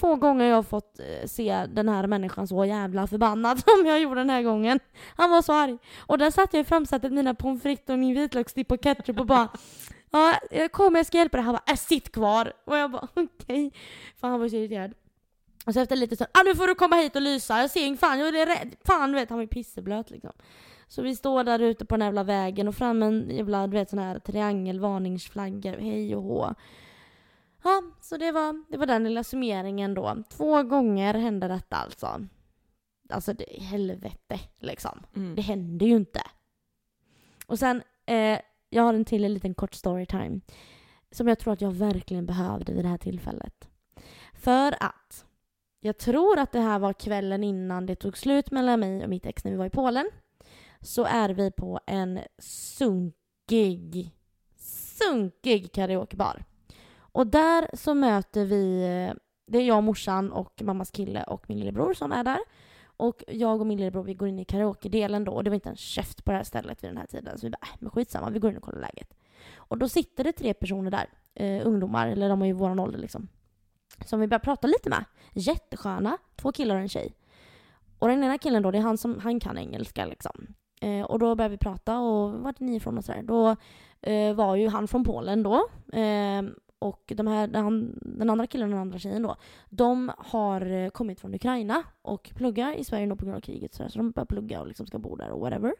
få 0.00 0.16
gånger 0.16 0.44
jag 0.44 0.56
har 0.56 0.62
fått 0.62 0.98
eh, 0.98 1.26
se 1.26 1.66
den 1.72 1.88
här 1.88 2.06
människan 2.06 2.48
så 2.48 2.64
jävla 2.64 3.06
förbannad 3.06 3.58
som 3.64 3.86
jag 3.86 4.00
gjorde 4.00 4.20
den 4.20 4.30
här 4.30 4.42
gången. 4.42 4.80
Han 5.16 5.30
var 5.30 5.42
så 5.42 5.52
arg. 5.52 5.78
Och 5.98 6.18
där 6.18 6.30
satt 6.30 6.54
jag 6.54 6.60
i 6.60 6.64
framsätet 6.64 7.12
mina 7.12 7.34
pommes 7.34 7.62
frites 7.62 7.88
och 7.88 7.98
min 7.98 8.14
vitlöksdipp 8.14 8.72
och 8.72 8.82
ketchup 8.82 9.20
och 9.20 9.26
bara 9.26 9.48
Ja, 10.10 10.38
jag 10.50 10.72
kommer, 10.72 10.98
jag 10.98 11.06
ska 11.06 11.18
hjälpa 11.18 11.36
dig. 11.36 11.44
Han 11.44 11.54
bara, 11.54 11.72
äh, 11.72 11.76
sitt 11.76 12.12
kvar. 12.12 12.52
Och 12.64 12.76
jag 12.76 12.90
bara, 12.90 13.08
okej. 13.14 13.28
Okay. 13.66 13.70
För 14.20 14.28
han 14.28 14.40
var 14.40 14.48
så 14.48 14.56
irriterad. 14.56 14.92
Och 15.66 15.74
så 15.74 15.80
efter 15.80 15.96
lite 15.96 16.16
så 16.16 16.24
ah, 16.32 16.42
nu 16.42 16.54
får 16.54 16.66
du 16.66 16.74
komma 16.74 16.96
hit 16.96 17.16
och 17.16 17.22
lysa. 17.22 17.60
Jag 17.60 17.70
ser 17.70 17.86
ju 17.86 17.96
fan, 17.96 18.18
jag 18.18 18.28
är 18.28 18.46
rädd. 18.46 18.76
Fan, 18.84 19.12
du 19.12 19.18
vet, 19.18 19.28
han 19.28 19.38
var 19.38 19.42
ju 19.42 19.48
pisseblöt 19.48 20.10
liksom. 20.10 20.32
Så 20.92 21.02
vi 21.02 21.16
står 21.16 21.44
där 21.44 21.58
ute 21.58 21.84
på 21.84 21.96
den 21.96 22.06
jävla 22.06 22.24
vägen 22.24 22.68
och 22.68 22.74
fram 22.74 23.02
en 23.02 23.30
jävla, 23.30 23.66
du 23.66 23.76
vet 23.76 23.90
sån 23.90 23.98
här 23.98 24.18
triangelvarningsflagga, 24.18 25.80
hej 25.80 26.16
och 26.16 26.22
hå. 26.22 26.54
Ja, 27.64 27.82
så 28.00 28.16
det 28.16 28.32
var, 28.32 28.64
det 28.68 28.76
var 28.76 28.86
den 28.86 29.04
lilla 29.04 29.24
summeringen 29.24 29.94
då. 29.94 30.22
Två 30.28 30.62
gånger 30.62 31.14
hände 31.14 31.48
detta 31.48 31.76
alltså. 31.76 32.26
Alltså 33.08 33.32
det, 33.32 33.62
helvete 33.62 34.40
liksom. 34.58 35.02
Mm. 35.16 35.34
Det 35.34 35.42
hände 35.42 35.84
ju 35.84 35.96
inte. 35.96 36.22
Och 37.46 37.58
sen, 37.58 37.82
eh, 38.06 38.38
jag 38.70 38.82
har 38.82 38.94
en 38.94 39.04
till 39.04 39.24
en 39.24 39.34
liten 39.34 39.54
kort 39.54 39.74
storytime. 39.74 40.40
Som 41.10 41.28
jag 41.28 41.38
tror 41.38 41.52
att 41.52 41.60
jag 41.60 41.72
verkligen 41.72 42.26
behövde 42.26 42.72
vid 42.72 42.84
det 42.84 42.88
här 42.88 42.98
tillfället. 42.98 43.68
För 44.34 44.74
att 44.80 45.26
jag 45.80 45.98
tror 45.98 46.38
att 46.38 46.52
det 46.52 46.60
här 46.60 46.78
var 46.78 46.92
kvällen 46.92 47.44
innan 47.44 47.86
det 47.86 47.94
tog 47.94 48.18
slut 48.18 48.50
mellan 48.50 48.80
mig 48.80 49.02
och 49.02 49.10
mitt 49.10 49.26
ex 49.26 49.44
när 49.44 49.50
vi 49.50 49.58
var 49.58 49.66
i 49.66 49.70
Polen. 49.70 50.10
Så 50.82 51.04
är 51.04 51.28
vi 51.28 51.50
på 51.50 51.80
en 51.86 52.20
sunkig, 52.38 54.10
sunkig 54.98 55.72
karaokebar. 55.72 56.44
Och 56.96 57.26
där 57.26 57.76
så 57.76 57.94
möter 57.94 58.44
vi, 58.44 58.82
eh, 58.82 59.14
det 59.46 59.58
är 59.58 59.62
jag 59.62 59.76
och 59.76 59.84
morsan 59.84 60.32
och 60.32 60.62
mammas 60.62 60.90
kille 60.90 61.22
och 61.22 61.44
min 61.48 61.58
lillebror 61.58 61.94
som 61.94 62.12
är 62.12 62.24
där. 62.24 62.38
Och 62.96 63.24
jag 63.28 63.60
och 63.60 63.66
min 63.66 63.78
lillebror 63.78 64.02
vi 64.02 64.14
går 64.14 64.28
in 64.28 64.38
i 64.38 64.44
karaoke-delen 64.44 65.24
då 65.24 65.32
och 65.32 65.44
det 65.44 65.50
var 65.50 65.54
inte 65.54 65.68
en 65.68 65.76
käft 65.76 66.24
på 66.24 66.30
det 66.30 66.36
här 66.36 66.44
stället 66.44 66.84
vid 66.84 66.90
den 66.90 66.96
här 66.96 67.06
tiden. 67.06 67.38
Så 67.38 67.46
vi 67.46 67.50
bara, 67.50 67.58
äh, 67.62 67.76
men 67.78 67.90
skitsamma, 67.90 68.30
vi 68.30 68.38
går 68.38 68.50
in 68.50 68.56
och 68.56 68.62
kollar 68.62 68.80
läget. 68.80 69.14
Och 69.54 69.78
då 69.78 69.88
sitter 69.88 70.24
det 70.24 70.32
tre 70.32 70.54
personer 70.54 70.90
där, 70.90 71.08
eh, 71.34 71.66
ungdomar, 71.66 72.08
eller 72.08 72.28
de 72.28 72.42
är 72.42 72.46
ju 72.46 72.52
våran 72.52 72.78
ålder 72.78 72.98
liksom. 72.98 73.28
Som 74.06 74.20
vi 74.20 74.26
börjar 74.26 74.40
prata 74.40 74.66
lite 74.66 74.90
med. 74.90 75.04
Jättesköna, 75.32 76.18
två 76.36 76.52
killar 76.52 76.74
och 76.74 76.80
en 76.80 76.88
tjej. 76.88 77.14
Och 77.98 78.08
den 78.08 78.24
ena 78.24 78.38
killen 78.38 78.62
då, 78.62 78.70
det 78.70 78.78
är 78.78 78.82
han 78.82 78.98
som, 78.98 79.18
han 79.18 79.40
kan 79.40 79.58
engelska 79.58 80.06
liksom. 80.06 80.54
Eh, 80.82 81.02
och 81.02 81.18
då 81.18 81.34
började 81.34 81.52
vi 81.52 81.58
prata 81.58 81.98
och 81.98 82.32
vart 82.32 82.60
är 82.60 82.64
ni 82.64 82.76
ifrån 82.76 82.98
och 82.98 83.04
sådär. 83.04 83.22
Då 83.22 83.56
eh, 84.00 84.34
var 84.34 84.56
ju 84.56 84.68
han 84.68 84.88
från 84.88 85.04
Polen 85.04 85.42
då. 85.42 85.54
Eh, 85.92 86.42
och 86.78 87.12
de 87.16 87.26
här, 87.26 87.46
den, 87.46 87.98
den 88.02 88.30
andra 88.30 88.46
killen 88.46 88.68
och 88.68 88.70
den 88.70 88.80
andra 88.80 88.98
tjejen 88.98 89.22
då, 89.22 89.36
de 89.68 90.12
har 90.18 90.70
eh, 90.70 90.88
kommit 90.88 91.20
från 91.20 91.34
Ukraina 91.34 91.82
och 92.02 92.30
pluggar 92.34 92.72
i 92.72 92.84
Sverige 92.84 93.06
nu 93.06 93.16
på 93.16 93.24
grund 93.24 93.36
av 93.36 93.40
kriget. 93.40 93.74
Så, 93.74 93.88
så 93.88 93.98
de 93.98 94.10
börjar 94.10 94.26
plugga 94.26 94.60
och 94.60 94.66
liksom 94.66 94.86
ska 94.86 94.98
bo 94.98 95.16
där 95.16 95.30
och 95.30 95.40
whatever. 95.40 95.74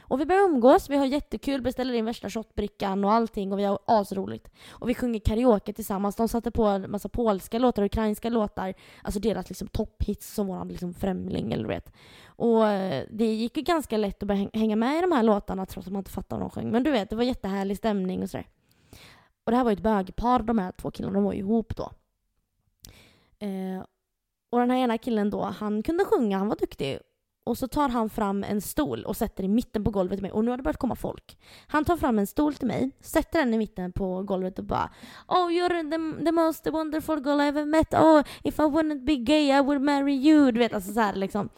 Och 0.00 0.20
vi 0.20 0.26
börjar 0.26 0.42
umgås, 0.42 0.90
vi 0.90 0.96
har 0.96 1.06
jättekul, 1.06 1.62
beställer 1.62 1.94
in 1.94 2.04
värsta 2.04 2.30
shotbrickan 2.30 3.04
och 3.04 3.12
allting 3.12 3.52
och 3.52 3.58
vi 3.58 3.64
har 3.64 3.78
asroligt. 3.84 4.48
Och 4.70 4.88
vi 4.88 4.94
sjunger 4.94 5.20
karaoke 5.20 5.72
tillsammans. 5.72 6.16
De 6.16 6.28
satte 6.28 6.50
på 6.50 6.64
en 6.64 6.90
massa 6.90 7.08
polska 7.08 7.58
låtar 7.58 7.82
och 7.82 7.86
ukrainska 7.86 8.30
låtar. 8.30 8.74
Alltså 9.02 9.20
deras 9.20 9.48
liksom 9.48 9.68
topphits 9.68 10.34
som 10.34 10.46
våran 10.46 10.68
liksom 10.68 10.94
främling 10.94 11.52
eller 11.52 11.68
vet. 11.68 11.92
Och 12.36 12.68
eh, 12.68 13.04
det 13.10 13.34
gick 13.34 13.56
ju 13.56 13.62
ganska 13.62 13.96
lätt 13.96 14.22
att 14.22 14.28
börja 14.28 14.50
hänga 14.52 14.76
med 14.76 14.98
i 14.98 15.00
de 15.00 15.12
här 15.12 15.22
låtarna 15.22 15.66
trots 15.66 15.86
att 15.86 15.92
man 15.92 16.00
inte 16.00 16.10
fattade 16.10 16.40
vad 16.40 16.50
de 16.50 16.54
sjöng. 16.54 16.70
Men 16.70 16.82
du 16.82 16.90
vet, 16.90 17.10
det 17.10 17.16
var 17.16 17.22
jättehärlig 17.22 17.76
stämning 17.76 18.22
och 18.22 18.30
sådär. 18.30 18.46
Och 19.44 19.52
det 19.52 19.56
här 19.56 19.64
var 19.64 19.70
ju 19.70 19.76
ett 19.76 19.82
bögpar, 19.82 20.42
de 20.42 20.58
här 20.58 20.72
två 20.72 20.90
killarna, 20.90 21.14
de 21.14 21.24
var 21.24 21.32
ju 21.32 21.38
ihop 21.38 21.76
då. 21.76 21.90
Eh, 23.38 23.84
och 24.50 24.58
den 24.58 24.70
här 24.70 24.78
ena 24.78 24.98
killen 24.98 25.30
då, 25.30 25.42
han 25.42 25.82
kunde 25.82 26.04
sjunga, 26.04 26.38
han 26.38 26.48
var 26.48 26.56
duktig. 26.56 26.98
Och 27.44 27.58
så 27.58 27.68
tar 27.68 27.88
han 27.88 28.10
fram 28.10 28.44
en 28.44 28.60
stol 28.60 29.04
och 29.04 29.16
sätter 29.16 29.44
i 29.44 29.48
mitten 29.48 29.84
på 29.84 29.90
golvet 29.90 30.16
till 30.16 30.22
mig. 30.22 30.32
Och 30.32 30.44
nu 30.44 30.50
har 30.50 30.56
det 30.56 30.62
börjat 30.62 30.76
komma 30.76 30.96
folk. 30.96 31.38
Han 31.66 31.84
tar 31.84 31.96
fram 31.96 32.18
en 32.18 32.26
stol 32.26 32.54
till 32.54 32.66
mig, 32.66 32.90
sätter 33.00 33.38
den 33.38 33.54
i 33.54 33.58
mitten 33.58 33.92
på 33.92 34.22
golvet 34.22 34.58
och 34.58 34.64
bara 34.64 34.90
Oh 35.28 35.48
you're 35.48 35.90
the, 35.90 36.24
the 36.24 36.32
most 36.32 36.66
wonderful 36.66 37.24
girl 37.24 37.40
I 37.40 37.48
ever 37.48 37.64
met. 37.64 37.94
Oh 37.94 38.22
if 38.42 38.58
I 38.58 38.62
wouldn't 38.62 39.04
be 39.04 39.16
gay 39.16 39.58
I 39.58 39.60
would 39.60 39.80
marry 39.82 40.14
you. 40.14 40.52
Du 40.52 40.58
vet 40.58 40.74
alltså 40.74 40.92
så 40.92 41.00
här 41.00 41.14
liksom. 41.14 41.48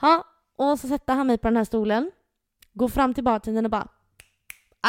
Ha, 0.00 0.24
och 0.56 0.78
så 0.78 0.88
sätter 0.88 1.14
han 1.14 1.26
mig 1.26 1.38
på 1.38 1.48
den 1.48 1.56
här 1.56 1.64
stolen. 1.64 2.10
Går 2.72 2.88
fram 2.88 3.14
till 3.14 3.24
bartendern 3.24 3.64
och 3.64 3.70
bara 3.70 3.88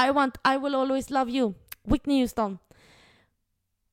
I 0.08 0.12
want, 0.12 0.38
I 0.56 0.58
will 0.58 0.76
always 0.76 1.10
love 1.10 1.32
you. 1.32 1.54
Whitney 1.84 2.22
Houston. 2.22 2.58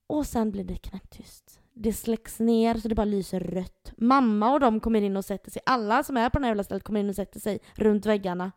Och 0.06 0.26
sen 0.26 0.50
blir 0.50 0.64
det 0.64 0.76
knäpptyst. 0.76 1.60
Det 1.72 1.92
släcks 1.92 2.40
ner 2.40 2.74
så 2.74 2.88
det 2.88 2.94
bara 2.94 3.04
lyser 3.04 3.40
rött. 3.40 3.92
Mamma 3.96 4.52
och 4.52 4.60
de 4.60 4.80
kommer 4.80 5.02
in 5.02 5.16
och 5.16 5.24
sätter 5.24 5.50
sig. 5.50 5.62
Alla 5.66 6.02
som 6.02 6.16
är 6.16 6.30
på 6.30 6.38
det 6.38 6.44
här 6.44 6.50
jävla 6.50 6.64
stället 6.64 6.84
kommer 6.84 7.00
in 7.00 7.08
och 7.08 7.14
sätter 7.14 7.40
sig 7.40 7.58
runt 7.74 8.06
väggarna. 8.06 8.52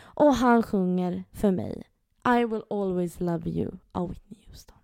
Och 0.00 0.34
han 0.34 0.62
sjunger 0.62 1.24
för 1.32 1.50
mig 1.50 1.82
I 2.26 2.44
will 2.44 2.62
always 2.70 3.20
love 3.20 3.50
you 3.50 3.70
av 3.92 4.08
Whitney 4.08 4.40
Houston. 4.46 4.78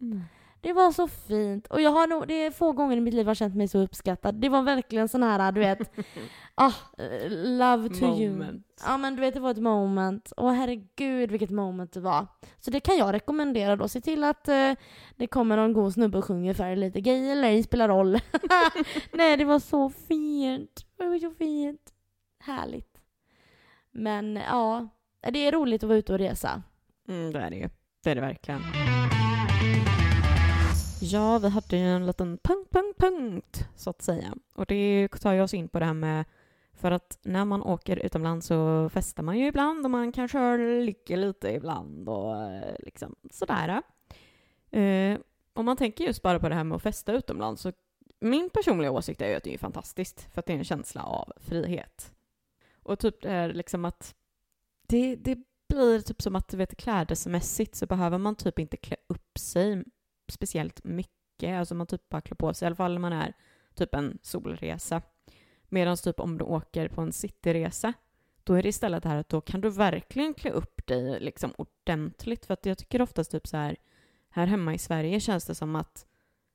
Mm. 0.00 0.22
Det 0.64 0.72
var 0.72 0.92
så 0.92 1.08
fint. 1.08 1.66
Och 1.66 1.80
jag 1.80 1.90
har 1.90 2.06
nog, 2.06 2.28
det 2.28 2.34
är 2.34 2.50
få 2.50 2.72
gånger 2.72 2.96
i 2.96 3.00
mitt 3.00 3.14
liv 3.14 3.20
jag 3.22 3.30
har 3.30 3.34
känt 3.34 3.56
mig 3.56 3.68
så 3.68 3.78
uppskattad. 3.78 4.34
Det 4.34 4.48
var 4.48 4.62
verkligen 4.62 5.08
sån 5.08 5.22
här, 5.22 5.52
du 5.52 5.60
vet, 5.60 5.90
ah, 6.54 6.72
love 7.30 7.88
to 7.88 8.04
you. 8.04 8.30
Moment. 8.30 8.82
Ja 8.86 8.96
men 8.96 9.16
du 9.16 9.20
vet, 9.20 9.34
det 9.34 9.40
var 9.40 9.50
ett 9.50 9.58
moment. 9.58 10.32
Åh 10.36 10.52
herregud 10.52 11.30
vilket 11.30 11.50
moment 11.50 11.92
det 11.92 12.00
var. 12.00 12.26
Så 12.58 12.70
det 12.70 12.80
kan 12.80 12.96
jag 12.96 13.12
rekommendera 13.12 13.76
då. 13.76 13.88
Se 13.88 14.00
till 14.00 14.24
att 14.24 14.48
eh, 14.48 14.72
det 15.16 15.26
kommer 15.26 15.56
någon 15.56 15.72
god 15.72 15.92
snubbe 15.92 16.18
och 16.18 16.24
sjunger 16.24 16.54
för 16.54 16.76
lite. 16.76 17.00
Gay 17.00 17.28
eller 17.28 17.48
ej 17.48 17.62
spelar 17.62 17.88
roll. 17.88 18.18
Nej, 19.12 19.36
det 19.36 19.44
var 19.44 19.58
så 19.58 19.90
fint. 19.90 20.86
Det 20.98 21.04
var 21.04 21.18
så 21.18 21.30
fint. 21.30 21.92
Härligt. 22.38 23.00
Men 23.90 24.36
ja, 24.36 24.88
det 25.30 25.46
är 25.46 25.52
roligt 25.52 25.82
att 25.82 25.88
vara 25.88 25.98
ute 25.98 26.12
och 26.12 26.18
resa. 26.18 26.62
Mm, 27.08 27.32
det 27.32 27.38
är 27.40 27.50
det 27.50 27.56
ju. 27.56 27.68
Det 28.04 28.10
är 28.10 28.14
det 28.14 28.20
verkligen. 28.20 28.60
Ja, 31.12 31.38
vi 31.38 31.48
hade 31.48 31.76
ju 31.76 31.82
en 31.82 32.06
liten 32.06 32.38
punkt, 32.38 32.70
punkt, 32.70 32.98
punkt, 32.98 33.68
så 33.76 33.90
att 33.90 34.02
säga. 34.02 34.34
Och 34.54 34.66
det 34.66 35.08
tar 35.08 35.32
ju 35.32 35.40
oss 35.40 35.54
in 35.54 35.68
på 35.68 35.78
det 35.78 35.84
här 35.84 35.94
med 35.94 36.24
för 36.72 36.90
att 36.90 37.18
när 37.22 37.44
man 37.44 37.62
åker 37.62 37.96
utomlands 37.96 38.46
så 38.46 38.88
festar 38.88 39.22
man 39.22 39.38
ju 39.38 39.46
ibland 39.46 39.84
och 39.84 39.90
man 39.90 40.12
kanske 40.12 40.56
ligger 40.56 41.16
lite 41.16 41.48
ibland 41.48 42.08
och 42.08 42.42
eh, 42.42 42.74
liksom 42.78 43.14
sådär. 43.30 43.82
Eh, 44.70 45.18
om 45.52 45.64
man 45.64 45.76
tänker 45.76 46.04
just 46.04 46.22
bara 46.22 46.38
på 46.38 46.48
det 46.48 46.54
här 46.54 46.64
med 46.64 46.76
att 46.76 46.82
festa 46.82 47.12
utomlands 47.12 47.62
så 47.62 47.72
min 48.20 48.50
personliga 48.50 48.90
åsikt 48.90 49.22
är 49.22 49.28
ju 49.28 49.34
att 49.34 49.44
det 49.44 49.54
är 49.54 49.58
fantastiskt 49.58 50.28
för 50.32 50.40
att 50.40 50.46
det 50.46 50.52
är 50.52 50.58
en 50.58 50.64
känsla 50.64 51.02
av 51.02 51.32
frihet. 51.36 52.12
Och 52.82 52.98
typ 52.98 53.22
det 53.22 53.30
här 53.30 53.52
liksom 53.52 53.84
att 53.84 54.14
det, 54.86 55.16
det 55.16 55.38
blir 55.68 56.00
typ 56.00 56.22
som 56.22 56.36
att 56.36 56.48
du 56.48 56.56
vet 56.56 56.76
klädesmässigt 56.76 57.74
så 57.74 57.86
behöver 57.86 58.18
man 58.18 58.36
typ 58.36 58.58
inte 58.58 58.76
klä 58.76 58.96
upp 59.06 59.38
sig 59.38 59.84
speciellt 60.28 60.84
mycket. 60.84 61.58
Alltså 61.58 61.74
man 61.74 61.86
typ 61.86 62.08
bara 62.08 62.20
klär 62.20 62.36
på 62.36 62.54
sig, 62.54 62.66
i 62.66 62.66
alla 62.66 62.76
fall 62.76 62.92
när 62.92 63.00
man 63.00 63.12
är 63.12 63.34
typ 63.74 63.94
en 63.94 64.18
solresa. 64.22 65.02
Medan 65.68 65.96
typ 65.96 66.20
om 66.20 66.38
du 66.38 66.44
åker 66.44 66.88
på 66.88 67.00
en 67.00 67.12
cityresa, 67.12 67.92
då 68.44 68.54
är 68.54 68.62
det 68.62 68.68
istället 68.68 69.02
det 69.02 69.08
här 69.08 69.16
att 69.16 69.28
då 69.28 69.40
kan 69.40 69.60
du 69.60 69.70
verkligen 69.70 70.34
klä 70.34 70.50
upp 70.50 70.86
dig 70.86 71.20
liksom 71.20 71.52
ordentligt. 71.58 72.46
För 72.46 72.54
att 72.54 72.66
jag 72.66 72.78
tycker 72.78 73.02
oftast 73.02 73.30
typ 73.30 73.46
så 73.46 73.56
här, 73.56 73.76
här 74.28 74.46
hemma 74.46 74.74
i 74.74 74.78
Sverige 74.78 75.20
känns 75.20 75.46
det 75.46 75.54
som 75.54 75.76
att 75.76 76.06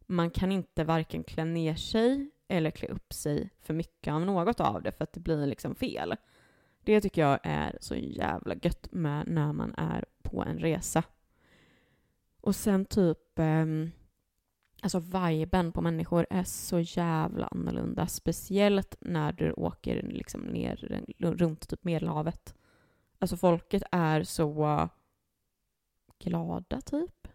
man 0.07 0.29
kan 0.29 0.51
inte 0.51 0.83
varken 0.83 1.23
klä 1.23 1.45
ner 1.45 1.75
sig 1.75 2.29
eller 2.47 2.71
klä 2.71 2.87
upp 2.87 3.13
sig 3.13 3.49
för 3.59 3.73
mycket 3.73 4.13
av 4.13 4.21
något 4.21 4.59
av 4.59 4.81
det 4.81 4.91
för 4.91 5.03
att 5.03 5.13
det 5.13 5.19
blir 5.19 5.45
liksom 5.45 5.75
fel. 5.75 6.15
Det 6.83 7.01
tycker 7.01 7.21
jag 7.21 7.39
är 7.43 7.77
så 7.81 7.95
jävla 7.95 8.55
gött 8.55 8.87
med 8.91 9.27
när 9.27 9.53
man 9.53 9.75
är 9.77 10.05
på 10.23 10.43
en 10.43 10.59
resa. 10.59 11.03
Och 12.41 12.55
sen 12.55 12.85
typ, 12.85 13.39
ehm, 13.39 13.91
alltså 14.81 14.99
viben 14.99 15.71
på 15.71 15.81
människor 15.81 16.27
är 16.29 16.43
så 16.43 16.79
jävla 16.79 17.47
annorlunda. 17.47 18.07
Speciellt 18.07 18.95
när 19.01 19.31
du 19.31 19.51
åker 19.53 20.01
liksom 20.01 20.41
ner 20.41 21.03
runt 21.19 21.69
typ 21.69 21.83
Medelhavet. 21.83 22.55
Alltså 23.19 23.37
folket 23.37 23.83
är 23.91 24.23
så 24.23 24.89
glada 26.19 26.81
typ. 26.81 27.27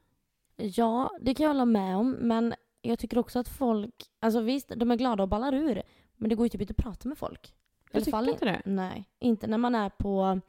Ja, 0.56 1.10
det 1.20 1.34
kan 1.34 1.44
jag 1.44 1.50
hålla 1.50 1.64
med 1.64 1.96
om. 1.96 2.10
Men 2.10 2.54
jag 2.82 2.98
tycker 2.98 3.18
också 3.18 3.38
att 3.38 3.48
folk, 3.48 3.94
alltså 4.20 4.40
visst, 4.40 4.72
de 4.76 4.90
är 4.90 4.96
glada 4.96 5.22
och 5.22 5.28
ballar 5.28 5.54
ur. 5.54 5.82
Men 6.16 6.28
det 6.28 6.34
går 6.34 6.46
ju 6.46 6.48
typ 6.50 6.60
inte 6.60 6.74
att 6.78 6.84
prata 6.84 7.08
med 7.08 7.18
folk. 7.18 7.54
Tycker 7.92 8.10
fall- 8.10 8.28
inte 8.28 8.44
det? 8.44 8.62
Nej, 8.64 9.04
inte 9.18 9.46
när 9.46 9.58
man 9.58 9.74
är 9.74 9.90
på, 9.90 10.40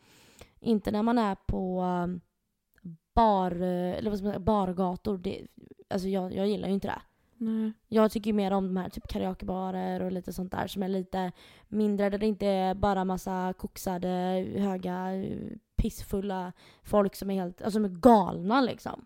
inte 0.60 0.92
när 0.92 1.04
man 1.04 1.18
är 1.18 1.36
på 1.48 1.84
bar, 3.16 3.52
eller 3.52 4.12
vad 4.12 4.24
man 4.24 4.44
bargator. 4.44 5.18
Det, 5.18 5.48
alltså 5.88 6.08
jag, 6.08 6.34
jag 6.34 6.48
gillar 6.48 6.68
ju 6.68 6.74
inte 6.74 6.88
det. 6.88 7.02
Nej. 7.38 7.74
Jag 7.88 8.12
tycker 8.12 8.34
mer 8.34 8.52
om 8.52 8.68
de 8.68 8.78
här 8.78 8.90
typ 8.90 9.08
karaokebarer 9.08 10.02
och 10.02 10.12
lite 10.12 10.34
sånt 10.34 10.52
där 10.52 10.68
som 10.68 10.84
är 10.84 10.88
lite 10.88 11.32
mindre, 11.68 12.10
där 12.10 12.18
det 12.18 12.26
inte 12.26 12.46
är 12.46 12.74
bara 12.74 13.06
massa 13.06 13.54
koksade, 13.58 14.08
höga, 14.58 15.10
pissfulla 15.76 16.54
folk 16.84 17.16
som 17.16 17.32
är 17.32 17.36
helt, 17.36 17.62
alltså 17.62 17.78
som 17.78 17.86
är 17.86 17.90
galna 17.90 18.62
liksom. 18.62 19.06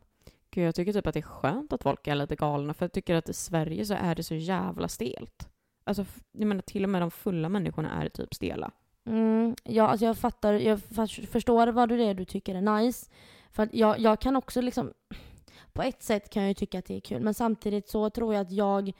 Gud, 0.51 0.67
jag 0.67 0.75
tycker 0.75 0.93
typ 0.93 1.07
att 1.07 1.13
det 1.13 1.19
är 1.19 1.21
skönt 1.21 1.73
att 1.73 1.83
folk 1.83 2.07
är 2.07 2.15
lite 2.15 2.35
galna 2.35 2.73
för 2.73 2.85
jag 2.85 2.91
tycker 2.91 3.15
att 3.15 3.29
i 3.29 3.33
Sverige 3.33 3.85
så 3.85 3.93
är 3.93 4.15
det 4.15 4.23
så 4.23 4.35
jävla 4.35 4.87
stelt. 4.87 5.49
Alltså, 5.83 6.05
jag 6.31 6.47
menar 6.47 6.61
till 6.61 6.83
och 6.83 6.89
med 6.89 7.01
de 7.01 7.11
fulla 7.11 7.49
människorna 7.49 8.03
är 8.03 8.09
typ 8.09 8.33
stela. 8.33 8.71
Mm, 9.05 9.55
ja, 9.63 9.87
alltså 9.87 10.05
jag 10.05 10.17
fattar, 10.17 10.53
jag 10.53 10.79
förstår 11.31 11.67
vad 11.67 11.89
det 11.89 12.03
är 12.03 12.13
du 12.13 12.25
tycker 12.25 12.55
är 12.55 12.81
nice. 12.81 13.09
För 13.51 13.63
att 13.63 13.73
jag, 13.73 13.99
jag 13.99 14.19
kan 14.19 14.35
också 14.35 14.61
liksom, 14.61 14.93
på 15.73 15.81
ett 15.81 16.03
sätt 16.03 16.29
kan 16.29 16.43
jag 16.43 16.47
ju 16.47 16.53
tycka 16.53 16.79
att 16.79 16.85
det 16.85 16.95
är 16.95 16.99
kul, 16.99 17.21
men 17.21 17.33
samtidigt 17.33 17.89
så 17.89 18.09
tror 18.09 18.33
jag 18.33 18.41
att 18.41 18.51
jag 18.51 18.91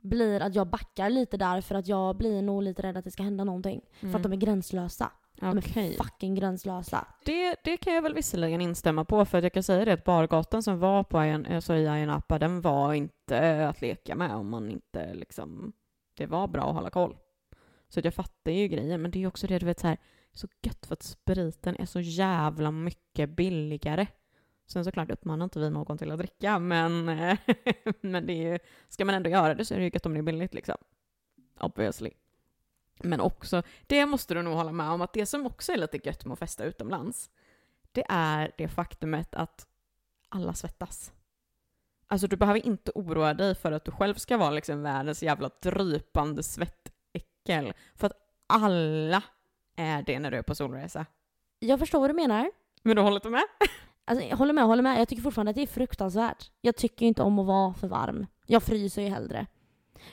blir, 0.00 0.40
att 0.40 0.54
jag 0.54 0.66
backar 0.66 1.10
lite 1.10 1.36
där 1.36 1.60
för 1.60 1.74
att 1.74 1.88
jag 1.88 2.16
blir 2.16 2.42
nog 2.42 2.62
lite 2.62 2.82
rädd 2.82 2.96
att 2.96 3.04
det 3.04 3.10
ska 3.10 3.22
hända 3.22 3.44
någonting. 3.44 3.80
För 4.00 4.16
att 4.16 4.22
de 4.22 4.32
är 4.32 4.36
gränslösa. 4.36 5.12
De 5.40 5.46
Mm. 5.46 5.58
Är 5.58 5.92
fucking 5.92 6.34
gränslösa. 6.34 7.06
Det, 7.24 7.56
det 7.64 7.76
kan 7.76 7.94
jag 7.94 8.02
väl 8.02 8.14
visserligen 8.14 8.60
instämma 8.60 9.04
på 9.04 9.24
för 9.24 9.38
att 9.38 9.44
jag 9.44 9.52
kan 9.52 9.62
säga 9.62 9.84
det 9.84 9.92
att 9.92 10.04
bargatan 10.04 10.62
som 10.62 10.78
var 10.78 11.04
på 11.04 11.18
Ayan, 11.18 11.46
alltså 11.46 11.74
i 11.74 11.88
Ayia 11.88 12.06
Napa 12.06 12.38
den 12.38 12.60
var 12.60 12.94
inte 12.94 13.68
att 13.68 13.80
leka 13.80 14.14
med 14.14 14.34
om 14.34 14.50
man 14.50 14.70
inte 14.70 15.14
liksom, 15.14 15.72
det 16.16 16.26
var 16.26 16.48
bra 16.48 16.68
att 16.68 16.74
hålla 16.74 16.90
koll. 16.90 17.16
Så 17.88 18.00
att 18.00 18.04
jag 18.04 18.14
fattar 18.14 18.52
ju 18.52 18.68
grejen 18.68 19.02
men 19.02 19.10
det 19.10 19.18
är 19.18 19.20
ju 19.20 19.26
också 19.26 19.46
det 19.46 19.58
du 19.58 19.66
vet 19.66 19.80
så 19.80 19.86
här, 19.86 19.98
så 20.38 20.48
gött 20.62 20.86
för 20.86 20.92
att 20.92 21.02
spriten 21.02 21.76
är 21.76 21.86
så 21.86 22.00
jävla 22.00 22.70
mycket 22.70 23.30
billigare. 23.30 24.06
Sen 24.66 24.84
såklart 24.84 25.10
uppmanar 25.10 25.44
inte 25.44 25.58
vi 25.58 25.70
någon 25.70 25.98
till 25.98 26.10
att 26.10 26.18
dricka 26.18 26.58
men, 26.58 27.04
men 28.00 28.26
det 28.26 28.32
är 28.32 28.52
ju, 28.52 28.58
ska 28.88 29.04
man 29.04 29.14
ändå 29.14 29.30
göra 29.30 29.54
det 29.54 29.64
så 29.64 29.74
är 29.74 29.78
det 29.78 29.84
ju 29.84 29.90
gött 29.94 30.06
om 30.06 30.12
det 30.14 30.20
är 30.20 30.22
billigt 30.22 30.54
liksom. 30.54 30.76
Obviously. 31.60 32.10
Men 33.02 33.20
också, 33.20 33.62
det 33.86 34.06
måste 34.06 34.34
du 34.34 34.42
nog 34.42 34.54
hålla 34.54 34.72
med 34.72 34.90
om, 34.90 35.02
att 35.02 35.12
det 35.12 35.26
som 35.26 35.46
också 35.46 35.72
är 35.72 35.76
lite 35.76 36.00
gött 36.08 36.24
med 36.24 36.32
att 36.32 36.38
festa 36.38 36.64
utomlands, 36.64 37.30
det 37.92 38.04
är 38.08 38.52
det 38.58 38.68
faktumet 38.68 39.34
att 39.34 39.66
alla 40.28 40.54
svettas. 40.54 41.12
Alltså 42.06 42.26
du 42.26 42.36
behöver 42.36 42.66
inte 42.66 42.92
oroa 42.94 43.34
dig 43.34 43.54
för 43.54 43.72
att 43.72 43.84
du 43.84 43.90
själv 43.90 44.14
ska 44.14 44.36
vara 44.36 44.50
liksom 44.50 44.82
världens 44.82 45.22
jävla 45.22 45.50
drypande 45.62 46.42
svettäckel. 46.42 47.72
För 47.94 48.06
att 48.06 48.12
alla 48.46 49.22
är 49.78 50.02
det 50.02 50.18
när 50.18 50.30
du 50.30 50.36
är 50.36 50.42
på 50.42 50.54
solresa. 50.54 51.06
Jag 51.58 51.78
förstår 51.78 52.00
vad 52.00 52.10
du 52.10 52.14
menar. 52.14 52.50
Men 52.82 52.96
du 52.96 53.02
håller 53.02 53.16
inte 53.16 53.28
med? 53.30 53.42
Alltså, 54.04 54.24
jag 54.26 54.36
håller 54.36 54.52
med, 54.52 54.64
håller 54.64 54.82
med. 54.82 55.00
Jag 55.00 55.08
tycker 55.08 55.22
fortfarande 55.22 55.50
att 55.50 55.56
det 55.56 55.62
är 55.62 55.66
fruktansvärt. 55.66 56.50
Jag 56.60 56.76
tycker 56.76 57.06
inte 57.06 57.22
om 57.22 57.38
att 57.38 57.46
vara 57.46 57.74
för 57.74 57.88
varm. 57.88 58.26
Jag 58.46 58.62
fryser 58.62 59.02
ju 59.02 59.08
hellre. 59.08 59.46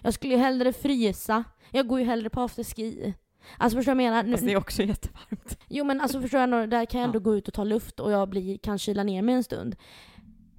Jag 0.02 0.14
skulle 0.14 0.34
ju 0.34 0.40
hellre 0.40 0.74
frysa. 0.74 1.44
Jag 1.72 1.88
går 1.88 2.00
ju 2.00 2.06
hellre 2.06 2.30
på 2.30 2.42
afterski. 2.42 3.14
Alltså 3.58 3.78
förstår 3.78 3.92
du 3.92 3.96
vad 3.96 4.04
jag 4.06 4.12
menar? 4.12 4.24
Nu- 4.24 4.32
Fast 4.32 4.46
det 4.46 4.52
är 4.54 4.58
också 4.58 4.84
jättevarmt. 4.84 5.58
Jo 5.68 5.86
men 5.86 6.02
alltså 6.02 6.22
förstår 6.22 6.40
jag, 6.40 6.70
där 6.70 6.86
kan 6.86 7.00
jag 7.02 7.06
ändå 7.08 7.20
Ja. 7.20 7.24
gå 7.24 7.36
ut 7.36 7.48
och 7.48 7.54
ta 7.54 7.64
luft 7.64 8.00
och 8.00 8.12
jag 8.12 8.30
blir, 8.30 8.58
kan 8.58 8.80
kyla 8.80 9.04
ner 9.04 9.22
mig 9.22 9.36
en 9.36 9.44
stund. 9.44 9.76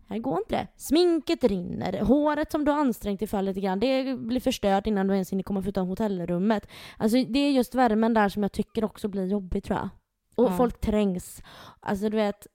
Här 0.08 0.18
går 0.18 0.38
inte 0.38 0.54
det. 0.56 0.66
Sminket 0.76 1.44
rinner, 1.44 2.00
håret 2.00 2.52
som 2.52 2.64
du 2.64 2.70
har 2.72 2.78
ansträngt 2.78 3.18
dig 3.20 3.28
för 3.28 3.42
lite 3.42 3.60
grann, 3.60 3.80
det 3.80 4.16
blir 4.18 4.40
förstört 4.40 4.86
innan 4.86 5.06
du 5.06 5.12
ens 5.14 5.32
hinner 5.32 5.42
komma 5.42 5.60
utanför 5.60 5.88
hotellrummet. 5.90 6.66
Alltså 6.96 7.24
det 7.28 7.38
är 7.38 7.50
just 7.50 7.74
värmen 7.74 8.14
där 8.14 8.28
som 8.28 8.42
jag 8.42 8.52
tycker 8.52 8.84
också 8.84 9.08
blir 9.08 9.26
jobbig 9.26 9.64
tror 9.64 9.78
jag. 9.78 9.88
Och 10.34 10.44
Ja. 10.52 10.56
folk 10.56 10.80
trängs. 10.80 11.42
Alltså 11.80 12.08
du 12.08 12.16
vet, 12.16 12.46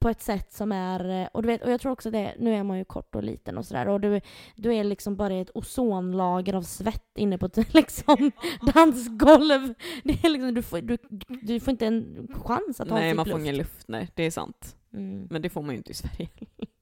på 0.00 0.08
ett 0.08 0.22
sätt 0.22 0.52
som 0.52 0.72
är, 0.72 1.28
och 1.32 1.42
du 1.42 1.46
vet, 1.46 1.62
och 1.62 1.70
jag 1.70 1.80
tror 1.80 1.92
också 1.92 2.10
det, 2.10 2.34
nu 2.38 2.54
är 2.54 2.62
man 2.62 2.78
ju 2.78 2.84
kort 2.84 3.14
och 3.14 3.22
liten 3.22 3.58
och 3.58 3.64
sådär 3.66 3.88
och 3.88 4.00
du, 4.00 4.20
du 4.56 4.74
är 4.74 4.84
liksom 4.84 5.16
bara 5.16 5.34
i 5.34 5.40
ett 5.40 5.50
ozonlager 5.54 6.54
av 6.54 6.62
svett 6.62 7.18
inne 7.18 7.38
på 7.38 7.46
ett 7.46 7.74
liksom 7.74 8.30
dansgolv. 8.74 9.74
Det 10.04 10.24
är 10.24 10.28
liksom, 10.30 10.54
du, 10.54 10.62
får, 10.62 10.80
du, 10.80 10.98
du 11.42 11.60
får 11.60 11.70
inte 11.70 11.86
en 11.86 12.28
chans 12.34 12.80
att 12.80 12.88
ha 12.90 12.98
Nej, 12.98 13.14
man 13.14 13.24
får 13.24 13.32
luft. 13.32 13.42
ingen 13.42 13.56
luft. 13.56 13.84
Nej, 13.88 14.08
det 14.14 14.22
är 14.22 14.30
sant. 14.30 14.76
Mm. 14.92 15.26
Men 15.30 15.42
det 15.42 15.50
får 15.50 15.62
man 15.62 15.70
ju 15.70 15.76
inte 15.76 15.90
i 15.90 15.94
Sverige. 15.94 16.28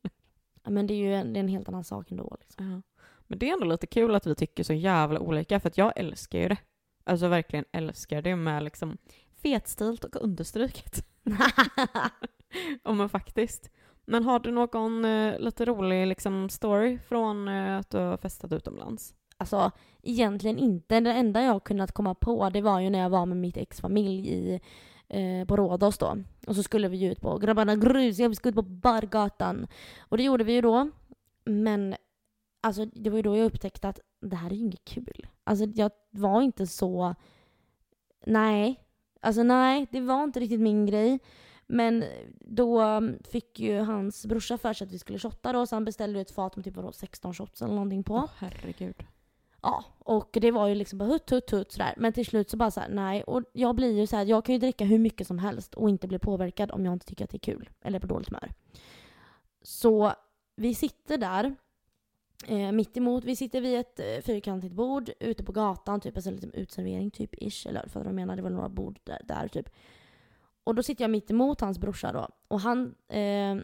Men 0.66 0.86
det 0.86 0.94
är 0.94 0.96
ju 0.96 1.14
en, 1.14 1.32
det 1.32 1.38
är 1.38 1.42
en 1.42 1.48
helt 1.48 1.68
annan 1.68 1.84
sak 1.84 2.10
ändå. 2.10 2.36
Liksom. 2.40 2.70
Ja. 2.70 2.82
Men 3.26 3.38
det 3.38 3.48
är 3.48 3.52
ändå 3.52 3.66
lite 3.66 3.86
kul 3.86 4.14
att 4.14 4.26
vi 4.26 4.34
tycker 4.34 4.64
så 4.64 4.72
jävla 4.72 5.20
olika, 5.20 5.60
för 5.60 5.68
att 5.68 5.78
jag 5.78 5.92
älskar 5.96 6.38
ju 6.38 6.48
det. 6.48 6.56
Alltså 7.04 7.28
verkligen 7.28 7.64
älskar 7.72 8.22
det 8.22 8.36
med 8.36 8.62
liksom 8.62 8.98
fetstilt 9.42 10.04
och 10.04 10.16
understryket. 10.22 11.06
Ja 12.84 12.92
men 12.92 13.08
faktiskt. 13.08 13.70
Men 14.04 14.24
har 14.24 14.38
du 14.38 14.50
någon 14.50 15.04
eh, 15.04 15.38
lite 15.38 15.64
rolig 15.64 16.06
liksom, 16.06 16.48
story 16.48 16.98
från 16.98 17.48
eh, 17.48 17.78
att 17.78 17.90
du 17.90 17.98
har 17.98 18.16
festat 18.16 18.52
utomlands? 18.52 19.14
Alltså 19.36 19.70
egentligen 20.02 20.58
inte. 20.58 21.00
Det 21.00 21.12
enda 21.12 21.42
jag 21.42 21.64
kunnat 21.64 21.92
komma 21.92 22.14
på 22.14 22.50
det 22.50 22.60
var 22.60 22.80
ju 22.80 22.90
när 22.90 22.98
jag 22.98 23.10
var 23.10 23.26
med 23.26 23.36
mitt 23.36 23.56
ex-familj 23.56 24.28
i, 24.28 24.60
eh, 25.08 25.46
på 25.46 25.56
Rhodos 25.56 25.98
då. 25.98 26.16
Och 26.46 26.56
så 26.56 26.62
skulle 26.62 26.88
vi 26.88 26.96
ju 26.96 27.12
ut 27.12 27.20
på 27.20 27.38
grabbarna 27.38 27.76
grus, 27.76 28.18
vi 28.18 28.34
skulle 28.34 28.50
ut 28.50 28.56
på 28.56 28.62
bargatan. 28.62 29.66
Och 29.98 30.16
det 30.16 30.22
gjorde 30.22 30.44
vi 30.44 30.52
ju 30.52 30.60
då. 30.60 30.90
Men 31.44 31.94
alltså 32.60 32.84
det 32.84 33.10
var 33.10 33.16
ju 33.16 33.22
då 33.22 33.36
jag 33.36 33.46
upptäckte 33.46 33.88
att 33.88 34.00
det 34.20 34.36
här 34.36 34.50
är 34.50 34.54
ju 34.54 34.60
inget 34.60 34.84
kul. 34.84 35.26
Alltså 35.44 35.64
jag 35.64 35.90
var 36.10 36.42
inte 36.42 36.66
så... 36.66 37.14
Nej. 38.26 38.80
Alltså 39.20 39.42
nej, 39.42 39.86
det 39.90 40.00
var 40.00 40.24
inte 40.24 40.40
riktigt 40.40 40.60
min 40.60 40.86
grej. 40.86 41.18
Men 41.66 42.04
då 42.40 42.80
mm, 42.80 43.18
fick 43.30 43.60
ju 43.60 43.78
hans 43.78 44.26
brorsa 44.26 44.58
för 44.58 44.72
sig 44.72 44.84
att 44.84 44.92
vi 44.92 44.98
skulle 44.98 45.18
shotta 45.18 45.52
då, 45.52 45.66
så 45.66 45.76
han 45.76 45.84
beställde 45.84 46.20
ett 46.20 46.30
fat 46.30 46.56
med 46.56 46.64
typ 46.64 46.76
16 46.92 47.34
shots 47.34 47.62
eller 47.62 47.74
någonting 47.74 48.04
på. 48.04 48.14
Oh, 48.14 48.30
herregud. 48.38 49.04
Ja, 49.66 49.84
och 49.98 50.28
det 50.32 50.50
var 50.50 50.68
ju 50.68 50.74
liksom 50.74 50.98
bara 50.98 51.08
hutt, 51.08 51.30
hutt, 51.30 51.50
hutt 51.50 51.72
sådär. 51.72 51.94
Men 51.96 52.12
till 52.12 52.26
slut 52.26 52.50
så 52.50 52.56
bara 52.56 52.70
såhär, 52.70 52.88
nej. 52.88 53.22
Och 53.22 53.42
jag 53.52 53.76
blir 53.76 53.98
ju 53.98 54.06
såhär, 54.06 54.24
jag 54.24 54.44
kan 54.44 54.52
ju 54.52 54.58
dricka 54.58 54.84
hur 54.84 54.98
mycket 54.98 55.26
som 55.26 55.38
helst 55.38 55.74
och 55.74 55.90
inte 55.90 56.08
bli 56.08 56.18
påverkad 56.18 56.70
om 56.70 56.84
jag 56.84 56.92
inte 56.92 57.06
tycker 57.06 57.24
att 57.24 57.30
det 57.30 57.36
är 57.36 57.52
kul. 57.52 57.70
Eller 57.80 57.98
på 57.98 58.06
dåligt 58.06 58.28
humör. 58.28 58.52
Så 59.62 60.12
vi 60.56 60.74
sitter 60.74 61.18
där, 61.18 61.54
eh, 62.46 62.72
mitt 62.72 62.96
emot. 62.96 63.24
Vi 63.24 63.36
sitter 63.36 63.60
vid 63.60 63.78
ett 63.78 64.00
eh, 64.00 64.22
fyrkantigt 64.22 64.74
bord 64.74 65.10
ute 65.20 65.44
på 65.44 65.52
gatan, 65.52 66.00
typ 66.00 66.16
alltså 66.16 66.30
liksom 66.30 66.52
utservering, 66.52 67.10
typ 67.10 67.42
ish. 67.42 67.66
Eller 67.66 67.88
för 67.88 68.00
att 68.00 68.06
de 68.06 68.14
menar, 68.14 68.36
det 68.36 68.42
var 68.42 68.50
några 68.50 68.68
bord 68.68 68.98
där, 69.04 69.20
där 69.24 69.48
typ. 69.48 69.68
Och 70.64 70.74
då 70.74 70.82
sitter 70.82 71.04
jag 71.04 71.10
mitt 71.10 71.30
emot 71.30 71.60
hans 71.60 71.78
brorsa 71.78 72.12
då. 72.12 72.28
Och 72.48 72.60
han, 72.60 72.94
eh, 73.08 73.56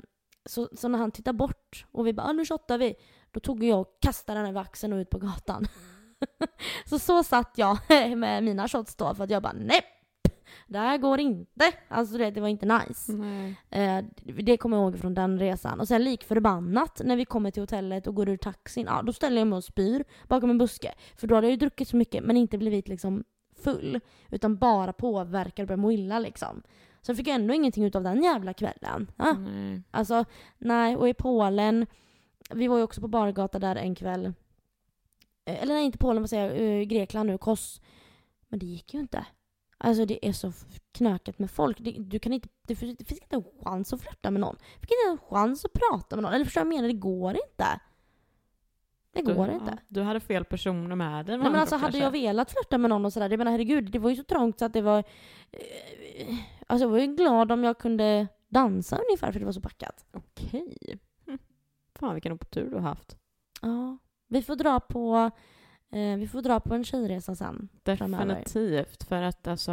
så, 0.47 0.69
så 0.73 0.89
när 0.89 0.99
han 0.99 1.11
tittar 1.11 1.33
bort 1.33 1.87
och 1.93 2.07
vi 2.07 2.13
bara 2.13 2.27
ah, 2.27 2.33
nu 2.33 2.45
shottar 2.45 2.79
vi. 2.79 2.95
Då 3.31 3.41
tog 3.41 3.65
jag 3.65 3.81
och 3.81 3.99
kastade 4.01 4.39
den 4.41 4.49
över 4.49 4.61
axeln 4.61 4.93
och 4.93 4.97
ut 4.97 5.11
på 5.11 5.19
gatan. 5.19 5.67
så 6.87 6.99
så 6.99 7.23
satt 7.23 7.53
jag 7.57 7.79
med 8.17 8.45
mina 8.45 8.69
shots 8.69 8.97
då 8.97 9.15
för 9.15 9.25
att 9.25 9.31
jag 9.31 9.43
bara 9.43 9.53
nej. 9.53 9.81
Det 10.67 10.79
här 10.79 10.99
går 10.99 11.21
inte. 11.21 11.73
Alltså 11.89 12.19
det, 12.19 12.31
det 12.31 12.41
var 12.41 12.49
inte 12.49 12.67
nice. 12.67 13.13
Eh, 13.71 14.05
det 14.25 14.57
kommer 14.57 14.77
jag 14.77 14.85
ihåg 14.85 14.99
från 14.99 15.15
den 15.15 15.39
resan. 15.39 15.81
Och 15.81 15.89
sen 15.89 16.05
lik 16.05 16.25
förbannat 16.25 17.01
när 17.05 17.17
vi 17.17 17.25
kommer 17.25 17.51
till 17.51 17.63
hotellet 17.63 18.07
och 18.07 18.15
går 18.15 18.29
ur 18.29 18.37
taxin. 18.37 18.87
Ja, 18.87 19.03
då 19.03 19.13
ställer 19.13 19.39
jag 19.39 19.49
mig 19.49 19.57
och 19.57 19.65
spyr 19.65 20.05
bakom 20.29 20.51
en 20.51 20.59
buske. 20.59 20.95
För 21.17 21.27
då 21.27 21.35
hade 21.35 21.47
jag 21.47 21.51
ju 21.51 21.57
druckit 21.57 21.89
så 21.89 21.97
mycket 21.97 22.25
men 22.25 22.37
inte 22.37 22.59
blivit 22.59 22.89
liksom 22.89 23.25
full. 23.63 24.01
Utan 24.31 24.57
bara 24.57 24.93
påverkad 24.93 25.63
och 25.63 25.69
börjat 25.69 25.81
må 25.81 25.93
illa 25.93 26.19
liksom. 26.19 26.63
Så 27.03 27.11
jag 27.11 27.17
fick 27.17 27.29
ändå 27.29 27.55
ingenting 27.55 27.85
ut 27.85 27.97
av 27.97 28.03
den 28.03 28.23
jävla 28.23 28.55
kvällen. 28.55 29.11
Ja. 29.17 29.33
Nej. 29.33 29.83
Alltså, 29.91 30.25
nej. 30.59 30.97
Och 30.97 31.09
i 31.09 31.15
Polen, 31.15 31.87
vi 32.51 32.69
var 32.69 32.77
ju 32.77 32.83
också 32.83 33.01
på 33.01 33.09
bargata 33.09 33.59
där 33.59 33.77
en 33.77 33.95
kväll. 33.95 34.33
Eh, 35.45 35.63
Eller 35.63 35.75
nej, 35.75 35.85
inte 35.85 35.99
Polen, 35.99 36.23
vad 36.23 36.31
säger 36.31 36.55
jag, 36.55 36.81
eh, 36.81 36.85
Grekland 36.85 37.27
nu, 37.31 37.39
Kos. 37.39 37.81
Men 38.49 38.59
det 38.59 38.67
gick 38.67 38.95
ju 38.95 39.01
inte. 39.01 39.27
Alltså 39.79 40.05
det 40.05 40.27
är 40.29 40.33
så 40.33 40.53
knökat 40.93 41.39
med 41.39 41.51
folk. 41.51 41.79
Det, 41.81 41.91
du 41.99 42.19
kan 42.19 42.33
inte, 42.33 42.49
det, 42.67 42.77
finns- 42.77 42.97
det 42.99 43.05
finns 43.05 43.21
inte 43.21 43.37
en 43.37 43.45
chans 43.65 43.93
att 43.93 44.01
flirta 44.01 44.31
med 44.31 44.41
någon. 44.41 44.57
Det 44.81 44.87
finns 44.87 44.99
inte 45.09 45.11
en 45.25 45.29
chans 45.31 45.65
att 45.65 45.73
prata 45.73 46.17
med 46.17 46.23
någon. 46.23 46.33
Eller 46.33 46.45
förstår 46.45 46.61
jag 46.61 46.69
menar? 46.69 46.89
Det 46.89 46.95
går 46.95 47.31
inte. 47.31 47.81
Det 49.13 49.23
går 49.23 49.47
du, 49.47 49.53
inte. 49.53 49.71
Ja, 49.77 49.83
du 49.89 50.03
hade 50.03 50.21
fel 50.21 50.45
personer 50.45 50.97
med 50.97 51.27
dig. 51.27 51.39
Nej 51.39 51.51
men 51.51 51.61
alltså 51.61 51.75
hade 51.77 51.85
kanske. 51.93 51.99
jag 52.05 52.11
velat 52.11 52.51
flirta 52.51 52.79
med 52.79 52.91
någon 52.91 53.05
och 53.05 53.13
sådär, 53.13 53.31
jag 53.31 53.39
menar 53.39 53.51
herregud, 53.51 53.91
det 53.91 53.99
var 53.99 54.11
ju 54.11 54.17
så 54.17 54.25
trångt 54.25 54.59
så 54.59 54.65
att 54.65 54.73
det 54.73 54.83
var... 54.83 54.99
eh, 55.51 56.37
Alltså 56.67 56.85
jag 56.85 56.91
var 56.91 56.99
ju 56.99 57.07
glad 57.07 57.53
om 57.53 57.65
jag 57.65 57.79
kunde 57.79 58.29
dansa 58.49 58.99
ungefär 59.09 59.33
för 59.33 59.39
det 59.41 59.47
var 59.47 59.53
så 59.53 59.61
packat. 59.61 60.05
Okej. 60.13 60.99
Hm. 61.27 61.39
Fan 61.95 62.15
vilken 62.15 62.33
otur 62.33 62.71
du 62.71 62.75
har 62.77 62.83
haft. 62.83 63.17
Ja. 63.63 63.99
Vi 64.33 64.43
får 64.43 64.57
dra 64.57 64.81
på, 64.81 65.31
eh, 65.91 66.17
vi 66.17 66.29
får 66.29 66.43
dra 66.43 66.61
på 66.61 66.75
en 66.75 66.85
tjejresa 66.85 67.35
sen. 67.35 67.69
Framöver. 67.85 68.27
Definitivt. 68.27 69.03
För 69.05 69.23
att 69.23 69.47
alltså, 69.47 69.73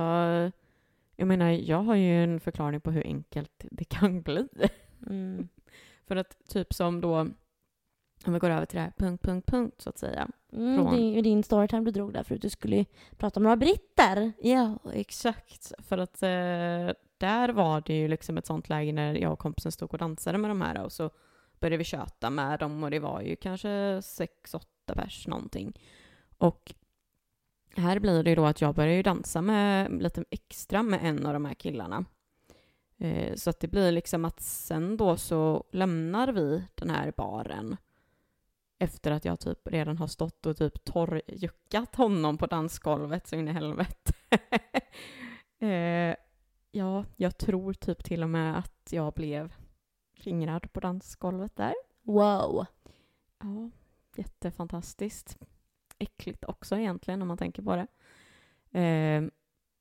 jag 1.16 1.28
menar, 1.28 1.50
jag 1.50 1.84
har 1.84 1.96
ju 1.96 2.24
en 2.24 2.40
förklaring 2.40 2.82
på 2.82 2.92
hur 2.92 3.04
enkelt 3.04 3.66
det 3.72 3.84
kan 3.86 4.22
bli. 4.22 4.48
Mm. 5.08 5.48
För 6.08 6.16
att 6.16 6.38
typ 6.48 6.74
som 6.74 7.02
då, 7.02 7.20
om 8.26 8.34
vi 8.34 8.40
går 8.40 8.50
över 8.50 8.66
till 8.66 8.76
det 8.78 8.82
här 8.84 8.94
punkt, 8.98 9.24
punkt, 9.24 9.46
punkt 9.48 9.82
så 9.82 9.90
att 9.90 9.98
säga. 9.98 10.30
Mm, 10.54 10.78
Från- 10.78 10.96
det 10.96 11.02
är 11.02 11.16
ju 11.16 11.22
din 11.22 11.44
storytime 11.44 11.86
du 11.86 11.92
drog 11.92 12.14
där 12.14 12.24
förut. 12.24 12.42
Du 12.42 12.50
skulle 12.50 12.76
ju 12.76 12.86
prata 13.18 13.40
om 13.40 13.44
några 13.44 13.58
britter. 13.58 14.32
Ja, 14.42 14.78
exakt. 14.94 15.72
För 15.80 15.98
att 15.98 16.24
eh, 16.24 16.96
där 17.18 17.50
var 17.50 17.82
det 17.86 17.98
ju 17.98 18.08
liksom 18.08 18.38
ett 18.38 18.46
sånt 18.46 18.70
läge 18.70 18.92
när 18.92 19.14
jag 19.14 19.34
och 19.34 19.40
kompisen 19.40 19.72
stod 19.72 19.94
och 19.94 19.98
dansade 20.00 20.38
med 20.38 20.52
de 20.52 20.62
här 20.62 20.84
och 20.84 20.92
så 20.92 21.10
började 21.60 21.78
vi 21.78 21.84
köta 21.84 22.30
med 22.30 22.60
dem 22.60 22.84
och 22.84 22.92
det 22.92 23.00
var 23.00 23.22
ju 23.22 23.36
kanske 23.36 24.02
sex, 24.04 24.54
åtta 24.54 24.96
pers 24.96 25.28
någonting. 25.28 25.80
Och 26.38 26.74
här 27.76 28.00
blir 28.00 28.24
det 28.24 28.30
ju 28.30 28.36
då 28.36 28.46
att 28.46 28.62
jag 28.62 28.76
börjar 28.76 28.94
ju 28.94 29.04
dansa 29.04 29.42
med 29.42 30.02
lite 30.02 30.26
extra 30.30 30.84
med 30.84 31.00
en 31.04 31.26
av 31.26 31.34
de 31.34 31.46
här 31.46 31.54
killarna. 31.54 32.06
Eh, 32.98 33.36
så 33.36 33.50
att 33.50 33.60
det 33.60 33.68
blir 33.68 33.92
liksom 33.92 34.26
att 34.26 34.42
sen 34.42 34.98
då 34.98 35.18
så 35.18 35.64
lämnar 35.72 36.28
vi 36.28 36.64
den 36.76 36.90
här 36.90 37.14
baren 37.18 37.78
efter 38.80 39.12
att 39.12 39.26
jag 39.26 39.40
typ 39.40 39.68
redan 39.68 39.98
har 39.98 40.08
stått 40.08 40.46
och 40.46 40.58
typ 40.58 40.84
torrjuckat 40.84 41.96
honom 41.96 42.38
på 42.38 42.46
dansgolvet 42.46 43.28
så 43.28 43.36
in 43.36 43.48
i 43.48 43.52
helvete. 43.52 44.14
eh, 45.60 46.16
ja, 46.72 47.06
jag 47.16 47.38
tror 47.38 47.74
typ 47.74 48.04
till 48.04 48.24
och 48.24 48.30
med 48.30 48.58
att 48.58 48.88
jag 48.92 49.14
blev 49.14 49.54
fingrad 50.20 50.74
på 50.74 50.80
dansgolvet 50.80 51.56
där. 51.56 51.74
Wow. 52.02 52.66
Ja, 53.40 53.70
jättefantastiskt. 54.16 55.38
Äckligt 55.98 56.46
också 56.46 56.78
egentligen 56.78 57.22
om 57.22 57.28
man 57.28 57.38
tänker 57.38 57.62
på 57.62 57.76
det. 57.76 57.88
Eh, 58.80 59.24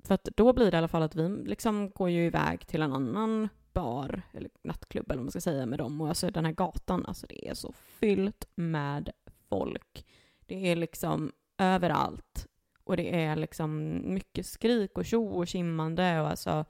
för 0.05 0.15
att 0.15 0.25
då 0.25 0.53
blir 0.53 0.71
det 0.71 0.77
i 0.77 0.79
alla 0.79 0.89
fall 0.89 1.03
att 1.03 1.15
vi 1.15 1.29
liksom 1.29 1.91
går 1.91 2.11
ju 2.11 2.27
iväg 2.27 2.67
till 2.67 2.83
en 2.83 2.93
annan 2.93 3.49
bar, 3.73 4.23
eller 4.33 4.51
nattklubb 4.63 5.11
eller 5.11 5.19
vad 5.19 5.25
man 5.25 5.31
ska 5.31 5.41
säga 5.41 5.67
med 5.67 5.79
dem. 5.79 6.01
Och 6.01 6.09
alltså 6.09 6.31
den 6.31 6.45
här 6.45 6.53
gatan, 6.53 7.07
alltså 7.07 7.27
det 7.27 7.49
är 7.49 7.55
så 7.55 7.73
fyllt 7.73 8.49
med 8.55 9.11
folk. 9.49 10.07
Det 10.47 10.71
är 10.71 10.77
liksom 10.77 11.33
överallt. 11.59 12.47
Och 12.85 12.97
det 12.97 13.23
är 13.25 13.37
liksom 13.37 14.03
mycket 14.15 14.47
skrik 14.47 14.99
och 14.99 15.05
tjo 15.05 15.27
och 15.27 15.49
kimmande 15.49 16.21
och 16.21 16.29
alltså 16.29 16.65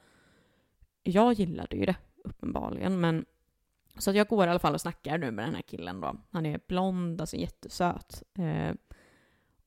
jag 1.02 1.32
gillade 1.32 1.76
ju 1.76 1.86
det 1.86 1.96
uppenbarligen 2.24 3.00
men 3.00 3.24
så 3.98 4.10
att 4.10 4.16
jag 4.16 4.28
går 4.28 4.46
i 4.46 4.50
alla 4.50 4.58
fall 4.58 4.74
och 4.74 4.80
snackar 4.80 5.18
nu 5.18 5.30
med 5.30 5.44
den 5.44 5.54
här 5.54 5.62
killen 5.62 6.00
då. 6.00 6.16
Han 6.30 6.46
är 6.46 6.60
blond, 6.66 7.20
alltså 7.20 7.36
jättesöt. 7.36 8.22
Eh, 8.38 8.74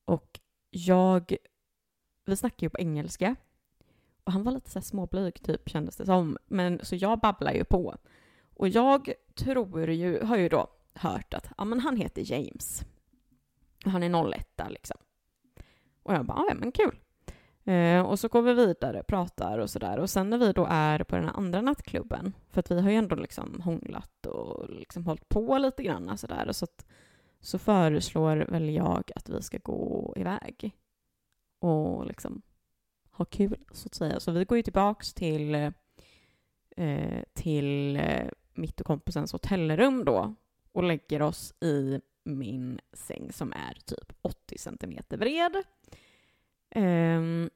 och 0.04 0.40
jag, 0.70 1.36
vi 2.24 2.36
snackar 2.36 2.66
ju 2.66 2.70
på 2.70 2.78
engelska. 2.78 3.36
Och 4.24 4.32
han 4.32 4.42
var 4.42 4.52
lite 4.52 4.70
så 4.70 4.78
här 4.78 4.84
småblyg 4.84 5.42
typ 5.42 5.68
kändes 5.68 5.96
det 5.96 6.06
som. 6.06 6.38
Men 6.46 6.80
så 6.82 6.96
jag 6.96 7.20
babblar 7.20 7.52
ju 7.52 7.64
på. 7.64 7.96
Och 8.54 8.68
jag 8.68 9.12
tror 9.34 9.90
ju, 9.90 10.22
har 10.24 10.36
ju 10.36 10.48
då 10.48 10.70
hört 10.94 11.34
att 11.34 11.48
ja, 11.58 11.64
men 11.64 11.80
han 11.80 11.96
heter 11.96 12.32
James. 12.32 12.84
Han 13.84 14.02
är 14.02 14.32
01 14.32 14.60
liksom. 14.68 14.96
Och 16.02 16.14
jag 16.14 16.24
bara, 16.26 16.44
ja 16.48 16.54
men 16.54 16.72
kul. 16.72 16.98
Eh, 17.64 18.00
och 18.00 18.18
så 18.18 18.28
går 18.28 18.42
vi 18.42 18.54
vidare, 18.54 19.02
pratar 19.02 19.58
och 19.58 19.70
sådär. 19.70 19.98
Och 19.98 20.10
sen 20.10 20.30
när 20.30 20.38
vi 20.38 20.52
då 20.52 20.66
är 20.70 21.04
på 21.04 21.16
den 21.16 21.24
här 21.24 21.36
andra 21.36 21.60
nattklubben, 21.60 22.32
för 22.50 22.60
att 22.60 22.70
vi 22.70 22.80
har 22.80 22.90
ju 22.90 22.96
ändå 22.96 23.16
liksom 23.16 23.60
hånglat 23.60 24.26
och 24.26 24.70
liksom 24.70 25.06
hållit 25.06 25.28
på 25.28 25.58
lite 25.58 25.82
grann 25.82 26.18
sådär. 26.18 26.48
Och 26.48 26.56
så, 26.56 26.64
att, 26.64 26.86
så 27.40 27.58
föreslår 27.58 28.36
väl 28.36 28.70
jag 28.70 29.10
att 29.14 29.28
vi 29.28 29.42
ska 29.42 29.58
gå 29.58 30.14
iväg 30.16 30.76
och 31.60 32.06
liksom 32.06 32.42
ha 33.10 33.24
kul, 33.24 33.64
så 33.72 33.86
att 33.86 33.94
säga. 33.94 34.20
Så 34.20 34.32
vi 34.32 34.44
går 34.44 34.56
ju 34.56 34.62
tillbaks 34.62 35.14
till, 35.14 35.54
eh, 36.76 37.22
till 37.32 37.96
eh, 37.96 38.28
mitt 38.54 38.80
och 38.80 38.86
kompisens 38.86 39.32
hotellrum 39.32 40.04
då 40.04 40.34
och 40.72 40.82
lägger 40.82 41.22
oss 41.22 41.54
i 41.60 42.00
min 42.24 42.80
säng 42.92 43.32
som 43.32 43.52
är 43.52 43.74
typ 43.84 44.12
80 44.22 44.58
centimeter 44.58 45.16
bred. 45.16 45.62
Ehm, 46.74 47.50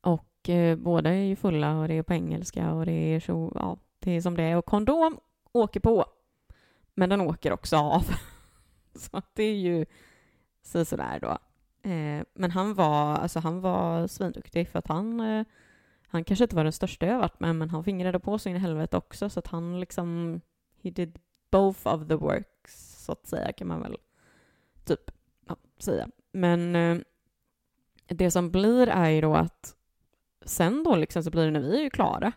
och 0.00 0.48
eh, 0.48 0.76
båda 0.76 1.10
är 1.10 1.24
ju 1.24 1.36
fulla 1.36 1.78
och 1.78 1.88
det 1.88 1.94
är 1.94 2.02
på 2.02 2.14
engelska 2.14 2.72
och 2.72 2.86
det 2.86 2.92
är 2.92 3.20
så, 3.20 3.52
ja, 3.54 3.78
det 3.98 4.10
är 4.10 4.20
som 4.20 4.36
det 4.36 4.42
är. 4.42 4.56
Och 4.56 4.66
kondom 4.66 5.20
åker 5.52 5.80
på, 5.80 6.04
men 6.94 7.08
den 7.08 7.20
åker 7.20 7.52
också 7.52 7.76
av. 7.76 8.04
så 8.94 9.16
att 9.16 9.34
det 9.34 9.42
är 9.42 9.56
ju 9.56 9.86
så 10.62 10.84
sådär 10.84 11.20
då. 11.20 11.38
Ehm, 11.82 12.24
men 12.34 12.50
han 12.50 12.74
var, 12.74 13.16
alltså 13.16 13.40
han 13.40 13.60
var 13.60 14.06
svinduktig 14.06 14.68
för 14.68 14.78
att 14.78 14.88
han, 14.88 15.20
eh, 15.20 15.46
han 16.06 16.24
kanske 16.24 16.44
inte 16.44 16.56
var 16.56 16.64
den 16.64 16.72
största 16.72 17.06
jag 17.06 17.18
varit 17.18 17.40
med, 17.40 17.56
men 17.56 17.70
han 17.70 17.84
fingrade 17.84 18.20
på 18.20 18.38
så 18.38 18.48
in 18.48 18.56
i 18.56 18.58
helvete 18.58 18.96
också 18.96 19.30
så 19.30 19.38
att 19.38 19.46
han 19.46 19.80
liksom, 19.80 20.40
he 20.82 20.90
did 20.90 21.18
both 21.50 21.86
of 21.86 22.08
the 22.08 22.14
works 22.14 23.04
så 23.04 23.12
att 23.12 23.26
säga 23.26 23.52
kan 23.52 23.68
man 23.68 23.82
väl 23.82 23.96
typ 24.84 25.10
ja, 25.46 25.56
säga. 25.78 26.08
Men 26.32 26.76
eh, 26.76 26.98
det 28.14 28.30
som 28.30 28.50
blir 28.50 28.86
är 28.86 29.08
ju 29.08 29.20
då 29.20 29.34
att 29.34 29.76
sen 30.44 30.84
då 30.84 30.96
liksom 30.96 31.22
så 31.22 31.30
blir 31.30 31.44
det 31.44 31.50
när 31.50 31.60
vi 31.60 31.78
är 31.78 31.82
ju 31.82 31.90
klara, 31.90 32.32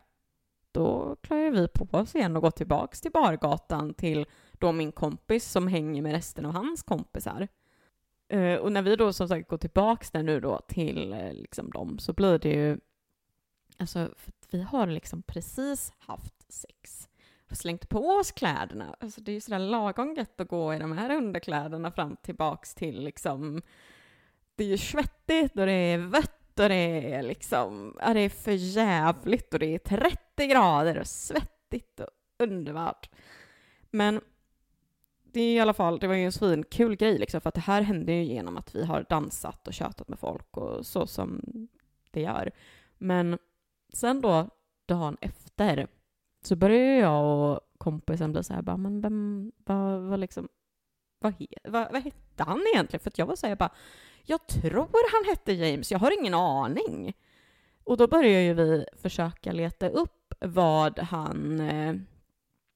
då 0.71 1.15
klarar 1.21 1.51
vi 1.51 1.67
på 1.67 1.97
oss 1.97 2.15
igen 2.15 2.35
och 2.35 2.41
går 2.41 2.51
tillbaks 2.51 3.01
till 3.01 3.11
bargatan 3.11 3.93
till 3.93 4.25
då 4.51 4.71
min 4.71 4.91
kompis 4.91 5.51
som 5.51 5.67
hänger 5.67 6.01
med 6.01 6.11
resten 6.11 6.45
av 6.45 6.53
hans 6.53 6.83
kompisar. 6.83 7.47
Eh, 8.27 8.55
och 8.55 8.71
när 8.71 8.81
vi 8.81 8.95
då 8.95 9.13
som 9.13 9.27
sagt 9.27 9.49
går 9.49 9.57
tillbaks 9.57 10.11
där 10.11 10.23
nu 10.23 10.39
då 10.39 10.59
till 10.67 11.13
eh, 11.13 11.33
liksom 11.33 11.71
dem 11.71 11.99
så 11.99 12.13
blir 12.13 12.39
det 12.39 12.49
ju, 12.49 12.79
alltså 13.77 14.09
för 14.15 14.29
att 14.29 14.47
vi 14.49 14.61
har 14.61 14.87
liksom 14.87 15.23
precis 15.23 15.93
haft 15.97 16.51
sex 16.53 17.09
och 17.49 17.57
slängt 17.57 17.89
på 17.89 17.99
oss 17.99 18.31
kläderna. 18.31 18.95
Alltså 18.99 19.21
det 19.21 19.31
är 19.31 19.33
ju 19.33 19.41
sådär 19.41 19.59
lagom 19.59 20.13
gött 20.13 20.41
att 20.41 20.47
gå 20.47 20.73
i 20.73 20.79
de 20.79 20.91
här 20.91 21.15
underkläderna 21.15 21.91
fram 21.91 22.15
tillbaks 22.15 22.75
till 22.75 23.03
liksom, 23.03 23.61
det 24.55 24.63
är 24.63 24.67
ju 24.67 24.77
svettigt 24.77 25.59
och 25.59 25.65
det 25.65 25.71
är 25.71 25.97
vött 25.97 26.59
och 26.59 26.69
det 26.69 27.13
är 27.13 27.23
liksom, 27.23 27.97
ja 28.01 28.13
det 28.13 28.19
är 28.19 28.29
för 28.29 28.51
jävligt 28.51 29.53
och 29.53 29.59
det 29.59 29.75
är 29.75 29.79
30 29.79 30.47
grader 30.47 30.99
och 30.99 31.07
svettigt 31.07 31.99
och 31.99 32.09
underbart. 32.39 33.09
Men 33.91 34.21
det 35.23 35.41
är 35.41 35.55
i 35.55 35.59
alla 35.59 35.73
fall, 35.73 35.99
det 35.99 36.07
var 36.07 36.15
ju 36.15 36.25
en 36.25 36.31
svin 36.31 36.63
kul 36.63 36.95
grej 36.95 37.19
liksom, 37.19 37.41
för 37.41 37.49
att 37.49 37.55
det 37.55 37.61
här 37.61 37.81
hände 37.81 38.11
ju 38.11 38.23
genom 38.23 38.57
att 38.57 38.75
vi 38.75 38.85
har 38.85 39.05
dansat 39.09 39.67
och 39.67 39.73
tjatat 39.73 40.07
med 40.07 40.19
folk 40.19 40.57
och 40.57 40.85
så 40.85 41.07
som 41.07 41.41
det 42.11 42.21
gör. 42.21 42.51
Men 42.97 43.37
sen 43.93 44.21
då, 44.21 44.49
dagen 44.85 45.17
efter, 45.21 45.87
så 46.41 46.55
började 46.55 46.97
jag 46.97 47.25
och 47.25 47.59
kompisen 47.77 48.31
bli 48.31 48.43
så 48.43 48.53
här, 48.53 48.61
bara, 48.61 48.77
men 48.77 49.01
vem, 49.01 49.51
vad, 49.57 50.01
vad 50.01 50.19
liksom, 50.19 50.49
vad, 51.23 51.33
he, 51.39 51.45
vad, 51.63 51.91
vad 51.91 52.03
hette 52.03 52.43
han 52.43 52.63
egentligen? 52.73 52.99
För 53.03 53.09
att 53.09 53.17
jag 53.17 53.25
var 53.25 53.35
så 53.35 53.47
här, 53.47 53.55
bara, 53.55 53.71
jag 54.23 54.47
tror 54.47 55.11
han 55.11 55.35
hette 55.35 55.53
James, 55.53 55.91
jag 55.91 55.99
har 55.99 56.19
ingen 56.19 56.33
aning. 56.33 57.13
Och 57.83 57.97
då 57.97 58.07
började 58.07 58.43
ju 58.43 58.53
vi 58.53 58.85
försöka 59.01 59.51
leta 59.51 59.89
upp 59.89 60.33
vad 60.39 60.99
han 60.99 61.59
eh, 61.59 61.95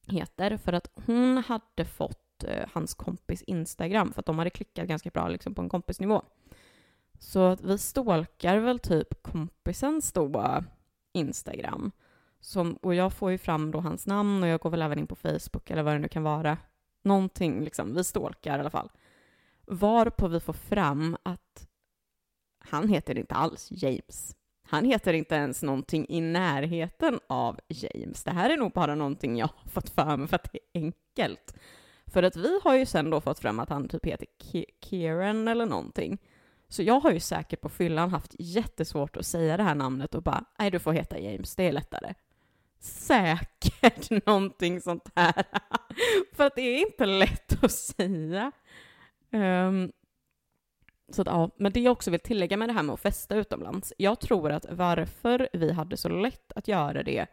heter, 0.06 0.56
för 0.56 0.72
att 0.72 0.90
hon 1.06 1.38
hade 1.38 1.84
fått 1.84 2.44
eh, 2.44 2.68
hans 2.72 2.94
kompis 2.94 3.42
Instagram, 3.42 4.12
för 4.12 4.20
att 4.20 4.26
de 4.26 4.38
hade 4.38 4.50
klickat 4.50 4.88
ganska 4.88 5.10
bra 5.10 5.28
liksom, 5.28 5.54
på 5.54 5.62
en 5.62 5.68
kompisnivå. 5.68 6.22
Så 7.18 7.40
att 7.40 7.60
vi 7.60 7.78
stalkar 7.78 8.58
väl 8.58 8.78
typ 8.78 9.22
kompisens 9.22 10.12
då 10.12 10.64
Instagram. 11.12 11.92
Som, 12.40 12.76
och 12.76 12.94
jag 12.94 13.12
får 13.12 13.30
ju 13.30 13.38
fram 13.38 13.70
då 13.70 13.80
hans 13.80 14.06
namn 14.06 14.42
och 14.42 14.48
jag 14.48 14.60
går 14.60 14.70
väl 14.70 14.82
även 14.82 14.98
in 14.98 15.06
på 15.06 15.16
Facebook 15.16 15.70
eller 15.70 15.82
vad 15.82 15.94
det 15.94 15.98
nu 15.98 16.08
kan 16.08 16.22
vara. 16.22 16.58
Någonting 17.08 17.64
liksom, 17.64 17.94
vi 17.94 18.04
stalkar 18.04 18.56
i 18.56 18.60
alla 18.60 18.70
fall. 18.70 18.90
Varpå 19.66 20.28
vi 20.28 20.40
får 20.40 20.52
fram 20.52 21.16
att 21.22 21.68
han 22.58 22.88
heter 22.88 23.18
inte 23.18 23.34
alls 23.34 23.68
James. 23.70 24.36
Han 24.62 24.84
heter 24.84 25.12
inte 25.12 25.34
ens 25.34 25.62
någonting 25.62 26.06
i 26.08 26.20
närheten 26.20 27.20
av 27.26 27.60
James. 27.68 28.24
Det 28.24 28.30
här 28.30 28.50
är 28.50 28.56
nog 28.56 28.72
bara 28.72 28.94
någonting 28.94 29.36
jag 29.36 29.46
har 29.56 29.70
fått 29.70 29.90
för 29.90 30.16
mig 30.16 30.28
för 30.28 30.36
att 30.36 30.52
det 30.52 30.58
är 30.58 30.80
enkelt. 30.80 31.54
För 32.06 32.22
att 32.22 32.36
vi 32.36 32.60
har 32.64 32.74
ju 32.74 32.86
sen 32.86 33.10
då 33.10 33.20
fått 33.20 33.38
fram 33.38 33.60
att 33.60 33.68
han 33.68 33.88
typ 33.88 34.06
heter 34.06 34.26
Kieran 34.84 35.48
eller 35.48 35.66
någonting. 35.66 36.18
Så 36.68 36.82
jag 36.82 37.00
har 37.00 37.10
ju 37.10 37.20
säkert 37.20 37.60
på 37.60 37.68
fyllan 37.68 38.10
haft 38.10 38.34
jättesvårt 38.38 39.16
att 39.16 39.26
säga 39.26 39.56
det 39.56 39.62
här 39.62 39.74
namnet 39.74 40.14
och 40.14 40.22
bara, 40.22 40.44
nej 40.58 40.70
du 40.70 40.78
får 40.78 40.92
heta 40.92 41.18
James, 41.18 41.56
det 41.56 41.68
är 41.68 41.72
lättare. 41.72 42.14
Säkert 42.80 44.10
någonting 44.26 44.80
sånt 44.80 45.12
här. 45.16 45.44
För 46.32 46.46
att 46.46 46.54
det 46.54 46.62
är 46.62 46.80
inte 46.80 47.06
lätt 47.06 47.64
att 47.64 47.72
säga. 47.72 48.52
Um, 49.32 49.92
så 51.12 51.22
att, 51.22 51.28
ja, 51.28 51.50
men 51.56 51.72
det 51.72 51.80
jag 51.80 51.92
också 51.92 52.10
vill 52.10 52.20
tillägga 52.20 52.56
med 52.56 52.68
det 52.68 52.72
här 52.72 52.82
med 52.82 52.92
att 52.92 53.00
festa 53.00 53.36
utomlands, 53.36 53.92
jag 53.98 54.20
tror 54.20 54.52
att 54.52 54.66
varför 54.70 55.48
vi 55.52 55.72
hade 55.72 55.96
så 55.96 56.08
lätt 56.08 56.52
att 56.52 56.68
göra 56.68 57.02
det 57.02 57.26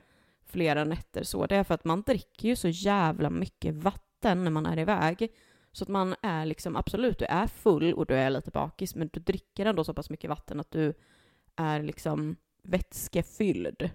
flera 0.45 0.83
nätter 0.83 1.23
så, 1.23 1.45
det 1.45 1.55
är 1.55 1.63
för 1.63 1.73
att 1.73 1.85
man 1.85 2.01
dricker 2.01 2.47
ju 2.47 2.55
så 2.55 2.67
jävla 2.67 3.29
mycket 3.29 3.75
vatten 3.75 4.43
när 4.43 4.51
man 4.51 4.65
är 4.65 4.79
iväg. 4.79 5.31
Så 5.71 5.83
att 5.83 5.89
man 5.89 6.15
är 6.21 6.45
liksom, 6.45 6.75
absolut, 6.75 7.19
du 7.19 7.25
är 7.25 7.47
full 7.47 7.93
och 7.93 8.05
du 8.05 8.15
är 8.15 8.29
lite 8.29 8.51
bakis, 8.51 8.95
men 8.95 9.09
du 9.13 9.19
dricker 9.19 9.65
ändå 9.65 9.83
så 9.83 9.93
pass 9.93 10.09
mycket 10.09 10.29
vatten 10.29 10.59
att 10.59 10.71
du 10.71 10.93
är 11.55 11.83
liksom 11.83 12.35
vätskefylld, 12.63 13.89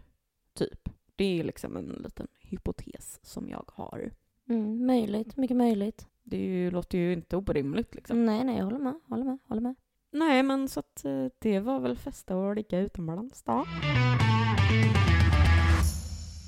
typ. 0.54 0.88
Det 1.20 1.40
är 1.40 1.44
liksom 1.44 1.76
en 1.76 1.88
liten 2.04 2.26
hypotes 2.40 3.20
som 3.22 3.48
jag 3.48 3.64
har. 3.74 4.10
Mm, 4.48 4.86
möjligt, 4.86 5.36
mycket 5.36 5.56
möjligt. 5.56 6.06
Det 6.22 6.36
ju, 6.36 6.70
låter 6.70 6.98
ju 6.98 7.12
inte 7.12 7.36
orimligt 7.36 7.94
liksom. 7.94 8.26
Nej, 8.26 8.44
nej, 8.44 8.56
jag 8.56 8.64
håller 8.64 8.78
med, 8.78 9.00
håller 9.08 9.24
med, 9.24 9.38
håller 9.48 9.60
med. 9.62 9.74
Nej, 10.12 10.42
men 10.42 10.68
så 10.68 10.80
att 10.80 11.04
eh, 11.04 11.26
det 11.38 11.60
var 11.60 11.80
väl 11.80 11.96
festa 11.96 12.36
och 12.36 12.56
ligga 12.56 12.78
utomlands 12.78 13.42
då. 13.42 13.64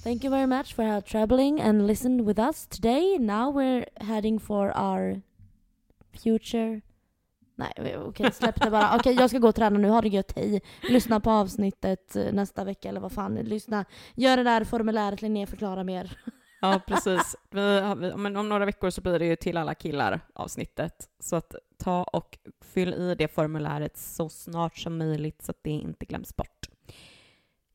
Thank 0.04 0.24
you 0.24 0.30
very 0.30 0.46
much 0.46 0.74
for 0.74 1.00
traveling 1.00 1.60
and 1.60 1.86
listened 1.86 2.26
with 2.26 2.40
us 2.40 2.66
today. 2.66 3.18
Now 3.18 3.52
we're 3.58 3.86
heading 3.96 4.40
for 4.40 4.72
our 4.78 5.20
future 6.12 6.80
Nej, 7.62 7.96
okej, 7.98 8.32
släpp 8.32 8.60
det 8.60 8.70
bara. 8.70 8.96
Okej, 8.96 9.14
jag 9.14 9.30
ska 9.30 9.38
gå 9.38 9.48
och 9.48 9.54
träna 9.54 9.78
nu. 9.78 9.88
Ha 9.88 10.00
det 10.00 10.08
gött, 10.08 10.32
hej. 10.36 10.62
Lyssna 10.88 11.20
på 11.20 11.30
avsnittet 11.30 12.16
eh, 12.16 12.32
nästa 12.32 12.64
vecka 12.64 12.88
eller 12.88 13.00
vad 13.00 13.12
fan. 13.12 13.34
Lyssna. 13.34 13.84
Gör 14.14 14.36
det 14.36 14.42
där 14.42 14.64
formuläret 14.64 15.22
Linnea 15.22 15.46
förklarar 15.46 15.84
mer. 15.84 16.18
Ja, 16.60 16.80
precis. 16.86 17.36
Vi, 17.50 17.94
vi, 17.98 18.16
men 18.16 18.36
om 18.36 18.48
några 18.48 18.64
veckor 18.64 18.90
så 18.90 19.00
blir 19.00 19.18
det 19.18 19.26
ju 19.26 19.36
till 19.36 19.56
alla 19.56 19.74
killar 19.74 20.20
avsnittet. 20.34 21.08
Så 21.20 21.36
att 21.36 21.54
ta 21.78 22.02
och 22.02 22.38
fyll 22.64 22.94
i 22.94 23.14
det 23.14 23.28
formuläret 23.28 23.96
så 23.96 24.28
snart 24.28 24.78
som 24.78 24.98
möjligt 24.98 25.42
så 25.42 25.50
att 25.50 25.60
det 25.62 25.70
inte 25.70 26.04
glöms 26.04 26.36
bort. 26.36 26.61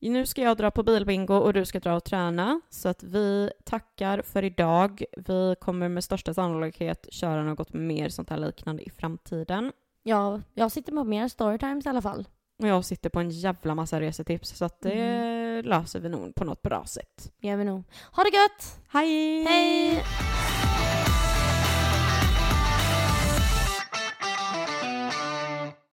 Nu 0.09 0.25
ska 0.25 0.41
jag 0.41 0.57
dra 0.57 0.71
på 0.71 0.83
bilbingo 0.83 1.33
och 1.33 1.53
du 1.53 1.65
ska 1.65 1.79
dra 1.79 1.95
och 1.95 2.03
träna, 2.03 2.61
så 2.69 2.89
att 2.89 3.03
vi 3.03 3.51
tackar 3.63 4.21
för 4.21 4.43
idag. 4.43 5.03
Vi 5.17 5.55
kommer 5.59 5.89
med 5.89 6.03
största 6.03 6.33
sannolikhet 6.33 7.07
köra 7.11 7.43
något 7.43 7.73
mer 7.73 8.09
sånt 8.09 8.29
här 8.29 8.37
liknande 8.37 8.83
i 8.83 8.89
framtiden. 8.89 9.71
Ja, 10.03 10.41
jag 10.53 10.71
sitter 10.71 10.91
på 10.91 11.03
mer 11.03 11.27
storytimes 11.27 11.85
i 11.85 11.89
alla 11.89 12.01
fall. 12.01 12.27
Och 12.59 12.67
jag 12.67 12.85
sitter 12.85 13.09
på 13.09 13.19
en 13.19 13.29
jävla 13.29 13.75
massa 13.75 14.01
resetips, 14.01 14.57
så 14.57 14.65
att 14.65 14.81
det 14.81 14.93
mm. 14.93 15.65
löser 15.65 15.99
vi 15.99 16.09
nog 16.09 16.35
på 16.35 16.45
något 16.45 16.61
bra 16.61 16.85
sätt. 16.85 17.31
gör 17.41 17.57
vi 17.57 17.63
nog. 17.63 17.83
Ha 18.11 18.23
det 18.23 18.37
gött! 18.37 18.79
Hej! 18.89 19.43
Hej! 19.43 20.03